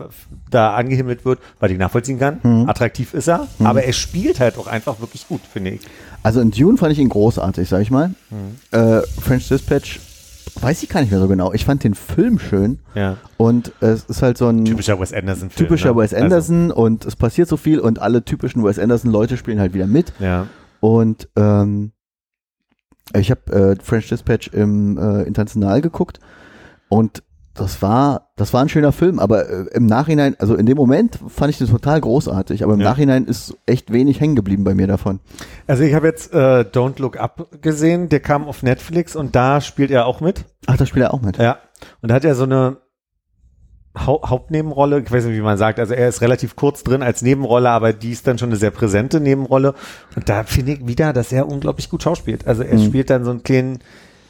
[0.49, 2.39] da angehimmelt wird, weil ich nachvollziehen kann.
[2.43, 2.67] Mhm.
[2.69, 5.81] Attraktiv ist er, aber er spielt halt auch einfach wirklich gut, finde ich.
[6.23, 8.11] Also in Dune fand ich ihn großartig, sag ich mal.
[8.71, 9.99] Äh, French Dispatch
[10.61, 11.53] weiß ich gar nicht mehr so genau.
[11.53, 13.17] Ich fand den Film schön Ja.
[13.37, 15.67] und es ist halt so ein Typischer Wes Anderson-Film.
[15.67, 15.97] typischer ne?
[15.97, 19.87] Wes Anderson und es passiert so viel und alle typischen Wes Anderson-Leute spielen halt wieder
[19.87, 20.11] mit.
[20.13, 20.47] Also, ja.
[20.79, 21.91] Und ähm,
[23.15, 26.19] ich habe äh, French Dispatch im äh, International geguckt
[26.89, 27.23] und
[27.55, 31.19] das war, das war ein schöner Film, aber äh, im Nachhinein, also in dem Moment
[31.27, 32.89] fand ich den total großartig, aber im Ja.
[32.89, 35.19] Nachhinein ist echt wenig hängen geblieben bei mir davon.
[35.67, 39.61] Also ich habe jetzt äh, Don't Look Up gesehen, der kam auf Netflix und da
[39.61, 40.45] spielt er auch mit.
[40.65, 41.37] Ach, da spielt er auch mit.
[41.37, 41.57] Ja.
[42.01, 42.77] Und da hat er so eine
[43.95, 47.21] Hau Hauptnebenrolle, ich weiß nicht, wie man sagt, also er ist relativ kurz drin als
[47.21, 49.75] Nebenrolle, aber die ist dann schon eine sehr präsente Nebenrolle.
[50.15, 52.47] Und da finde ich wieder, dass er unglaublich gut schauspielt.
[52.47, 52.85] Also er Mhm.
[52.85, 53.79] spielt dann so einen kleinen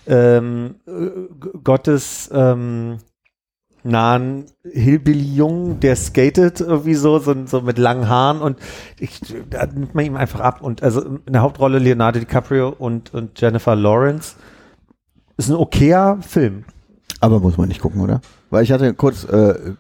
[0.06, 0.92] ähm, äh,
[1.64, 2.98] Gottes ähm,
[3.84, 8.58] nahen Hillbilly-Jungen, der skatet irgendwie so, so, so mit langen Haaren und
[9.00, 9.20] ich,
[9.50, 10.62] da nimmt man ihm einfach ab.
[10.62, 14.36] Und also in der Hauptrolle Leonardo DiCaprio und, und Jennifer Lawrence.
[15.38, 16.66] Ist ein okayer Film.
[17.20, 18.22] Aber muss man nicht gucken, oder?
[18.50, 19.74] Weil ich hatte kurz, äh,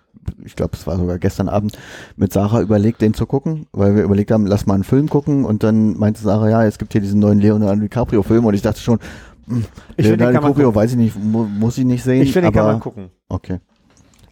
[0.43, 1.77] ich glaube, es war sogar gestern Abend,
[2.15, 5.45] mit Sarah überlegt, den zu gucken, weil wir überlegt haben, lass mal einen Film gucken
[5.45, 8.79] und dann meinte Sarah, ja, es gibt hier diesen neuen Leonardo DiCaprio-Film und ich dachte
[8.79, 8.99] schon,
[9.47, 9.65] hm,
[9.97, 12.23] Ich Leonardo DiCaprio weiß ich nicht, mu muss ich nicht sehen.
[12.23, 13.09] Ich finde, den kann man gucken.
[13.29, 13.59] Okay.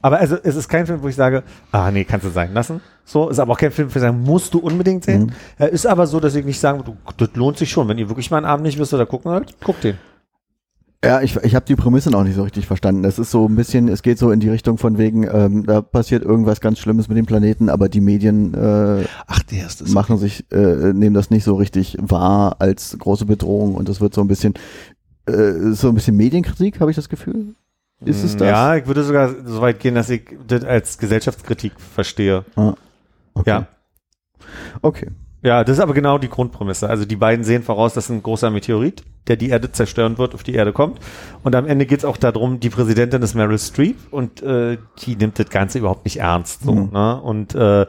[0.01, 2.81] Aber also es ist kein Film, wo ich sage, ah nee, kannst du sein lassen.
[3.05, 5.23] So, ist aber auch kein Film, wo ich sage, musst du unbedingt sehen.
[5.23, 5.31] Mhm.
[5.57, 7.87] Er ist aber so, dass ich nicht sagen du, das lohnt sich schon.
[7.87, 9.97] Wenn ihr wirklich mal einen Abend nicht wisst oder gucken wollt, guckt den.
[11.03, 13.01] Ja, ich, ich habe die Prämisse noch nicht so richtig verstanden.
[13.01, 15.81] Das ist so ein bisschen, es geht so in die Richtung von wegen, ähm, da
[15.81, 19.89] passiert irgendwas ganz Schlimmes mit dem Planeten, aber die Medien äh, Ach, der ist das.
[19.89, 24.13] machen sich, äh, nehmen das nicht so richtig wahr als große Bedrohung und das wird
[24.13, 24.53] so ein bisschen,
[25.25, 27.55] äh, so ein bisschen Medienkritik, habe ich das Gefühl.
[28.03, 28.47] Ist es das?
[28.47, 32.45] Ja, ich würde sogar so weit gehen, dass ich das als Gesellschaftskritik verstehe.
[32.55, 32.73] Ah,
[33.33, 33.49] okay.
[33.49, 33.67] Ja.
[34.81, 35.07] Okay.
[35.43, 36.87] Ja, das ist aber genau die Grundprämisse.
[36.87, 40.43] Also die beiden sehen voraus, dass ein großer Meteorit, der die Erde zerstören wird, auf
[40.43, 40.99] die Erde kommt.
[41.43, 45.39] Und am Ende geht's auch darum, die Präsidentin ist Meryl Streep und äh, die nimmt
[45.39, 46.61] das Ganze überhaupt nicht ernst.
[46.63, 46.89] So, Mhm.
[46.91, 47.21] ne?
[47.21, 47.87] Und äh,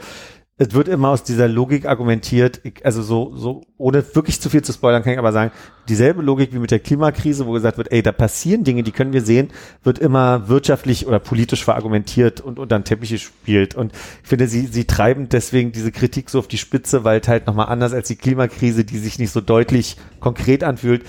[0.59, 4.73] es wird immer aus dieser Logik argumentiert, also so, so, ohne wirklich zu viel zu
[4.73, 5.51] spoilern, kann ich aber sagen,
[5.89, 9.15] dieselbe Logik wie mit der Klimakrise, wo gesagt wird, ey, da passieren Dinge, die können
[9.15, 9.49] wir sehen,
[9.83, 13.75] wird immer wirtschaftlich oder politisch verargumentiert und unter den Teppich gespielt.
[13.75, 13.93] Und
[14.23, 17.47] ich finde, sie, sie treiben deswegen diese Kritik so auf die Spitze, weil es halt
[17.47, 21.03] nochmal anders als die Klimakrise, die sich nicht so deutlich konkret anfühlt.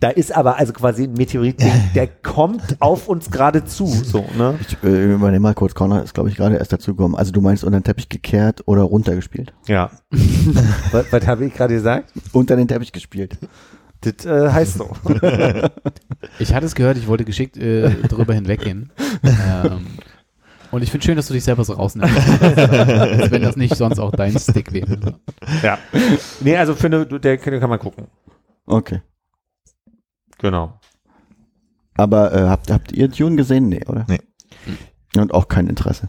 [0.00, 1.60] Da ist aber also quasi ein Meteorit,
[1.94, 4.58] der, kommt auf uns gerade zu, so, ne?
[4.60, 7.16] Ich äh, übernehme mal kurz, Connor ist glaube ich gerade erst dazu gekommen.
[7.16, 9.52] Also du meinst unter den Teppich gekehrt oder runtergespielt?
[9.66, 9.90] Ja.
[10.92, 12.12] was was habe ich gerade gesagt?
[12.32, 13.38] Unter den Teppich gespielt.
[14.00, 14.90] Das äh, heißt so.
[16.38, 18.92] Ich hatte es gehört, ich wollte geschickt äh, drüber hinweggehen.
[19.22, 19.86] ähm,
[20.70, 22.14] und ich finde schön, dass du dich selber so rausnimmst.
[22.16, 25.14] Als wenn das nicht sonst auch dein Stick wäre.
[25.62, 25.78] Ja.
[26.40, 28.06] Nee, also finde, der, der kann man gucken.
[28.66, 29.00] Okay.
[30.38, 30.78] Genau.
[31.96, 33.68] Aber äh, habt, habt ihr Dune gesehen?
[33.68, 34.06] Nee, oder?
[34.08, 34.20] Nee.
[35.16, 36.08] Und auch kein Interesse.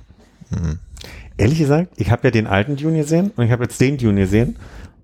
[0.51, 0.79] Mhm.
[1.37, 4.21] Ehrlich gesagt, ich habe ja den alten Dune gesehen und ich habe jetzt den Dune
[4.21, 4.57] gesehen.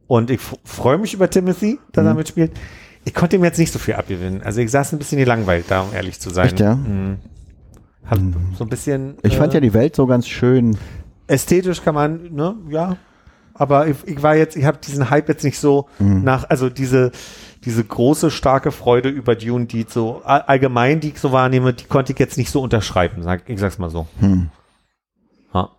[0.08, 2.18] Und ich freue mich über Timothy, dass er Mhm.
[2.18, 2.52] mitspielt.
[3.06, 4.42] Ich konnte ihm jetzt nicht so viel abgewinnen.
[4.44, 6.48] Also ich saß ein bisschen gelangweilt da, um ehrlich zu sein.
[6.48, 6.76] Echt, ja?
[6.76, 7.18] Mhm.
[8.06, 8.20] Hab
[8.58, 9.16] so ein bisschen.
[9.24, 10.78] Ich fand äh, ja die Welt so ganz schön.
[11.28, 12.98] ästhetisch kann man, ne, ja.
[13.56, 16.24] Aber ich, ich war jetzt, ich habe diesen Hype jetzt nicht so Mhm.
[16.24, 17.12] nach, also diese,
[17.66, 21.86] diese große, starke Freude über Dune, die so all- allgemein, die ich so wahrnehme, die
[21.86, 24.08] konnte ich jetzt nicht so unterschreiben, sag, ich sag's mal so.
[24.20, 24.50] Hm.
[25.54, 25.70] Ja.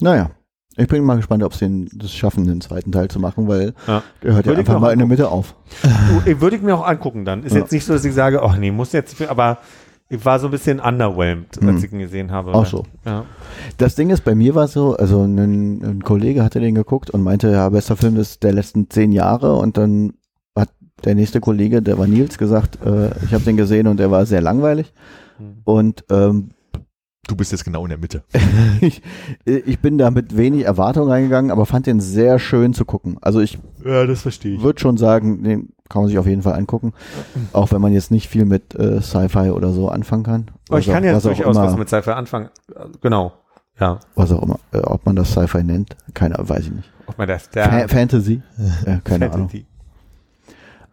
[0.00, 0.30] Naja.
[0.78, 4.02] Ich bin mal gespannt, ob sie das schaffen, den zweiten Teil zu machen, weil Ja.
[4.22, 5.54] der hört ja Würde ich einfach mal auch in der Mitte auf.
[6.26, 7.44] Würde ich mir auch angucken dann.
[7.44, 7.60] Ist Ja.
[7.60, 9.56] jetzt nicht so, dass ich sage, ach nee, muss jetzt, aber
[10.08, 11.84] ich war so ein bisschen underwhelmed, als Mhm.
[11.84, 12.54] ich ihn gesehen habe.
[12.54, 12.84] Auch so.
[13.04, 13.24] Ja.
[13.78, 15.38] Das Ding ist, bei mir war es so, also ein,
[15.82, 19.54] ein Kollege hatte den geguckt und meinte, ja, bester Film des, der letzten zehn Jahre
[19.56, 20.12] und dann
[20.54, 20.68] hat
[21.04, 24.26] der nächste Kollege, der war Nils, gesagt, äh, ich habe den gesehen und der war
[24.26, 24.92] sehr langweilig
[25.38, 25.56] Mhm.
[25.64, 26.50] und ähm,
[27.28, 28.22] Du bist jetzt genau in der Mitte.
[28.80, 29.02] ich,
[29.44, 33.18] ich bin da mit wenig Erwartung reingegangen, aber fand den sehr schön zu gucken.
[33.20, 34.62] Also ich Ja, das verstehe ich.
[34.62, 36.92] würde schon sagen, den kann man sich auf jeden Fall angucken,
[37.52, 40.46] auch wenn man jetzt nicht viel mit äh, Sci-Fi oder so anfangen kann.
[40.68, 42.48] Aber ich kann ja durchaus was mit Cypher anfangen.
[43.00, 43.32] Genau.
[43.78, 44.00] Ja.
[44.14, 46.90] was auch immer, äh, ob man das Sci-Fi nennt, keine, weiß ich nicht.
[47.06, 48.42] Ob man das Fa der Fantasy,
[48.86, 49.48] ja, keine Ahnung.
[49.48, 49.66] Fantasy.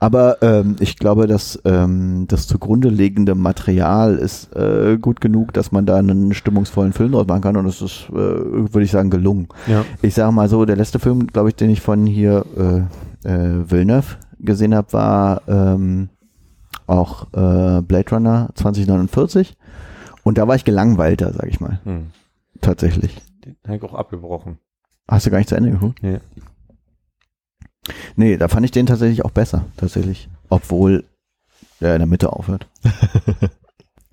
[0.03, 5.71] Aber ähm, ich glaube, dass ähm, das zugrunde liegende Material ist äh, gut genug, dass
[5.71, 9.09] man da einen stimmungsvollen Film draus machen kann und es ist, äh, würde ich sagen,
[9.09, 9.47] gelungen.
[9.65, 9.85] Ja.
[10.01, 12.43] Ich sage mal so, der letzte Film, glaube ich, den ich von hier
[13.23, 16.09] äh, äh, Villeneuve gesehen habe, war ähm,
[16.87, 19.55] auch äh, Blade Runner 2049
[20.23, 22.11] und da war ich gelangweilter, sage ich mal, Hm.
[22.61, 23.21] tatsächlich.
[23.45, 24.57] Den habe ich auch abgebrochen.
[25.07, 25.99] Hast du gar nicht zu Ende geguckt?
[26.01, 26.19] Nee.
[28.15, 30.29] Nee, da fand ich den tatsächlich auch besser, tatsächlich.
[30.49, 31.03] Obwohl
[31.81, 32.67] der in der Mitte aufhört.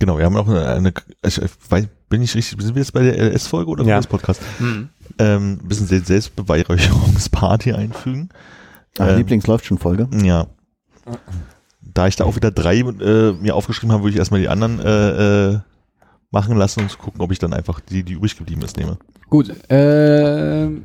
[0.02, 0.94] Genau, wir haben noch eine, eine
[1.26, 1.38] ich
[1.68, 3.90] weiß, bin ich richtig, sind wir jetzt bei der LS-Folge oder Ja.
[3.90, 3.96] ja.
[3.96, 4.40] das Podcast?
[5.18, 8.30] Ähm, ein bisschen Sel- Selbstbeweihräucherungsparty einfügen.
[8.98, 10.08] Ach, Ähm, Lieblings läuft schon Folge.
[10.24, 10.46] Ja.
[11.80, 14.80] Da ich da auch wieder drei äh, mir aufgeschrieben habe, würde ich erstmal die anderen
[14.80, 15.58] äh, äh,
[16.30, 18.98] machen lassen und zu gucken, ob ich dann einfach die, die übrig geblieben ist, nehme.
[19.28, 20.84] Gut, ähm,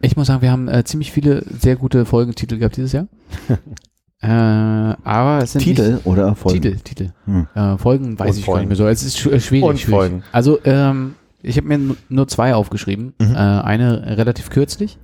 [0.00, 3.06] ich muss sagen, wir haben äh, ziemlich viele sehr gute Folgentitel gehabt dieses Jahr.
[4.20, 6.62] äh, aber es sind Titel oder nicht, Folgen?
[6.62, 7.10] Titel, Titel.
[7.26, 7.46] Hm.
[7.54, 8.56] Äh, Folgen weiß Und ich Folgen.
[8.56, 8.86] gar nicht mehr so.
[8.88, 9.64] Es ist schw- äh, schwierig.
[9.68, 9.94] Und schwierig.
[9.98, 10.22] Folgen.
[10.32, 13.14] Also ähm, ich habe mir nu- nur zwei aufgeschrieben.
[13.20, 13.34] Mhm.
[13.34, 14.98] Äh, eine relativ kürzlich,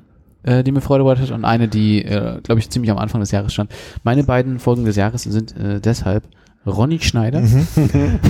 [0.45, 3.21] äh, die mir Freude bereitet hat und eine, die, äh, glaube ich, ziemlich am Anfang
[3.21, 3.71] des Jahres stand.
[4.05, 6.25] Meine beiden Folgen des Jahres sind äh, deshalb
[6.67, 7.67] Ronny Schneider Mhm.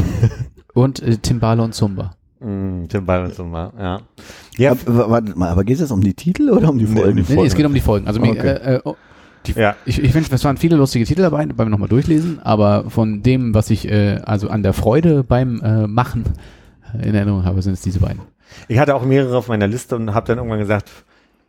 [0.74, 2.12] und äh, Timbale und Zumba.
[2.40, 4.00] Hm, Tim Byron zum Mal, ja.
[4.58, 7.00] Ja, Aber, warte mal, aber geht es jetzt um die Titel oder um die Nee,
[7.00, 7.18] Folgen?
[7.20, 8.06] um die Nee, nee, es geht um die Folgen.
[8.08, 8.48] Also mir, Okay.
[8.48, 8.96] äh, äh, oh,
[9.54, 9.76] ja.
[9.84, 13.54] ich, ich finde, es waren viele lustige Titel dabei, beim nochmal durchlesen, aber von dem,
[13.54, 16.24] was ich äh, also an der Freude beim äh, Machen
[17.00, 18.22] äh, in Erinnerung habe, sind es diese beiden.
[18.66, 20.90] Ich hatte auch mehrere auf meiner Liste und habe dann irgendwann gesagt,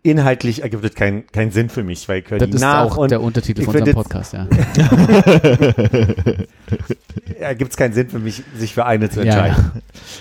[0.04, 3.22] inhaltlich ergibt es keinen keinen Sinn für mich, weil höre Das ist nach auch der
[3.22, 4.48] Untertitel von unserem Podcast, ja.
[7.40, 9.72] ergibt es keinen Sinn für mich, sich für eine zu Ja, entscheiden.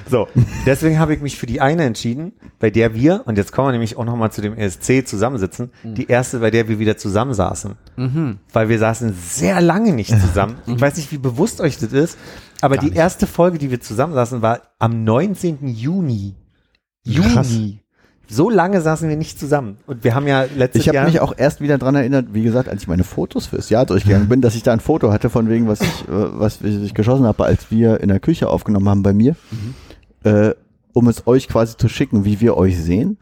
[0.08, 0.28] So,
[0.66, 3.72] deswegen habe ich mich für die eine entschieden, bei der wir, und jetzt kommen wir
[3.72, 7.74] nämlich auch nochmal zu dem ESC zusammensitzen, die erste, bei der wir wieder zusammensaßen.
[8.52, 10.56] Weil wir saßen sehr lange nicht zusammen.
[10.66, 12.18] Ich weiß nicht, wie bewusst euch das ist,
[12.60, 15.68] aber die erste Folge, die wir zusammensaßen, war am 19.
[15.68, 16.34] Juni.
[17.04, 17.50] Krass.
[18.32, 19.76] So lange saßen wir nicht zusammen.
[19.86, 21.04] Und wir haben ja letztes Ich habe Jahr.
[21.06, 24.28] mich auch erst wieder dran erinnert, wie gesagt, als ich meine Fotos fürs Jahr durchgegangen
[24.28, 27.26] bin, dass ich da ein Foto hatte von wegen, was ich, äh, was ich geschossen
[27.26, 29.36] habe, als wir in der Küche aufgenommen haben bei mir,
[30.24, 30.52] äh,
[30.94, 33.18] um es euch quasi zu schicken, wie wir euch sehen.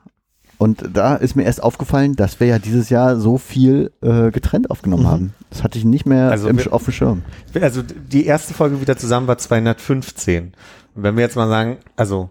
[0.59, 4.71] Und da ist mir erst aufgefallen, dass wir ja dieses Jahr so viel äh, getrennt
[4.71, 5.33] aufgenommen haben.
[5.49, 7.23] Das hatte ich nicht mehr Also im, wir- auf dem Schirm.
[7.61, 10.53] Also die erste Folge wieder zusammen war 215.
[10.95, 12.29] Und wenn wir jetzt mal sagen, also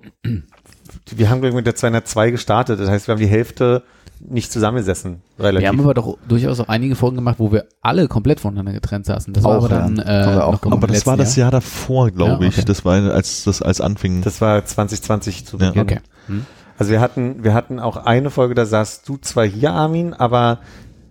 [1.18, 3.84] wir haben ich, mit der 202 gestartet, das heißt, wir haben die Hälfte
[4.20, 5.62] nicht zusammengesessen, relativ.
[5.64, 9.06] Wir haben aber doch durchaus auch einige Folgen gemacht, wo wir alle komplett voneinander getrennt
[9.06, 9.34] saßen.
[9.34, 10.40] Das war Auch, aber dann ja.
[10.40, 12.58] äh, auch Aber das war das Jahr davor, glaube Ja, ich.
[12.58, 12.66] okay.
[12.66, 14.22] Das war, als das als anfing.
[14.22, 15.68] das war 2020 zu Ja.
[15.70, 15.82] Beginn.
[15.84, 16.00] Okay.
[16.28, 16.46] Hm.
[16.78, 20.60] Also wir hatten, wir hatten auch eine Folge, da saßt du zwar hier, Armin, aber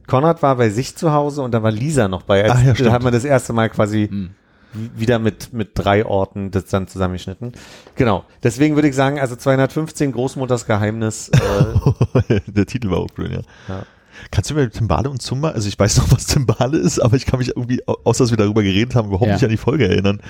[0.07, 2.43] Konrad war bei sich zu Hause und da war Lisa noch bei.
[2.45, 4.31] Als, Ach ja, da haben wir das erste Mal quasi Hm.
[4.73, 7.53] Wieder mit, mit drei Orten das dann zusammengeschnitten.
[7.97, 8.25] Genau.
[8.43, 11.31] Deswegen würde ich sagen, also 215 Großmutters Geheimnis.
[12.29, 13.41] Äh, Der Titel war auch schön, ja.
[13.69, 13.83] Ja.
[14.31, 17.25] Kannst du mir Timbale und Zumba, also ich weiß noch, was Timbale ist, aber ich
[17.25, 19.35] kann mich irgendwie, au- außer dass wir darüber geredet haben, überhaupt Ja.
[19.35, 20.21] nicht an die Folge erinnern.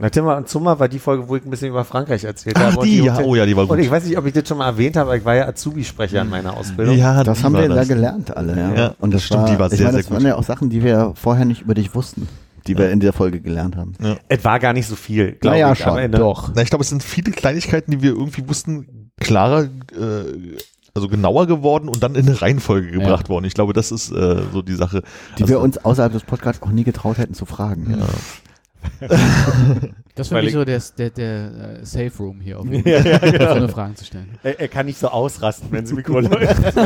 [0.00, 2.62] Na, Timmer und Zummer war die Folge, wo ich ein bisschen über Frankreich erzählt Ach,
[2.72, 2.78] habe.
[2.80, 3.18] und die, ja.
[3.20, 3.78] Oh ja, die war Und gut.
[3.78, 6.22] ich weiß nicht, ob ich das schon mal erwähnt habe, aber ich war ja Azubi-Sprecher
[6.22, 6.96] in meiner Ausbildung.
[6.98, 7.88] Ja, Das die haben wir da das.
[7.88, 8.56] gelernt alle.
[8.56, 8.74] Ja.
[8.74, 10.26] Ja, und das stimmt, war, die war sehr, meine, sehr das waren gut.
[10.26, 12.26] ja auch Sachen, die wir vorher nicht über dich wussten,
[12.66, 13.92] die wir in der Folge gelernt haben.
[14.28, 15.78] Es war gar nicht so viel, glaube Naja, ich.
[15.80, 16.18] schon, am Ende.
[16.18, 16.52] Doch.
[16.54, 20.56] Na, ich glaube, es sind viele Kleinigkeiten, die wir irgendwie wussten, klarer, äh,
[20.94, 23.44] also genauer geworden und dann in eine Reihenfolge gebracht worden.
[23.46, 25.02] Ich glaube, das ist äh, so die Sache.
[25.38, 27.96] Die Also, wir uns außerhalb des Podcasts auch nie getraut hätten zu fragen.
[27.98, 28.06] Ja.
[30.14, 33.32] Das war ich- so der, der, der äh, Safe Room hier, auf Ja, ja, so
[33.32, 33.52] genau.
[33.54, 34.28] eine Fragen zu stellen.
[34.42, 36.76] er, er kann nicht so ausrasten, wenn das Mikro läuft.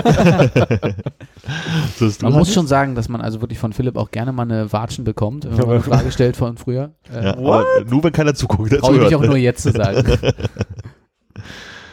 [1.98, 2.55] Du Man muss nicht.
[2.55, 5.56] schon sagen, dass man also wirklich von Philipp auch gerne mal eine Watschen bekommt, wenn
[5.56, 6.93] man eine Frage stellt von früher.
[7.12, 8.70] Äh, Ja, aber nur wenn keiner zuguckt.
[8.78, 10.18] Traue ich mich auch nur jetzt zu sagen.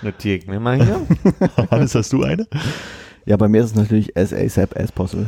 [0.02, 1.02] Notiere ich mir mal hier.
[1.72, 2.46] Hannes, hast du eine?
[3.26, 5.26] Ja, bei mir ist es natürlich as ASAP as possible.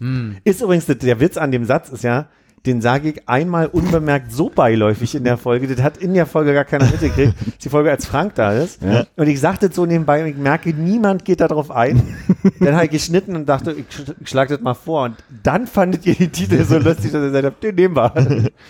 [0.00, 0.36] Hm.
[0.44, 2.26] Ist übrigens der- der Witz an dem Satz ist ja,
[2.66, 5.66] den sage ich einmal unbemerkt so beiläufig in der Folge.
[5.66, 7.34] Das hat in der Folge gar keiner mitgekriegt.
[7.38, 8.82] Das ist die Folge, als Frank da ist.
[8.82, 9.06] Ja.
[9.16, 12.02] Und ich sagte so nebenbei und ich merke, niemand geht darauf ein.
[12.60, 15.04] Dann habe ich geschnitten und dachte, ich, sch- ich schlage das mal vor.
[15.04, 18.12] Und dann fandet ihr die Titel so lustig, dass ihr gesagt habt, den nehmen wir.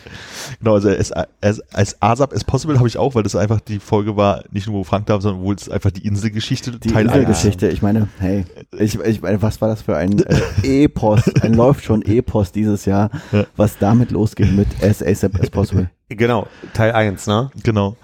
[0.58, 3.78] Genau, also as, as, als ASAP as possible habe ich auch, weil das einfach die
[3.78, 6.88] Folge war, nicht nur wo Frank da war, sondern wo es einfach die Inselgeschichte Die
[6.88, 7.16] Teil 1.
[7.16, 8.44] Inselgeschichte, ich meine, hey,
[8.78, 10.40] ich, ich meine, was war das für ein äh,
[10.84, 13.44] Epos, ein läuft schon Epos dieses Jahr, Ja.
[13.56, 15.90] was damit losgeht mit as ASAP as possible.
[16.08, 17.50] Genau, Teil 1, ne?
[17.62, 17.96] Genau.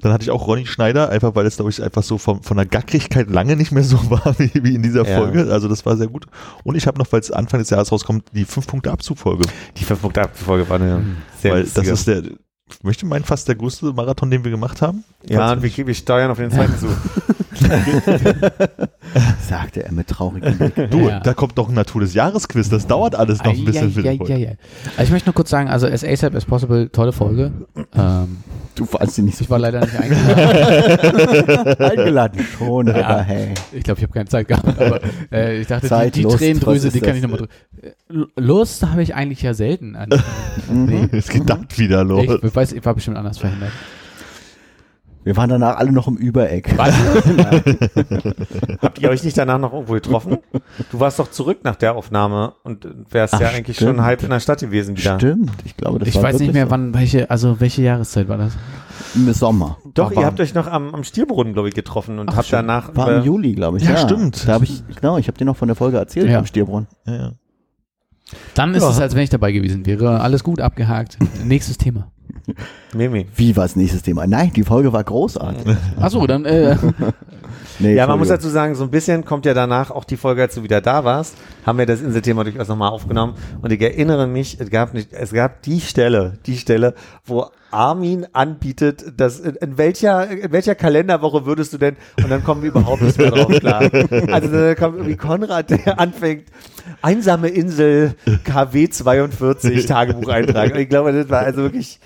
[0.00, 2.56] Dann hatte ich auch Ronny Schneider, einfach weil es, glaube ich, einfach so von, von
[2.56, 5.18] der Gackrigkeit lange nicht mehr so war wie, wie in dieser Ja.
[5.18, 5.52] Folge.
[5.52, 6.26] Also das war sehr gut.
[6.64, 9.42] Und ich habe noch, weil es Anfang des Jahres rauskommt, die 5-Punkte-Abzug-Folge.
[9.76, 11.02] Die 5 Punkte Folge war eine
[11.40, 11.92] sehr Weil das lustige.
[11.92, 12.22] ist der,
[12.82, 15.04] möchte meinen, fast der größte Marathon, den wir gemacht haben.
[15.28, 16.88] Ja, und wir, wir steuern auf den zweiten zu.
[19.48, 20.90] Sagte er mit traurigem Blick.
[20.90, 21.20] Du, Ja.
[21.20, 22.68] da kommt doch ein Natur des Jahres-Quiz.
[22.70, 24.36] Das dauert alles noch ein bisschen für ja, ja, Folge.
[24.38, 24.50] ja.
[24.96, 27.52] Also ich möchte nur kurz sagen, also as ASAP as possible, tolle Folge.
[27.94, 28.38] Ähm,
[28.74, 31.76] Du fandst ihn nicht so ich war leider nicht eingeladen.
[31.78, 32.46] eingeladen.
[32.58, 33.52] Schon, aber hey.
[33.72, 35.00] Ich glaube, ich habe keine Zeit gehabt, aber
[35.30, 38.30] äh, ich dachte, Zeit, die, die Lust, Tränendrüse, die kann ich nochmal drücken.
[38.36, 39.96] Lust habe ich eigentlich ja selten.
[39.96, 40.08] An,
[40.70, 41.10] Mhm.
[41.12, 42.38] Es geht dann wieder los.
[42.42, 43.72] ich weiß, ich war bestimmt anders verhindert.
[45.24, 46.74] Wir waren danach alle noch im Übereck.
[48.80, 50.38] Habt ihr euch nicht danach noch irgendwo getroffen?
[50.90, 53.96] Du warst doch zurück nach der Aufnahme und wärst Ach, ja eigentlich stimmt.
[53.96, 55.18] schon halb in der Stadt gewesen wieder.
[55.18, 56.70] Stimmt, ich glaube, das Ich war weiß nicht mehr, so.
[56.72, 58.56] wann, welche, also welche Jahreszeit war das?
[59.14, 59.78] Im Sommer.
[59.94, 62.46] Doch, War ihr habt euch noch am, am Stierbrunnen, glaube ich, getroffen und Ach, habt
[62.46, 62.60] stimmt.
[62.68, 62.94] danach.
[62.96, 63.84] War im Juli, glaube ich.
[63.84, 64.46] Ja, stimmt.
[64.48, 66.38] Da habe ich, genau, ich habe dir noch von der Folge erzählt Ja.
[66.38, 66.86] am Stierbrunn.
[67.06, 67.32] Ja, ja.
[68.54, 68.90] Dann ist Ja.
[68.90, 70.20] es, als wenn ich dabei gewesen wäre.
[70.20, 71.18] Alles gut abgehakt.
[71.44, 72.11] Nächstes Thema.
[72.94, 73.26] Mimi.
[73.36, 74.26] Wie war das nächstes Thema?
[74.26, 75.76] Nein, die Folge war großartig.
[76.00, 76.76] Achso, dann, äh,
[77.78, 80.42] Nee, Ja, man muss dazu sagen, so ein bisschen kommt ja danach auch die Folge,
[80.42, 81.34] als du wieder da warst,
[81.66, 83.34] haben wir das Inselthema durchaus nochmal aufgenommen.
[83.60, 86.94] Und ich erinnere mich, es gab nicht, es gab die Stelle, die Stelle,
[87.24, 92.44] wo Armin anbietet, dass in, in welcher, in welcher Kalenderwoche würdest du denn, und dann
[92.44, 93.82] kommen wir überhaupt nicht mehr drauf klar.
[94.30, 96.44] Also da kommt irgendwie Konrad, der anfängt,
[97.00, 100.72] einsame Insel KW 42 Tagebucheintrag.
[100.74, 101.98] Und ich glaube, das war also wirklich,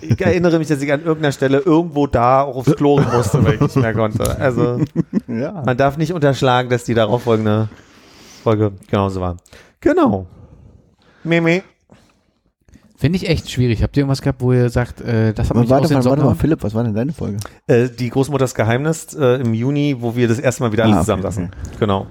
[0.00, 3.54] ich erinnere mich, dass ich an irgendeiner Stelle irgendwo da auch aufs Klo musste, weil
[3.54, 4.38] ich nicht mehr konnte.
[4.38, 4.80] Also
[5.28, 5.62] Ja.
[5.64, 7.68] man darf nicht unterschlagen, dass die darauffolgende
[8.42, 9.36] Folge genauso war.
[9.80, 10.26] Genau.
[11.24, 11.62] Mimi.
[12.96, 13.82] Finde ich echt schwierig.
[13.82, 16.04] Habt ihr irgendwas gehabt, wo ihr sagt, äh, das hat Aber mich warte aus mal,
[16.04, 16.34] warte mal?
[16.34, 17.38] Philipp, was war denn deine Folge?
[17.66, 20.96] Äh, die Großmutters Geheimnis äh, im Juni, wo wir das erste Mal wieder alle Ah,
[20.96, 21.50] okay, zusammensaßen.
[21.78, 22.06] Genau.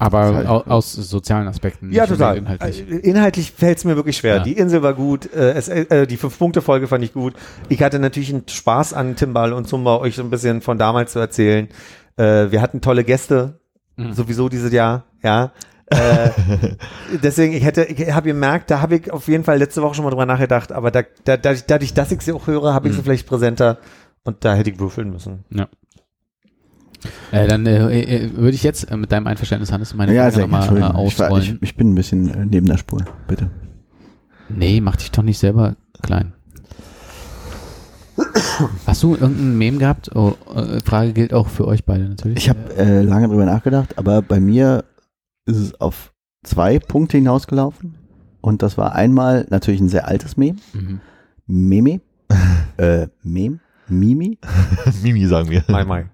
[0.00, 1.92] Aber Halt- au aus sozialen Aspekten.
[1.92, 2.38] Ja, nicht total.
[2.38, 2.90] Inhaltlich.
[2.90, 4.36] Äh, Inhaltlich fällt es mir wirklich schwer.
[4.36, 4.42] Ja.
[4.42, 7.34] Die Insel war gut, äh, es, äh, die Fünf-Punkte-Folge fand ich gut.
[7.68, 11.12] Ich hatte natürlich einen Spaß an Timbal und Zumba, euch so ein bisschen von damals
[11.12, 11.68] zu erzählen.
[12.16, 13.60] Äh, wir hatten tolle Gäste,
[13.96, 14.12] Mhm.
[14.14, 15.52] sowieso dieses Jahr, ja.
[15.88, 16.30] äh,
[17.22, 20.04] deswegen, ich hätte, ich habe gemerkt, da habe ich auf jeden Fall letzte Woche schon
[20.04, 22.94] mal drüber nachgedacht, aber da, da, dadurch, dadurch, dass ich sie auch höre, habe ich
[22.94, 23.04] sie Mhm.
[23.04, 23.78] vielleicht präsenter
[24.24, 25.44] und da hätte ich würfeln müssen.
[27.32, 30.42] Äh, dann äh, äh, würde ich jetzt äh, mit deinem Einverständnis, Hannes, meine Ja, Frage
[30.42, 31.06] nochmal äh, Entschuldigung.
[31.06, 31.58] Ich, war, ich, ausrollen.
[31.62, 33.50] ich bin ein bisschen äh, neben der Spur, bitte.
[34.48, 36.32] Nee, mach dich doch nicht selber klein.
[38.86, 40.14] Hast du irgendein Meme gehabt?
[40.14, 42.38] Oh, äh, Frage gilt auch für euch beide natürlich.
[42.38, 44.84] Ich habe äh, lange drüber nachgedacht, aber bei mir
[45.46, 46.12] ist es auf
[46.42, 47.94] zwei Punkte hinausgelaufen.
[48.42, 50.58] Und das war einmal natürlich ein sehr altes Meme.
[50.72, 51.00] Mhm.
[51.46, 52.00] Meme.
[52.76, 53.60] äh, Meme.
[53.90, 54.38] Mimi.
[55.02, 55.64] Mimi sagen wir.
[55.68, 56.06] Mai, mai.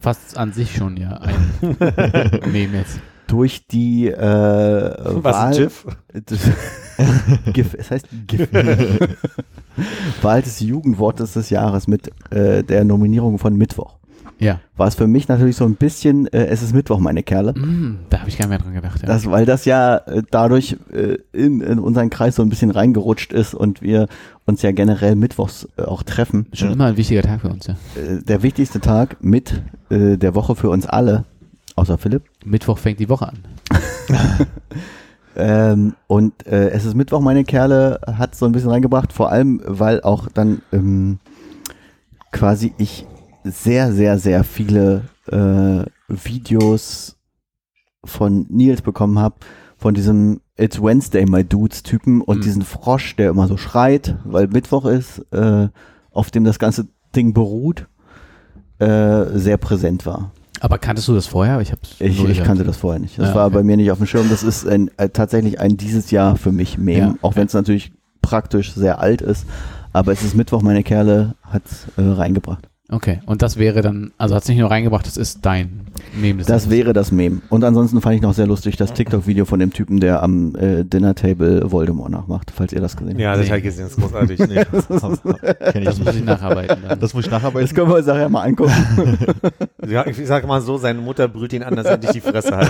[0.00, 1.36] Fast an sich schon ja ein
[2.52, 3.00] Meme jetzt.
[3.26, 5.54] Durch die äh, Was Wahl.
[5.54, 5.86] GIF?
[7.52, 8.48] GIF, es heißt GIF.
[10.22, 13.99] Wahl des Jugendwortes des Jahres mit äh, der Nominierung von Mittwoch.
[14.40, 14.60] Ja.
[14.76, 17.52] War es für mich natürlich so ein bisschen, äh, es ist Mittwoch, meine Kerle.
[17.52, 19.02] Mm, da habe ich gar nicht mehr dran gedacht.
[19.02, 19.06] Ja.
[19.06, 23.32] Das, weil das ja äh, dadurch äh, in, in unseren Kreis so ein bisschen reingerutscht
[23.32, 24.08] ist und wir
[24.46, 26.46] uns ja generell mittwochs äh, auch treffen.
[26.52, 27.74] schon immer ein wichtiger Tag für uns, ja.
[27.96, 31.24] Äh, der wichtigste Tag mit äh, der Woche für uns alle,
[31.76, 32.22] außer Philipp.
[32.44, 33.38] Mittwoch fängt die Woche an.
[35.36, 39.60] Ähm, und äh, es ist Mittwoch, meine Kerle hat so ein bisschen reingebracht, vor allem,
[39.64, 41.18] weil auch dann ähm,
[42.32, 43.06] quasi ich
[43.44, 47.16] sehr, sehr, sehr viele äh, Videos
[48.04, 49.36] von Nils bekommen habe,
[49.76, 52.42] von diesem It's Wednesday, my dudes Typen und Mhm.
[52.42, 55.68] diesen Frosch, der immer so schreit, weil Mittwoch ist, äh,
[56.10, 57.86] auf dem das ganze Ding beruht,
[58.78, 60.32] äh, sehr präsent war.
[60.60, 61.60] Aber kanntest du das vorher?
[61.60, 63.18] Ich, hab's Ich, ich kannte das vorher nicht.
[63.18, 63.54] Das Ja, war okay.
[63.56, 64.28] bei mir nicht auf dem Schirm.
[64.28, 67.14] Das ist ein, äh, tatsächlich ein dieses Jahr für mich Meme, Ja.
[67.22, 69.46] auch wenn es natürlich praktisch sehr alt ist.
[69.92, 71.62] Aber es ist Mittwoch, meine Kerle hat
[71.96, 72.68] äh, reingebracht.
[72.92, 75.82] Okay, und das wäre dann, also hat es nicht nur reingebracht, das ist dein
[76.20, 76.38] Meme.
[76.38, 76.70] Das Tages.
[76.70, 77.40] wäre das Meme.
[77.48, 80.82] Und ansonsten fand ich noch sehr lustig das TikTok-Video von dem Typen, der am äh,
[80.84, 83.20] Dinner-Table Voldemort nachmacht, falls ihr das gesehen habt.
[83.20, 83.48] Ja, das Nee.
[83.50, 84.38] habe ich gesehen, das ist großartig.
[85.74, 86.78] Nee, ich Das muss ich nacharbeiten.
[86.88, 86.98] Dann.
[87.00, 87.74] Das muss ich Das nacharbeiten.
[87.74, 88.72] können wir uns nachher mal angucken.
[89.88, 92.54] Ja, ich sage mal so, seine Mutter brüllt ihn an, dass er nicht die Fresse
[92.54, 92.68] hat.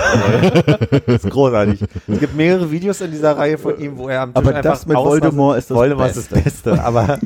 [1.07, 1.83] Das ist großartig.
[2.07, 4.63] Es gibt mehrere Videos in dieser Reihe von ihm, wo er am Tisch Aber einfach
[4.71, 4.97] das mit.
[4.97, 7.19] Voldemort ist das Voldemort ist das Beste, aber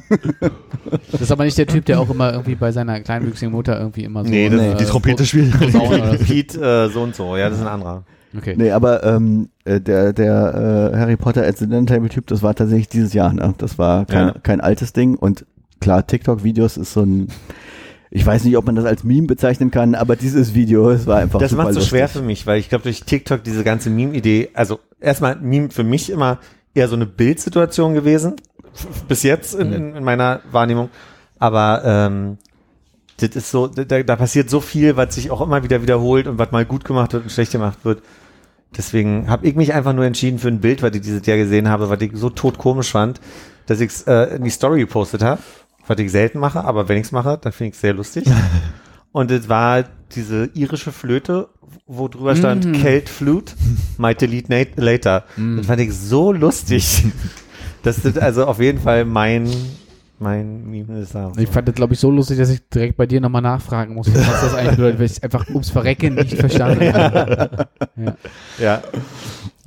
[1.12, 4.04] Das ist aber nicht der Typ, der auch immer irgendwie bei seiner kleinwüchsigen Mutter irgendwie
[4.04, 4.30] immer so.
[4.30, 5.38] Nee, das- äh, Die Trompete so.
[6.24, 8.04] Pete äh, so und so, ja, das ist ein anderer.
[8.36, 8.54] Okay.
[8.56, 13.12] Nee, aber ähm, äh, der, der äh, Harry Potter als Dinner-Table-Typ, das war tatsächlich dieses
[13.14, 13.32] Jahr.
[13.32, 13.54] Ne?
[13.58, 14.34] Das war kein, Ja.
[14.42, 15.14] kein altes Ding.
[15.16, 15.46] Und
[15.80, 17.28] klar, TikTok-Videos ist so ein
[18.16, 21.18] ich weiß nicht, ob man das als Meme bezeichnen kann, aber dieses Video, es war
[21.18, 21.90] einfach Das super macht so lustig.
[21.90, 25.82] schwer für mich, weil ich glaube, durch TikTok diese ganze Meme-Idee, also erstmal Meme für
[25.82, 26.38] mich immer
[26.74, 28.34] eher so eine Bildsituation gewesen,
[29.08, 30.90] bis jetzt in, in, in meiner Wahrnehmung.
[31.40, 32.38] Aber ähm,
[33.18, 36.38] das ist so, da, da passiert so viel, was sich auch immer wieder wiederholt und
[36.38, 38.02] was mal gut gemacht wird und schlecht gemacht wird.
[38.76, 41.68] Deswegen habe ich mich einfach nur entschieden für ein Bild, was ich dieses Jahr gesehen
[41.68, 43.20] habe, was ich so totkomisch fand,
[43.66, 45.40] dass ich es äh, in die Story gepostet habe,
[45.86, 48.24] was ich selten mache, aber wenn ich es mache, dann finde ich es sehr lustig.
[49.12, 49.84] Und es war
[50.16, 51.48] diese irische Flöte,
[51.86, 52.74] wo drüber stand Mm.
[52.74, 53.54] Celt Flute,
[53.96, 55.24] might delete later.
[55.36, 55.58] Mm.
[55.58, 57.04] Das fand ich so lustig.
[57.84, 59.46] Das ist also auf jeden Fall mein,
[60.18, 61.36] mein Meme des Jahres.
[61.38, 64.12] Ich fand das, glaube ich, so lustig, dass ich direkt bei dir nochmal nachfragen muss,
[64.14, 67.66] was das eigentlich bedeutet, weil ich es einfach ums Verrecken nicht verstanden habe.
[67.96, 68.16] Ja.
[68.58, 68.82] Ja.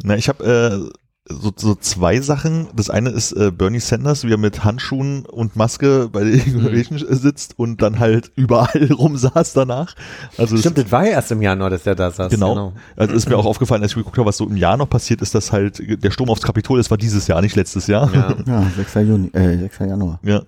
[0.04, 0.98] Na, ich habe äh,
[1.30, 2.68] so, so zwei Sachen.
[2.76, 7.00] Das eine ist äh, Bernie Sanders, wie er mit Handschuhen und Maske bei der Inauguration
[7.10, 9.96] sitzt und dann halt überall rumsaß danach.
[10.38, 12.32] Also es- Stimmt, das war ja erst im Januar, dass der da saß.
[12.32, 12.74] Genau.
[12.96, 15.22] Also ist mir auch aufgefallen, als ich geguckt habe, was so im Jahr noch passiert
[15.22, 18.14] ist, dass halt der Sturm aufs Kapitol, das war dieses Jahr, nicht letztes Jahr.
[18.14, 18.36] Ja.
[18.48, 18.94] Ja, 6.
[18.96, 19.80] Juni, äh, 6.
[19.80, 20.20] Januar.
[20.24, 20.42] Ja,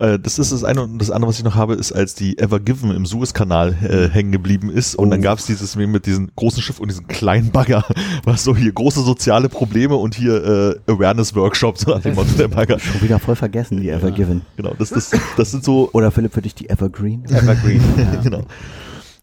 [0.00, 2.38] äh, das ist das eine und das andere, was ich noch habe, ist, als die
[2.38, 5.22] Ever Given im Suezkanal äh, hängen geblieben ist und dann Oh.
[5.22, 7.84] gab es dieses mit diesem großen Schiff und diesem kleinen Bagger,
[8.24, 12.48] was so hier große soziale Probleme und hier äh, Awareness-Workshop, so nach dem Motto der
[12.48, 12.78] Bagger.
[12.78, 14.42] Schon wieder voll vergessen, die Evergiven.
[14.56, 17.24] Genau, das, das, das sind so, Oder Philipp, für dich die Evergreen?
[17.26, 17.82] Evergreen.
[18.22, 18.42] genau.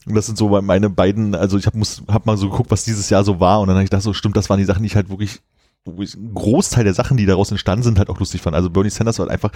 [0.06, 3.10] Und das sind so meine beiden, also ich habe hab mal so geguckt, was dieses
[3.10, 4.88] Jahr so war und dann habe ich gedacht, so stimmt, das waren die Sachen, die
[4.88, 5.42] ich halt wirklich,
[5.86, 8.56] wo ich einen Großteil der Sachen, die daraus entstanden sind, halt auch lustig fand.
[8.56, 9.52] Also Bernie Sanders war halt einfach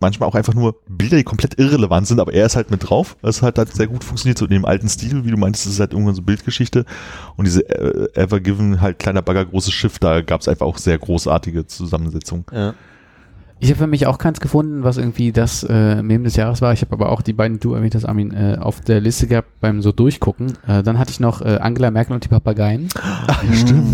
[0.00, 3.16] manchmal auch einfach nur Bilder, die komplett irrelevant sind, aber er ist halt mit drauf.
[3.22, 5.74] Das hat halt sehr gut funktioniert, so in dem alten Stil, wie du meintest, das
[5.74, 6.84] ist halt irgendwann so Bildgeschichte.
[7.36, 10.78] Und diese äh, Ever Given, halt kleiner Bagger, großes Schiff, da gab es einfach auch
[10.78, 12.46] sehr großartige Zusammensetzungen.
[12.52, 12.74] Ja.
[13.60, 16.72] Ich habe für mich auch keins gefunden, was irgendwie das äh, Meme des Jahres war.
[16.74, 19.48] Ich habe aber auch die beiden, du erwähnt hast, Armin, äh, auf der Liste gehabt
[19.60, 20.52] beim so durchgucken.
[20.66, 22.88] Äh, dann hatte ich noch äh, Angela Merkel und die Papageien.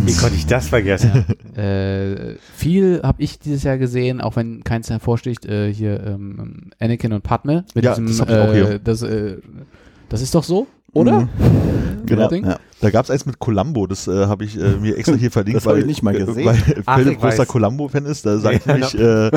[0.04, 1.24] Wie konnte ich das vergessen?
[1.56, 7.12] Äh, viel habe ich dieses Jahr gesehen, auch wenn keins hervorsticht, äh, hier ähm, Anakin
[7.12, 7.64] und Padme.
[7.74, 8.70] Mit Ja, diesem, das hab ich auch hier.
[8.70, 9.36] äh, das, äh,
[10.08, 11.28] das ist doch so, oder?
[12.06, 12.28] Genau.
[12.28, 12.44] Ding?
[12.46, 12.58] Ja.
[12.82, 15.56] Da gab es eins mit Columbo, das äh, habe ich äh, mir extra hier verlinkt,
[15.58, 16.46] Das hab weil, ich nicht mal äh, gesehen.
[16.46, 17.44] weil Ach, Philipp großer.
[17.46, 18.24] Columbo-Fan ist.
[18.24, 19.30] Da sagt Ja, nämlich äh,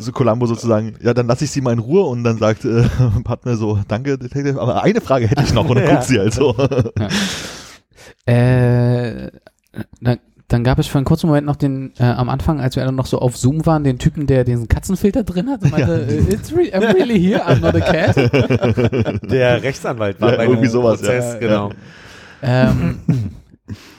[0.00, 2.84] so Columbo sozusagen, ja, dann lasse ich sie mal in Ruhe und dann sagt äh,
[3.24, 5.94] Padme so, danke, Detective, aber eine Frage hätte ich noch und dann Ja.
[5.94, 6.54] guckt sie halt so.
[8.26, 9.30] Äh,
[10.00, 12.82] dann, dann gab es für einen kurzen Moment noch den, äh, am Anfang, als wir
[12.82, 16.06] alle noch so auf Zoom waren, den Typen, der diesen Katzenfilter drin hat und meinte,
[16.08, 18.16] äh, It's re I'm really here, I'm not a cat.
[19.30, 21.06] Der Rechtsanwalt war Ja, bei irgendwie dem sowas, ja.
[21.08, 21.38] Prozess, Ja.
[21.40, 21.70] genau.
[22.42, 22.98] Ähm,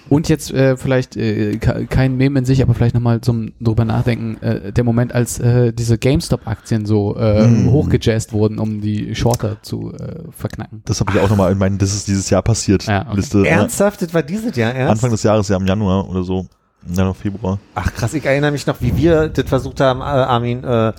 [0.10, 3.84] und jetzt äh, vielleicht äh, ke- kein Meme in sich, aber vielleicht nochmal zum drüber
[3.84, 7.70] nachdenken, äh, der Moment, als äh, diese GameStop-Aktien so äh, Mm.
[7.72, 10.82] hochgejazzt wurden, um die Shorter zu äh, verknacken.
[10.86, 12.86] Das habe ich auch nochmal in meinen, das ist dieses Jahr passiert.
[12.86, 13.16] Ja, okay.
[13.18, 14.02] Liste, äh, Ernsthaft?
[14.02, 14.92] Das war dieses Jahr ernst?
[14.92, 16.46] Anfang des Jahres, ja im Januar oder so.
[16.90, 17.60] Januar, Februar.
[17.76, 20.94] Ach krass, ich erinnere mich noch, wie wir das versucht haben, äh, Armin, äh,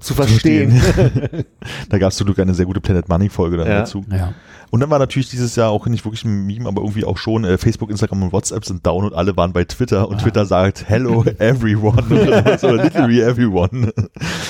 [0.00, 0.80] zu verstehen.
[1.88, 3.78] Da gab es zum Glück eine sehr gute Planet Money Folge dann Ja.
[3.80, 4.04] dazu.
[4.10, 4.34] Ja.
[4.70, 7.44] Und dann war natürlich dieses Jahr auch nicht wirklich ein Meme, aber irgendwie auch schon
[7.44, 10.88] äh, Facebook, Instagram und WhatsApp sind down und alle waren bei Twitter und Twitter sagt
[10.88, 13.92] Hello everyone oder so, literally everyone.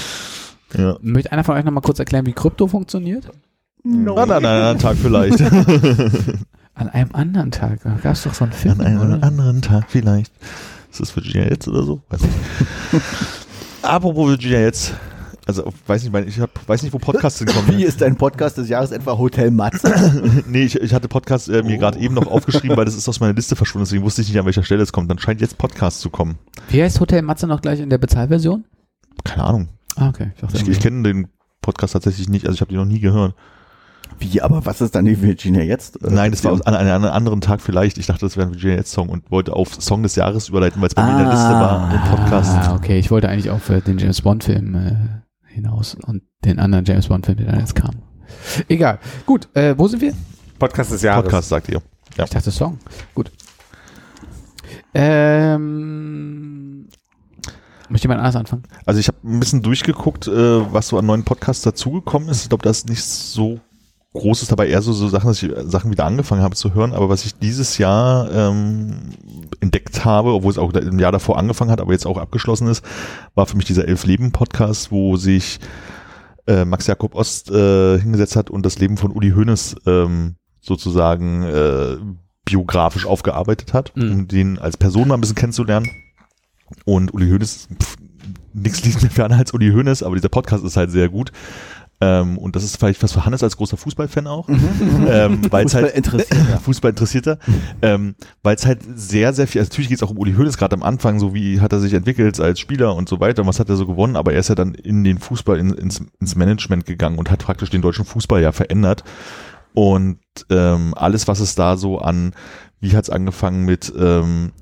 [0.76, 0.96] ja.
[1.00, 3.30] Möchte einer von euch nochmal kurz erklären, wie Krypto funktioniert?
[3.84, 4.16] No.
[4.16, 5.40] An einem anderen Tag vielleicht.
[6.74, 7.80] An einem anderen Tag.
[7.84, 9.22] Da gab es doch so einen Film, An einem oder?
[9.22, 10.32] anderen Tag vielleicht.
[10.90, 12.02] Ist das Virginia jetzt oder so?
[12.08, 13.02] Weiß nicht.
[13.82, 14.94] Apropos Virginia jetzt.
[15.48, 17.68] Also, weiß nicht, mein- ich hab, weiß nicht, wo Podcasts hinkommen.
[17.78, 20.42] Wie ist dein Podcast des Jahres etwa Hotel Matze?
[20.46, 21.80] Nee, ich, ich hatte Podcast äh, mir Oh.
[21.80, 24.38] gerade eben noch aufgeschrieben, weil das ist aus meiner Liste verschwunden, deswegen wusste ich nicht,
[24.38, 25.10] an welcher Stelle es kommt.
[25.10, 26.38] Dann scheint jetzt Podcast zu kommen.
[26.68, 28.64] Wie heißt Hotel Matze noch gleich in der Bezahlversion?
[29.24, 29.68] Keine Ahnung.
[29.96, 30.32] Ah, okay.
[30.52, 31.28] Ich Ich, ich kenne den
[31.62, 33.34] Podcast tatsächlich nicht, also ich habe den noch nie gehört.
[34.18, 36.02] Wie, aber was ist dann die Virginia jetzt?
[36.02, 37.98] Nein, das war an, an einem anderen Tag vielleicht.
[37.98, 40.80] Ich dachte, das wäre ein Virginia jetzt Song und wollte auf Song des Jahres überleiten,
[40.80, 42.50] weil es bei mir in der Liste war im Podcast.
[42.54, 42.98] Ah, okay.
[42.98, 44.96] Ich wollte eigentlich auf äh, den James Bond Film äh,
[45.48, 48.02] hinaus und den anderen James Bond Film, der dann jetzt kam.
[48.68, 48.98] Egal.
[49.26, 50.14] Gut, äh, wo sind wir?
[50.58, 51.24] Podcast des Jahres.
[51.24, 51.82] Podcast, sagt ihr.
[52.16, 52.24] Ja.
[52.24, 52.78] Ich dachte Song.
[53.14, 53.30] Gut.
[54.94, 56.88] Ähm,
[57.88, 58.64] möchte jemand anders anfangen?
[58.84, 62.42] Also ich habe ein bisschen durchgeguckt, äh, was so an neuen Podcasts dazugekommen ist.
[62.42, 63.60] Ich glaube, da ist nichts so
[64.14, 66.92] Großes dabei, eher so, so Sachen, dass ich äh, Sachen wieder angefangen habe zu hören.
[66.94, 69.10] Aber was ich dieses Jahr ähm,
[69.60, 72.84] entdeckt habe, obwohl es auch im Jahr davor angefangen hat, aber jetzt auch abgeschlossen ist,
[73.34, 75.60] war für mich dieser Elf Leben Podcast, wo sich
[76.46, 81.42] äh, Max Jakob Ost äh, hingesetzt hat und das Leben von Uli Hoeneß ähm, sozusagen
[81.42, 81.96] äh,
[82.46, 84.10] biografisch aufgearbeitet hat, Mhm.
[84.12, 85.86] um den als Person mal ein bisschen kennenzulernen.
[86.86, 87.96] Und Uli Hoeneß, pff,
[88.54, 91.30] nichts liegt mir ferner als Uli Hoeneß, aber dieser Podcast ist halt sehr gut.
[92.00, 94.48] Ähm, und das ist vielleicht was für Hannes als großer Fußballfan auch.
[95.08, 96.58] ähm, weil es Fußball halt interessiert, ja.
[96.58, 97.38] Fußball interessierter,
[97.82, 100.58] ähm, weil es halt sehr, sehr viel, also natürlich geht es auch um Uli Hoeneß
[100.58, 103.48] gerade am Anfang, so wie hat er sich entwickelt als Spieler und so weiter und
[103.48, 106.02] was hat er so gewonnen, aber er ist ja dann in den Fußball, in, ins,
[106.20, 109.02] ins Management gegangen und hat praktisch den deutschen Fußball ja verändert
[109.74, 110.18] und
[110.50, 112.32] ähm, alles, was es da so an,
[112.80, 114.52] wie hat es angefangen mit ähm,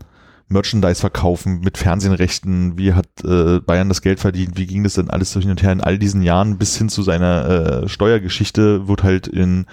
[0.49, 5.11] Merchandise verkaufen, mit Fernsehrechten, wie hat äh, Bayern das Geld verdient, wie ging das denn
[5.11, 5.73] alles hin und her?
[5.73, 9.67] In all diesen Jahren bis hin zu seiner äh, Steuergeschichte wird halt in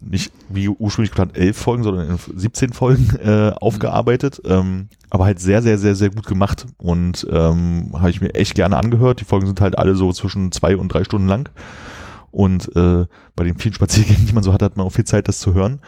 [0.00, 5.40] nicht wie ursprünglich geplant elf Folgen, sondern in 17 Folgen äh, aufgearbeitet, ähm, aber halt
[5.40, 6.66] sehr, sehr, sehr, sehr gut gemacht.
[6.78, 9.20] Und ähm, habe ich mir echt gerne angehört.
[9.20, 11.50] Die Folgen sind halt alle so zwischen zwei und drei Stunden lang.
[12.30, 13.06] Und äh,
[13.36, 15.54] bei den vielen Spaziergängen, die man so hat, hat man auch viel Zeit, das zu
[15.54, 15.80] hören.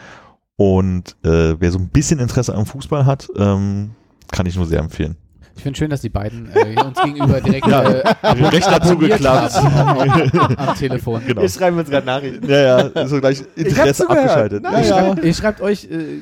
[0.55, 3.91] Und äh, wer so ein bisschen Interesse am Fußball hat, ähm,
[4.33, 5.15] kann ich nur sehr empfehlen.
[5.55, 8.13] Ich finde schön, dass die beiden äh, uns gegenüber direkt Ja, äh,
[8.47, 9.53] recht dazu geklappt.
[9.53, 11.21] haben am Telefon.
[11.25, 11.41] Genau.
[11.43, 12.49] Wir schreiben uns gerade Nachrichten.
[12.49, 14.63] Ja, ja, so gleich Interesse abgeschaltet.
[14.63, 16.21] Ihr, Ja, schreibt, ihr schreibt euch äh?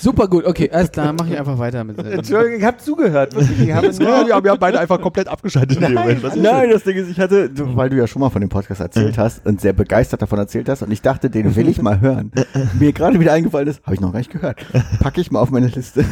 [0.00, 1.98] Super gut, okay, alles klar, mache ich einfach weiter mit.
[1.98, 3.34] Entschuldigung, ich habe zugehört.
[3.34, 6.22] Wirklich, ich habe Ja, nur wir haben ja beide einfach komplett abgeschaltet in dem Moment.
[6.22, 8.40] Was ist Nein, das Ding ist, ich hatte, du, weil du ja schon mal von
[8.40, 11.68] dem Podcast erzählt hast und sehr begeistert davon erzählt hast und ich dachte, den will
[11.68, 12.32] ich mal hören.
[12.78, 14.64] Mir gerade wieder eingefallen ist, habe ich noch gar nicht gehört.
[15.00, 16.04] Packe ich mal auf meine Liste.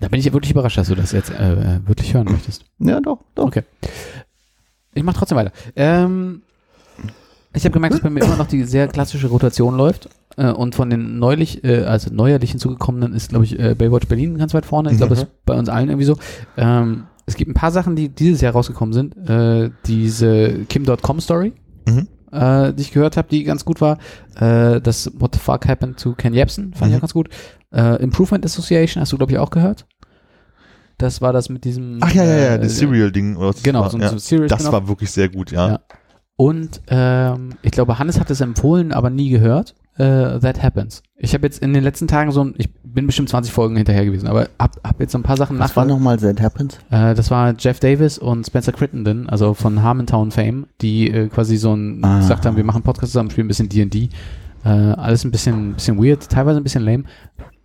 [0.00, 2.64] Da bin ich ja wirklich überrascht, dass du das jetzt äh, äh, wirklich hören möchtest.
[2.80, 3.44] Ja, doch, doch.
[3.46, 3.62] Okay.
[4.94, 5.52] Ich mache trotzdem weiter.
[5.76, 6.42] Ähm,
[7.54, 10.08] ich habe gemerkt, dass bei mir immer noch die sehr klassische Rotation läuft.
[10.36, 14.38] Äh, und von den neulich, äh, also neuerlich hinzugekommenen ist, glaube ich, äh, Baywatch Berlin
[14.38, 14.90] ganz weit vorne.
[14.90, 16.16] Ich glaube, das ist bei uns allen irgendwie so.
[16.56, 19.16] Ähm, es gibt ein paar Sachen, die dieses Jahr rausgekommen sind.
[19.28, 21.52] Äh, diese Kim.com Story,
[21.86, 22.08] Mhm.
[22.32, 23.98] äh, die ich gehört habe, die ganz gut war.
[24.40, 26.96] Äh, das What the Fuck Happened to Ken Jebsen, fand ich Mhm.
[26.96, 27.28] auch ganz gut.
[27.70, 29.86] Äh, Improvement Association hast du, glaube ich, auch gehört.
[30.98, 31.98] Das war das mit diesem.
[32.00, 33.36] Ach ja, ja, ja, äh, das Serial-Ding.
[33.62, 34.08] Genau, war, so ein ja.
[34.08, 35.68] so ein Serial Das war wirklich sehr gut, ja.
[35.68, 35.80] Ja.
[36.36, 39.74] Und ähm, ich glaube, Hannes hat es empfohlen, aber nie gehört.
[39.98, 41.02] Äh, That Happens.
[41.18, 44.06] Ich habe jetzt in den letzten Tagen so ein, ich bin bestimmt 20 Folgen hinterher
[44.06, 45.94] gewesen, aber hab, hab jetzt so ein paar Sachen Was war nach.
[45.94, 46.78] nochmal That Happens?
[46.90, 51.58] Äh, das war Jeff Davis und Spencer Crittenden, also von Harmontown Fame, die äh, quasi
[51.58, 52.20] so ein Ah.
[52.20, 54.08] gesagt haben, wir machen Podcast zusammen, spielen ein bisschen D&D.
[54.64, 57.02] Alles ein bisschen, bisschen weird, teilweise ein bisschen lame.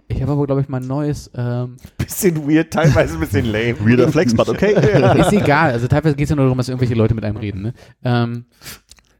[0.10, 3.80] Ich habe aber, glaube ich, mein neues, ähm, Bisschen weird, teilweise ein bisschen lame.
[3.86, 4.74] Weirder Flex, but okay.
[5.19, 7.61] ist egal, also teilweise geht es ja nur darum, dass irgendwelche Leute mit einem reden.
[7.61, 7.74] Ne?
[8.03, 8.45] Ähm,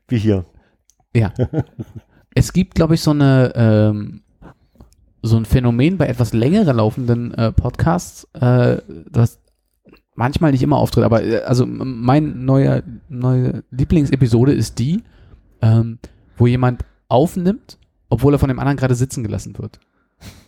[0.08, 0.46] Wie hier.
[1.14, 1.34] Ja.
[2.36, 4.22] es gibt, glaube ich, so eine ähm,
[5.22, 8.78] so ein Phänomen bei etwas längere laufenden äh, Podcasts, äh,
[9.10, 9.40] das
[10.16, 15.04] manchmal nicht immer auftritt, aber äh, also mein neuer neue Lieblingsepisode ist die,
[15.62, 16.00] ähm,
[16.38, 17.78] wo jemand aufnimmt,
[18.10, 19.80] obwohl er von dem anderen gerade sitzen gelassen wird.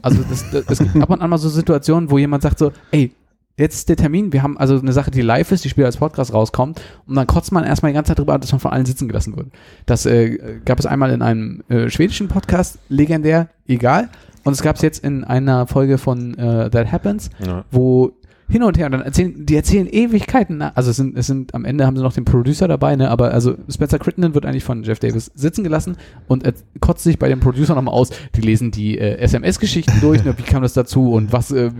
[0.01, 2.71] Also das, das, es gibt ab und an mal so Situationen, wo jemand sagt so,
[2.91, 3.11] ey,
[3.57, 5.97] jetzt ist der Termin, wir haben also eine Sache, die live ist, die später als
[5.97, 8.85] Podcast rauskommt und dann kotzt man erstmal die ganze Zeit drüber, dass man von allen
[8.85, 9.47] sitzen gelassen wird.
[9.85, 14.09] Das äh, gab es einmal in einem äh, schwedischen Podcast, legendär, egal.
[14.45, 17.65] Und es gab es jetzt in einer Folge von äh, That Happens, Ja.
[17.71, 18.13] wo
[18.49, 20.75] hin und her und dann erzählen, die erzählen Ewigkeiten, nach.
[20.75, 23.31] also es sind, es sind, am Ende haben sie noch den Producer dabei, ne, aber
[23.31, 25.97] also Spencer Crittenden wird eigentlich von Jeff Davis sitzen gelassen
[26.27, 30.23] und er kotzt sich bei dem Producer nochmal aus, die lesen die äh, SMS-Geschichten durch,
[30.25, 31.71] ne, wie kam das dazu und was, äh,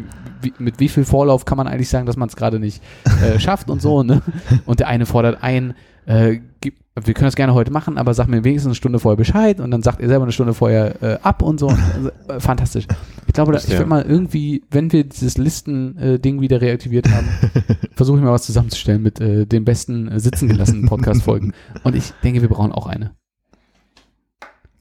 [0.41, 2.83] wie, mit wie viel Vorlauf kann man eigentlich sagen, dass man es gerade nicht
[3.23, 4.22] äh, schafft und so, ne,
[4.65, 5.73] und der eine fordert ein,
[6.06, 9.17] äh, gib, wir können das gerne heute machen, aber sag mir wenigstens eine Stunde vorher
[9.17, 11.67] Bescheid und dann sagt er selber eine Stunde vorher äh, ab und so.
[11.67, 12.87] Also, äh, fantastisch.
[13.27, 17.27] Ich glaube, da, ich würde mal irgendwie, wenn wir dieses Listen-Ding wieder reaktiviert haben,
[17.95, 21.53] versuche ich mal was zusammenzustellen mit äh, den besten äh, sitzen gelassenen Podcast-Folgen.
[21.83, 23.11] Und ich denke, wir brauchen auch eine.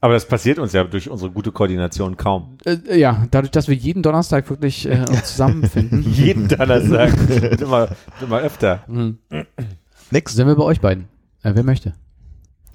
[0.01, 2.57] Aber das passiert uns ja durch unsere gute Koordination kaum.
[2.65, 7.13] Äh, ja, dadurch, dass wir jeden Donnerstag wirklich äh, uns zusammenfinden, Jeden Donnerstag.
[7.59, 7.89] Immer,
[8.21, 8.83] immer öfter.
[8.87, 9.17] mhm,
[10.11, 10.35] Next.
[10.35, 11.05] sind wir bei euch beiden.
[11.43, 11.93] Äh, wer möchte?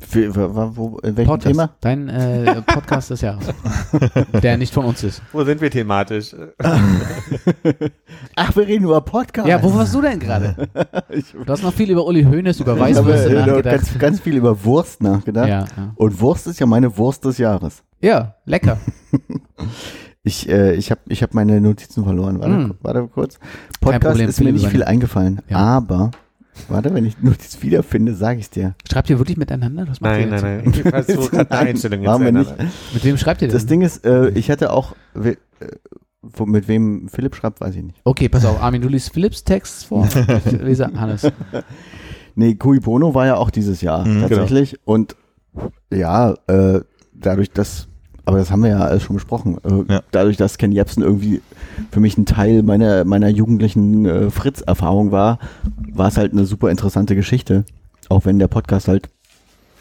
[0.09, 1.53] Für, wo, wo, in welchem Podcast.
[1.53, 1.71] Thema?
[1.81, 3.47] Dein äh, Podcast des Jahres.
[4.43, 5.23] Der nicht von uns ist.
[5.33, 6.35] Wo sind wir thematisch?
[8.37, 9.49] Ach, wir reden über Podcast.
[9.49, 10.55] Ja, wo warst du denn gerade?
[11.35, 13.65] Du hast noch viel über Uli Hoeneß, über ich habe Weißwürste äh, nachgedacht.
[13.77, 15.49] ganz, ganz viel über Wurst nachgedacht.
[15.49, 15.93] Ja, ja.
[15.97, 17.83] Und Wurst ist ja meine Wurst des Jahres.
[18.01, 18.79] ja, lecker.
[20.23, 22.41] Ich, äh, ich habe ich hab meine Notizen verloren.
[22.41, 22.75] Warte, Hm.
[22.81, 23.39] warte kurz.
[23.81, 25.41] Podcast Problem, ist mir nicht viel eingefallen.
[25.49, 25.59] Ja.
[25.59, 26.11] Aber,
[26.69, 28.75] warte, wenn ich die Notiz wiederfinde, sage ich dir.
[28.91, 29.85] Schreibt ihr wirklich miteinander?
[29.85, 30.43] Das macht ihr Nein, jetzt.
[30.43, 30.75] nein, nein.
[30.75, 32.55] Ich versuche gerade eine Einstellung jetzt wir nicht.
[32.95, 33.57] Mit wem schreibt ihr denn?
[33.57, 35.67] Das Ding ist, äh, ich hatte auch, we- äh,
[36.23, 38.01] wo, mit wem Philipp schreibt, weiß ich nicht.
[38.05, 40.09] okay, pass auf, Armin, du liest Philipps Text vor.
[40.47, 41.31] Ich lese Hannes.
[42.37, 44.77] Nee, Cui Bono war ja auch dieses Jahr Mhm, tatsächlich.
[44.85, 45.15] Und
[45.93, 46.81] ja, äh,
[47.13, 47.87] dadurch, dass,
[48.27, 50.03] aber das haben wir ja alles schon besprochen, äh, Ja.
[50.11, 51.41] dadurch, dass Ken Jebsen irgendwie
[51.91, 55.39] für mich ein Teil meiner, meiner jugendlichen äh, Fritz-Erfahrung war,
[55.93, 57.65] war es halt eine super interessante Geschichte.
[58.09, 59.09] Auch wenn der Podcast halt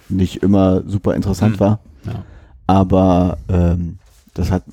[0.09, 1.59] nicht immer super interessant Mhm.
[1.59, 1.79] war.
[2.05, 2.23] Ja.
[2.67, 3.97] Aber ähm,
[4.33, 4.63] das hat,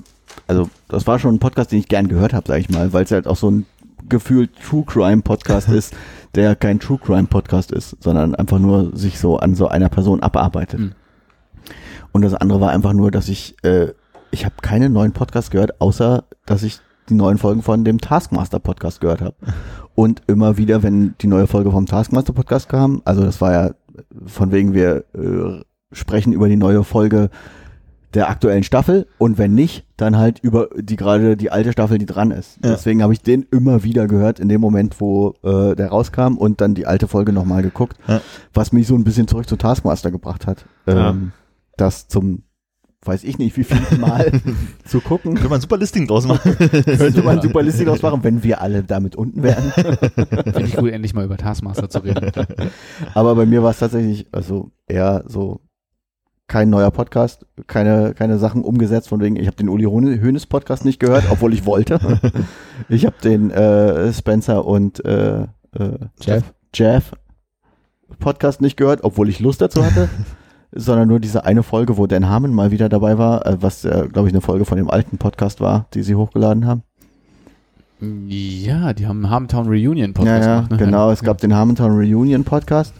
[0.47, 3.03] also das war schon ein Podcast, den ich gern gehört habe, sag ich mal, weil
[3.03, 3.65] es halt auch so ein
[4.09, 5.93] gefühlt True Crime Podcast ist,
[6.35, 10.21] der kein True Crime Podcast ist, sondern einfach nur sich so an so einer Person
[10.23, 10.79] abarbeitet.
[10.79, 10.91] Mhm.
[12.11, 13.87] Und das andere war einfach nur, dass ich, äh,
[14.31, 18.59] ich habe keine neuen Podcasts gehört, außer dass ich die neuen Folgen von dem Taskmaster
[18.59, 19.35] Podcast gehört habe.
[19.95, 23.71] Und immer wieder, wenn die neue Folge vom Taskmaster Podcast kam, also das war ja
[24.25, 27.29] von wegen wir äh, sprechen über die neue Folge
[28.13, 32.05] der aktuellen Staffel und wenn nicht, dann halt über die gerade die alte Staffel, die
[32.05, 32.57] dran ist.
[32.63, 32.71] Ja.
[32.71, 36.59] Deswegen habe ich den immer wieder gehört in dem Moment, wo äh, der rauskam und
[36.59, 38.19] dann die alte Folge nochmal geguckt, Ja.
[38.53, 40.65] was mich so ein bisschen zurück zu Taskmaster gebracht hat.
[40.87, 41.31] Ähm.
[41.81, 42.43] Das zum,
[43.05, 44.31] weiß ich nicht, wie viel Mal
[44.85, 45.41] zu gucken.
[45.41, 46.55] Wir ein super Listing draus machen.
[46.85, 49.71] Könnte man super Listing draus machen, wenn wir alle damit unten wären.
[49.71, 52.31] Finde ich gut, endlich mal über Taskmaster zu reden.
[53.15, 55.61] Aber bei mir war es tatsächlich also eher so
[56.47, 60.85] kein neuer Podcast, keine, keine Sachen umgesetzt, von wegen, ich habe den Uli Hoeneß Podcast
[60.85, 62.19] nicht gehört, obwohl ich wollte.
[62.89, 65.47] Ich habe den äh, Spencer und äh, äh,
[66.19, 66.43] Jeff?
[66.75, 67.13] Jeff
[68.19, 70.09] Podcast nicht gehört, obwohl ich Lust dazu hatte,
[70.71, 74.07] sondern nur diese eine Folge, wo Dan Harmon mal wieder dabei war, äh, was, äh,
[74.11, 76.83] glaube ich, eine Folge von dem alten Podcast war, die sie hochgeladen haben.
[77.99, 80.71] Ja, die haben einen Harmontown Reunion Podcast ja, ja, gemacht.
[80.71, 80.77] Ne?
[80.77, 81.11] genau.
[81.11, 82.95] Es gab den Harmontown Reunion Podcast.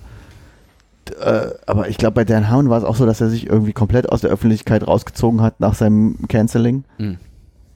[1.19, 3.73] Äh, aber ich glaube, bei Dan Harmon war es auch so, dass er sich irgendwie
[3.73, 6.83] komplett aus der Öffentlichkeit rausgezogen hat nach seinem Canceling.
[6.99, 7.17] Mhm.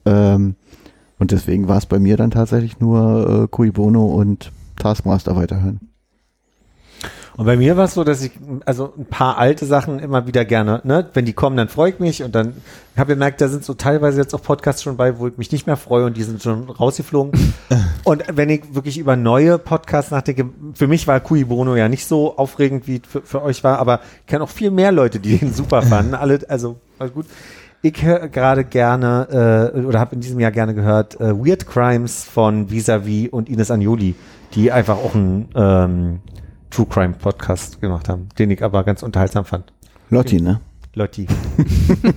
[0.04, 0.54] Ähm,
[1.18, 5.80] und deswegen war es bei mir dann tatsächlich nur äh, Cui Bono und Taskmaster weiterhören.
[7.36, 8.32] Und bei mir war es so, dass ich
[8.64, 11.98] also ein paar alte Sachen immer wieder gerne, ne, wenn die kommen, dann freue ich
[11.98, 12.54] mich und dann
[12.96, 15.52] habe ich gemerkt, da sind so teilweise jetzt auch Podcasts schon bei, wo ich mich
[15.52, 17.32] nicht mehr freue und die sind schon rausgeflogen.
[18.04, 22.06] und wenn ich wirklich über neue Podcasts nachdenke, für mich war Cui Bono ja nicht
[22.06, 25.36] so aufregend, wie für, für euch war, aber ich kenne auch viel mehr Leute, die
[25.36, 26.14] den super fanden.
[26.14, 27.26] Alle, also alles gut.
[27.82, 32.24] Ich höre gerade gerne äh, oder habe in diesem Jahr gerne gehört äh, Weird Crimes
[32.24, 34.14] von Visavi und Ines Agnoli,
[34.54, 36.20] die einfach auch ein ähm,
[36.76, 39.72] True Crime Podcast gemacht haben, den ich aber ganz unterhaltsam fand.
[40.10, 40.60] Lotti, ne?
[40.92, 41.26] Lotti.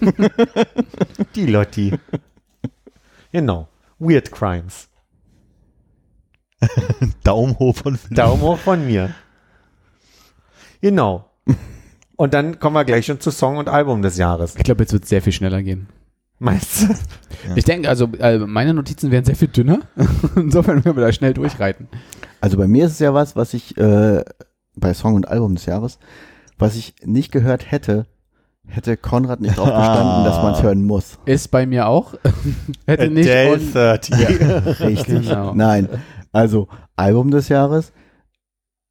[1.36, 1.98] die Lotti.
[3.32, 3.70] Genau.
[4.00, 4.90] Weird Crimes.
[7.24, 8.18] Daumen hoch von Philipp.
[8.18, 9.16] Daumen hoch von mir.
[10.82, 11.32] Genau.
[12.18, 14.58] Und dann kommen wir gleich schon zu Song und Album des Jahres.
[14.58, 15.88] Ich glaube, jetzt wird es sehr viel schneller gehen.
[16.38, 16.96] Meinst du?
[17.56, 19.80] Ich denke, also äh, meine Notizen werden sehr viel dünner.
[20.36, 21.88] Insofern werden wir da schnell durchreiten.
[22.42, 24.26] Also bei mir ist es ja was, was ich äh,
[24.80, 26.00] bei Song und Album des Jahres,
[26.58, 28.06] was ich nicht gehört hätte,
[28.68, 31.18] hätte Konrad nicht darauf bestanden, dass man es hören muss.
[31.26, 32.14] Ist bei mir auch.
[32.86, 33.30] Hätte nicht.
[33.30, 34.16] Adele Und, 30.
[34.80, 35.28] Richtig.
[35.28, 35.54] Genau.
[35.54, 35.90] Nein.
[36.32, 37.92] Also Album des Jahres.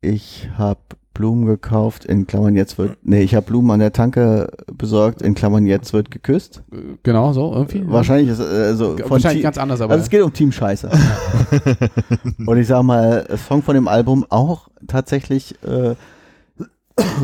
[0.00, 0.80] Ich habe
[1.18, 5.34] Blumen gekauft, in Klammern jetzt wird, nee, ich habe Blumen an der Tanke besorgt, in
[5.34, 6.62] Klammern jetzt wird geküsst.
[7.02, 7.82] genau, so irgendwie.
[7.88, 9.02] Wahrscheinlich ist äh, so Ja.
[9.02, 9.94] von Wahrscheinlich Team- ganz anders, aber.
[9.94, 10.88] Also es geht um Team Scheiße.
[12.46, 15.96] Und ich sag mal, Song von dem Album auch tatsächlich, äh,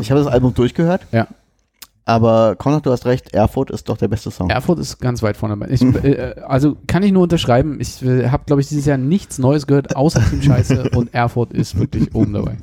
[0.01, 1.07] ich habe das Album durchgehört.
[1.13, 1.27] Ja.
[2.07, 4.49] Aber Konrad, du hast recht, Erfurt ist doch der beste Song.
[4.51, 5.57] Erfurt ist ganz weit vorne.
[5.69, 7.77] Ich, äh, also kann ich nur unterschreiben.
[7.79, 11.51] Ich äh, habe, glaube ich, dieses Jahr nichts Neues gehört, außer Team Scheiße und Erfurt
[11.53, 12.57] ist wirklich oben dabei.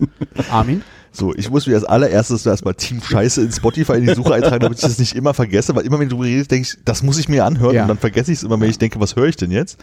[0.50, 0.82] Armin?
[1.12, 4.60] So, ich muss mir als allererstes erstmal Team Scheiße in Spotify in die Suche eintragen,
[4.60, 7.18] damit ich das nicht immer vergesse, weil immer wenn du redest, denke ich, das muss
[7.18, 7.82] ich mir anhören Ja.
[7.82, 9.78] und dann vergesse ich es immer, wenn ich denke, was höre ich denn jetzt?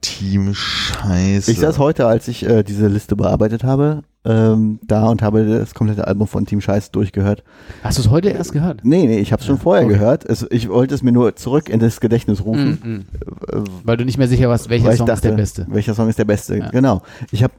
[0.00, 1.50] Team Scheiße.
[1.50, 5.74] Ich saß heute, als ich äh, diese Liste bearbeitet habe, ähm, da und habe das
[5.74, 7.42] komplette Album von Team Scheiße durchgehört.
[7.82, 8.80] Hast du es heute erst gehört?
[8.82, 9.94] Nee, nee, ich habe es schon vorher okay.
[9.94, 10.24] gehört.
[10.24, 12.78] Es, ich wollte es mir nur zurück in das Gedächtnis rufen.
[12.82, 13.04] Mm, mm.
[13.52, 15.66] äh, Weil du nicht mehr sicher warst, welcher Song ist der dachte, beste.
[15.68, 16.58] Welcher Song ist der beste?
[16.58, 16.70] Ja.
[16.70, 17.02] Genau.
[17.30, 17.52] Ich habe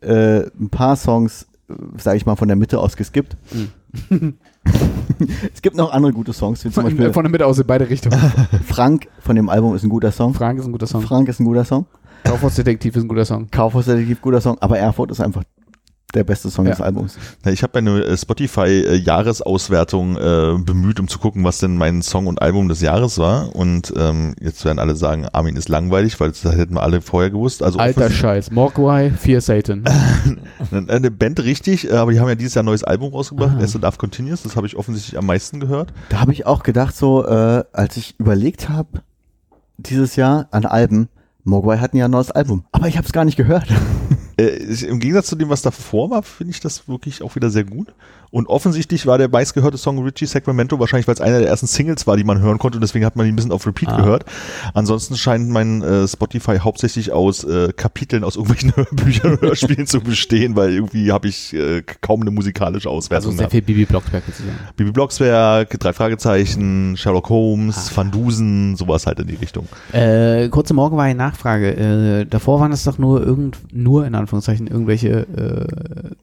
[0.00, 1.46] äh, ein paar Songs,
[1.96, 3.36] sage ich mal, von der Mitte aus geskippt.
[5.54, 7.66] es gibt noch andere gute Songs, wie zum Von, Beispiel von der Mitte aus in
[7.66, 8.18] beide Richtungen.
[8.66, 10.34] Frank von dem Album ist ein guter Song.
[10.34, 11.02] Frank ist ein guter Song.
[11.02, 11.86] Frank ist ein guter Song.
[12.24, 13.50] Kaufhausdetektiv ist ein guter Song.
[13.50, 15.44] Kaufhausdetektiv guter Song, aber Erfurt ist einfach
[16.14, 16.72] der beste Song Ja.
[16.72, 17.16] des Albums.
[17.46, 22.42] Ich habe eine äh, Spotify-Jahresauswertung äh, bemüht, um zu gucken, was denn mein Song und
[22.42, 23.54] Album des Jahres war.
[23.54, 27.30] Und ähm, jetzt werden alle sagen, Armin ist langweilig, weil das hätten wir alle vorher
[27.30, 27.62] gewusst.
[27.62, 28.50] Also Alter Scheiß.
[28.50, 29.84] Mogwai, Fear Satan.
[30.88, 33.62] eine Band richtig, äh, aber die haben ja dieses Jahr ein neues Album rausgebracht, Ah.
[33.62, 34.42] As Love Continues.
[34.42, 35.92] Das habe ich offensichtlich am meisten gehört.
[36.08, 39.02] Da habe ich auch gedacht, so, äh, als ich überlegt habe,
[39.76, 41.08] dieses Jahr an Alben,
[41.44, 43.66] Mogwai hatten ja ein neues Album, aber ich habe es gar nicht gehört.
[44.36, 47.64] Äh, Im Gegensatz zu dem, was davor war, finde ich das wirklich auch wieder sehr
[47.64, 47.94] gut.
[48.34, 52.04] Und offensichtlich war der meistgehörte Song Richie Sacramento wahrscheinlich, weil es einer der ersten Singles
[52.08, 53.96] war, die man hören konnte und deswegen hat man ihn ein bisschen auf Repeat Ah.
[53.96, 54.24] gehört.
[54.74, 60.00] Ansonsten scheint mein äh, Spotify hauptsächlich aus äh, Kapiteln aus irgendwelchen Hörbüchern und Hörspielen zu
[60.00, 63.52] bestehen, weil irgendwie habe ich äh, kaum eine musikalische Also Auswertung sehr gehabt.
[63.52, 64.58] viel Bibi Blocksberg sozusagen.
[64.76, 69.68] Bibi Blocksberg, drei Fragezeichen, Sherlock Holmes, Van Dusen, sowas halt in die Richtung.
[69.92, 71.76] Äh, kurze Morgenwei-Nachfrage.
[72.22, 76.14] Äh, davor waren es doch nur irgend, nur in Anführungszeichen irgendwelche äh,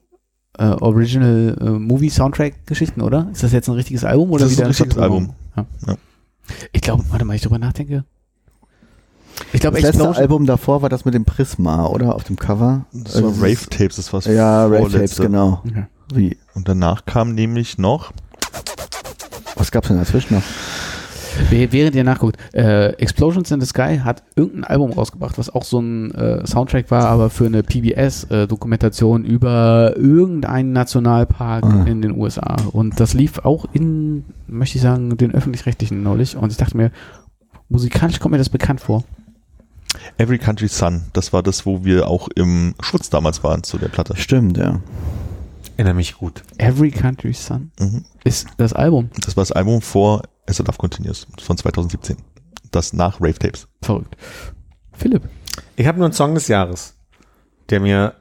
[0.58, 3.28] äh, Original äh, Movie Soundtrack Geschichten, oder?
[3.32, 5.34] Ist das jetzt ein richtiges Album oder Das ist wieder ein richtiges Vertonung?
[5.56, 5.66] Ja.
[5.86, 5.94] Ja.
[6.72, 8.04] Ich glaube, warte mal, ich drüber nachdenke.
[9.52, 10.16] Ich glaube, Das letzte Explosion.
[10.22, 12.14] Album davor war das mit dem Prisma, oder?
[12.14, 12.84] Auf dem Cover.
[12.92, 15.62] Das war Also Rave Tapes, das war das Ja, Rave Tapes, genau.
[15.66, 15.86] Okay.
[16.14, 16.36] Wie?
[16.54, 18.12] Und danach kam nämlich noch
[19.56, 20.42] Was gab's denn dazwischen noch?
[21.50, 25.64] Wäh- Während ihr nachguckt, äh, Explosions in the Sky hat irgendein Album rausgebracht, was auch
[25.64, 31.84] so ein äh, Soundtrack war, aber für eine PBS-Dokumentation über irgendeinen Nationalpark Ah.
[31.86, 32.56] in den USA.
[32.72, 36.36] Und das lief auch in, möchte ich sagen, den öffentlich-rechtlichen neulich.
[36.36, 36.90] Und ich dachte mir,
[37.68, 39.04] musikalisch kommt mir das bekannt vor.
[40.18, 41.02] Every Country Sun.
[41.12, 44.16] Das war das, wo wir auch im Schutz damals waren zu der Platte.
[44.16, 44.80] Stimmt, ja.
[45.76, 46.42] Erinnere mich gut.
[46.58, 48.04] Every Country Sun Mhm.
[48.24, 49.10] ist das Album.
[49.24, 52.16] Das war das Album vor As the Love Continues von 2017.
[52.70, 53.68] Das nach Rave Tapes.
[53.82, 54.16] Verrückt.
[54.92, 55.22] Philipp.
[55.76, 56.94] Ich habe nur einen Song des Jahres,
[57.70, 58.14] der mir,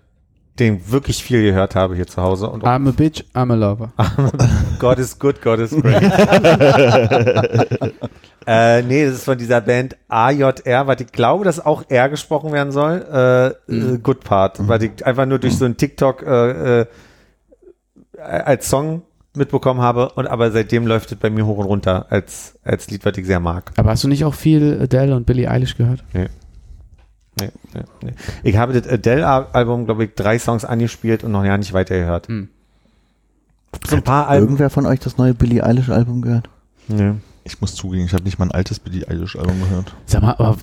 [0.59, 2.49] den wirklich viel gehört habe hier zu Hause.
[2.49, 3.91] Und I'm a bitch, I'm a lover.
[4.79, 6.01] God is good, God is great.
[8.47, 12.51] äh, nee, das ist von dieser Band AJR, was ich glaube, dass auch R gesprochen
[12.51, 13.05] werden soll.
[13.11, 16.85] Äh, äh, Good Part, weil ich einfach nur durch so einen TikTok äh, äh,
[18.21, 19.03] als Song
[19.35, 23.05] mitbekommen habe und aber seitdem läuft es bei mir hoch und runter als, als Lied,
[23.05, 23.71] was ich sehr mag.
[23.77, 26.03] Aber hast du nicht auch viel Adele und Billie Eilish gehört?
[26.13, 26.27] Nee,
[27.39, 28.13] nee, nee.
[28.43, 32.27] Ich habe das Adele-Album, glaube ich, drei Songs angespielt und noch ja nicht weitergehört.
[32.27, 32.49] Hm.
[33.87, 34.45] So ein paar Alben.
[34.45, 36.49] Irgendwer von euch das neue Billie Eilish Album gehört?
[36.89, 37.13] Nee.
[37.43, 39.93] Ich muss zugeben, ich habe nicht mal ein altes Billie Eilish Album gehört.
[40.05, 40.57] Sag mal, aber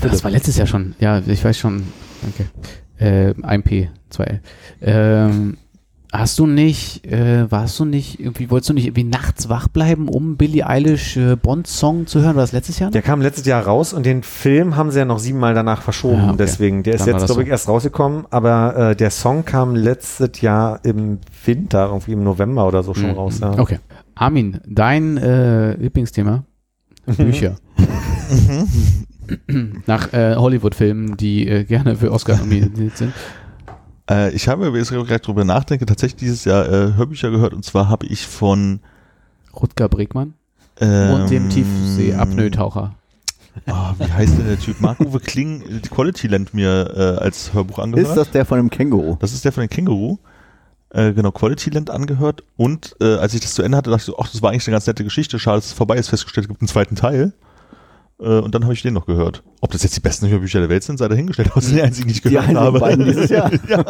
[0.00, 0.94] das war letztes Jahr schon.
[0.98, 1.84] Ja, ich weiß schon.
[2.22, 2.50] Danke.
[2.98, 4.40] Äh, 1P, 2L.
[4.82, 5.56] Ähm,
[6.12, 10.08] hast du nicht, äh, warst du nicht, irgendwie, wolltest du nicht irgendwie nachts wach bleiben,
[10.08, 12.36] um Billie Eilish äh, Bond-Song zu hören?
[12.36, 12.90] War das letztes Jahr?
[12.90, 16.16] Der kam letztes Jahr raus und den Film haben sie ja noch siebenmal danach verschoben.
[16.18, 16.36] Ja, okay.
[16.38, 17.52] Deswegen, der ist Dann war jetzt, glaube ich, so.
[17.52, 18.24] erst rausgekommen.
[18.30, 23.10] Aber äh, der Song kam letztes Jahr im Winter, irgendwie im November oder so schon
[23.10, 23.16] Mhm.
[23.16, 23.38] raus.
[23.40, 23.58] Ja.
[23.58, 23.78] Okay.
[24.14, 26.44] Armin, dein äh, Lieblingsthema?
[27.16, 27.56] Bücher.
[29.86, 33.12] Nach äh, Hollywood-Filmen, die äh, gerne für Oscar nominiert sind.
[34.10, 37.54] Äh, ich habe, wenn ich jetzt gerade drüber nachdenke, tatsächlich dieses Jahr äh, Hörbücher gehört
[37.54, 38.80] und zwar habe ich von
[39.54, 40.34] Rutger Bregmann
[40.80, 42.94] ähm, und dem Tiefsee-Apnoe-Taucher.
[43.66, 44.80] Ah, wie heißt denn der Typ?
[44.80, 48.08] Marc-Uwe Kling, äh, Quality Land mir äh, als Hörbuch angehört.
[48.08, 49.16] Ist das der von dem Känguru?
[49.20, 50.18] Das ist der von den Känguru.
[50.90, 52.42] Äh, genau, Quality Land angehört.
[52.56, 54.66] Und äh, als ich das zu Ende hatte, dachte ich so, ach, das war eigentlich
[54.66, 55.38] eine ganz nette Geschichte.
[55.38, 56.08] Schade, dass es vorbei ist.
[56.08, 57.32] Festgestellt, es gibt einen zweiten Teil.
[58.20, 59.42] Äh, und dann habe ich den noch gehört.
[59.60, 61.50] Ob das jetzt die besten Hörbücher der Welt sind, sei dahingestellt.
[61.50, 62.80] Aber das sind die einzigen, die ich Die gehört einzigen habe.
[62.80, 63.50] beiden dieses Jahr.
[63.68, 63.84] ja,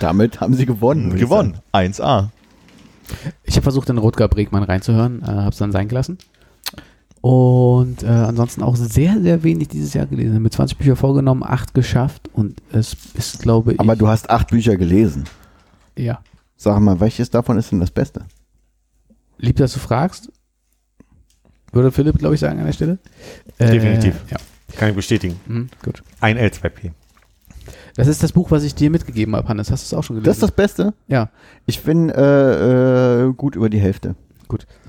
[0.00, 1.14] Damit haben sie gewonnen.
[1.16, 1.58] gewonnen.
[1.72, 2.28] 1A.
[3.44, 6.18] Ich habe versucht, in Rutger Bregmann reinzuhören, äh, habe es dann sein gelassen.
[7.20, 10.40] Und äh, ansonsten auch sehr, sehr wenig dieses Jahr gelesen.
[10.40, 13.80] Mit 20 Bücher vorgenommen, 8 geschafft und es ist, glaube ich.
[13.80, 15.24] Aber du hast acht Bücher gelesen.
[15.96, 16.20] Ja.
[16.56, 18.24] Sag mal, welches davon ist denn das Beste?
[19.38, 20.30] Lieb, dass du fragst.
[21.72, 22.98] Würde Philipp, glaube ich, sagen an der Stelle.
[23.58, 24.14] Äh, Definitiv.
[24.30, 24.38] Ja.
[24.76, 25.38] Kann ich bestätigen.
[25.46, 26.02] Mhm, gut.
[26.20, 26.92] Ein L2P.
[27.96, 29.70] Das ist das Buch, was ich dir mitgegeben habe, Hannes.
[29.70, 30.26] Hast du es auch schon gelesen?
[30.26, 30.94] Das ist das Beste?
[31.08, 31.30] ja.
[31.66, 34.14] Ich bin äh, äh, gut über die Hälfte.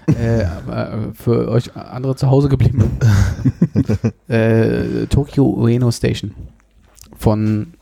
[0.07, 2.83] äh, aber, äh, für euch andere zu Hause geblieben.
[4.27, 6.33] äh, Tokyo Ueno Station
[7.17, 7.73] von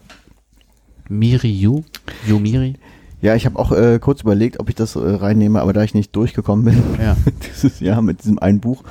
[1.10, 1.84] Miriyu.
[2.26, 2.76] Yumiri.
[3.22, 5.94] Ja, ich habe auch äh, kurz überlegt, ob ich das äh, reinnehme, aber da ich
[5.94, 7.16] nicht durchgekommen bin Ja.
[7.54, 8.84] dieses Jahr mit diesem einen Buch,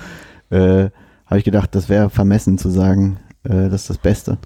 [0.51, 0.89] äh,
[1.27, 4.39] habe ich gedacht, das wäre vermessen zu sagen, äh, das ist das Beste.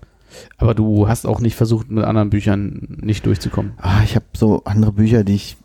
[0.59, 3.73] Aber du hast auch nicht versucht, mit anderen Büchern nicht durchzukommen.
[3.79, 5.57] Ah, ich habe so andere Bücher, die ich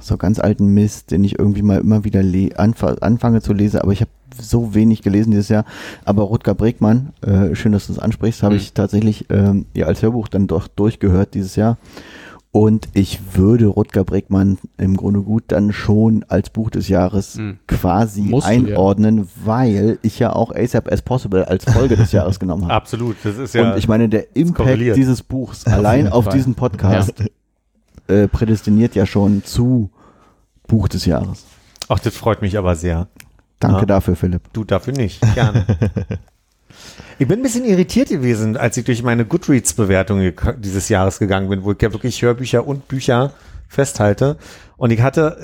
[0.00, 3.80] so ganz alten Mist, den ich irgendwie mal immer wieder le anfa anfange zu lesen,
[3.80, 5.64] aber ich habe so wenig gelesen dieses Jahr.
[6.04, 8.60] Aber Rutger Bregmann, äh, schön, dass du es ansprichst, habe Mhm.
[8.60, 11.78] ich tatsächlich ähm, ja als Hörbuch dann doch durchgehört dieses Jahr.
[12.56, 17.58] Und ich würde Rutger Bregmann im Grunde gut dann schon als Buch des Jahres Mhm.
[17.66, 22.38] quasi Musst du, einordnen, weil ich ja auch ASAP as Possible als Folge des Jahres
[22.38, 22.74] genommen habe.
[22.74, 23.16] Absolut.
[23.24, 26.34] Das ist Und ich meine, der Impact dieses Buchs allein auf Fall.
[26.34, 27.12] diesen Podcast
[28.06, 29.90] äh, prädestiniert ja schon zu
[30.68, 31.44] Buch des Jahres.
[31.88, 33.08] Ach, das freut mich aber sehr.
[33.58, 33.86] Danke Ja.
[33.86, 34.42] dafür, Philipp.
[34.52, 35.20] Du dafür nicht.
[35.34, 35.64] Gerne.
[37.18, 41.64] ich bin ein bisschen irritiert gewesen, als ich durch meine Goodreads-Bewertung dieses Jahres gegangen bin,
[41.64, 43.32] wo ich ja wirklich Hörbücher und Bücher
[43.68, 44.36] festhalte.
[44.76, 45.36] Und ich hatte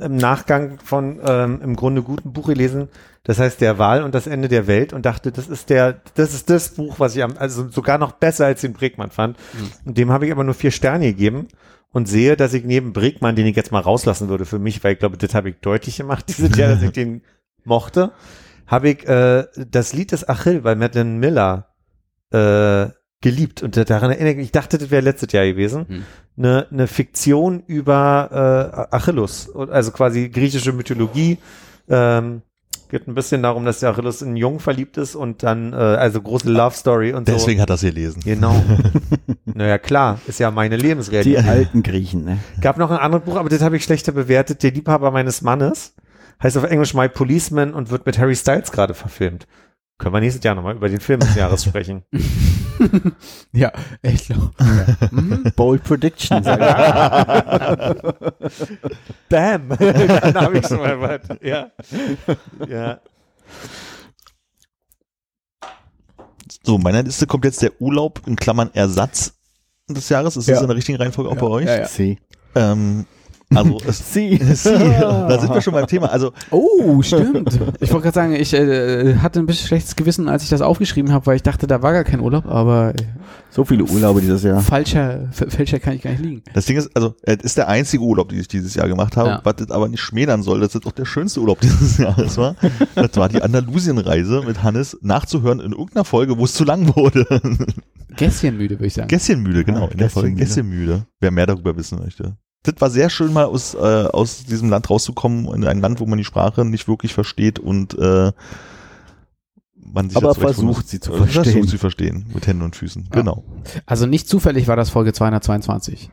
[0.00, 2.88] äh, im- Nachgang von ähm, im Grunde guten Buch gelesen,
[3.24, 6.32] das heißt Der Wahl und das Ende der Welt und dachte, das ist der, das
[6.32, 9.36] ist das Buch, was ich am, also sogar noch besser als den Bregmann fand.
[9.84, 11.48] Und dem habe ich aber nur vier Sterne gegeben
[11.92, 14.94] und sehe, dass ich neben Bregmann, den ich jetzt mal rauslassen würde für mich, weil
[14.94, 17.22] ich glaube, das habe ich deutlich gemacht dieses Jahr, dass ich den
[17.64, 18.12] mochte,
[18.70, 21.66] habe ich äh, das Lied des Achill bei Madeline Miller
[22.32, 23.62] äh, geliebt.
[23.62, 25.86] Und daran erinnere ich mich, ich dachte, das wäre letztes Jahr gewesen.
[25.88, 26.04] Hm.
[26.38, 31.38] Eine, eine Fiktion über äh, Achilles, also quasi griechische Mythologie.
[31.88, 32.42] Ähm,
[32.88, 36.22] geht ein bisschen darum, dass der Achilles in Jungen verliebt ist und dann, äh, also
[36.22, 38.20] große Love Story und Deswegen hat er es gelesen.
[38.22, 38.28] so.
[38.30, 38.62] Genau.
[39.44, 41.44] naja, klar, ist ja meine Die Lebensrealität.
[41.46, 42.38] alten Griechen, ne?
[42.60, 44.62] Gab noch ein anderes Buch, aber das habe ich schlechter bewertet.
[44.62, 45.94] Der Liebhaber meines Mannes
[46.42, 49.46] heißt auf Englisch My Policeman und wird mit Harry Styles gerade verfilmt.
[49.98, 52.04] Können wir nächstes Jahr nochmal über den Film des Jahres sprechen.
[53.52, 54.52] Ja, ich glaube.
[54.58, 55.08] Ja.
[55.10, 55.52] Mhm.
[55.54, 58.02] Bold Prediction, sag ich.
[59.28, 59.68] Bam!
[59.78, 61.20] Dann habe ich schon mal was.
[61.42, 61.70] Ja.
[62.66, 63.00] ja.
[66.64, 69.34] So, meiner Liste kommt jetzt der Urlaub in Klammern Ersatz
[69.88, 70.38] des Jahres.
[70.38, 70.62] Ist das Ja.
[70.62, 71.66] in der richtigen Reihenfolge auch bei euch?
[71.66, 71.86] Ja, ja.
[71.86, 72.18] Sie.
[72.54, 73.04] Ähm,
[73.54, 74.36] also es, Sie.
[74.54, 76.06] Sie, da sind wir schon beim Thema.
[76.10, 77.58] Also Oh, stimmt.
[77.80, 81.12] Ich wollte gerade sagen, ich äh, hatte ein bisschen schlechtes Gewissen, als ich das aufgeschrieben
[81.12, 83.02] habe, weil ich dachte, da war gar kein Urlaub, aber äh,
[83.50, 84.60] So viele Urlaube dieses Jahr.
[84.60, 86.42] falscher, f- fälscher kann ich gar nicht liegen.
[86.54, 89.28] das Ding ist, also es ist der einzige Urlaub, den ich dieses Jahr gemacht habe,
[89.30, 89.40] Ja.
[89.42, 92.54] was das aber nicht schmälern soll, dass das auch der schönste Urlaub dieses Jahres war.
[92.94, 97.26] Das war die Andalusienreise mit Hannes nachzuhören in irgendeiner Folge, wo es zu lang wurde.
[98.16, 99.08] Gässchenmüde, würde ich sagen.
[99.08, 100.34] Gässchenmüde, genau, Ah, in der Folge.
[100.34, 101.06] Gässchenmüde.
[101.20, 102.36] Wer mehr darüber wissen möchte.
[102.62, 106.06] Das war sehr schön, mal aus, äh, aus diesem Land rauszukommen, in ein Land, wo
[106.06, 108.32] man die Sprache nicht wirklich versteht und äh,
[109.76, 111.66] man sich Aber versucht, sie zu Äh, Versucht verstehen.
[111.66, 113.04] sie verstehen, mit Händen und Füßen.
[113.04, 113.20] Ja.
[113.20, 113.44] Genau.
[113.86, 116.10] Also nicht zufällig war das Folge 222.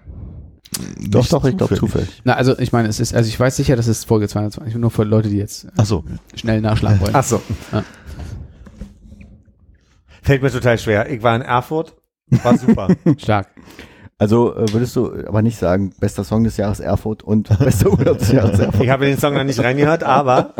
[0.99, 2.21] Doch, Nicht doch, ich glaube zufällig.
[2.23, 4.91] Na, also ich meine, es ist, also ich weiß sicher, das ist Folge 220, nur
[4.91, 6.03] für Leute, die jetzt äh, Ach so.
[6.35, 7.13] schnell nachschlagen wollen.
[7.15, 7.41] Ach so.
[7.71, 7.83] Ja.
[10.21, 11.09] Fällt mir total schwer.
[11.09, 11.95] Ich war in Erfurt,
[12.43, 12.89] war super.
[13.17, 13.47] Stark.
[14.19, 18.17] Also äh, würdest du aber nicht sagen, bester Song des Jahres Erfurt und bester Urlaub
[18.17, 18.83] des Jahres Erfurt.
[18.83, 20.53] ich habe den Song noch nicht reingehört, aber,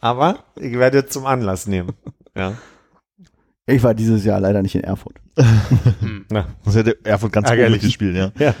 [0.00, 1.92] aber ich werde zum Anlass nehmen.
[2.36, 2.54] Ja.
[3.66, 5.16] Ich war dieses Jahr leider nicht in Erfurt.
[6.30, 8.32] Na, Das hätte Erfurt ganz oben gespielt, ja.
[8.38, 8.54] ja.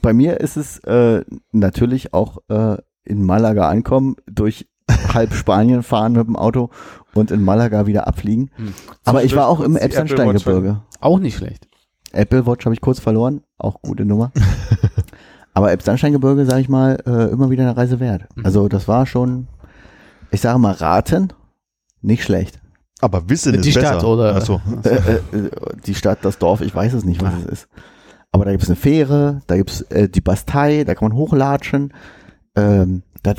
[0.00, 4.66] Bei mir ist es äh, natürlich auch äh, in Malaga ankommen, durch
[5.14, 6.70] halb Spanien fahren mit dem Auto
[7.14, 8.50] und in Malaga wieder abfliegen.
[8.56, 8.74] Hm.
[9.04, 10.82] Aber ich war auch im Elbsandsteingebirge.
[11.00, 11.68] Auch nicht schlecht.
[12.14, 14.32] Apple Watch habe ich kurz verloren, auch gute Nummer.
[15.54, 18.24] Aber Elbsandsteingebirge, sage ich mal, äh, immer wieder eine Reise wert.
[18.34, 18.44] Mhm.
[18.44, 19.46] Also das war schon,
[20.30, 21.32] ich sage mal raten,
[22.02, 22.60] nicht schlecht.
[23.00, 24.08] Aber Wissen Die ist Stadt, besser.
[24.08, 24.36] oder?
[24.36, 24.60] Ach so.
[24.84, 25.50] Äh, äh, äh,
[25.86, 27.68] die Stadt, das Dorf, ich weiß es nicht, was es ist.
[28.32, 31.92] Aber da gibt's eine Fähre, da gibt's äh, die Bastei, da kann man hochlatschen.
[32.56, 33.36] Ähm, das,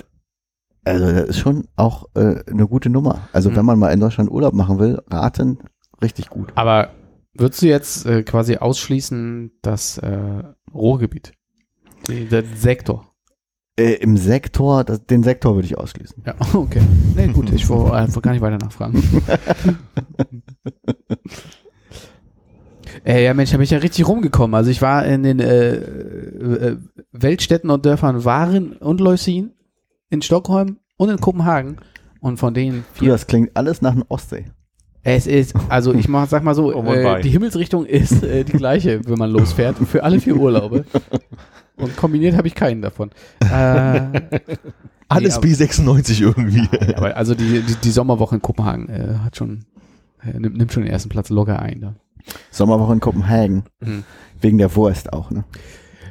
[0.86, 3.28] also das ist schon auch äh, eine gute Nummer.
[3.34, 3.56] Also Mhm.
[3.58, 5.60] wenn man mal in Deutschland Urlaub machen will, raten,
[6.02, 6.54] richtig gut.
[6.56, 6.90] Aber
[7.36, 11.34] würdest du jetzt äh, quasi ausschließen, das äh, Ruhrgebiet?
[12.08, 13.12] Der Sektor.
[13.78, 16.24] Äh, Im Sektor, das, den Sektor würde ich ausschließen.
[16.26, 16.82] Ja, okay.
[17.16, 19.04] Nee, gut, ich wollte einfach gar nicht weiter nachfragen.
[23.06, 24.56] äh, ja, Mensch, da bin ich ja richtig rumgekommen.
[24.56, 26.78] Also ich war in den äh, äh,
[27.12, 29.52] Weltstädten und Dörfern Waren und Leusin,
[30.10, 31.78] in Stockholm und in Kopenhagen.
[32.22, 34.46] Und von denen Du, das klingt alles nach einer Ostsee.
[35.08, 38.54] Es ist, also ich mach, sag mal so, und äh, die Himmelsrichtung ist äh, die
[38.54, 40.84] gleiche, wenn man losfährt, für alle vier Urlaube.
[41.78, 43.12] Und kombiniert habe ich keinen davon.
[43.42, 44.02] Äh,
[45.10, 46.70] Alles Nee, B96 irgendwie.
[46.72, 49.66] ja, aber also die, die, die Sommerwoche in Kopenhagen äh, hat schon,
[50.24, 51.82] äh, nimmt, nimmt schon den ersten Platz locker ein.
[51.82, 51.96] Da.
[52.50, 53.64] Sommerwoche in Kopenhagen.
[53.82, 54.06] Mhm.
[54.40, 55.44] Wegen der Wurst auch, ne?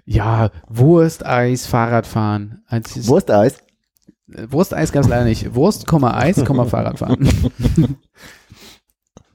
[0.04, 2.62] Ja, Wurst, Eis, Fahrradfahren.
[2.66, 3.56] Als es- Wursteis?
[4.34, 5.54] äh, Wursteis gab es leider nicht.
[5.54, 7.26] Wurst, Eis, Fahrradfahren.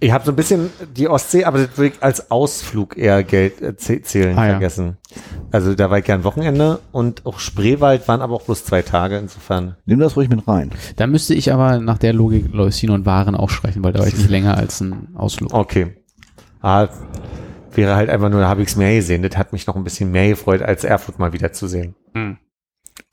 [0.01, 3.61] Ich habe so ein bisschen die Ostsee, aber das würde ich als Ausflug eher Geld
[3.61, 4.51] äh, zäh- zählen Ah, ja.
[4.51, 4.97] vergessen.
[5.51, 8.81] Also da war ich ja ein Wochenende und auch Spreewald waren aber auch bloß zwei
[8.81, 9.75] Tage, insofern.
[9.85, 10.71] Nimm das ruhig mit rein.
[10.95, 14.07] da müsste ich aber nach der Logik Leusin und Waren auch sprechen, weil da war
[14.07, 15.53] ich nicht länger als ein Ausflug.
[15.53, 15.97] Okay.
[16.61, 16.87] Ah,
[17.73, 19.21] wäre halt einfach nur, da habe ich's mehr gesehen.
[19.21, 21.95] Das hat mich noch ein bisschen mehr gefreut, als Erfurt mal wieder zu sehen.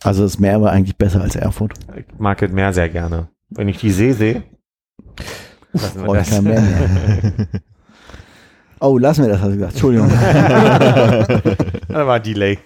[0.04, 1.72] Also das Meer war eigentlich besser als Erfurt.
[1.96, 3.28] Ich mag das Meer sehr gerne.
[3.50, 4.44] Wenn ich die See sehe.
[5.82, 7.48] Lassen wir das.
[8.78, 9.72] Oh, lassen wir das, hast du gesagt.
[9.72, 10.10] Entschuldigung.
[11.88, 12.58] Da war ein Delay.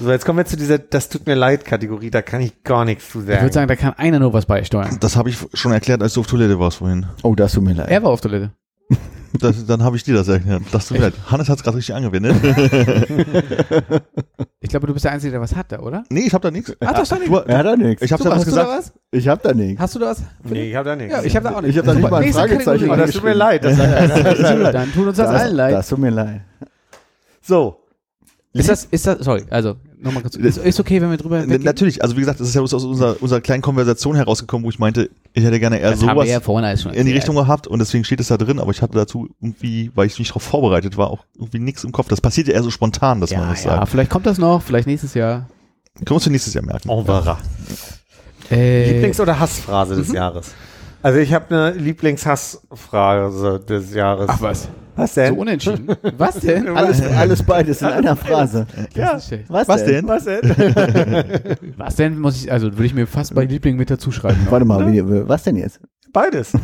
[0.00, 2.84] So, jetzt kommen wir zu dieser Das tut mir leid Kategorie, da kann ich gar
[2.84, 3.52] nichts zu Ich würde sagen.
[3.52, 4.96] sagen, da kann einer nur was beisteuern.
[5.00, 7.06] Das habe ich schon erklärt, als du auf Toilette warst vorhin.
[7.22, 7.88] Oh, das tut mir leid.
[7.88, 8.50] Er war auf Toilette.
[9.38, 10.62] Das, dann habe ich dir das erklärt.
[10.72, 11.14] Das tut mir leid.
[11.26, 12.36] Hannes hat es gerade richtig angewendet.
[14.60, 16.02] Ich glaube, du bist der Einzige, der was hat da, oder?
[16.08, 16.74] nee, ich habe da nichts.
[16.80, 17.32] Ach, das stand nicht.
[17.32, 18.02] Du, Er hat da nichts.
[18.02, 18.78] ich habe da was hast du da gesagt.
[18.78, 18.92] was?
[19.12, 19.80] Ich hab da nichts.
[19.80, 20.22] Hast du da was?
[20.42, 21.12] nee, ich habe da nichts.
[21.14, 21.70] Ja, ich habe da auch nicht.
[21.70, 23.64] Ich hab da nicht mal ein Nächste Fragezeichen das tut mir leid.
[23.64, 25.74] Das Dann tut uns das, allen leid.
[25.74, 26.40] Das tut mir leid.
[27.42, 27.80] so,
[28.52, 30.36] ist das, ist das, sorry, also, nochmal kurz.
[30.36, 31.62] Ist, ist okay, wenn wir drüber N- weggehen?
[31.64, 34.78] Natürlich, also wie gesagt, das ist ja aus unserer, unserer kleinen Konversation herausgekommen, wo ich
[34.78, 37.12] meinte, ich hätte gerne eher Das sowas ja vorhin alles schon in die.
[37.12, 40.18] Richtung gehabt und deswegen steht es da drin, aber ich hatte dazu irgendwie, weil ich
[40.18, 42.08] nicht darauf vorbereitet war, auch irgendwie nichts im Kopf.
[42.08, 43.88] Das passiert ja eher so spontan, dass man Ja, das ja, sagt.
[43.88, 45.48] vielleicht kommt das noch, vielleicht nächstes Jahr.
[45.96, 46.88] Können wir uns für nächstes Jahr merken.
[46.90, 47.38] en verra.
[48.50, 50.52] Äh, Lieblings- oder Hassphrase des Jahres?
[51.02, 54.26] Also ich habe eine Lieblingshassphrase des Jahres.
[54.28, 55.34] Ach was, was so denn?
[55.36, 55.88] unentschieden.
[56.16, 56.68] was denn?
[56.76, 58.66] Alles, alles beides in einer Phrase.
[58.94, 60.08] ja, Was, Was denn?
[60.08, 60.42] was denn?
[61.76, 64.46] Was denn, muss ich, also würde ich mir fast bei Liebling mit dazu schreiben.
[64.50, 65.80] Warte mal, wie, was denn jetzt?
[66.12, 66.52] Beides.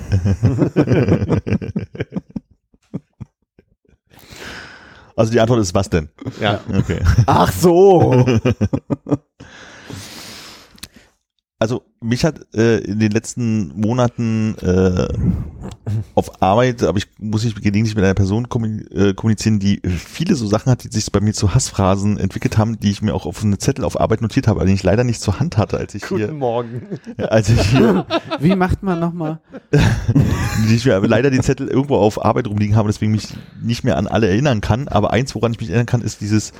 [5.14, 6.08] Also die Antwort ist was denn?
[6.40, 6.60] Ja.
[6.74, 7.00] Okay.
[7.26, 8.24] Ach so.
[11.62, 15.06] Also mich hat äh, in den letzten Monaten äh,
[16.16, 18.48] auf Arbeit, aber ich muss ich gelegentlich mit einer Person
[18.90, 22.80] äh, kommunizieren, die viele so Sachen hat, die sich bei mir zu Hassphrasen entwickelt haben,
[22.80, 25.04] die ich mir auch auf einen Zettel auf Arbeit notiert habe, aber die ich leider
[25.04, 26.82] nicht zur Hand hatte, als ich Guten hier, Morgen.
[27.18, 28.06] als ich hier,
[28.40, 29.38] Wie macht man nochmal?
[30.68, 33.28] die ich mir leider den Zettel irgendwo auf Arbeit rumliegen habe, deswegen mich
[33.62, 34.88] nicht mehr an alle erinnern kann.
[34.88, 36.52] Aber eins, woran ich mich erinnern kann, ist dieses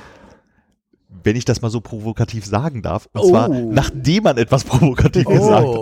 [1.23, 3.29] wenn ich das mal so provokativ sagen darf, und Oh.
[3.29, 5.75] zwar nachdem man etwas provokativ gesagt hat.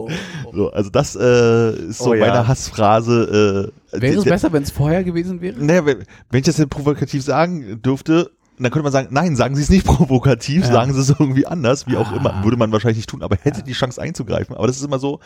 [0.53, 2.27] So, also das äh, ist so Oh ja.
[2.27, 3.71] meine Hassphrase.
[3.93, 5.63] Äh, Wäre es besser, wenn es vorher gewesen wäre?
[5.63, 9.55] Naja, wenn, wenn ich das denn provokativ sagen dürfte, dann könnte man sagen, nein, sagen
[9.55, 10.71] Sie es nicht provokativ, Ja.
[10.71, 12.15] sagen Sie es irgendwie anders, wie auch Ah.
[12.17, 12.43] immer.
[12.43, 14.55] Würde man wahrscheinlich nicht tun, aber hätte die Chance einzugreifen.
[14.55, 15.19] Aber das ist immer so,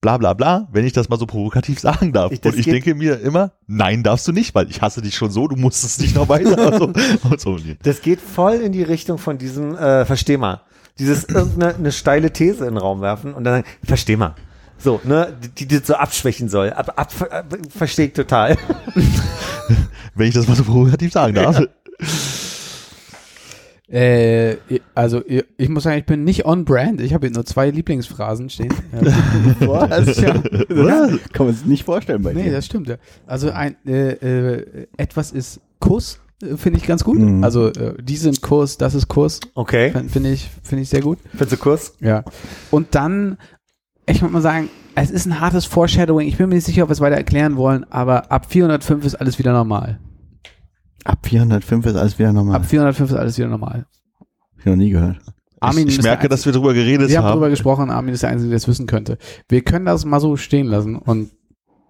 [0.00, 2.32] bla bla bla, wenn ich das mal so provokativ sagen darf.
[2.32, 5.30] Ich- und ich denke mir immer, nein, darfst du nicht, weil ich hasse dich schon
[5.30, 6.78] so, du musst es nicht noch weiter.
[6.78, 6.84] so,
[7.28, 7.58] und so.
[7.82, 10.62] Das geht voll in die Richtung von diesem, äh, versteh mal.
[10.98, 14.34] Dieses irgendeine eine steile These in den Raum werfen und dann sagen, versteh mal.
[14.78, 16.70] So, ne, die, die das so abschwächen soll.
[16.70, 18.58] Ab, ab, ab, verstehe ich total.
[20.14, 21.62] Wenn ich das mal so provokativ sagen darf.
[23.88, 24.56] Äh,
[24.96, 27.00] also ich, muss sagen, ich bin nicht on brand.
[27.00, 28.74] Ich habe hier nur zwei Lieblingsphrasen stehen.
[29.60, 30.16] Was?
[30.20, 30.34] ja.
[30.68, 32.52] Das kann man sich nicht vorstellen bei Nee, dir.
[32.52, 32.88] das stimmt.
[32.88, 32.96] Ja.
[33.26, 37.18] Also ein äh, äh, etwas ist Kuss, äh, finde ich ganz gut.
[37.18, 37.44] Mhm.
[37.44, 39.92] Also äh, die sind Kurs, das ist Kurs, Okay.
[39.92, 41.18] fin- finde ich, finde ich sehr gut.
[41.30, 41.94] Findest du Kurs?
[42.00, 42.24] Ja.
[42.72, 43.38] Und dann,
[44.06, 46.26] ich würde mal sagen, es ist ein hartes Foreshadowing.
[46.26, 49.14] Ich bin mir nicht sicher, ob wir es weiter erklären wollen, aber ab 405 ist
[49.14, 50.00] alles wieder normal.
[51.06, 52.56] Ab 405 ist alles wieder normal.
[52.56, 53.86] Ab 405 ist alles wieder normal.
[54.18, 55.18] Hab ich noch nie gehört.
[55.60, 57.30] Armin ich ich merke, dass wir drüber geredet wir haben haben.
[57.32, 59.16] darüber gesprochen, Armin ist der Einzige, der es wissen könnte.
[59.48, 61.30] Wir können das mal so stehen lassen und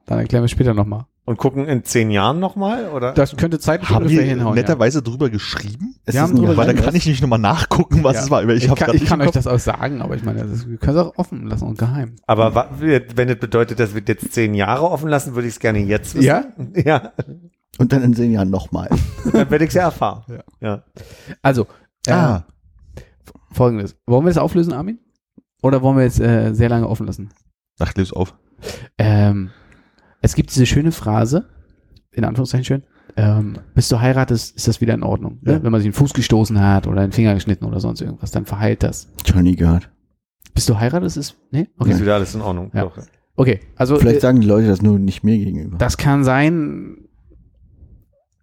[0.06, 1.04] dann erklären wir später nochmal.
[1.24, 3.12] Und gucken in zehn Jahren nochmal, oder?
[3.12, 4.54] Das könnte zeitlich haben wir hinhauen.
[4.54, 5.96] netterweise drüber geschrieben?
[6.04, 6.84] Es Wir ist haben drüber Weil Geheimnis.
[6.84, 8.22] kann ich nicht nochmal nachgucken, was Ja.
[8.22, 8.42] es war.
[8.44, 8.54] Ich, Ja.
[8.54, 10.76] Ich, hab's kann, ich nicht kann euch das auch sagen, aber ich meine, das, wir
[10.76, 12.14] können es auch offen lassen und geheim.
[12.28, 15.58] Aber wa- wenn das bedeutet, dass wir jetzt zehn Jahre offen lassen, würde ich es
[15.60, 16.24] gerne jetzt wissen.
[16.24, 16.44] Ja?
[16.76, 17.10] Ja.
[17.78, 18.88] Und dann in zehn Jahren nochmal.
[19.24, 20.22] Dann werde ich es ja erfahren.
[20.60, 20.82] Ja.
[21.42, 21.66] Also,
[22.06, 22.46] äh, Ah,
[23.52, 23.96] folgendes.
[24.06, 24.98] Wollen wir das auflösen, Armin?
[25.62, 27.30] Oder wollen wir jetzt äh, sehr lange offen lassen?
[27.78, 28.34] ach, löse auf.
[28.96, 29.50] Ähm,
[30.22, 31.46] es gibt diese schöne Phrase,
[32.12, 32.82] in Anführungszeichen schön,
[33.18, 35.38] ähm, bis du heiratest, ist das wieder in Ordnung.
[35.42, 35.52] Ne?
[35.54, 35.62] Ja.
[35.62, 38.46] Wenn man sich den Fuß gestoßen hat oder den Finger geschnitten oder sonst irgendwas, dann
[38.46, 39.08] verheilt das.
[39.34, 39.90] Nie gehört.
[40.54, 41.68] Bis du heiratest, ist, ne?
[41.78, 41.90] Okay.
[41.92, 42.70] Ist wieder alles in Ordnung.
[42.72, 42.84] Ja.
[42.84, 42.96] Doch.
[43.36, 45.76] Okay, also Vielleicht äh, sagen die Leute das nur nicht mir gegenüber.
[45.76, 47.05] das kann sein,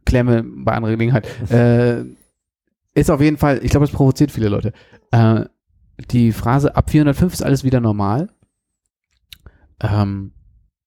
[0.05, 1.27] Klemme bei anderer Gelegenheit.
[1.51, 2.03] äh,
[2.95, 4.73] ist auf jeden Fall, ich glaube, es provoziert viele Leute.
[5.11, 5.45] Äh,
[6.11, 8.29] die Phrase ab 405 ist alles wieder normal.
[9.81, 10.31] Ähm,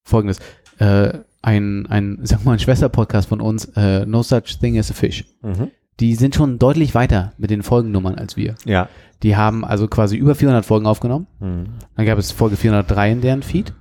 [0.04, 0.38] Folgendes.
[0.78, 4.94] Äh, ein, ein, sag mal, ein Schwesterpodcast von uns, äh, No Such Thing as a
[4.94, 5.24] Fish.
[5.42, 5.70] Mhm.
[6.00, 8.56] Die sind schon deutlich weiter mit den Folgennummern als wir.
[8.64, 8.88] Ja.
[9.22, 11.26] Die haben also quasi über 400 Folgen aufgenommen.
[11.40, 11.66] Mhm.
[11.94, 13.72] Dann gab es Folge 403 in deren Feed.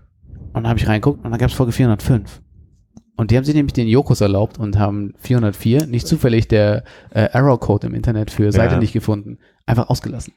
[0.54, 2.42] Und dann habe ich reingeguckt und dann gab es Folge 405.
[3.18, 7.30] Und die haben sich nämlich den Jokos erlaubt und haben 404, nicht zufällig der äh,
[7.32, 8.80] Arrow-Code im Internet für Seite Ja.
[8.80, 10.34] nicht gefunden, einfach ausgelassen.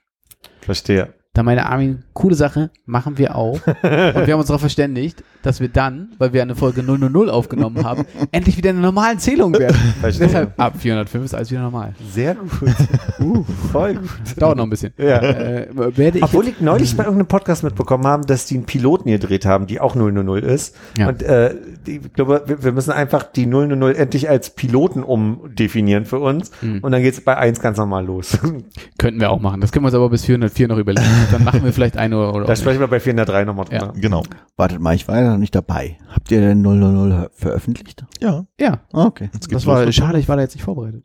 [0.61, 1.15] Verstehe.
[1.35, 3.55] Da meine Armin, coole Sache, machen wir auch.
[3.67, 7.83] und wir haben uns darauf verständigt, dass wir dann, weil wir eine Folge 000 aufgenommen
[7.83, 9.77] haben, endlich wieder in einer normalen Zählung werden.
[10.01, 10.27] Verstehe.
[10.27, 11.95] Deshalb ab 405 ist alles wieder normal.
[12.13, 12.51] Sehr gut.
[13.21, 14.09] Uh, voll gut.
[14.37, 14.93] Dauert noch ein bisschen.
[14.97, 15.21] Ja.
[15.21, 19.11] Äh, werde ich Obwohl ich neulich bei irgendeinem Podcast mitbekommen habe, dass die einen Piloten
[19.11, 20.77] gedreht haben, die auch 000 ist.
[20.97, 21.09] Ja.
[21.09, 26.21] Und äh, ich glaube, wir, wir müssen einfach die 000 endlich als Piloten umdefinieren für
[26.21, 26.53] uns.
[26.63, 26.79] Mhm.
[26.81, 28.39] Und dann geht's bei 1 ganz normal los.
[28.99, 29.61] Könnten wir auch machen.
[29.61, 31.09] Das können wir uns aber bis 404 noch überlegen.
[31.33, 33.79] Dann machen wir vielleicht eine oder, oder Da sprechen wir bei 403 nochmal Ja.
[33.79, 33.95] drüber.
[34.01, 34.23] Genau.
[34.57, 35.97] Wartet mal, ich war ja noch nicht dabei.
[36.09, 38.05] Habt ihr denn 000 veröffentlicht?
[38.21, 38.45] Ja.
[38.61, 39.31] Ja, Ah, okay.
[39.51, 41.05] Das war schade, ich war da jetzt nicht vorbereitet.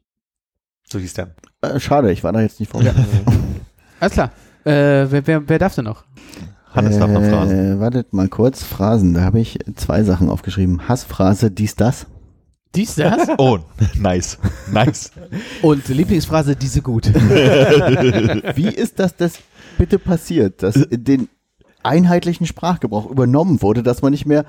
[0.90, 1.36] So hieß der.
[1.62, 2.82] Äh, schade, ich war da jetzt nicht vor.
[4.00, 4.32] Alles klar.
[4.66, 6.03] Äh, wer, wer, wer darf denn noch?
[6.74, 7.78] Hannes darf noch Phrasen.
[7.78, 9.14] Äh, wartet mal kurz, Phrasen.
[9.14, 10.88] Da habe ich zwei Sachen aufgeschrieben.
[10.88, 12.08] Hassphrase, dies, das.
[12.76, 13.30] Dies, das?
[13.38, 13.60] Oh,
[14.00, 14.40] nice.
[14.72, 15.12] Nice.
[15.62, 17.08] Und Lieblingsphrase, diese gut.
[18.56, 19.40] Wie ist das das
[19.78, 21.30] bitte passiert, dass den
[21.86, 24.45] einheitlichen Sprachgebrauch übernommen wurde, dass man nicht mehr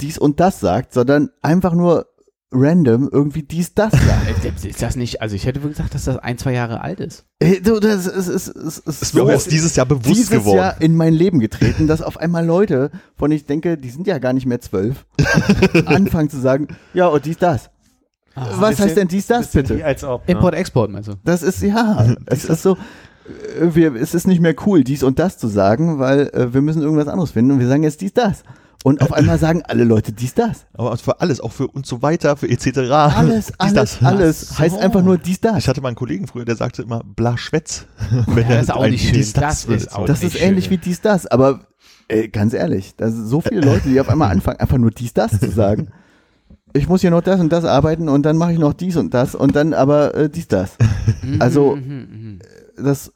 [0.00, 2.06] dies und das sagt, sondern einfach nur
[2.50, 3.92] random irgendwie dies, das
[4.44, 4.64] sagt?
[4.64, 7.26] ist das nicht, also ich hätte wohl gesagt, dass das ein, zwei Jahre alt ist.
[7.40, 10.30] Äh, du, das ist, ist, ist, ist Ist mir auch erst dieses Jahr bewusst dieses
[10.30, 10.56] geworden.
[10.56, 14.18] Jahr in mein Leben getreten, dass auf einmal Leute, von ich denke, die sind ja
[14.18, 15.04] gar nicht mehr zwölf,
[15.86, 17.70] anfangen zu sagen, ja, und dies, das.
[18.34, 19.84] Was Bisschen- heißt denn dies, das bitte?
[19.84, 20.26] als ob.
[20.26, 20.32] Ne?
[20.34, 21.14] Import, Export, meinst du?
[21.24, 22.76] Das ist, ja, es ist so, äh,
[23.60, 26.82] wir, es ist nicht mehr cool, dies und das zu sagen, weil äh, wir müssen
[26.82, 28.42] irgendwas anderes finden und wir sagen jetzt dies, das.
[28.84, 30.66] Und auf einmal sagen alle Leute dies, das.
[30.74, 32.78] Aber für alles, auch für und so weiter, für etc.
[32.90, 34.02] Alles, Dies, alles, das.
[34.02, 34.58] alles so.
[34.58, 35.58] heißt einfach nur dies, das.
[35.58, 37.86] Ich hatte mal einen Kollegen früher, der sagte immer bla Schwätz.
[38.26, 39.14] Wenn Ja, er ist auch nicht schön.
[39.14, 39.76] dies, Das will.
[39.76, 40.72] ist auch- Das ist ähnlich schön.
[40.74, 41.66] wie dies, das, aber
[42.08, 45.12] äh, ganz ehrlich, da sind so viele Leute, die auf einmal anfangen, einfach nur dies,
[45.12, 45.88] das zu sagen.
[46.74, 49.12] Ich muss hier noch das und das arbeiten und dann mache ich noch dies und
[49.14, 50.72] das und dann aber äh, dies, das.
[51.40, 52.38] Also- Mhm, mhm, mhm.
[52.84, 53.10] Das, äh,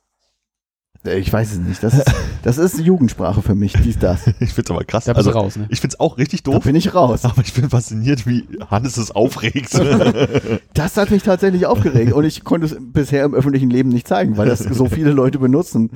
[1.04, 2.04] ich weiß es nicht, das ist,
[2.42, 4.20] das ist Jugendsprache für mich, dies, das.
[4.40, 5.04] Ich find's aber krass.
[5.06, 5.66] Da bist Also, du raus, ne?
[5.68, 6.64] ich find's auch richtig Da doof.
[6.64, 7.24] bin ich raus.
[7.24, 9.72] Aber ich bin fasziniert, wie Hannes es aufregt.
[10.74, 14.36] Das hat mich tatsächlich aufgeregt und ich konnte es bisher im öffentlichen Leben nicht zeigen,
[14.36, 15.90] weil das so viele Leute benutzen,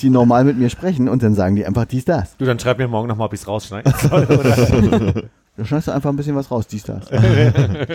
[0.00, 2.36] die normal mit mir sprechen und dann sagen die einfach dies, das.
[2.38, 4.26] Du, dann schreib mir morgen nochmal, ob ich's rausschneiden soll.
[5.56, 7.08] Da schneidest du einfach ein bisschen was raus, dies, das.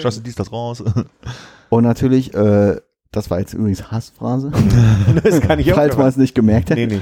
[0.02, 0.84] Schaust du dies, das raus?
[1.70, 2.76] Und natürlich, äh,
[3.16, 4.52] das war jetzt übrigens Hassphrase,
[5.24, 5.78] das kann ich auch.
[5.78, 6.88] falls man es nicht gemerkt hätte.
[6.88, 7.02] nee, nee.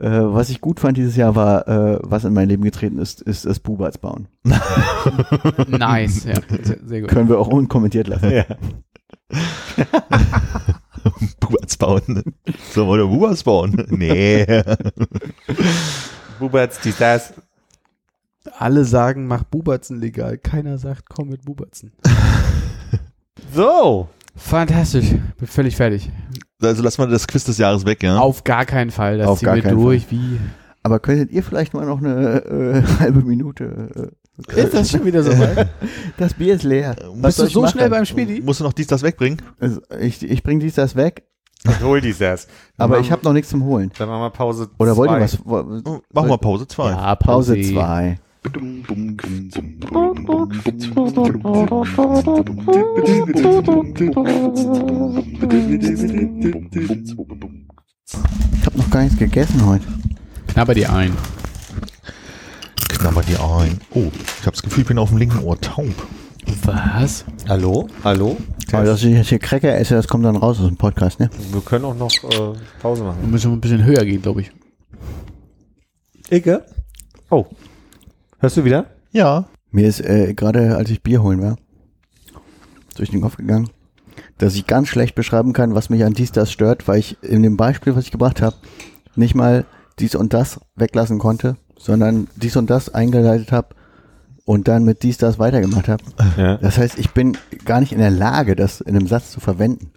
[0.00, 3.20] Äh, was ich gut fand dieses Jahr war, äh, was in mein Leben getreten ist,
[3.20, 4.28] ist das Buberts bauen.
[5.68, 6.34] Nice, ja,
[6.82, 7.10] sehr, gut.
[7.10, 8.30] Können wir auch unkommentiert lassen.
[8.30, 8.46] Ja.
[11.40, 12.22] Buberts bauen.
[12.72, 13.86] Sollen wir da Buberts bauen?
[13.90, 14.46] Nee.
[16.38, 17.34] Buberts, dies, das.
[18.58, 20.38] Alle sagen, mach Bubertzen legal.
[20.38, 21.92] Keiner sagt, komm mit Bubertzen.
[23.54, 24.08] So.
[24.36, 25.10] Fantastisch.
[25.38, 26.10] Bin völlig fertig.
[26.62, 28.18] Also lassen wir das Quiz des Jahres weg, ja?
[28.18, 29.18] Auf gar keinen Fall.
[29.18, 30.10] Das Auf ziehen gar wir durch.
[30.10, 30.38] Wie?
[30.82, 34.12] Aber könntet ihr vielleicht mal noch eine äh, halbe Minute?
[34.56, 35.68] Äh, Ist das schon wieder so weit?
[36.18, 36.96] das Bier ist leer.
[37.08, 37.72] Musst Bist du so machen?
[37.72, 38.40] schnell beim Spieli?
[38.40, 39.40] Musst du noch dies, das wegbringen?
[39.58, 41.24] Also ich ich bringe dies das weg,
[41.64, 42.48] Ich hol dies erst.
[42.78, 43.90] aber ich habe noch nichts zum Holen.
[43.98, 44.68] Dann machen wir Pause.
[44.78, 45.38] Oder wollt ihr was?
[45.44, 46.90] Machen wir Pause 2.
[46.90, 48.18] Ja, Pause 2.
[48.42, 48.52] Ich
[58.66, 59.84] habe noch gar nichts gegessen heute.
[60.48, 61.12] Knabber dir ein.
[62.88, 63.78] Knabber die ein.
[63.94, 65.86] Oh, ich habe das Gefühl, ich bin auf dem linken Ohr taub.
[66.64, 67.26] Was?
[67.48, 67.88] Hallo?
[68.02, 68.36] Hallo?
[68.72, 71.28] Aber dass ich jetzt hier Cracker esse, das kommt dann raus aus dem Podcast, ne?
[71.52, 73.30] Wir können auch noch äh, Pause Wir machen.
[73.30, 74.50] müssen ein bisschen höher gehen, glaube ich.
[76.30, 76.64] Icke?
[77.30, 77.44] Oh.
[78.40, 78.86] Hörst du wieder?
[79.12, 79.44] Ja.
[79.70, 81.56] Mir ist äh, gerade, als ich Bier holen war,
[82.96, 83.68] durch den Kopf gegangen,
[84.38, 87.42] dass ich ganz schlecht beschreiben kann, was mich an dies, das stört, weil ich in
[87.42, 88.56] dem Beispiel, was ich gebracht habe,
[89.14, 89.66] nicht mal
[89.98, 93.74] dies und das weglassen konnte, sondern dies und das eingeleitet habe
[94.46, 96.02] und dann mit dies, das weitergemacht habe.
[96.38, 96.56] Ja.
[96.56, 97.36] Das heißt, ich bin
[97.66, 99.92] gar nicht in der Lage, das in einem Satz zu verwenden.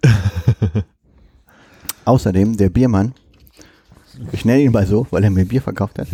[2.04, 3.14] Außerdem, der Biermann,
[4.32, 6.08] ich nenne ihn mal so, weil er mir Bier verkauft hat,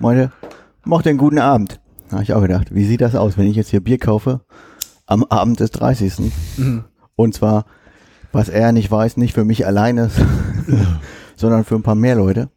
[0.00, 0.32] meinte,
[0.84, 1.80] macht einen guten Abend.
[2.08, 4.40] Da habe ich auch gedacht, wie sieht das aus, wenn ich jetzt hier Bier kaufe
[5.06, 6.32] am Abend des 30.
[7.16, 7.66] Und zwar,
[8.32, 10.10] was er nicht weiß, nicht für mich alleine,
[11.36, 12.48] sondern für ein paar mehr Leute.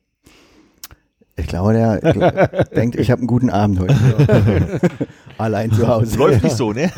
[1.36, 3.96] Ich glaube, der denkt, ich habe einen guten Abend heute.
[5.40, 6.16] Allein zu Hause.
[6.18, 6.92] Läuft nicht so, ne?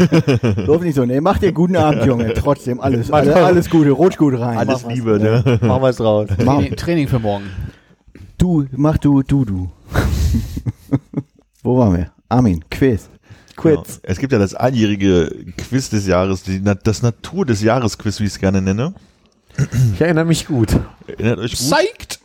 [0.57, 1.05] Läuft nicht so.
[1.05, 2.33] Nee, mach dir einen guten Abend, Junge.
[2.33, 3.91] Trotzdem, alles, alles, alles Gute.
[3.91, 4.57] Rutsch gut rein.
[4.57, 4.93] Alles Mach was.
[4.93, 5.59] Liebe, ne?
[5.61, 6.27] Machen wir es raus.
[6.43, 6.55] Mach.
[6.57, 7.45] Training, Training für morgen.
[8.37, 9.71] Du, mach du, du, du.
[11.65, 12.11] Wo waren wir?
[12.29, 13.09] Armin, Quiz.
[13.57, 13.83] Genau.
[14.03, 18.31] Es gibt ja das alljährige Quiz des Jahres, die, das Natur des Jahres-Quiz, wie ich
[18.33, 18.93] es gerne nenne.
[19.93, 20.77] Ich erinnere mich gut.
[21.07, 21.67] Erinnert euch gut?
[21.69, 22.19] Zeigt!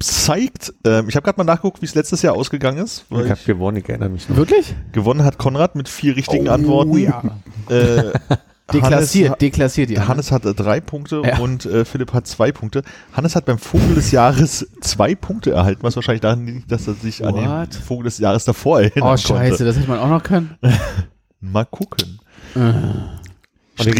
[0.00, 0.74] Zeigt.
[0.84, 3.04] Ähm, ich habe gerade mal nachgeguckt, wie es letztes Jahr ausgegangen ist.
[3.08, 4.36] weil Ich habe gewonnen, ich erinnere mich noch.
[4.36, 4.74] Wirklich?
[4.92, 6.98] gewonnen hat Konrad mit vier richtigen Oh, Antworten.
[6.98, 7.22] ja.
[7.70, 8.12] Äh,
[8.72, 11.38] Deklassiert, Hannes, deklassiert die Hannes hat äh, drei Punkte Ja.
[11.38, 12.82] und äh, Philipp hat zwei Punkte.
[13.12, 16.94] Hannes hat beim Vogel des Jahres zwei Punkte erhalten, was wahrscheinlich daran liegt, dass er
[16.94, 17.74] sich an den What?
[17.74, 19.64] Vogel des Jahres davor erinnern Oh, scheiße, konnte.
[19.66, 20.56] das hätte man auch noch können.
[21.40, 22.18] Mal gucken.
[22.54, 22.62] Sag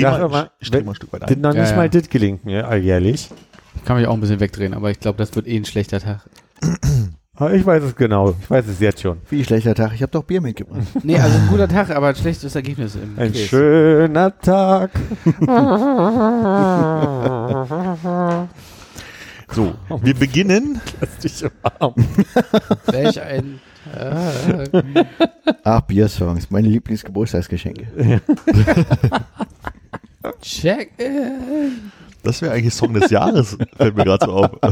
[0.01, 1.41] mal, ein Stück weit Das ein.
[1.43, 1.77] noch Ja, nicht ja.
[1.77, 3.29] mal das gelingt mir alljährlich.
[3.77, 6.01] Ich kann mich auch ein bisschen wegdrehen, aber ich glaube, das wird eh ein schlechter
[6.01, 6.21] Tag.
[7.37, 8.35] Aber Ich weiß es genau.
[8.41, 9.19] Ich weiß es jetzt schon.
[9.29, 9.93] Wie schlechter Tag.
[9.95, 10.83] Ich habe doch Bier mitgebracht.
[11.03, 13.49] Nee, also ein guter Tag, aber ein schlechtes Ergebnis im Ein Quiz.
[13.49, 14.91] schöner Tag.
[19.53, 20.81] So, wir beginnen.
[21.01, 21.95] Lass dich im Arm.
[22.87, 23.61] Welch ein
[23.93, 24.71] Tag.
[25.65, 26.51] Ach, Biersongs.
[26.51, 27.87] Meine Lieblingsgeburtstagsgeschenke.
[30.41, 30.91] Check.
[32.23, 34.51] Das wäre eigentlich Song des Jahres, fällt mir gerade so auf.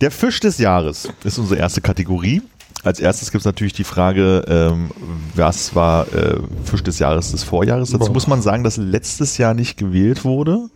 [0.00, 2.42] Der Fisch des Jahres ist unsere erste Kategorie.
[2.82, 4.90] Als erstes gibt es natürlich die Frage, ähm,
[5.34, 7.90] was war äh, Fisch des Jahres des Vorjahres?
[7.90, 8.14] Dazu Boah.
[8.14, 10.70] muss man sagen, dass letztes Jahr nicht gewählt wurde,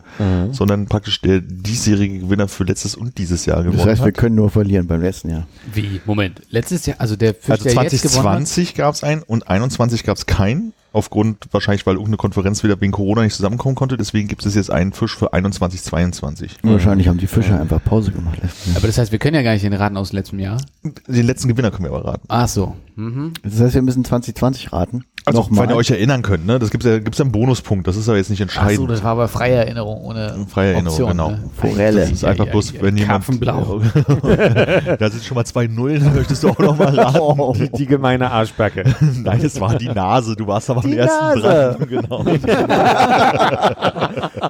[0.51, 4.17] sondern praktisch der diesjährige Gewinner für letztes und dieses Jahr gewonnen Das heißt, wir hat.
[4.17, 5.47] können nur verlieren beim letzten Jahr.
[5.73, 5.99] Wie?
[6.05, 6.41] Moment.
[6.49, 9.47] Letztes Jahr, also der Fisch, Also der jetzt gewonnen hat, 2020 gab es einen und
[9.47, 10.73] 21 gab es keinen.
[10.95, 13.97] Aufgrund wahrscheinlich, weil irgendeine Konferenz wieder wegen Corona nicht zusammenkommen konnte.
[13.97, 16.57] Deswegen gibt es jetzt einen Fisch für 21, 22.
[16.63, 18.39] Wahrscheinlich haben die Fischer einfach Pause gemacht.
[18.75, 20.55] aber das heißt, wir können ja gar nicht den raten aus letztem Jahr.
[20.83, 22.23] Den letzten Gewinner können wir aber raten.
[22.29, 22.77] Ach so.
[22.95, 23.33] Mhm.
[23.43, 25.03] Das heißt, wir müssen 2020 raten.
[25.27, 25.63] Also, Nochmal.
[25.63, 26.59] wenn ihr euch erinnern könnt, ne?
[26.59, 27.87] Das gibt's ja, gibt's ja einen Bonuspunkt.
[27.87, 28.91] Das ist aber jetzt nicht Ach so, entscheidend.
[28.91, 31.29] das war aber freie Erinnerung ohne Freie Erinnerung, Option, genau.
[31.31, 31.49] Ne?
[31.55, 32.01] Forelle.
[32.01, 33.25] Das ist einfach bloß, wenn jemand.
[33.25, 33.81] Karpfenblau.
[34.99, 37.53] da sind schon mal zwei Nullen, dann möchtest du auch noch mal raten.
[37.55, 38.83] Die, die gemeine Arschbacke.
[39.23, 40.35] Nein, es war die Nase.
[40.35, 41.77] Du warst aber am Die ersten Nase.
[41.79, 41.87] dran.
[41.89, 42.23] Genau.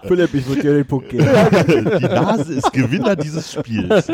[0.07, 1.27] Philipp, ich würde dir den Punkt geben.
[1.99, 4.07] Die Nase ist Gewinner dieses Spiels.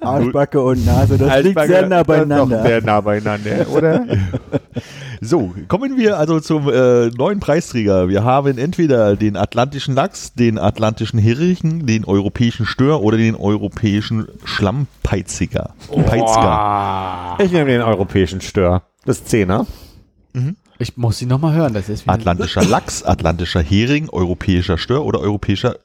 [0.00, 2.62] Arschbacke und Nase, das liegt sehr nah beieinander.
[2.62, 4.04] sehr nah beieinander, oder?
[5.20, 8.08] So, kommen wir also zum äh, neuen Preisträger.
[8.08, 14.26] Wir haben entweder den atlantischen Lachs, den atlantischen Herichen, den europäischen Stör oder den europäischen
[14.44, 15.74] Schlammpeiziger.
[15.88, 17.36] Peizger.
[17.38, 18.82] Ich nehme den europäischen Stör.
[19.04, 19.66] Das Zehner.
[20.78, 21.72] Ich muss sie nochmal hören.
[21.72, 25.76] Das ist Atlantischer Lachs, atlantischer Hering, europäischer Stör oder europäischer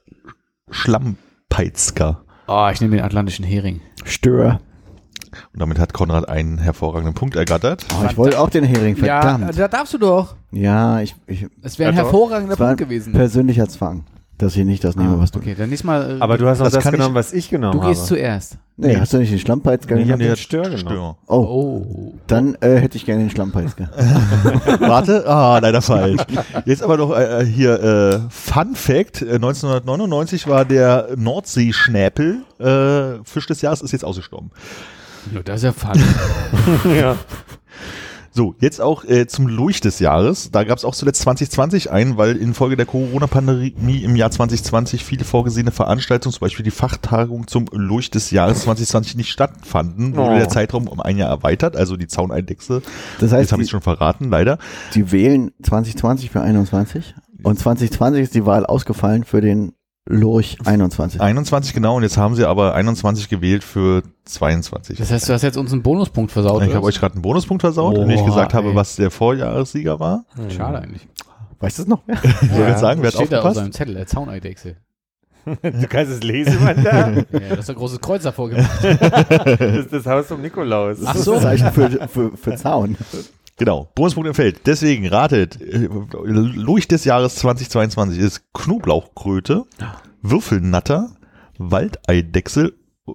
[0.70, 2.24] Schlammpeitzger.
[2.46, 3.80] Oh, ich nehme den atlantischen Hering.
[4.04, 4.60] Stör.
[5.52, 7.84] Und damit hat Konrad einen hervorragenden Punkt ergattert.
[8.00, 9.44] Oh, ich wollte auch den Hering, verdammt.
[9.46, 10.34] Ja, da darfst du doch.
[10.50, 13.12] Ja, ich, ich Es wäre ein Ja, hervorragender Punkt gewesen.
[13.12, 14.04] persönlicher Zwang,
[14.38, 15.38] dass ich nicht das nehme, was du.
[15.38, 16.18] okay, dann nächstes Mal.
[16.18, 18.08] äh, Aber du hast auch Das das, genommen, was ich genommen du gehst habe.
[18.08, 18.58] zuerst.
[18.78, 20.34] Nee, hast du nicht den Schlammpeiz Nee, ich hab genommen?
[20.34, 21.16] den Stör genommen.
[21.26, 22.14] Oh, Oh.
[22.26, 23.94] dann äh, hätte ich gerne den Schlammpeiz gehabt.
[24.80, 26.22] Warte, ah, leider falsch.
[26.64, 33.46] Jetzt aber noch äh, hier äh, Fun Fact: äh, 1999 war der Nordseeschnäpel äh, Fisch
[33.46, 34.50] des Jahres ist jetzt ausgestorben.
[35.34, 36.02] Ja, das ist ja fun.
[36.96, 37.16] ja.
[38.34, 40.50] So, jetzt auch äh, zum Lurch des Jahres.
[40.50, 45.24] Da gab es auch zuletzt 2020 einen, weil infolge der Corona-Pandemie im Jahr 2020 viele
[45.24, 50.38] vorgesehene Veranstaltungen, zum Beispiel die Fachtagung zum Lurch des Jahres 2020 nicht stattfanden, wurde Oh.
[50.38, 52.80] der Zeitraum um ein Jahr erweitert, also die Zauneidechse.
[53.20, 54.56] Das Jetzt heißt, habe ich schon verraten, leider.
[54.94, 59.74] die wählen 2020 für 21 und 2020 ist die Wahl ausgefallen für den
[60.08, 61.20] Lurch 21.
[61.20, 64.98] 21 genau, und jetzt haben sie aber 21 gewählt für 22.
[64.98, 66.62] Das heißt, du hast jetzt uns einen Bonuspunkt versaut.
[66.64, 68.74] ich habe euch gerade einen Bonuspunkt versaut, indem ich gesagt habe, ey.
[68.74, 70.24] was der Vorjahressieger war.
[70.48, 71.06] Schade eigentlich.
[71.60, 72.00] Weißt du es noch?
[72.08, 73.56] Ich würde Ja, sagen, wer hat Steht da auf aufgepasst?
[73.60, 74.76] seinem Zettel, der Zauneidechse.
[75.44, 76.82] Du kannst es lesen, Mann.
[76.82, 77.08] Da.
[77.32, 78.70] Ja, das ist ein großes Kreuz davor gemacht.
[78.82, 80.98] Das ist das Haus um Nikolaus.
[81.04, 81.34] Ach Das so.
[81.34, 82.96] ist ein Zeichen für, für, für Zaun.
[83.58, 84.66] Genau, Bonuspunkt im Feld.
[84.66, 85.88] Deswegen ratet, äh,
[86.24, 89.64] Lurch des Jahres 2022 ist Knoblauchkröte,
[90.22, 91.16] Würfelnatter,
[91.58, 92.72] Waldeidechse,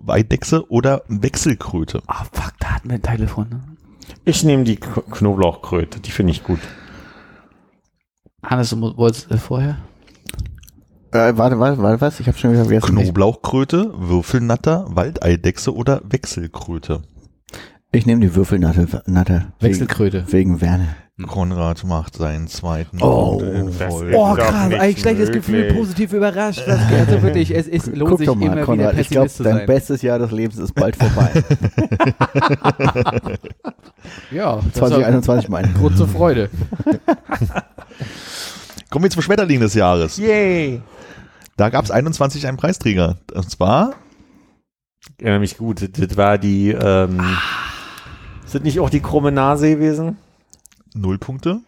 [0.07, 2.01] Eidechse oder Wechselkröte.
[2.07, 3.49] Ah, fuck, da hatten wir ein Telefon.
[3.49, 3.63] Ne?
[4.25, 6.59] Ich nehme die K Knoblauchkröte, die finde ich gut.
[8.43, 9.77] Hannes, du wolltest äh, vorher?
[11.11, 12.19] Äh, warte, warte, warte, was?
[12.19, 12.95] Ich habe schon wieder vergessen.
[12.95, 17.03] Knoblauchkröte, Würfelnatter, Waldeidechse oder Wechselkröte.
[17.97, 19.01] Ich nehme die Würfelnatter.
[19.07, 20.25] Natter, wegen, Wechselkröte.
[20.29, 20.89] wegen Werner.
[21.25, 23.41] Konrad macht seinen zweiten Oh.
[24.13, 25.31] Oh, krass, ein schlechtes möglich.
[25.31, 26.61] Gefühl, positiv überrascht.
[26.67, 29.31] Das, also wirklich, es ist, lohnt Guck sich doch mal, immer Konrad, wieder ich glaube,
[29.39, 29.65] dein sein.
[29.65, 31.31] bestes Jahr des Lebens ist bald vorbei.
[34.29, 35.95] ja, das war 2021 meine ich.
[35.95, 36.51] Zur Freude.
[38.91, 40.17] Kommen wir zum Schmetterling des Jahres.
[40.17, 40.83] Yay!
[41.55, 43.17] Da gab es 21 einen Preisträger.
[43.33, 43.95] Und zwar
[45.17, 45.97] Ich erinnere mich gut.
[45.97, 47.25] Das war die, ähm,
[48.47, 50.17] sind nicht auch die krumme Nase gewesen?
[50.93, 51.59] null Punkte.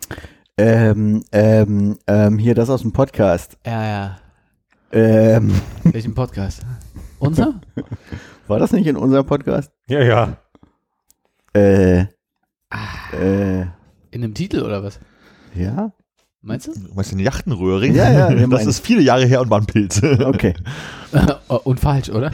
[0.57, 3.57] Ähm, ähm, ähm, hier das aus dem Podcast.
[3.65, 4.19] Ja, ja.
[4.91, 6.61] Ähm, Welchen Podcast?
[7.19, 7.61] Unser?
[8.47, 9.71] war das nicht in unserem Podcast?
[9.87, 10.37] Ja, ja.
[11.53, 12.05] Äh,
[12.71, 13.15] Ah.
[13.15, 13.61] äh,
[14.11, 14.99] In dem Titel oder was?
[15.55, 15.91] ja?
[16.41, 16.71] Meinst du?
[16.73, 17.93] Du meinst den Yachtenröhring?
[17.95, 20.17] Ja, ja, Das ist viele Jahre her und waren Pilze.
[20.29, 20.53] Okay.
[21.49, 22.31] Oh, Und falsch, oder?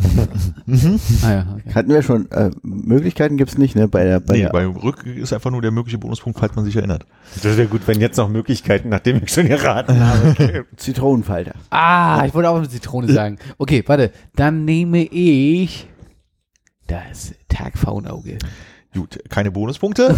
[0.66, 1.00] Mhm.
[1.24, 1.74] ah ja, okay.
[1.74, 3.88] Hatten wir schon, äh, Möglichkeiten gibt's nicht, ne?
[3.88, 6.66] Bei der, bei Nee, der, beim Rück ist einfach nur der mögliche Bonuspunkt, falls man
[6.66, 7.06] sich erinnert.
[7.42, 10.66] Das wäre gut, wenn jetzt noch Möglichkeiten, nachdem ich schon geraten habe.
[10.76, 11.54] Zitronenfalter.
[11.70, 13.38] Ah, ich wollte auch eine Zitrone sagen.
[13.58, 14.12] Okay, warte.
[14.36, 15.88] Dann nehme ich
[16.88, 18.38] das Tagfaunauge.
[18.96, 20.16] Gut, keine Bonuspunkte.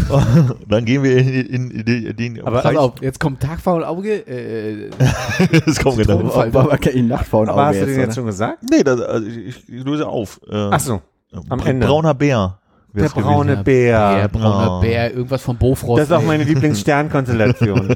[0.70, 4.28] Dann gehen wir in, in, in, den- Aber Pass auf, jetzt kommt Tagfaunauge.
[4.28, 4.90] Äh,
[5.66, 6.24] das kommt genau.
[6.36, 8.60] War aber kein Nachtfaun Aber hast du den jetzt schon gesagt?
[8.70, 10.40] Nee, das, also ich, ich löse auf.
[10.48, 11.02] Äh, Ach so,
[11.50, 11.88] am bra- Ende.
[11.88, 12.60] Brauner Bär.
[12.94, 13.28] der wär's gewesen.
[13.28, 14.16] braune Bär.
[14.16, 14.82] Bär, brauner Oh.
[14.82, 16.00] Bär, irgendwas von Bofrost.
[16.02, 17.96] Das ist auch meine Lieblingssternkonstellation.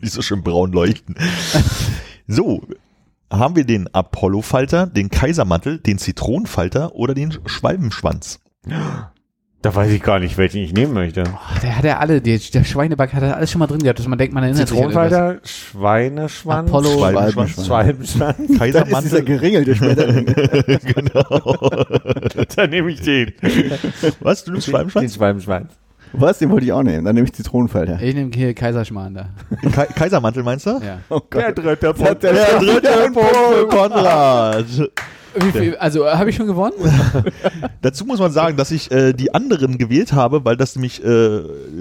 [0.00, 1.14] Nicht so schön braun leuchten.
[2.26, 2.60] so,
[3.32, 8.40] haben wir den Apollo-Falter, den Kaisermantel, den Zitronenfalter oder den Schwalbenschwanz?
[9.60, 11.24] da weiß ich gar nicht, welchen ich nehmen möchte.
[11.34, 13.98] Ach, Der hat ja alle, der, der Schweineback hat er alles schon mal drin gehabt,
[13.98, 15.08] dass man denkt, man erinnert sich an irgendwas.
[15.08, 17.66] Zitronenfalter, Schweineschwanz, Apollo, Schwalbenschwanz.
[17.66, 18.36] Schwalbenschwanz.
[18.38, 19.24] Das ist dieser Kaisermantel.
[19.24, 20.26] geringelte Schmetterling.
[20.94, 21.70] genau.
[22.56, 23.32] Dann nehme ich den.
[24.20, 25.14] Was, du nimmst Den Schwalbenschwanz?
[25.14, 25.72] Schwalbenschwanz.
[26.12, 26.38] Was?
[26.38, 27.04] Den wollte ich auch nehmen.
[27.04, 28.00] Dann nehme ich Zitronenfalter.
[28.00, 29.28] Ich nehme hier Kaiserschmarrn da.
[29.72, 30.70] Ka Kaisermantel meinst du?
[30.82, 31.00] Ja.
[31.10, 32.22] Oh Der dritte Punkt.
[32.22, 34.64] Der dritte Punkt für Konrad.
[35.40, 36.74] Wie viel, also, äh, habe ich schon gewonnen?
[37.82, 41.40] Dazu muss man sagen, dass ich äh, die anderen gewählt habe, weil das nämlich äh,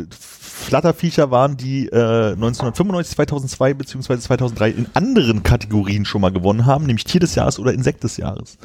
[0.10, 6.86] Flatterviecher waren, die äh, 1995, 2002 beziehungsweise 2003 in anderen Kategorien schon mal gewonnen haben,
[6.86, 8.58] nämlich Tier des Jahres oder Insekt des Jahres.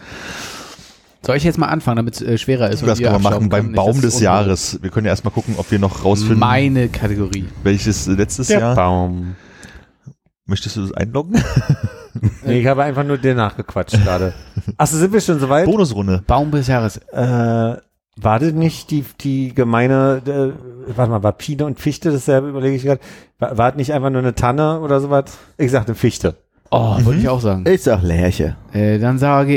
[1.25, 2.83] Soll ich jetzt mal anfangen, damit es äh, schwerer ist?
[2.83, 3.67] und Das können wir machen beim?
[3.67, 4.79] Nicht, Baum des es Jahres.
[4.83, 7.45] Wir können ja erstmal gucken, ob wir noch rausfinden, Meine Kategorie.
[7.63, 8.75] welches äh, letztes Der Jahr.
[8.75, 9.37] Baum.
[10.47, 11.41] Möchtest du das einloggen?
[12.45, 14.35] Nee, ich habe einfach nur dir nachgequatscht gerade.
[14.77, 15.65] Achso, sind wir schon soweit?
[15.65, 16.23] Bonusrunde.
[16.27, 16.99] Baum des Jahres.
[17.13, 17.77] Äh,
[18.17, 20.53] war das nicht die, die gemeine, äh,
[20.97, 23.01] warte mal, war Pine und Fichte dasselbe, überlege ich gerade.
[23.39, 25.25] War, war das nicht einfach nur eine Tanne oder sowas?
[25.57, 26.37] Ich sagte Fichte.
[26.71, 27.65] Oh, wollte ich auch sagen.
[27.69, 28.57] Ich sag Lärche.
[28.73, 29.57] Äh, dann sage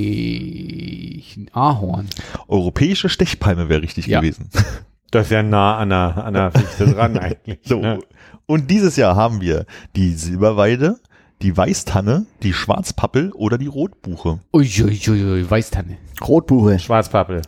[0.00, 2.06] ich Ahorn.
[2.48, 4.20] Europäische Stechpalme wäre richtig Ja.
[4.20, 4.48] gewesen.
[5.12, 7.58] Das ist ja nah an der, an der Fichte dran eigentlich.
[7.64, 7.80] So.
[7.80, 7.98] ne?
[8.46, 11.00] Und dieses Jahr haben wir die Silberweide,
[11.42, 14.40] Die Weißtanne, die Schwarzpappel oder die Rotbuche.
[14.52, 15.96] Uiuiui, Weißtanne.
[16.20, 16.78] Rotbuche.
[16.78, 17.42] Schwarzpappel.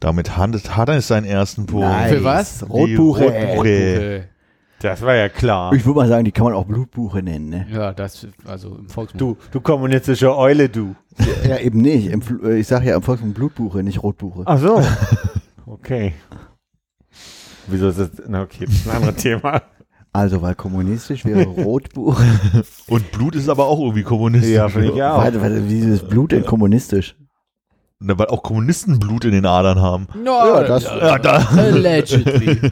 [0.00, 1.86] Damit handelt hat er seinen ersten Punkt.
[1.88, 2.12] Nice.
[2.12, 2.62] Für was?
[2.68, 3.22] Rotbuche.
[3.22, 3.68] Die Rotbuche.
[3.68, 4.22] Äh,
[4.80, 5.72] Das war ja klar.
[5.72, 7.48] Ich würde mal sagen, die kann man auch Blutbuche nennen.
[7.48, 7.66] Ne?
[7.72, 9.20] Ja, das, also im Volksmund.
[9.20, 10.94] Du, du kommunistische Eule, du.
[11.48, 12.08] Ja, eben nicht.
[12.08, 14.42] Im, äh, ich sage ja im Volksmund Blutbuche, nicht Rotbuche.
[14.46, 14.82] Ach so.
[15.66, 16.12] Okay.
[17.66, 18.10] Wieso ist das?
[18.28, 19.62] Na okay, das ist ein anderes Thema.
[20.14, 22.24] Also, weil kommunistisch wäre Rotbuche.
[22.86, 24.52] Und Blut ist aber auch irgendwie kommunistisch.
[24.52, 25.18] Ja, finde ich auch.
[25.18, 27.16] Warte, warte, wie ist Blut denn kommunistisch?
[27.98, 30.06] Na, weil auch Kommunisten Blut in den Adern haben.
[30.14, 32.60] No, Ja, das- Ja, da Allegedly.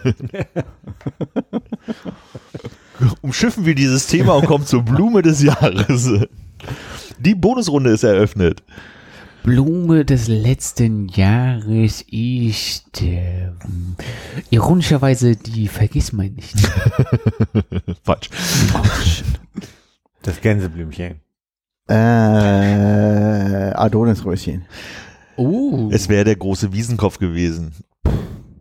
[3.23, 6.11] umschiffen wir dieses Thema und kommen zur Blume des Jahres.
[7.19, 8.63] Die Bonusrunde ist eröffnet.
[9.43, 13.51] Blume des letzten Jahres ist äh,
[14.51, 16.55] ironischerweise die Vergissmeinnicht.
[16.55, 16.69] nicht.
[18.05, 18.31] Falsch.
[20.23, 21.21] Das Gänseblümchen.
[21.89, 21.95] Äh,
[23.75, 24.65] Adonisröschen.
[25.37, 27.73] Oh, Es wäre der große Wiesenkopf gewesen.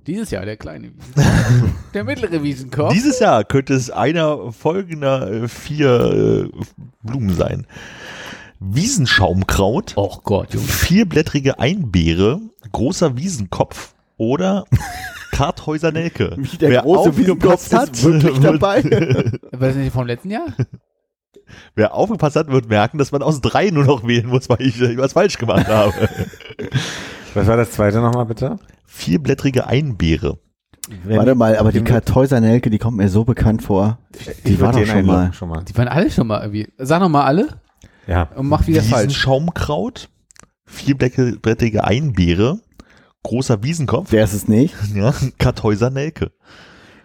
[0.07, 1.73] dieses Jahr der kleine Wiesenkopf.
[1.93, 2.93] der mittlere Wiesenkopf.
[2.93, 6.59] Dieses Jahr könnte es einer folgender äh, vier äh,
[7.03, 7.67] Blumen sein.
[8.63, 10.67] Wiesenschaumkraut, oh Gott, Junge.
[10.67, 12.39] vierblättrige Einbeere,
[12.71, 14.65] großer Wiesenkopf oder
[15.31, 16.35] Karthäuser Nelke.
[16.37, 18.83] Wie der Wer große aufgepasst Wiesenkopf ist wirklich dabei.
[19.51, 20.45] War das nicht vom letzten Jahr?
[21.75, 24.79] Wer aufgepasst hat, wird merken, dass man aus drei nur noch wählen muss, weil ich
[24.79, 25.93] äh, was falsch gemacht habe.
[27.33, 28.59] Was war das zweite nochmal bitte?
[28.85, 30.37] Vierblättrige Einbeere.
[31.05, 33.97] Warte mal, aber die Kartäusernelke, die kommt mir so bekannt vor.
[34.45, 35.33] Die war doch schon mal.
[35.33, 35.63] schon mal.
[35.63, 36.71] Die waren alle schon mal irgendwie.
[36.77, 37.60] Sag noch mal alle
[38.07, 38.29] Ja.
[38.35, 39.07] und mach wieder falsch.
[39.09, 40.09] Wiesenschaumkraut,
[40.65, 42.59] vierblättrige Einbeere,
[43.23, 44.73] großer Wiesenkopf, Der ist es nicht.
[44.95, 46.31] ja, Karthäuser Nelke.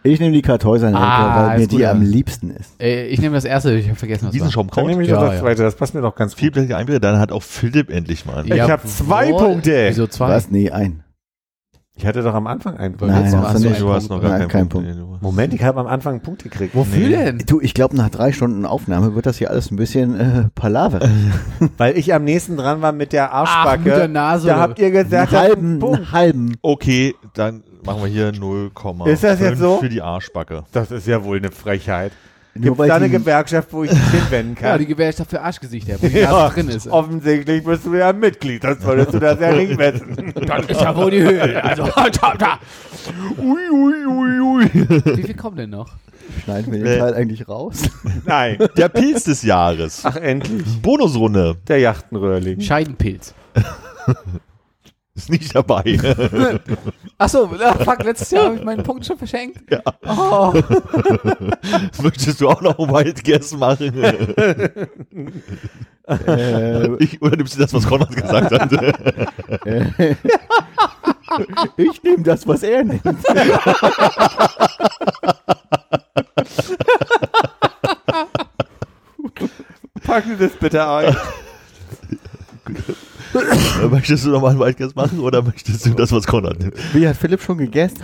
[0.03, 1.91] Ich nehme die Kartäusernelke, Ah, weil mir die gut, ja.
[1.91, 2.81] am liebsten ist.
[2.81, 4.31] Äh, ich nehme das erste, ich habe vergessen, was war.
[4.31, 5.41] Dann Wiesenschaumkraut, nehme ich Ja, das ja.
[5.41, 6.41] zweite, das passt mir doch ganz gut.
[6.41, 8.47] vierblättrige Einbeere, dann hat auch Philipp endlich mal.
[8.47, 9.87] Ich hab zwei Punkte.
[9.89, 10.29] Wieso zwei?
[10.29, 10.49] Was?
[10.49, 11.03] Nee, ein.
[11.99, 13.15] Ich hatte doch am Anfang einen Punkt.
[13.15, 13.77] Nein, hast du du nicht.
[13.79, 14.23] einen Du hast Punkt.
[14.23, 14.89] noch gar Nein, keinen kein Punkt.
[14.99, 16.75] Du- Moment, ich habe am Anfang einen Punkt gekriegt.
[16.75, 17.17] Wofür Nee.
[17.25, 17.39] denn?
[17.47, 21.01] Du, ich glaube, nach drei Stunden Aufnahme wird das hier alles ein bisschen äh, Palaver.
[21.79, 23.83] Weil ich am nächsten dran war mit der Ach, Arschbacke.
[23.89, 24.49] mit der Nase.
[24.49, 25.97] Da habt ihr gesagt, halben, Punkt.
[25.97, 26.55] einen halben.
[26.61, 28.71] Okay, dann machen wir hier 0,
[29.07, 29.79] Ist das jetzt so?
[29.79, 30.65] für die Arschbacke.
[30.73, 32.13] Das ist ja wohl eine Frechheit.
[32.61, 34.79] Gibt weil da eine Gewerkschaft, wo ich mich hinwenden ja, kann?
[34.79, 36.89] die Gewerkschaft für Arschgesichter, wo die Ja, Nase drin ist.
[36.89, 40.33] offensichtlich bist du ja Mitglied, das solltest du das ja nicht wissen.
[40.47, 41.63] Das ist ja wohl die Höhe.
[41.65, 41.85] Also,
[42.21, 42.59] da, da.
[43.39, 44.65] Ui, ui, ui, ui.
[45.17, 45.91] Wie viel kommen denn noch?
[46.45, 46.99] Schneiden wir den.
[46.99, 47.83] Teil eigentlich raus?
[48.25, 48.59] Nein.
[48.77, 50.03] Der Pilz des Jahres.
[50.05, 50.65] Ach, endlich.
[50.83, 52.61] Bonusrunde Der Jachtenröhrling.
[52.61, 53.35] Scheidenpilz.
[55.17, 55.99] Ist nicht dabei.
[57.19, 59.61] Achso, fuck, letztes Jahr habe ich meinen Punkt schon verschenkt.
[59.71, 59.81] Ja.
[60.07, 60.53] Oh.
[62.03, 64.05] Möchtest du auch noch Wild Guess machen?
[66.07, 68.73] äh, ich, oder nimmst du das, was Konrad gesagt hat?
[69.67, 70.15] äh,
[71.79, 73.03] ich nehme das, was er nimmt.
[80.05, 81.17] Pack mir das bitte ein.
[83.91, 86.75] Möchtest du noch mal einen Wild Guess machen oder möchtest du das, was Konrad nimmt?
[86.95, 87.99] Wie hat Philipp schon gegessen?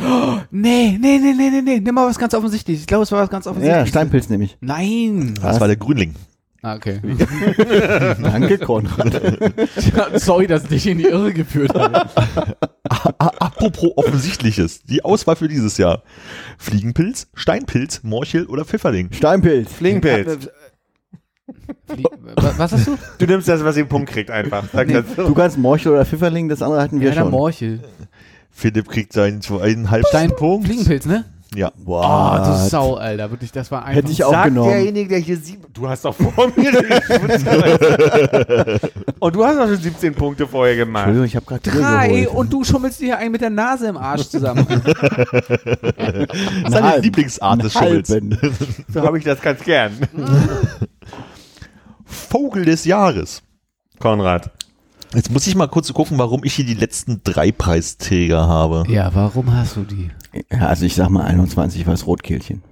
[0.50, 1.80] Nee, nee, nee, nee, nee, nee.
[1.80, 2.82] Nimm mal was ganz offensichtliches.
[2.82, 3.88] Ich glaube, es war was ganz Ja, offensichtliches.
[3.90, 4.56] Steinpilz nehme ich.
[4.60, 5.34] Nein.
[5.40, 6.14] Das war der Grünling.
[6.64, 7.00] Ah, okay.
[8.22, 9.20] Danke, Konrad.
[10.14, 12.08] Sorry, dass ich dich in die Irre geführt habe.
[13.18, 14.82] Apropos Offensichtliches.
[14.84, 16.04] Die Auswahl für dieses Jahr.
[16.58, 19.08] Fliegenpilz, Steinpilz, Morchel oder Pfifferling.
[19.12, 19.72] Steinpilz.
[19.72, 20.48] Fliegenpilz.
[22.36, 22.98] Was hast du?
[23.18, 24.64] Du nimmst das, was ihr einen Punkt kriegt, einfach.
[24.72, 25.02] Sag Nee.
[25.16, 27.30] Du kannst Morchel oder Pfifferling, das andere hatten wir Ja, schon.
[27.30, 27.80] Morchel.
[28.50, 30.66] Philipp kriegt seinen zweieinhalb Stein Punkt.
[30.66, 31.24] Fliegenpilz, ne?
[31.54, 31.70] Ja.
[31.84, 32.40] Wow.
[32.40, 33.30] Oh, du Sau, Alter.
[33.30, 33.96] Wirklich, das war einfach.
[34.02, 34.70] Hätte ich auch Sagt genommen.
[34.70, 35.64] derjenige, der hier sieben.
[35.74, 36.72] Du hast doch vor mir
[39.18, 41.08] Und du hast doch schon 17 Punkte vorher gemacht.
[41.08, 42.28] Entschuldigung, ich habe gerade Drei geholt.
[42.36, 44.66] und du schummelst dir einen mit der Nase im Arsch zusammen.
[46.68, 46.98] Seine.
[47.00, 48.08] Lieblingsart des Schummels.
[48.92, 49.92] So habe ich das ganz gern.
[52.12, 53.42] Vogel des Jahres.
[53.98, 54.50] Konrad.
[55.14, 58.84] Jetzt muss ich mal kurz gucken, warum ich hier die letzten drei Preisträger habe.
[58.88, 60.10] ja, warum hast du die?
[60.50, 62.62] Ja, also ich sag mal 21 war das Rotkehlchen.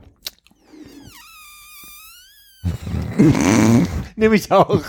[4.17, 4.81] Nehme ich auch.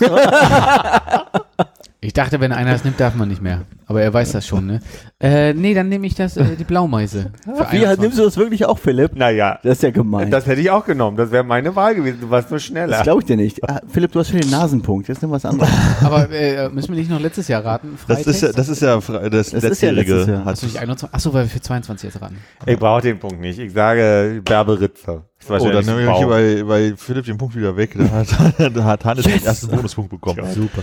[2.04, 3.60] Ich dachte, wenn einer es nimmt, darf man nicht mehr.
[3.86, 4.80] Aber er weiß das schon, ne?
[5.20, 7.30] Äh, nee, dann nehme ich das, äh, die Blaumeise.
[7.46, 7.98] Wie, 21.
[8.00, 9.14] nimmst du das wirklich auch, Philipp?
[9.14, 10.28] Naja, Das ist ja gemein.
[10.28, 11.16] Das, das hätte ich auch genommen.
[11.16, 12.18] Das wäre meine Wahl gewesen.
[12.20, 13.02] Du warst nur schneller.
[13.04, 13.62] glaube ich dir nicht.
[13.70, 15.06] Ah, Philipp, du hast schon den Nasenpunkt.
[15.06, 15.70] Jetzt nimm was anderes.
[16.02, 17.96] Aber äh, müssen wir nicht noch letztes Jahr raten?
[18.08, 20.32] Das ist ja, das ist ja das, Das ist ja letztes letztjährige.
[20.32, 20.44] Jahr.
[20.44, 21.14] Hast du nicht 21?
[21.14, 22.38] Achso, weil wir für 22 jetzt raten.
[22.66, 23.60] Ich brauche den Punkt nicht.
[23.60, 25.22] Ich sage Berberitze.
[25.38, 27.94] Ist Oh, dann nehme ich bei, bei Philipp den Punkt wieder weg.
[27.96, 28.28] Da hat,
[28.76, 30.44] da hat Hannes den ersten Bonuspunkt bekommen.
[30.52, 30.82] Super.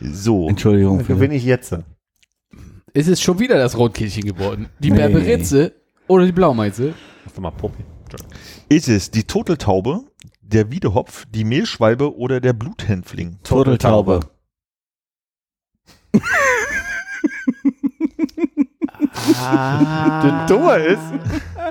[0.00, 0.48] So.
[0.48, 0.98] Entschuldigung.
[0.98, 1.18] Dann Philipp.
[1.18, 1.74] gewinne ich jetzt.
[2.94, 4.68] Ist es schon wieder das Rotkehlchen geworden?
[4.78, 4.96] Die Nee.
[4.96, 5.72] Berberitze
[6.06, 6.94] oder die Blaumeise?
[7.24, 7.84] Mach doch mal Puppi.
[8.68, 10.00] Ist es die Turteltaube,
[10.40, 13.38] der Wiedehopf, die Mehlschwalbe oder der Bluthänfling?
[13.42, 14.20] Turteltaube.
[19.40, 20.22] Ah.
[20.22, 21.00] Das Dumme ist,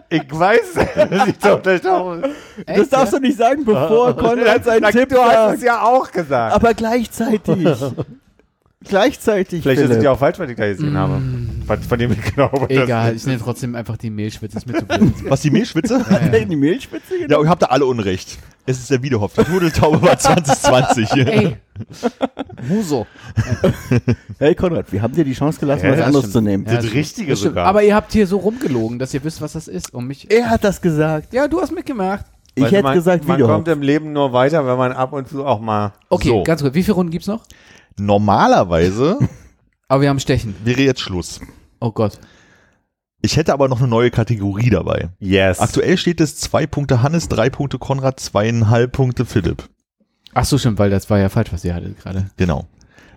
[0.10, 0.74] ich weiß,
[1.10, 2.30] dass ich Turteltaube
[2.66, 6.12] Das darfst du nicht sagen, bevor Konrad seinen Na, Tipp Du hast es ja auch
[6.12, 6.56] gesagt.
[6.56, 7.68] Aber gleichzeitig.
[8.84, 9.62] gleichzeitig.
[9.64, 10.04] Vielleicht ist es Philipp.
[10.04, 11.22] ja auch falsch, was ich da gesehen habe.
[11.68, 12.70] Von, von dem ich glaube.
[12.70, 14.58] Egal, ich nenne trotzdem einfach die Mehlschwitze.
[14.58, 15.14] Ist mir zu blöd.
[15.30, 16.04] Was, die Mehlschwitze?
[16.10, 17.30] Er in die Mehlspitze genommen?
[17.32, 18.38] Ja, ihr habt da alle Unrecht.
[18.66, 19.34] Es ist der Wiedehopf.
[19.38, 21.12] Die Turteltaube war 2020.
[21.12, 21.58] Ey.
[22.68, 23.06] Muso.
[24.40, 26.34] Hey Konrad, wir haben dir die Chance gelassen, Ja, was anderes stimmt.
[26.34, 26.66] zu nehmen.
[26.66, 26.94] Ja, Das.
[26.94, 27.52] Richtige Das stimmt.
[27.52, 27.66] sogar.
[27.68, 29.94] Aber ihr habt hier so rumgelogen, dass ihr wisst, was das ist.
[29.94, 30.32] Und mich.
[30.32, 31.34] Er hat das gesagt.
[31.34, 32.26] Ja, du hast mitgemacht.
[32.56, 35.28] Ich du, hätte man, gesagt, man kommt im Leben nur weiter, wenn man ab und
[35.30, 35.94] zu auch mal.
[36.10, 36.44] Okay, So.
[36.44, 36.74] ganz kurz.
[36.74, 37.44] Wie viele Runden gibt's noch?
[38.00, 39.18] Normalerweise
[39.88, 40.56] Aber wir haben Stechen.
[40.64, 41.40] wäre jetzt Schluss.
[41.80, 42.20] Oh Gott.
[43.22, 45.10] Ich hätte aber noch eine neue Kategorie dabei.
[45.20, 45.60] Yes.
[45.60, 49.68] Aktuell steht es zwei Punkte Hannes, drei Punkte Konrad, zweieinhalb Punkte Philipp.
[50.34, 52.30] Ach so, stimmt, weil das war ja falsch, was ihr hattet gerade.
[52.38, 52.68] Genau.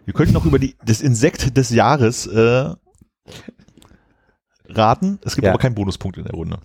[0.06, 2.70] Wir könnten noch über die, das Insekt des Jahres äh,
[4.68, 5.18] raten.
[5.24, 5.50] Es gibt Ja.
[5.52, 6.58] aber keinen Bonuspunkt in der Runde.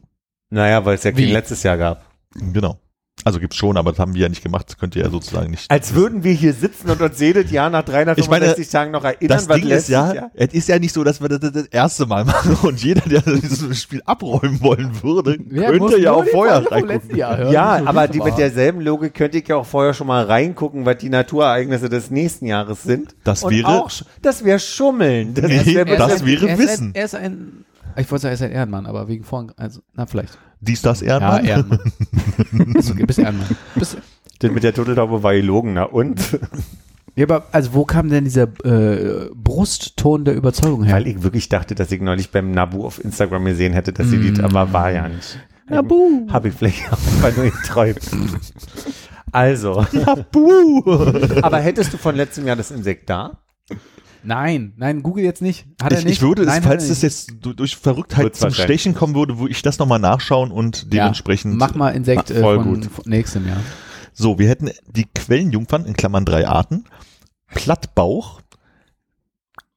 [0.50, 1.32] Naja, weil es ja kein Wie?
[1.32, 2.06] letztes Jahr gab.
[2.34, 2.80] Genau.
[3.26, 4.68] Also gibt's schon, aber das haben wir ja nicht gemacht.
[4.70, 5.70] Das könnt ihr ja sozusagen nicht.
[5.72, 9.48] Als würden wir hier sitzen und uns jedes Jahr nach 365 Tagen noch erinnern, das
[9.48, 12.06] Ding ist letztes ja, Jahr- es ist ja nicht so, dass wir das das erste
[12.06, 17.18] Mal machen und jeder, der dieses Spiel abräumen wollen würde, könnte ja auch vorher reingucken.
[17.18, 20.98] Ja, aber die, mit derselben Logik könnte ich ja auch vorher schon mal reingucken, was
[20.98, 23.16] die Naturereignisse des nächsten Jahres sind.
[23.24, 23.90] Das Und wäre- Auch,
[24.22, 25.34] das wäre Schummeln.
[25.34, 26.88] Das, Nee, das wäre er ist Wissen.
[26.90, 27.66] Ein, er ist ein.
[27.98, 29.52] Ich wollte sagen, er ist ein Ehrenmann, aber wegen vorhin.
[29.58, 30.38] Also, na, vielleicht.
[30.62, 31.46] Dies, das, Ja, Ehrenmann.
[31.46, 32.74] Ehrenmann.
[32.76, 33.48] ist okay, bist Ehrenmann.
[33.76, 33.98] Bist,
[34.40, 36.40] das mit der Turteltaube war gelogen, na und?
[37.16, 40.96] ja, aber also, wo kam denn dieser äh, Brustton der Überzeugung her?
[40.96, 44.20] Weil ich wirklich dachte, dass ich neulich beim Nabu auf Instagram gesehen hätte, dass sie
[44.20, 45.40] die, aber war ja nicht.
[45.68, 46.28] Nabu.
[46.30, 48.00] Habe ich vielleicht einfach nur geträumt.
[49.32, 49.86] Also.
[50.32, 50.82] Buh.
[51.42, 53.38] Aber hättest du von letztem Jahr das Insekt da?
[54.26, 55.66] Nein, nein, Google jetzt nicht.
[55.82, 56.14] Hat er Ich, nicht?
[56.16, 57.04] ich würde, es, nein, falls er es nicht.
[57.04, 61.04] jetzt du- durch Verrücktheit zum Stechen kommen würde, würde ich das nochmal nachschauen und Ja,
[61.04, 61.56] dementsprend.
[61.58, 62.86] Mach mal Insekt äh, Voll von, gut.
[62.92, 63.58] von nächstem Jahr.
[64.14, 66.86] So, wir hätten die Quellenjungfern in Klammern drei Arten,
[67.54, 68.42] Plattbauch,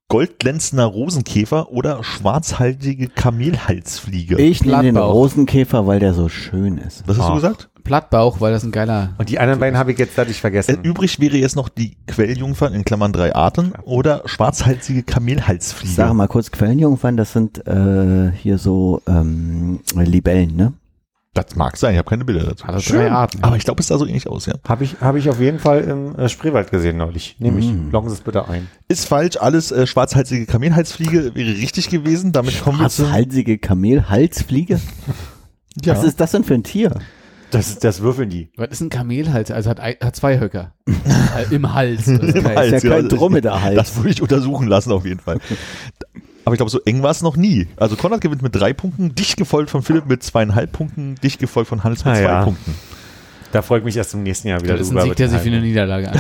[0.09, 4.41] goldglänzender Rosenkäfer oder schwarzhaltige Kamelhalsfliege.
[4.41, 4.97] Ich nehme den.
[4.97, 7.03] Rosenkäfer, weil der so schön ist.
[7.07, 7.29] Was hast Ah.
[7.31, 7.68] du gesagt?
[7.85, 9.15] Plattbauch, weil das ein geiler.
[9.19, 10.79] Und die anderen beiden habe ich jetzt dadurch Äh, vergessen.
[10.83, 15.89] übrig wäre jetzt noch die Quellenjungfern in Klammern drei Arten oder schwarzhalsige Kamelhalsfliege.
[15.91, 20.73] Ich sage mal kurz, Quellenjungfern, das sind äh, hier so ähm, Libellen, ne?
[21.35, 22.67] Das mag sein, ich habe keine Bilder dazu.
[22.67, 23.45] Hat er drei Arten.
[23.45, 24.55] Aber ich glaube, es sah so ähnlich aus, ja.
[24.67, 27.37] Habe ich, habe ich auf jeden Fall im äh, Spreewald gesehen neulich.
[27.39, 27.67] Nehme ich.
[27.71, 27.91] Mm.
[27.93, 28.67] Loggen Sie es bitte ein.
[28.89, 32.33] Ist falsch, alles äh, schwarzhalsige Kamelhalsfliege wäre richtig gewesen.
[32.33, 33.03] Damit kommen wir zu.
[33.03, 34.81] Schwarzhalsige Kamelhalsfliege?
[35.85, 35.95] Ja.
[35.97, 36.93] Was ist das denn für ein Tier?
[37.51, 38.51] Das, das würfeln die.
[38.57, 39.51] Was ist ein Kamelhals?
[39.51, 40.73] Also hat, ein- hat zwei Höcker.
[40.87, 42.05] Äh, Im Hals.
[42.05, 42.45] Das ist.
[42.45, 43.77] Hals, ist ja kein das- Dromedar-Hals.
[43.77, 45.39] Das würde ich untersuchen lassen, auf jeden Fall.
[46.45, 47.67] Aber ich glaube, so eng war es noch nie.
[47.77, 51.69] Also Konrad gewinnt mit drei Punkten, dicht gefolgt von Philipp mit zweieinhalb Punkten, dicht gefolgt
[51.69, 52.45] von Hannes mit Ah, zwei ja.
[52.45, 52.75] Punkten.
[53.53, 55.05] Da freue ich mich erst im nächsten Jahr wieder Das ist ein drüber.
[55.07, 56.19] Sieg, der sich wie eine Niederlage an.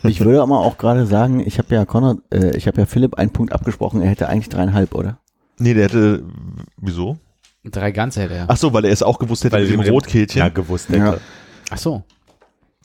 [0.04, 3.16] Ich würde aber auch gerade sagen, ich habe ja Konrad, äh, ich habe ja Philipp
[3.16, 5.18] einen Punkt abgesprochen, er hätte eigentlich dreieinhalb, oder?
[5.58, 6.22] Nee, der hätte.
[6.78, 7.18] Wieso?
[7.64, 8.44] Drei ganze hätte er.
[8.48, 10.38] Ach so, weil er es auch gewusst hätte Weil mit dem Rotkehlchen.
[10.38, 10.98] Ja, gewusst hätte.
[10.98, 11.16] Ja.
[11.70, 12.02] Ach so.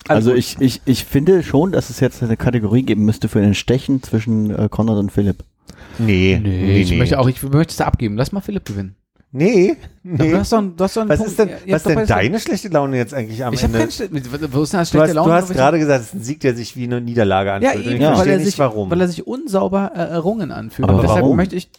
[0.07, 3.55] Also ich, ich, ich finde schon, dass es jetzt eine Kategorie geben müsste für ein
[3.55, 5.43] Stechen zwischen äh, Konrad und Philipp.
[5.97, 8.17] Nee, Nee, ich möchte auch, ich möchte es da abgeben.
[8.17, 8.95] Lass mal Philipp gewinnen.
[9.31, 10.29] Nee, nee.
[10.31, 11.31] Du hast doch, einen- du hast doch Was Punkt.
[11.31, 13.79] ist denn, was denn deine schlechte Laune jetzt eigentlich am Ich habe Ende?
[13.79, 15.27] keine Schlechte, wo ist denn das Du schlechte hast, Laune?
[15.29, 17.85] du hast gerade gesagt, es ist ein Sieg, der sich wie eine Niederlage ja, anfühlt.
[17.85, 18.07] Eben, ich Ja.
[18.15, 18.89] verstehe weil, er nicht, sich, warum.
[18.91, 20.87] weil er sich unsauber äh, errungen anfühlt.
[20.87, 21.35] Aber Und deshalb warum?
[21.37, 21.69] möchte ich,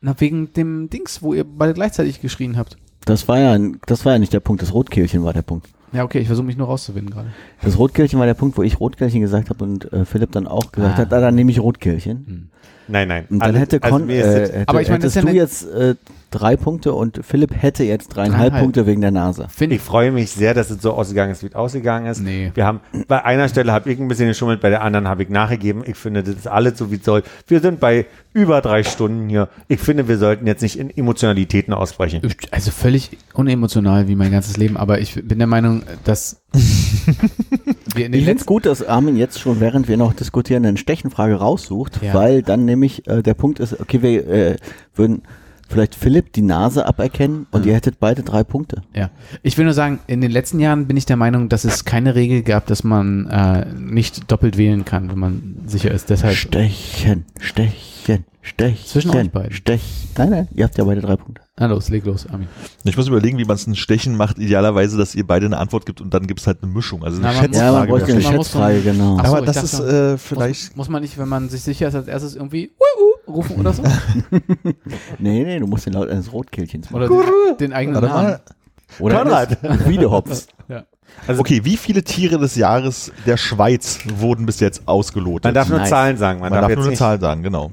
[0.00, 2.76] na, wegen dem Dings, wo ihr beide gleichzeitig geschrien habt.
[3.04, 5.68] Das war ja, das war ja nicht der Punkt, das Rotkehlchen war der Punkt.
[5.92, 7.30] Ja, okay, ich versuche mich nur rauszuwinden gerade.
[7.62, 10.70] Das Rotkehlchen war der Punkt, wo ich Rotkehlchen gesagt habe und äh, Philipp dann auch
[10.70, 10.98] gesagt Ah.
[11.02, 12.50] hat, ah, dann nehme ich Rotkehlchen.
[12.90, 13.26] Nein, nein.
[13.30, 15.32] Und dann Alle- hätte also mir ist äh, hätte, Aber ich meine, das hättest ja
[15.32, 15.94] du jetzt äh,
[16.30, 18.62] drei Punkte und Philipp hätte jetzt dreieinhalb Dreieinhalb.
[18.62, 19.46] Punkte wegen der Nase.
[19.48, 22.20] Finde Ich freue mich sehr, dass es so ausgegangen ist, wie es ausgegangen ist.
[22.20, 22.52] Nee.
[22.54, 25.28] Wir haben bei einer Stelle habe ich ein bisschen geschummelt, bei der anderen habe ich
[25.28, 25.82] nachgegeben.
[25.86, 27.22] Ich finde, das ist alles so wie es soll.
[27.48, 29.48] Wir sind bei über drei Stunden hier.
[29.66, 32.20] Ich finde, wir sollten jetzt nicht in Emotionalitäten ausbrechen.
[32.52, 36.40] Also völlig unemotional wie mein ganzes Leben, aber ich bin der Meinung, dass
[37.96, 40.64] wir in den Ich finde es gut, dass Armin jetzt schon, während wir noch diskutieren,
[40.64, 42.14] eine Stechenfrage raussucht, Ja.
[42.14, 44.56] weil dann nämlich äh, der Punkt ist, okay, wir äh,
[44.94, 45.22] würden
[45.68, 48.82] vielleicht Philipp die Nase aberkennen und ihr hättet beide drei Punkte.
[48.94, 49.10] Ja,
[49.42, 52.16] ich will nur sagen, in den letzten Jahren bin ich der Meinung, dass es keine
[52.16, 56.10] Regel gab, dass man äh, nicht doppelt wählen kann, wenn man sicher ist.
[56.10, 58.84] Deshalb Stechen, Stechen, Stechen.
[58.84, 59.52] Zwischen euch beiden.
[59.52, 59.82] Stech.
[60.18, 61.42] Nein, nein, ihr habt ja beide drei Punkte.
[61.60, 62.48] Na los, leg los, Armin.
[62.84, 64.38] Ich muss überlegen, wie man es ein Stechen macht.
[64.38, 67.04] Idealerweise, dass ihr beide eine Antwort gibt und dann gibt es halt eine Mischung.
[67.04, 67.90] Also eine Na, man muss- Ja, man Schätzfrage.
[67.92, 69.16] bräuchte eine Schätzfrage, genau.
[69.20, 70.62] Ach so, Aber das dachte, ist äh, vielleicht.
[70.70, 73.56] Muss, muss man nicht, wenn man sich sicher ist, als erstes irgendwie uh, uh, rufen
[73.60, 73.82] oder so?
[75.18, 77.08] Nee, nee, du musst den Laut eines Rotkehlchens machen.
[77.10, 78.36] Oder den, den eigenen Warte Namen.
[78.98, 79.64] Oder Konrad.
[79.64, 80.46] eines Wiedehops.
[81.28, 85.44] Okay, wie viele Tiere des Jahres der Schweiz wurden bis jetzt ausgelotet?
[85.44, 85.90] Man darf nur Nice.
[85.90, 86.40] Zahlen sagen.
[86.40, 86.98] Man, Man darf, darf jetzt nur eine nicht.
[86.98, 87.70] Zahl sagen, genau.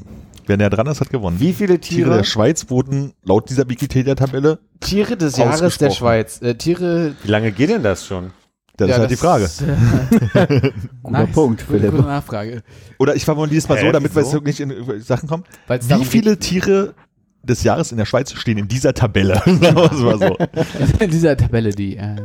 [0.48, 1.40] Wer näher dran ist, hat gewonnen.
[1.40, 2.18] Wie viele Tiere Tiere?
[2.18, 4.60] der Schweiz wurden laut dieser Wikipedia-Tabelle?
[4.80, 6.42] Tiere des Jahres der Schweiz.
[6.42, 7.16] Äh, Tiere.
[7.22, 8.32] Wie lange geht denn das schon?
[8.78, 9.44] Das ist halt die Frage.
[9.46, 10.72] ist, äh,
[11.04, 11.92] Guter Punkt, Gute, Philipp.
[11.92, 12.64] gute Nachfrage.
[13.00, 15.44] Oder ich formuliere es mal Hä, so, damit wir jetzt nicht in äh, Sachen kommen.
[15.68, 16.94] Weil's Wie viele Tiere
[17.44, 19.36] des Jahres in der Schweiz stehen in dieser Tabelle?
[19.46, 20.36] Sagen wir es mal so.
[20.36, 20.50] geht,
[21.02, 21.98] in dieser Tabelle, die.
[21.98, 22.16] Äh,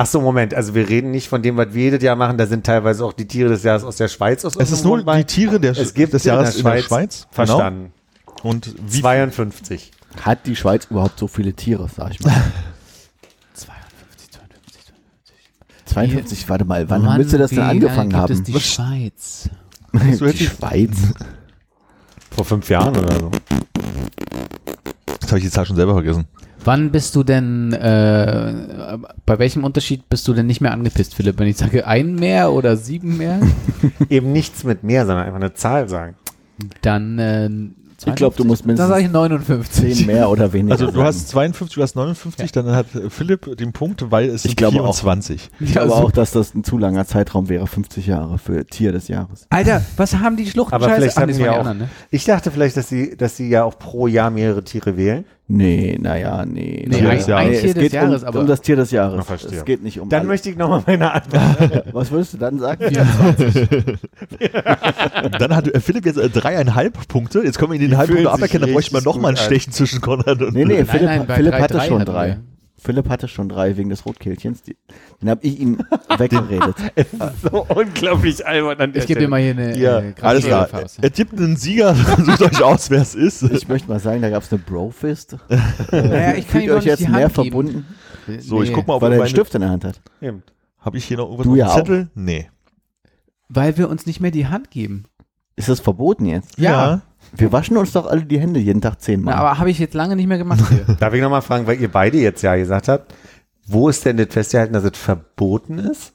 [0.00, 0.54] Ach so, Moment.
[0.54, 2.38] Also wir reden nicht von dem, was wir jedes Jahr machen.
[2.38, 4.44] Da sind teilweise auch die Tiere des Jahres aus der Schweiz.
[4.44, 5.22] Aus Es ist nur Grundbein.
[5.22, 6.84] die Tiere der, Es gibt des in der Jahres in der Schweiz.
[6.84, 7.26] Schweiz.
[7.32, 7.92] Verstanden.
[8.24, 8.48] Genau.
[8.48, 9.90] Und wie 52.
[10.22, 12.32] Hat die Schweiz überhaupt so viele Tiere, sag ich mal?
[13.54, 14.92] 52, 52,
[15.86, 18.32] 52, warte mal, wann Mann, müsste das denn angefangen gibt haben?
[18.32, 19.50] Es die Schweiz.
[19.92, 20.96] du die Schweiz.
[22.30, 23.30] Vor fünf Jahren oder so.
[25.10, 26.28] Jetzt habe ich die Zahl schon selber vergessen.
[26.68, 31.38] Wann bist du denn, äh, bei welchem Unterschied bist du denn nicht mehr angepisst, Philipp?
[31.38, 33.40] Wenn ich sage ein mehr oder sieben mehr,
[34.10, 36.14] Eben nichts mit mehr, sondern einfach eine Zahl sagen.
[36.82, 37.48] dann, äh,
[38.04, 39.96] Ich glaube, du musst dann sage ich mindestens 59.
[39.96, 40.72] 10 mehr oder weniger.
[40.74, 44.50] Also du hast 52, du hast 59, dann hat Philipp den Punkt, weil es Ich
[44.50, 44.94] sind glaube auch.
[44.94, 45.48] 24.
[45.60, 49.08] Ich glaube auch, dass das ein zu langer Zeitraum wäre, 50 Jahre für Tier des
[49.08, 49.46] Jahres.
[49.48, 50.74] Alter, was haben die Schluchten?
[50.74, 51.60] Aber vielleicht Ach, haben ja die auch.
[51.60, 51.88] anderen, ne?
[52.10, 55.24] Ich dachte vielleicht, dass sie, dass sie ja auch pro Jahr mehrere Tiere wählen.
[55.50, 56.84] Nee, naja, nee.
[56.86, 57.60] Nee, Tier ein, des ein Jahres.
[57.60, 59.44] Tier es des geht Jahres, um, aber um das Tier des Jahres.
[59.50, 60.28] Es geht nicht um Dann alle.
[60.28, 61.84] möchte ich nochmal meine Antwort.
[61.94, 62.84] Was würdest du dann sagen?
[65.38, 67.40] Dann hat Philipp jetzt äh, dreieinhalb Punkte.
[67.40, 68.66] Jetzt kommen wir in den Die halben Punkte aberkennen.
[68.66, 69.36] Da bräuchte man richtig noch mal ein.
[69.38, 72.36] Stechen zwischen Konrad und Nee, nee, Philipp, nein, bei Philipp drei, hatte drei schon drei.
[72.80, 74.62] Philipp hatte schon drei wegen des Rotkehlchens.
[74.62, 74.76] Die,
[75.20, 75.78] den habe ich ihm
[76.18, 76.76] weggeredet.
[77.42, 80.68] so unglaublich albern an der Ich gebe dir mal hier eine Ja, äh, Alles klar.
[81.02, 81.94] Es gibt einen Sieger.
[82.24, 83.42] Sucht euch aus, wer es ist.
[83.42, 85.36] Ich möchte mal sagen, da gab es eine Brofist.
[85.90, 87.50] Naja, ich kann Fühlt euch nicht jetzt die mehr Hand geben.
[87.50, 87.86] verbunden,
[88.40, 90.00] So, ich Nee, guck mal, ob weil er einen Stift in der Hand hat.
[90.78, 91.76] Habe ich hier noch irgendwas Du auf ja dem auch.
[91.76, 92.10] Zettel?
[92.14, 92.48] Nee.
[93.48, 95.04] Weil wir uns nicht mehr die Hand geben.
[95.56, 96.58] Ist das verboten jetzt?
[96.58, 97.02] Ja.
[97.36, 99.34] Wir waschen uns doch alle die Hände jeden Tag Na, zehnmal.
[99.34, 100.96] aber habe ich jetzt lange nicht mehr gemacht hier.
[101.00, 103.14] Darf ich nochmal fragen, weil ihr beide jetzt ja gesagt habt,
[103.66, 106.12] wo ist denn das festgehalten, dass es verboten ist?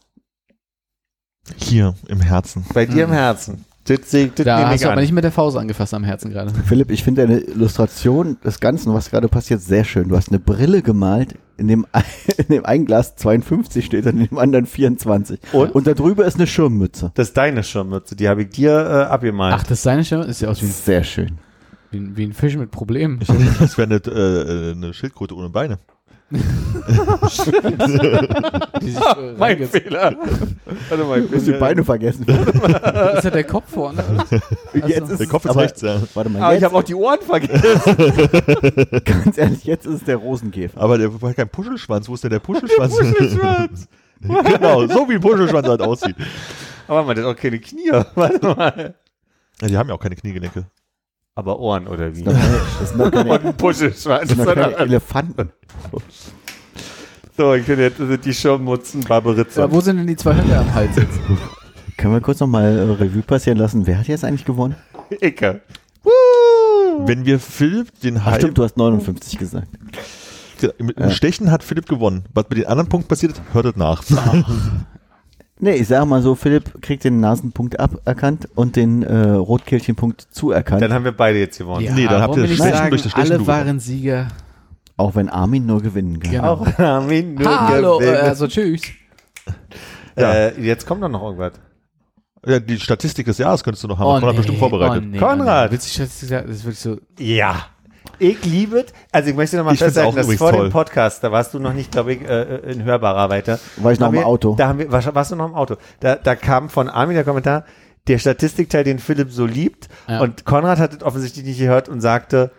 [1.58, 2.66] Hier im Herzen.
[2.74, 3.66] Bei dir im Herzen.
[3.86, 5.02] Das, ich- das Da hast ich du aber an.
[5.02, 6.54] nicht mit der Faust angefasst am Herzen gerade.
[6.66, 10.08] Philipp, ich finde deine Illustration des Ganzen, was gerade passiert, sehr schön.
[10.08, 12.04] Du hast eine Brille gemalt, in dem, ein-
[12.38, 15.40] in dem einen Glas 52 steht, und in dem anderen 24.
[15.52, 15.76] Und?
[15.76, 17.12] Und da drüber ist eine Schirmmütze.
[17.16, 19.54] Das ist deine Schirmmütze, die habe ich dir äh, abgemalt.
[19.58, 20.28] Ach, das ist seine Stimme?
[20.28, 21.38] Das sieht aus wie ein, Sehr schön.
[21.92, 23.20] wie ein, wie ein Fisch mit Problemen.
[23.60, 25.80] Das wäre eine, äh, eine Schildkröte ohne Beine.
[26.34, 27.48] Sich,
[28.96, 30.16] äh, mein reinge- Fehler.
[30.90, 32.24] Warte mal, ich Du hast die Beine vergessen.
[32.28, 34.04] ist ja der Kopf vorne.
[34.86, 36.02] jetzt ist Der Kopf ist aber, rechts, ja.
[36.14, 37.62] Warte mal, Aber ich jetzt, habe auch die Ohren vergessen.
[39.06, 40.80] ganz ehrlich, jetzt ist es der Rosenkäfer.
[40.82, 42.10] Aber der war kein Puschelschwanz.
[42.10, 43.88] Wo ist denn der Puschelschwanz?
[44.22, 46.16] genau, so wie ein Puschelschwanz halt aussieht.
[46.88, 47.92] Aber man hat auch keine Knie.
[48.16, 48.96] Warte mal.
[49.62, 50.66] Ja, die haben ja auch keine Kniegelenke.
[51.36, 52.24] Aber Ohren oder wie?
[52.24, 54.30] Das sind noch keine- das sind noch keine, Und ein Puschelschwanz.
[54.30, 55.52] das sind noch keine Elefanten.
[57.36, 59.64] So, ich finde jetzt sind die Schirmmutzen Barbarizza.
[59.64, 61.20] Aber wo sind denn die zwei Hände am Hals jetzt?
[61.98, 63.88] Können wir kurz nochmal äh, Revue passieren lassen?
[63.88, 64.76] Wer hat jetzt eigentlich gewonnen?
[65.22, 65.62] Icke.
[67.06, 69.68] Wenn wir Philipp den Ach halben stimmt, du hast 59 gesagt.
[70.78, 71.10] im, im Ja.
[71.10, 72.26] Stechen hat Philipp gewonnen.
[72.36, 74.04] Was mit den anderen Punkten passiert ist, hört es nach.
[75.64, 80.82] Nee, ich sag mal so, Philipp kriegt den Nasenpunkt aberkannt und den äh, Rotkehlchenpunkt zuerkannt.
[80.82, 81.90] Dann haben wir beide jetzt gewonnen.
[81.96, 84.28] Nee, dann habt ihr Stechen sagen, durch das alle waren Sieger.
[84.98, 86.32] auch wenn Armin nur gewinnen kann.
[86.32, 86.54] Genau.
[86.56, 88.24] Auch Armin nur Hallo, äh, gewinnt.
[88.24, 88.82] also tschüss.
[90.18, 91.54] äh, jetzt kommt doch noch irgendwas.
[92.46, 94.08] Ja, die Statistik des Jahres könntest du noch haben.
[94.08, 95.02] Oh, Konrad nee, bestimmt vorbereitet.
[95.02, 95.62] Oh, nee, Konrad.
[95.62, 95.72] Oh, nee.
[95.72, 96.48] Willst du Statistik sagen?
[96.48, 96.98] Das ist wirklich so.
[97.18, 97.68] Ja.
[98.20, 98.94] Ich liebe es.
[99.12, 100.70] Also ich möchte nochmal festhalten, auch dass vor toll.
[100.70, 103.60] dem Podcast, da warst du noch nicht, glaube ich, äh, in hörbarer Weite.
[103.78, 104.56] War ich noch im Auto.
[104.56, 105.76] Da haben wir, warst, warst du noch im Auto?
[106.00, 107.66] Da, da kam von Armin der Kommentar,
[108.08, 109.90] der Statistikteil, den Philipp so liebt.
[110.08, 110.22] Ja.
[110.22, 112.52] Und Konrad hat es offensichtlich nicht gehört und sagte,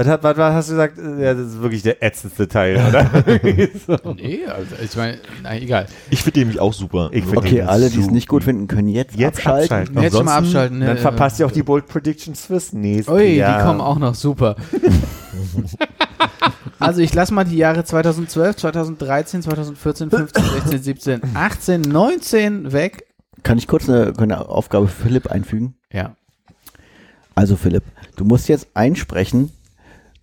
[0.00, 0.98] was, hat, was, was hast du gesagt?
[0.98, 3.06] Ja, das ist wirklich der ätzendste Teil, oder?
[3.86, 4.14] so.
[4.14, 5.86] Nee, also ich meine, na egal.
[6.08, 7.10] Ich finde den nämlich auch super.
[7.12, 9.62] Ich Okay, den alle, die es nicht gut finden, können jetzt, Jetzt abschalten.
[9.64, 10.02] abschalten.
[10.02, 10.78] Jetzt schon mal abschalten.
[10.78, 10.86] ne?
[10.86, 13.58] Dann verpasst ihr auch die Bold Predictions fürs nächste Ui, Jahr.
[13.58, 14.56] die kommen auch noch super.
[16.78, 23.06] also ich lasse mal die Jahre 2012, 2013, 2014, 15, 16, 17, 18, 19 weg.
[23.42, 25.74] Kann ich kurz eine, eine Aufgabe für Philipp einfügen?
[25.92, 26.16] Ja.
[27.34, 27.84] Also Philipp,
[28.16, 29.50] du musst jetzt einsprechen,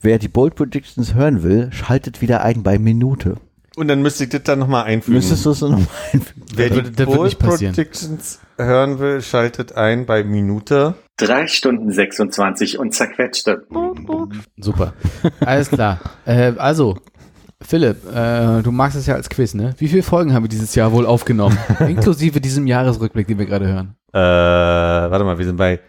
[0.02, 3.38] wer die Bold Predictions hören will, schaltet wieder ein bei Minute.
[3.76, 5.18] Und dann müsste ich das dann nochmal einfügen.
[5.18, 6.44] Müsstest du es nochmal einfügen?
[6.56, 7.40] Wer Das die das Bold.
[7.40, 10.96] Predictions hören will, schaltet ein bei Minute.
[11.18, 13.68] Drei Stunden 26 und zerquetschte.
[14.58, 14.94] Super.
[15.42, 16.00] Alles klar.
[16.26, 16.98] Äh, also,
[17.62, 19.76] Philipp, äh, du magst es ja als Quiz, ne?
[19.78, 21.58] Wie viele Folgen haben wir dieses Jahr wohl aufgenommen?
[21.80, 23.96] Inklusive diesem Jahresrückblick, den wir gerade hören.
[24.12, 25.80] Äh, warte mal, wir sind bei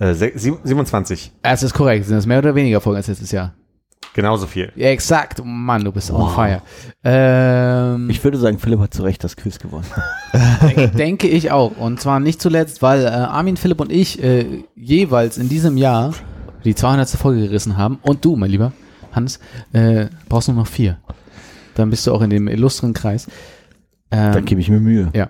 [0.00, 1.32] äh, se- sieb- 27.
[1.42, 2.06] Es ist korrekt.
[2.06, 3.54] Sind das mehr oder weniger Folgen als letztes Jahr?
[4.14, 4.72] Genauso viel.
[4.74, 5.40] Ja, exakt.
[5.44, 6.62] Mann, du bist on fire.
[7.04, 9.84] Ähm, Ich würde sagen, Philipp hat zu Recht das Quiz gewonnen.
[10.76, 11.76] denk, denke ich auch.
[11.76, 16.14] Und zwar nicht zuletzt, weil äh, Armin, Philipp und ich äh, jeweils in diesem Jahr
[16.64, 17.08] die 200.
[17.10, 17.98] Folge gerissen haben.
[18.02, 18.72] Und du, mein lieber
[19.12, 19.38] Hans,
[19.72, 20.98] äh, brauchst nur noch vier.
[21.74, 23.28] Dann bist du auch in dem illustren Kreis.
[24.10, 25.10] Ähm, Da gebe ich mir Mühe.
[25.14, 25.28] Ja.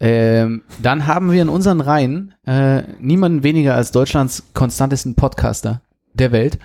[0.00, 5.82] Ähm, dann haben wir in unseren Reihen äh, niemanden weniger als Deutschlands konstantesten Podcaster
[6.14, 6.58] der Welt.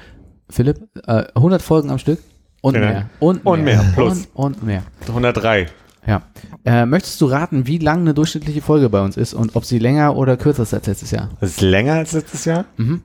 [0.50, 2.20] Philipp, äh, 100 Folgen am Stück
[2.62, 2.88] und Genau.
[2.88, 3.10] mehr.
[3.20, 4.28] Und, Und mehr, plus.
[4.34, 4.84] Und, und mehr.
[5.08, 5.68] 103.
[6.08, 6.22] Ja.
[6.64, 9.80] Äh, möchtest du raten, wie lang eine durchschnittliche Folge bei uns ist und ob sie
[9.80, 11.30] länger oder kürzer ist als letztes Jahr?
[11.42, 12.66] Das ist länger als letztes Jahr.
[12.78, 13.04] Mhm.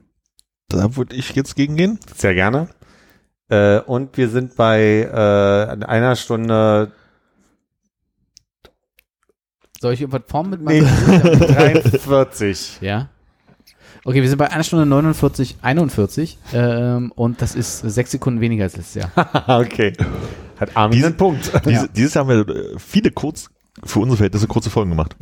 [0.68, 1.98] Da würde ich jetzt gegen gehen.
[2.14, 2.68] Sehr gerne.
[3.48, 6.92] Äh, und wir sind bei äh, einer Stunde
[9.80, 12.80] Soll ich irgendwas formen mit nee, meinem 43.
[12.82, 13.08] Ja.
[14.04, 18.64] Okay, wir sind bei einer Stunde 49, 41 ähm, und das ist sechs Sekunden weniger
[18.64, 19.10] als letztes Jahr.
[19.60, 19.94] okay.
[20.58, 21.50] Hat Armin Diese- einen Punkt.
[21.66, 23.48] Diese, Dieses Jahr haben wir äh, viele kurz,
[23.82, 25.16] für unsere Verhältnisse kurze Folgen gemacht.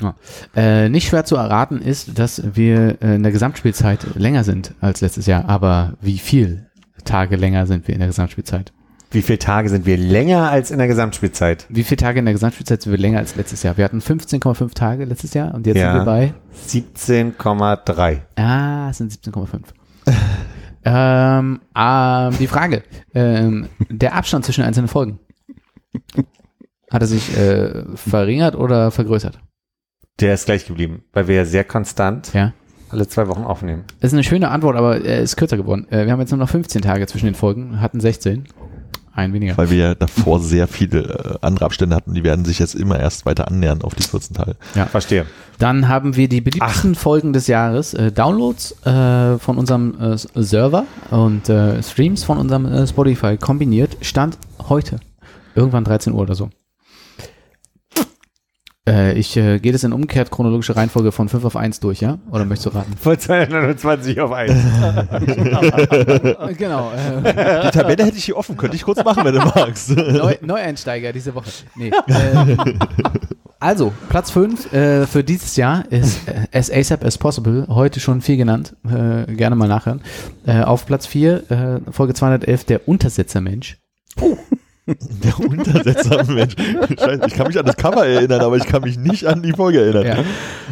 [0.56, 5.00] Äh, nicht schwer zu erraten ist, dass wir äh, in der Gesamtspielzeit länger sind als
[5.02, 6.66] letztes Jahr, aber wie viel
[7.04, 8.72] Tage länger sind wir in der Gesamtspielzeit?
[9.10, 11.64] Wie viele Tage sind wir länger als in der Gesamtspielzeit?
[11.70, 13.76] Wie viele Tage in der Gesamtspielzeit sind wir länger als letztes Jahr?
[13.78, 15.92] Wir hatten 15,5 Tage letztes Jahr und jetzt Ja.
[15.94, 16.34] sind wir bei
[16.66, 18.18] 17,3.
[18.36, 19.60] Ah, es sind 17,5.
[20.84, 22.82] ähm, ähm, die Frage,
[23.14, 25.18] ähm, der Abstand zwischen einzelnen Folgen.
[26.90, 29.38] Hat er sich äh, verringert oder vergrößert?
[30.20, 32.52] Der ist gleich geblieben, weil wir ja sehr konstant Ja.
[32.90, 33.84] alle zwei Wochen aufnehmen.
[34.00, 35.86] Das ist eine schöne Antwort, aber er ist kürzer geworden.
[35.90, 38.44] Äh, wir haben jetzt nur noch 15 Tage zwischen den Folgen, hatten 16.
[39.18, 39.58] Ein weniger.
[39.58, 42.14] Weil wir ja davor sehr viele äh, andere Abstände hatten.
[42.14, 44.54] Die werden sich jetzt immer erst weiter annähern auf die 14 Tage.
[44.86, 45.26] Verstehe.
[45.58, 47.94] Dann haben wir die beliebtesten Folgen des Jahres.
[47.94, 53.96] Äh, Downloads äh, von unserem äh, Server und äh, Streams von unserem äh, Spotify kombiniert.
[54.02, 54.38] Stand
[54.68, 55.00] heute.
[55.56, 56.50] Irgendwann 13 Uhr oder so.
[58.88, 62.18] Äh, ich äh, gehe das in umgekehrt chronologische Reihenfolge von 5 auf 1 durch, ja?
[62.30, 62.94] Oder möchtest du raten?
[62.98, 64.52] Von 229 auf 1.
[66.56, 66.90] genau.
[66.92, 69.94] Äh, Die Tabelle hätte ich hier offen, könnte ich kurz machen, wenn du magst.
[69.96, 71.50] Neu, Neueinsteiger diese Woche.
[71.76, 71.90] Nee.
[72.08, 72.56] Ähm,
[73.60, 78.20] also, Platz 5 äh, für dieses Jahr ist äh, As ASAP as Possible, heute schon
[78.20, 80.00] viel genannt, äh, gerne mal nachhören.
[80.46, 83.78] Äh, auf Platz 4, äh, Folge 211, der Untersetzermensch.
[84.88, 86.54] Der Untersetzer, Mensch.
[86.98, 89.52] Scheiße, ich kann mich an das Cover erinnern, aber ich kann mich nicht an die
[89.52, 90.24] Folge erinnern.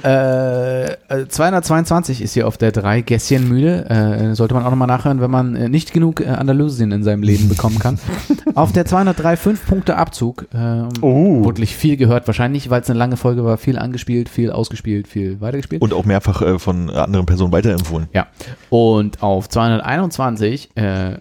[0.02, 0.10] Ja.
[0.10, 3.88] Äh, äh, 222 ist hier auf der 3, Gässchen müde.
[3.90, 7.22] Äh, sollte man auch nochmal nachhören, wenn man äh, nicht genug äh, Andalusien in seinem
[7.22, 7.98] Leben bekommen kann.
[8.54, 10.46] auf der 203, 5 Punkte Abzug.
[10.54, 11.44] Ähm, Oh.
[11.44, 13.58] Wirklich viel gehört, wahrscheinlich, weil es eine lange Folge war.
[13.58, 15.82] Viel angespielt, viel ausgespielt, viel weitergespielt.
[15.82, 18.08] Und auch mehrfach äh, von anderen Personen weiterempfohlen.
[18.12, 18.26] Ja.
[18.70, 21.18] Und auf 221, äh,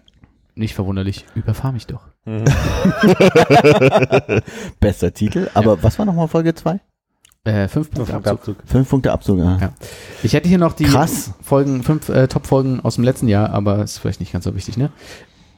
[0.56, 2.02] nicht verwunderlich, überfahr mich doch.
[4.80, 5.50] Bester Titel.
[5.54, 6.80] Aber was war nochmal Folge 2?
[7.46, 8.58] Äh, fünf Punkte Abzug.
[8.66, 9.38] Fünf Punkte Abzug.
[9.38, 9.58] Ja.
[9.62, 9.70] Ja.
[10.24, 11.32] Ich hätte hier noch die Krass.
[11.44, 14.78] Folgen, fünf äh, Top-Folgen aus dem letzten Jahr, aber ist vielleicht nicht ganz so wichtig,
[14.78, 14.90] ne?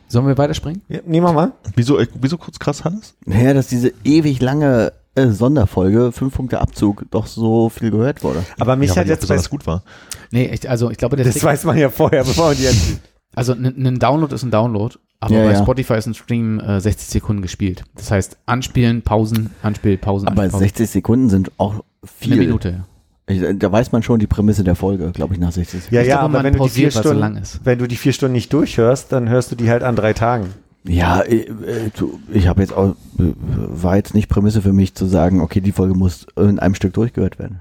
[0.10, 0.82] Sollen wir weiterspringen?
[0.90, 1.54] Ja, nehmen wir mal.
[1.76, 3.16] Wieso, äh, wieso kurz krass, Hannes?
[3.26, 8.44] Naja, dass diese ewig lange äh, Sonderfolge, fünf Punkte Abzug, doch so viel gehört wurde.
[8.60, 9.84] Aber mich Ja, weil hat jetzt bei, besonders gut war.
[10.32, 12.64] Nee, echt, also ich glaube, der das Trick, weiß man ja vorher, bevor man die
[12.64, 13.00] jetzt,
[13.34, 15.62] also ein Download ist ein Download, aber Ja, bei ja.
[15.62, 17.84] Spotify ist ein Stream äh, 60 Sekunden gespielt.
[17.96, 20.64] Das heißt, anspielen, Pausen, anspielen, Pausen, Aber anspielen, Pausen.
[20.66, 22.38] 60 Sekunden sind auch Eine viel.
[22.38, 22.86] Minute, ja.
[23.30, 25.96] Ich, da weiß man schon die Prämisse der Folge, glaube ich, nach 60 Sekunden.
[25.96, 27.60] Ja, Ich ja, aber wenn du, die vier so Stunden, lang ist.
[27.66, 30.54] wenn du die vier Stunden nicht durchhörst, dann hörst du die halt an drei Tagen.
[30.86, 34.96] Ja, äh, äh, du, ich habe jetzt auch, äh, war jetzt nicht Prämisse für mich
[34.96, 37.60] zu sagen, okay, die Folge muss in einem Stück durchgehört werden.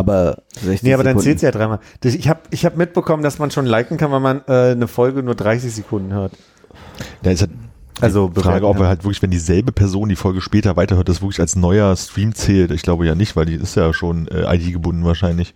[0.00, 1.38] Aber 60 Nee, aber dann Sekunden.
[1.38, 1.78] zählt ja dreimal.
[2.02, 5.22] Ich habe ich hab mitbekommen, dass man schon liken kann, wenn man äh, eine Folge
[5.22, 6.32] nur 30 Sekunden hört.
[7.22, 7.50] Da ist halt
[8.00, 11.22] Also die Frage, ob er halt wirklich, wenn dieselbe Person die Folge später weiterhört, das
[11.22, 12.70] wirklich als neuer Stream zählt.
[12.72, 15.54] Ich glaube ja nicht, weil die ist ja schon äh, ID gebunden wahrscheinlich.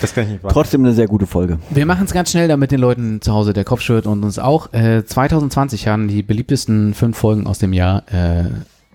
[0.00, 0.52] Das kann ich nicht machen.
[0.52, 1.58] Trotzdem eine sehr gute Folge.
[1.70, 4.38] Wir machen es ganz schnell, damit den Leuten zu Hause der Kopf schürt und uns
[4.38, 4.72] auch.
[4.74, 8.44] Äh, 2020 haben die beliebtesten fünf Folgen aus dem Jahr äh,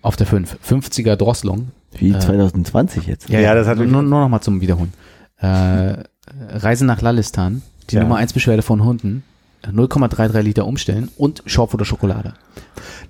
[0.03, 0.57] auf der 5.
[0.67, 1.69] 50er Drosselung.
[1.97, 3.29] Wie Äh, 2020 jetzt.
[3.29, 4.93] Ja, das hat nur, nur noch mal zum Wiederholen.
[5.37, 6.03] Äh,
[6.49, 8.01] Reise nach Lalistan, die Ja.
[8.03, 9.23] Nummer 1 Beschwerde von Hunden,
[9.65, 12.33] 0,33 Liter umstellen und Schorf oder Schokolade.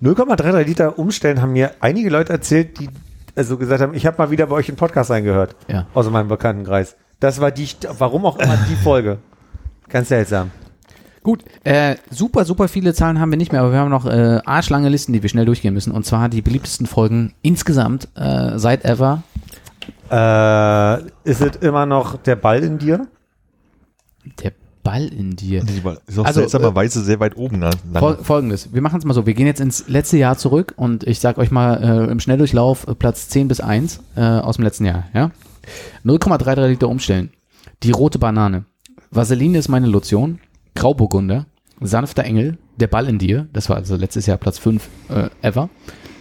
[0.01, 2.89] 0,33 Liter umstellen haben mir einige Leute erzählt, die
[3.35, 5.55] also gesagt haben, ich habe mal wieder bei euch in Podcast reingehört.
[5.67, 5.87] Ja.
[5.93, 6.95] Aus meinem Bekanntenkreis.
[7.19, 9.19] Das war die, warum auch immer die Folge.
[9.87, 10.51] Ganz seltsam.
[11.23, 14.39] Gut, äh, super, super viele Zahlen haben wir nicht mehr, aber wir haben noch äh,
[14.43, 15.91] arschlange Listen, die wir schnell durchgehen müssen.
[15.91, 19.21] Und zwar die beliebtesten Folgen insgesamt äh, seit ever.
[20.09, 23.07] Äh, ist es immer noch der Ball in dir?
[24.43, 24.51] Der
[24.83, 25.63] Ball in dir.
[25.83, 27.59] War- ist auch Also, seltsamerweise sehr weit oben.
[27.59, 27.69] Ne?
[27.93, 31.03] Fol Folgendes, wir machen es mal so, wir gehen jetzt ins letzte Jahr zurück und
[31.03, 34.63] ich sag euch mal äh, im Schnelldurchlauf äh, Platz 10 bis 1 äh, aus dem
[34.65, 35.29] letzten Jahr, ja?
[36.03, 37.29] 0,33 Liter umstellen.
[37.83, 38.65] Die rote Banane.
[39.11, 40.39] Vaseline ist meine Lotion.
[40.75, 41.45] Grauburgunder.
[41.79, 42.57] Sanfter Engel.
[42.77, 43.47] Der Ball in dir.
[43.53, 45.69] Das war also letztes Jahr Platz 5 äh, ever.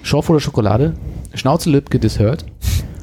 [0.02, 0.94] Schorf oder Schokolade.
[1.34, 2.46] Schnauze Lübke Dishört.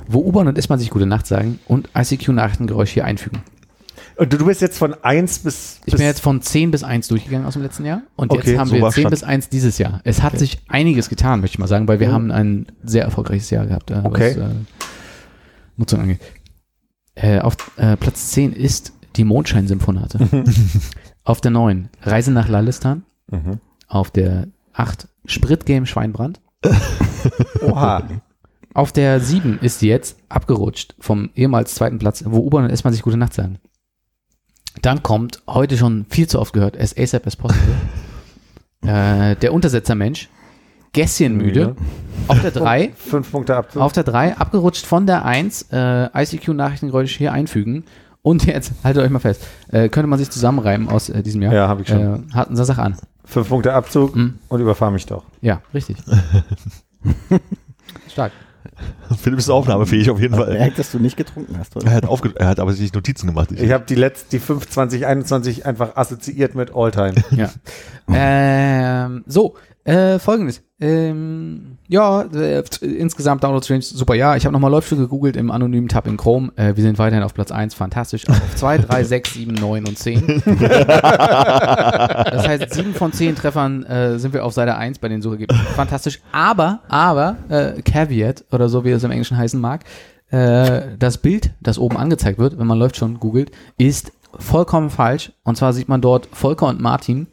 [0.07, 1.59] Wo U-Bahn und S-Bahn sich gute Nacht sagen.
[1.67, 3.41] Und ICQ-Nachrichtengeräusch hier einfügen.
[4.15, 5.79] Und du, bist jetzt von 1 bis.
[5.85, 8.51] Ich bis bin jetzt von 10 bis 1 durchgegangen aus dem letzten Jahr und Okay,
[8.51, 9.11] jetzt haben so wir war 10 Stand.
[9.11, 10.01] bis 1 dieses Jahr.
[10.05, 13.51] Es hat sich einiges getan, möchte ich mal sagen, weil wir haben ein sehr erfolgreiches
[13.51, 14.35] Jahr gehabt, äh, Okay.
[14.37, 14.55] was äh,
[15.77, 16.19] Nutzung angeht.
[17.13, 20.19] Äh, auf äh, Platz 10 ist die Mondschein-Symphonate.
[21.27, 23.03] auf der 9 Reise nach Lalistan.
[23.29, 23.59] Mhm.
[23.87, 26.39] Auf der 8 Spritgame Schweinbrand.
[27.61, 28.03] Oha.
[28.73, 32.93] Auf der 7 ist sie jetzt abgerutscht vom ehemals zweiten Platz, wo U-Bahn und S-Bahn
[32.93, 33.59] sich gute Nacht sagen.
[34.81, 37.75] Dann kommt, heute schon viel zu oft gehört, as ASAP as possible.
[38.83, 40.29] äh, der Untersetzermensch,
[40.93, 41.75] Gässchenmüde.
[42.29, 43.81] Auf der 3, Fünf Punkte Abzug.
[43.81, 47.83] auf der 3, abgerutscht von der 1, äh, ICQ-Nachrichtengeräusch hier einfügen.
[48.27, 49.41] Und jetzt, haltet euch mal fest,
[49.71, 51.53] äh, könnte man sich zusammenreimen aus äh, diesem Jahr.
[51.53, 52.27] Ja, habe ich schon.
[52.29, 52.97] Äh, hat unser Sache an.
[53.23, 54.33] Fünf Punkte Abzug Mhm.
[54.49, 55.23] und überfahr mich doch.
[55.39, 55.95] Ja, richtig.
[58.11, 58.33] Stark.
[59.17, 60.51] Philipp ist aufnahmefähig auf jeden Fall.
[60.55, 61.87] merkt, dass du nicht getrunken hast, oder?
[61.87, 63.49] Er hat, aufge er hat aber sich Notizen gemacht.
[63.53, 67.15] Ich habe die letzten, die 5, 20, 21 einfach assoziiert mit Alltime.
[67.31, 67.49] Ja.
[68.13, 70.63] ähm, so, äh, folgendes.
[70.81, 74.13] Ähm, ja, äh, insgesamt Download-Streams, super.
[74.15, 76.51] Ja, ich habe nochmal Läuft gegoogelt im anonymen Tab in Chrome.
[76.55, 78.27] Äh, wir sind weiterhin auf Platz 1, fantastisch.
[78.27, 80.43] Auf 2, 3, 6, 7, 9 und 10.
[80.59, 85.65] das heißt, 7 von 10 Treffern äh, sind wir auf Seite 1 bei den Suchergebnissen.
[85.75, 86.19] Fantastisch.
[86.31, 89.85] Aber, aber, äh, Caveat oder so wie es im Englischen heißen mag,
[90.29, 95.31] äh, das Bild, das oben angezeigt wird, wenn man läuft schon googelt, ist vollkommen falsch.
[95.43, 97.27] Und zwar sieht man dort Volker und Martin,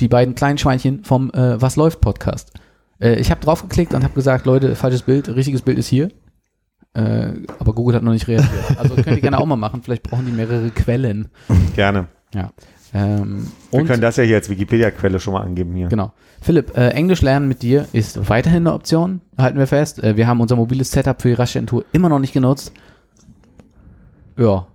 [0.00, 2.52] die beiden kleinen Schweinchen vom äh, Was läuft Podcast.
[3.00, 6.10] Äh, ich habe draufgeklickt und habe gesagt, Leute, falsches Bild, richtiges Bild ist hier.
[6.94, 8.50] Äh, aber Google hat noch nicht reagiert.
[8.78, 9.82] Also könnt ihr gerne auch mal machen.
[9.82, 11.28] Vielleicht brauchen die mehrere Quellen.
[11.74, 12.08] Gerne.
[12.34, 12.50] Ja.
[12.94, 15.88] Ähm, Wir können das ja hier als Wikipedia-Quelle schon mal angeben hier.
[15.88, 16.12] Genau.
[16.40, 20.02] Philipp, äh, Englisch lernen mit dir ist weiterhin eine Option, halten wir fest.
[20.02, 22.72] Äh, wir haben unser mobiles Setup für die Raschentour immer noch nicht genutzt.
[24.38, 24.66] Ja.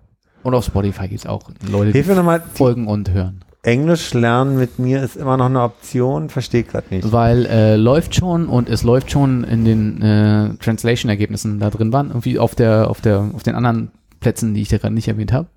[0.44, 3.44] Und auf Spotify gibt's auch Leute, die Hilf mir nochmal, folgen und hören.
[3.64, 7.12] Englisch lernen mit mir ist immer noch eine Option, verstehe gerade nicht.
[7.12, 12.10] Weil äh, läuft schon und es läuft schon in den äh, Translation-Ergebnissen da drin waren,
[12.10, 15.32] irgendwie auf der, auf der, auf den anderen Plätzen, die ich da gerade nicht erwähnt
[15.32, 15.48] habe.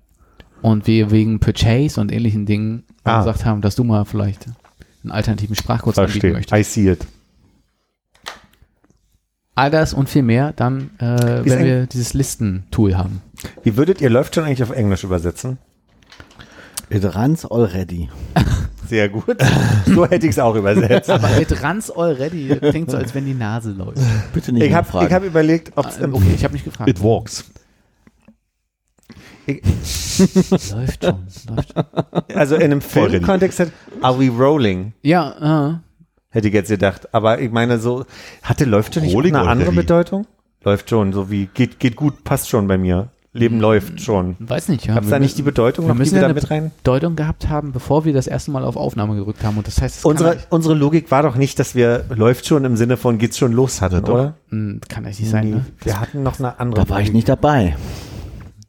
[0.61, 3.19] Und wir wegen Purchase und ähnlichen Dingen Ah.
[3.19, 4.45] gesagt haben, dass du mal vielleicht
[5.03, 6.33] einen alternativen Sprachkurs anbieten Verstehe.
[6.33, 6.59] möchtest.
[6.59, 7.07] I see it.
[9.55, 13.21] All das und viel mehr dann, äh, wenn wir dieses Listen-Tool haben.
[13.63, 15.57] Wie würdet ihr läuft schon eigentlich auf Englisch übersetzen?
[16.89, 18.09] It runs already.
[18.87, 19.37] Sehr gut.
[19.85, 21.09] so hätte ich es auch übersetzt.
[21.09, 23.99] Aber it runs already klingt so, als wenn die Nase läuft.
[24.33, 25.07] Bitte nicht Ich habe fragen.
[25.07, 26.89] ich hab überlegt, ob es Ah, okay, ich habe nicht gefragt.
[26.89, 27.43] It walks.
[29.47, 31.83] läuft schon, läuft schon.
[32.35, 34.93] also in einem Filmkontext hätte, are we rolling?
[35.03, 35.77] Ja, äh,
[36.29, 37.13] Hätte ich jetzt gedacht.
[37.13, 38.05] Aber ich meine, so,
[38.43, 39.71] hatte läuft schon nicht Rolling eine andere?
[39.71, 40.27] Bedeutung?
[40.63, 43.09] Läuft schon, so wie geht, geht gut, passt schon bei mir.
[43.37, 44.35] Leben läuft schon.
[44.39, 44.95] Weiß nicht, ja.
[44.95, 46.51] Gab es da nicht die Bedeutung wir noch, die müssen wir ja da eine mit
[46.51, 46.71] rein?
[46.77, 49.57] Bedeutung gehabt haben, bevor wir das erste Mal auf Aufnahme gedrückt haben.
[49.57, 52.75] Und das heißt, kann, Unsere, unsere Logik war doch nicht, dass wir läuft schon im
[52.77, 54.13] Sinne von geht's schon los hatten, doch.
[54.13, 54.33] oder?
[54.49, 55.65] Hm, kann eigentlich nicht sein, ne?
[55.83, 56.85] Wir hatten noch eine andere.
[56.85, 57.75] Da war ich nicht dabei.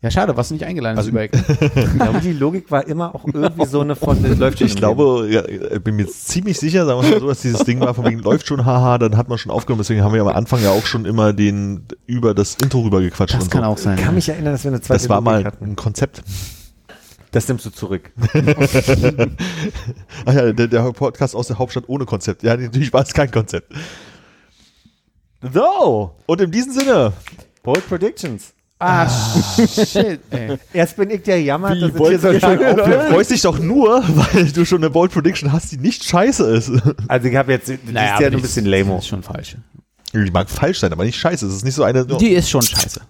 [0.00, 1.32] Ja, schade, warst du nicht eingeladen Also- Übereck.
[1.34, 4.76] Ich glaube, die Logik war immer auch irgendwie so eine von das läuft schon Ich
[4.76, 7.80] glaube, ja, ich bin mir jetzt ziemlich sicher, sagen wir mal so, dass dieses Ding
[7.80, 10.28] war, von wegen läuft schon, haha, dann hat man schon aufgenommen, deswegen haben wir am
[10.28, 13.34] Anfang ja auch schon immer den über das Intro rüber gequatscht.
[13.34, 13.70] Das und kann so.
[13.70, 13.98] auch sein.
[13.98, 15.64] Ich kann mich erinnern, dass wir eine zweite Das war Logik mal hatten.
[15.64, 16.22] ein Konzept.
[17.32, 18.10] Das nimmst du zurück.
[20.24, 22.42] Ach ja, der, der Podcast aus der Hauptstadt ohne Konzept.
[22.42, 23.72] Ja, natürlich war es kein Konzept.
[25.52, 27.12] So, Und in diesem Sinne,
[27.62, 28.54] Bold Predictions.
[28.80, 30.56] Ah, shit, ey.
[30.72, 33.42] Erst bin ich der jammert, Wie, dass es hier so du lange Du freust dich
[33.42, 36.70] doch nur, weil du schon eine Bold Prediction hast, die nicht scheiße ist.
[37.08, 38.90] Also ich habe jetzt, das Naja, ist ja ein bisschen lame.
[38.90, 39.56] Das ist schon falsch.
[40.12, 41.44] Die mag falsch sein, aber nicht scheiße.
[41.46, 42.06] Es ist nicht so eine.
[42.06, 43.00] Die ist schon scheiße.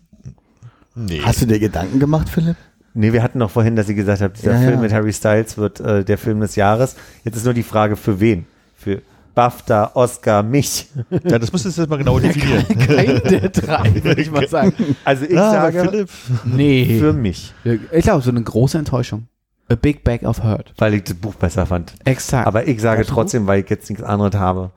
[0.95, 1.21] nee.
[1.23, 2.57] Hast du dir Gedanken gemacht, Philipp?
[2.95, 4.81] Nee, wir hatten noch vorhin, dass sie gesagt hat, dieser Ja, Film ja.
[4.81, 6.97] mit Harry Styles wird äh, der Film des Jahres.
[7.25, 8.47] Jetzt ist nur die Frage, für wen?
[8.77, 9.03] Für
[9.39, 10.89] BAFTA, Oscar, mich.
[11.11, 12.67] Ja, das müsstest du jetzt mal genau definieren.
[12.67, 14.73] Kein der drei, würde ich mal sagen.
[15.05, 16.09] Also ich Ah, sage Philipp.
[16.45, 16.99] Nee.
[16.99, 17.55] für mich,
[17.93, 19.29] Ich glaube, so eine große Enttäuschung.
[19.69, 20.75] A Big Bag of Hurt.
[20.79, 21.93] weil ich das Buch besser fand.
[22.05, 22.49] Exakt.
[22.49, 24.73] Aber ich sage trotzdem, weil ich jetzt nichts anderes habe.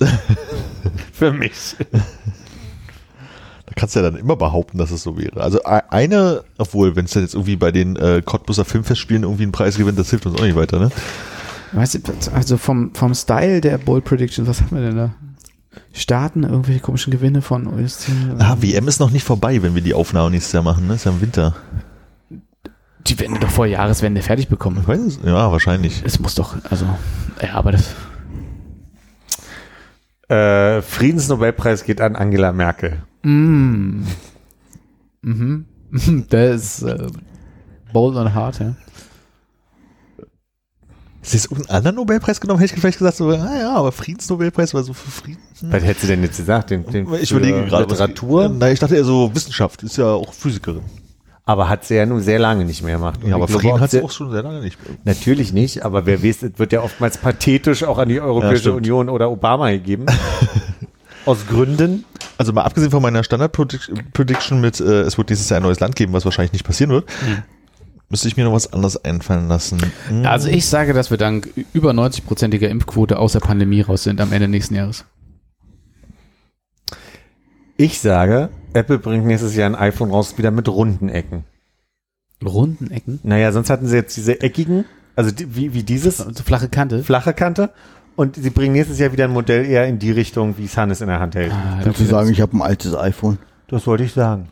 [1.12, 1.76] für mich.
[1.92, 5.42] Da kannst du ja dann immer behaupten, dass es so wäre.
[5.42, 9.42] Also e- eine, obwohl, wenn es dann jetzt irgendwie bei den äh, Cottbusser Filmfestspielen irgendwie
[9.42, 10.90] einen Preis gewinnt, das hilft uns auch nicht weiter, ne?
[11.72, 15.14] Weißt du, also vom, vom Style der Bold Predictions, was haben wir denn da?
[15.92, 18.10] Starten irgendwelche komischen Gewinne von OST.
[18.38, 20.94] Ah, WM ist noch nicht vorbei, wenn wir die Aufnahme nächstes Jahr machen, ne?
[20.94, 21.54] Ist ja im Winter.
[23.06, 24.78] Die werden doch vor Jahreswende fertig bekommen.
[24.82, 26.02] Ich weiß es, ja, wahrscheinlich.
[26.04, 26.86] Es muss doch, also,
[27.40, 27.94] ja, aber das.
[30.28, 33.02] Äh, Friedensnobelpreis geht an Angela Merkel.
[33.22, 34.02] Mm.
[35.22, 35.66] Mhm.
[36.28, 37.08] Das ist äh,
[37.92, 38.76] bold und hart, ja.
[41.22, 44.72] Ist jetzt irgendein anderer Nobelpreis genommen, hätte ich vielleicht gesagt, so, ah ja, aber Friedensnobelpreis
[44.72, 45.38] war so für Frieden.
[45.60, 45.72] Hm.
[45.72, 46.70] Was hättest du denn jetzt gesagt?
[46.70, 47.84] Den, den Ich überlege gerade.
[47.90, 48.48] was- Literatur?
[48.48, 50.82] Nein, ich dachte eher so Wissenschaft, ist ja auch Physikerin.
[51.44, 53.20] Aber hat sie ja nun sehr lange nicht mehr gemacht.
[53.22, 54.78] Und Ja, aber glaube, Frieden hat sie auch schon sehr lange nicht.
[55.04, 58.60] Natürlich nicht, aber wer weiß, es wird ja oftmals pathetisch auch an die Ja, Europäische
[58.60, 58.76] stimmt.
[58.76, 60.06] Union oder Obama gegeben.
[61.26, 62.04] Aus Gründen.
[62.38, 65.96] Also mal abgesehen von meiner Standard-Prediction mit, äh, es wird dieses Jahr ein neues Land
[65.96, 67.04] geben, was wahrscheinlich nicht passieren wird,
[68.10, 69.78] müsste ich mir noch was anderes einfallen lassen.
[70.08, 70.26] Hm.
[70.26, 74.32] Also ich sage, dass wir dank über 90-prozentiger Impfquote aus der Pandemie raus sind am
[74.32, 75.04] Ende nächsten Jahres.
[77.76, 81.44] Ich sage, Apple bringt nächstes Jahr ein iPhone raus, wieder mit runden Ecken.
[82.44, 83.20] Runden Ecken.
[83.22, 84.84] Naja, sonst hatten sie jetzt diese eckigen,
[85.16, 87.02] also die, wie, wie dieses, So flache Kante.
[87.02, 87.70] flache Kante.
[88.16, 91.00] Und sie bringen nächstes Jahr wieder ein Modell eher in die Richtung, wie es Hannes
[91.00, 91.52] in der Hand hält.
[91.52, 93.38] Ah, Willst du sagen, ich habe ein altes iPhone?
[93.70, 94.48] Das wollte ich sagen.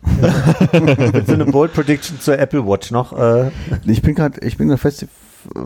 [1.26, 3.12] so eine Bold Prediction zur Apple Watch noch.
[3.18, 3.50] Äh,
[3.84, 5.06] Ich bin gerade, ich bin fest,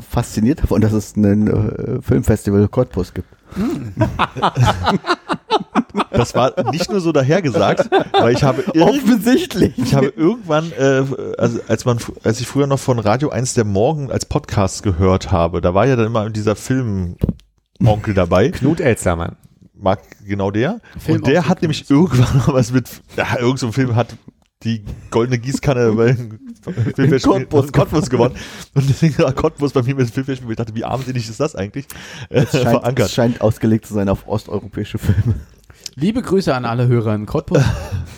[0.08, 3.28] fasziniert davon, dass es ein äh, Filmfestival Cottbus gibt.
[6.10, 9.76] Das war nicht nur so dahergesagt, weil ich habe Offensichtlich.
[9.76, 11.04] ich habe irgendwann, äh,
[11.36, 15.30] also als man, als ich früher noch von Radio 1 der Morgen als Podcast gehört
[15.30, 18.48] habe, da war ja dann immer dieser Film-Onkel dabei.
[18.50, 19.36] Knut Elstermann.
[19.82, 20.80] Mag genau der.
[20.98, 24.16] Film und der hat nämlich irgendwann noch was mit, ja, irgend so ein Film hat
[24.62, 26.14] die goldene Gießkanne bei
[26.94, 28.36] Filmfestspiel Cottbus Cottbus gewonnen.
[28.74, 31.40] Und deswegen war Cottbus bei mir mit dem Filmfestspiel, wo ich dachte, wie armselig ist
[31.40, 31.86] das eigentlich?
[32.30, 33.10] Äh, Es scheint, es verankert.
[33.10, 35.34] scheint ausgelegt zu sein auf osteuropäische Filme.
[35.96, 37.62] Liebe Grüße an alle Hörer in Cottbus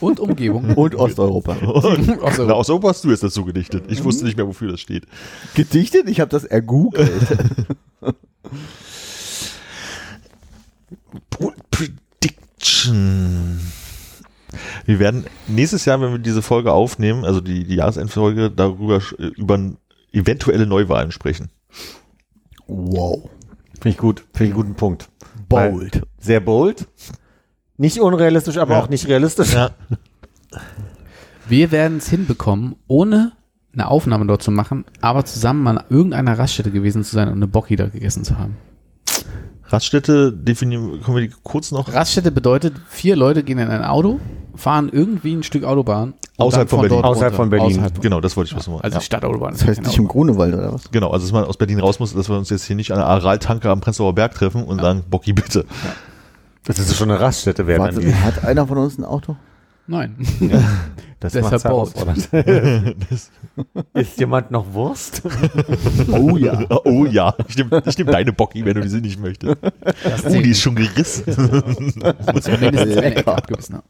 [0.00, 0.70] und Umgebung.
[0.76, 1.54] Und Osteuropa.
[1.64, 2.44] Und, Ach so.
[2.44, 3.84] na, aus Europa hast du jetzt dazu gedichtet.
[3.88, 5.06] Ich wusste nicht mehr, wofür das steht.
[5.54, 6.08] Gedichtet?
[6.08, 7.10] Ich habe das ergoogelt.
[11.70, 13.60] Prediction.
[14.86, 19.26] Wir werden nächstes Jahr, wenn wir diese Folge aufnehmen, also die, die Jahresendfolge, darüber äh,
[19.36, 19.58] über
[20.12, 21.50] eventuelle Neuwahlen sprechen.
[22.66, 23.28] wow.
[23.74, 24.20] Finde ich gut.
[24.32, 25.08] Finde ich einen guten Punkt.
[25.48, 26.02] Bold.
[26.18, 26.86] Sehr bold.
[27.76, 28.80] Nicht unrealistisch, aber Ja.
[28.82, 29.52] auch nicht realistisch.
[29.52, 29.72] Ja.
[31.48, 33.32] Wir werden es hinbekommen, ohne
[33.74, 37.48] eine Aufnahme dort zu machen, aber zusammen an irgendeiner Raststätte gewesen zu sein und eine
[37.48, 38.56] Bocki da gegessen zu haben.
[39.68, 44.20] Raststätte definieren, können wir die kurz noch Raststätte bedeutet, vier Leute gehen in ein Auto,
[44.54, 46.14] fahren irgendwie ein Stück Autobahn.
[46.36, 47.04] Außerhalb dann von Berlin.
[47.04, 47.66] Außerhalb von Berlin.
[47.68, 48.74] Außerhalb von- Genau, das wollte ich wissen.
[48.74, 48.98] Also ja.
[48.98, 49.52] die Stadtautobahn.
[49.52, 50.90] Das heißt nicht im Grunewald oder was?
[50.90, 52.98] Genau, also dass man aus Berlin raus muss, dass wir uns jetzt hier nicht an
[52.98, 55.64] der Aral-Tanke am Prenzlauer Berg treffen und sagen, Bocki bitte.
[56.64, 57.82] Das ist schon eine Raststätte werden.
[57.94, 59.36] Warte, hat einer von uns ein Auto?
[59.86, 60.16] Nein.
[61.20, 62.28] Das deshalb herausfordernd.
[63.94, 65.22] Ist jemand noch Wurst?
[66.12, 66.66] Oh ja.
[66.84, 69.56] Oh ja, ich nehme ich nehm deine Bocki, wenn du sie nicht möchtest.
[70.02, 71.24] Das Oh, die ist schon gerissen.
[71.26, 73.88] muss mindestens eine Ecke abgebissen haben.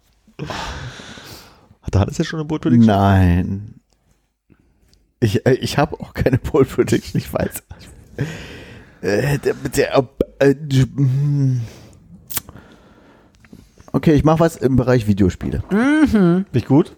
[1.82, 2.86] Hat Hannes jetzt schon eine Prediction?
[2.86, 3.80] Nein.
[5.18, 7.64] Ich, äh, ich habe auch keine Prediction, ich weiß.
[9.00, 10.08] Äh, der, der,
[10.38, 11.62] äh, hm.
[13.94, 15.62] Okay, ich mache was im Bereich Videospiele.
[16.52, 16.96] Nicht gut?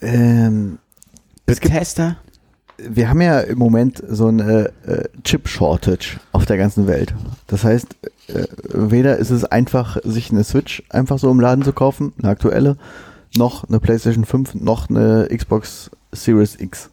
[0.00, 0.78] Ähm,
[1.46, 2.16] Bethesda.
[2.76, 7.14] wir haben ja im Moment so eine äh, Chip-Shortage auf der ganzen Welt.
[7.46, 7.96] Das heißt,
[8.28, 12.32] äh, weder ist es einfach, sich eine Switch einfach so im Laden zu kaufen, eine
[12.32, 12.76] aktuelle,
[13.36, 16.90] noch eine PlayStation 5, noch eine Xbox Series X.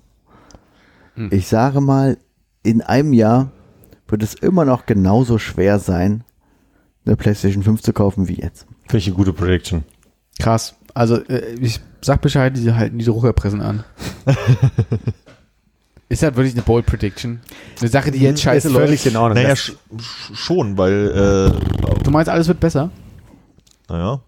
[1.16, 1.30] Hm.
[1.32, 2.18] Ich sage mal,
[2.62, 3.52] in einem Jahr
[4.08, 6.24] wird es immer noch genauso schwer sein,
[7.10, 8.66] eine PlayStation 5 zu kaufen wie jetzt.
[8.92, 9.84] Eine gute Prediction.
[10.40, 10.76] Krass.
[10.94, 13.84] Also äh, ich sag Bescheid, die halten diese Druckerpressen an.
[16.12, 17.40] Ist das wirklich eine Bold Prediction?
[17.80, 19.06] Eine Sache, die jetzt scheiße ist völlig läuft.
[19.06, 19.44] in Ordnung.
[19.44, 19.76] Naja, sch-
[20.34, 22.90] schon, weil, äh, Du meinst, alles wird besser?
[23.88, 24.20] naja,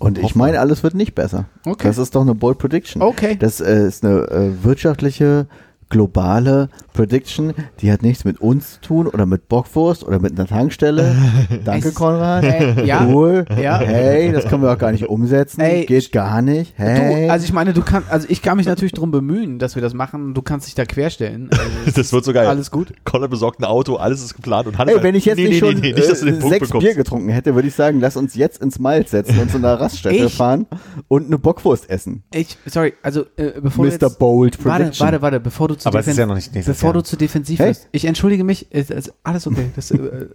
[0.00, 1.44] Und ich meine, alles wird nicht besser.
[1.64, 1.86] Okay.
[1.86, 3.02] Das ist doch eine bold Prediction.
[3.02, 3.36] Okay.
[3.38, 5.46] Das äh, ist eine äh, wirtschaftliche,
[5.92, 10.48] globale Prediction, die hat nichts mit uns zu tun oder mit Bockwurst oder mit einer
[10.48, 11.14] Tankstelle.
[11.64, 12.44] Danke, Es- Konrad.
[12.44, 13.06] Äh, ja.
[13.06, 13.44] Cool.
[13.60, 13.78] Ja.
[13.78, 15.60] Hey, das können wir auch gar nicht umsetzen.
[15.60, 16.72] Ey, Geht gar nicht.
[16.76, 17.26] Hey.
[17.26, 19.82] Du, also ich meine, du kannst, also ich kann mich natürlich darum bemühen, dass wir
[19.82, 20.32] das machen.
[20.34, 21.50] Du kannst dich da querstellen.
[21.52, 22.46] Also das wird so geil.
[22.46, 22.94] Alles gut.
[23.04, 25.62] Conor besorgt ein Auto, alles ist geplant und Hannes Ey, wenn ich jetzt nee, nicht
[25.62, 26.78] nee, schon nee, nicht, äh, sechs bekommst.
[26.78, 29.78] Bier getrunken hätte, würde ich sagen, lass uns jetzt ins Miles setzen und zu einer
[29.78, 30.34] Raststätte Ich?
[30.34, 30.66] fahren
[31.08, 32.22] und eine Bockwurst essen.
[32.32, 34.06] Ich, sorry, also äh, bevor du Mr.
[34.06, 35.04] jetzt, Bold warte, Prediction.
[35.04, 36.94] warte, warte, bevor du zu Aber es ist defen- ja noch nicht nächstes bevor Jahr.
[36.94, 37.70] du zu defensiv Hey.
[37.70, 37.88] wirst.
[37.92, 39.70] Ich entschuldige mich, ist alles okay.
[39.76, 40.26] Das, äh,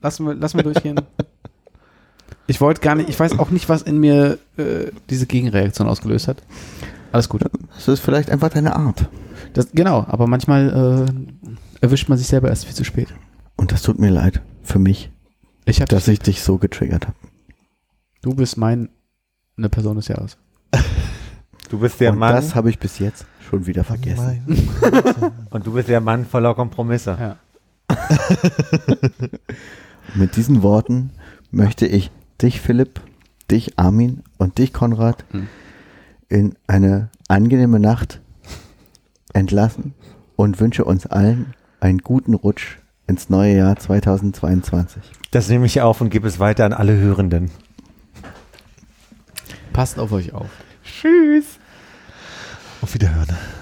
[0.00, 1.00] lassen wir, lassen wir durchgehen.
[2.46, 6.26] Ich wollte gar nicht, ich weiß auch nicht, was in mir äh, diese Gegenreaktion ausgelöst
[6.28, 6.42] hat.
[7.12, 7.44] Alles gut.
[7.74, 9.08] Das ist vielleicht einfach deine Art.
[9.52, 13.08] Das, genau, aber manchmal äh, erwischt man sich selber erst viel zu spät.
[13.56, 15.10] Und das tut mir leid für mich,
[15.64, 17.16] Ich hab dass ich dich so getriggert habe.
[18.22, 18.88] du bist mein
[19.56, 20.36] eine Person des Jahres.
[21.68, 24.42] Du bist der Und Mann das habe ich bis jetzt schon wieder vergessen.
[25.50, 27.16] und du bist der Mann voller Kompromisse.
[27.20, 27.36] Ja.
[30.14, 31.10] Mit diesen Worten
[31.50, 33.00] möchte ich dich, Philipp,
[33.50, 35.48] dich, Armin und dich, Konrad, Hm.
[36.28, 38.20] in eine angenehme Nacht
[39.32, 39.94] entlassen
[40.36, 45.02] und wünsche uns allen einen guten Rutsch ins neue Jahr 2022.
[45.32, 47.50] Das nehme ich auf und gebe es weiter an alle Hörenden.
[49.72, 50.50] Passt auf euch auf.
[50.84, 51.59] Tschüss.
[52.82, 53.59] Auf Wiederhören.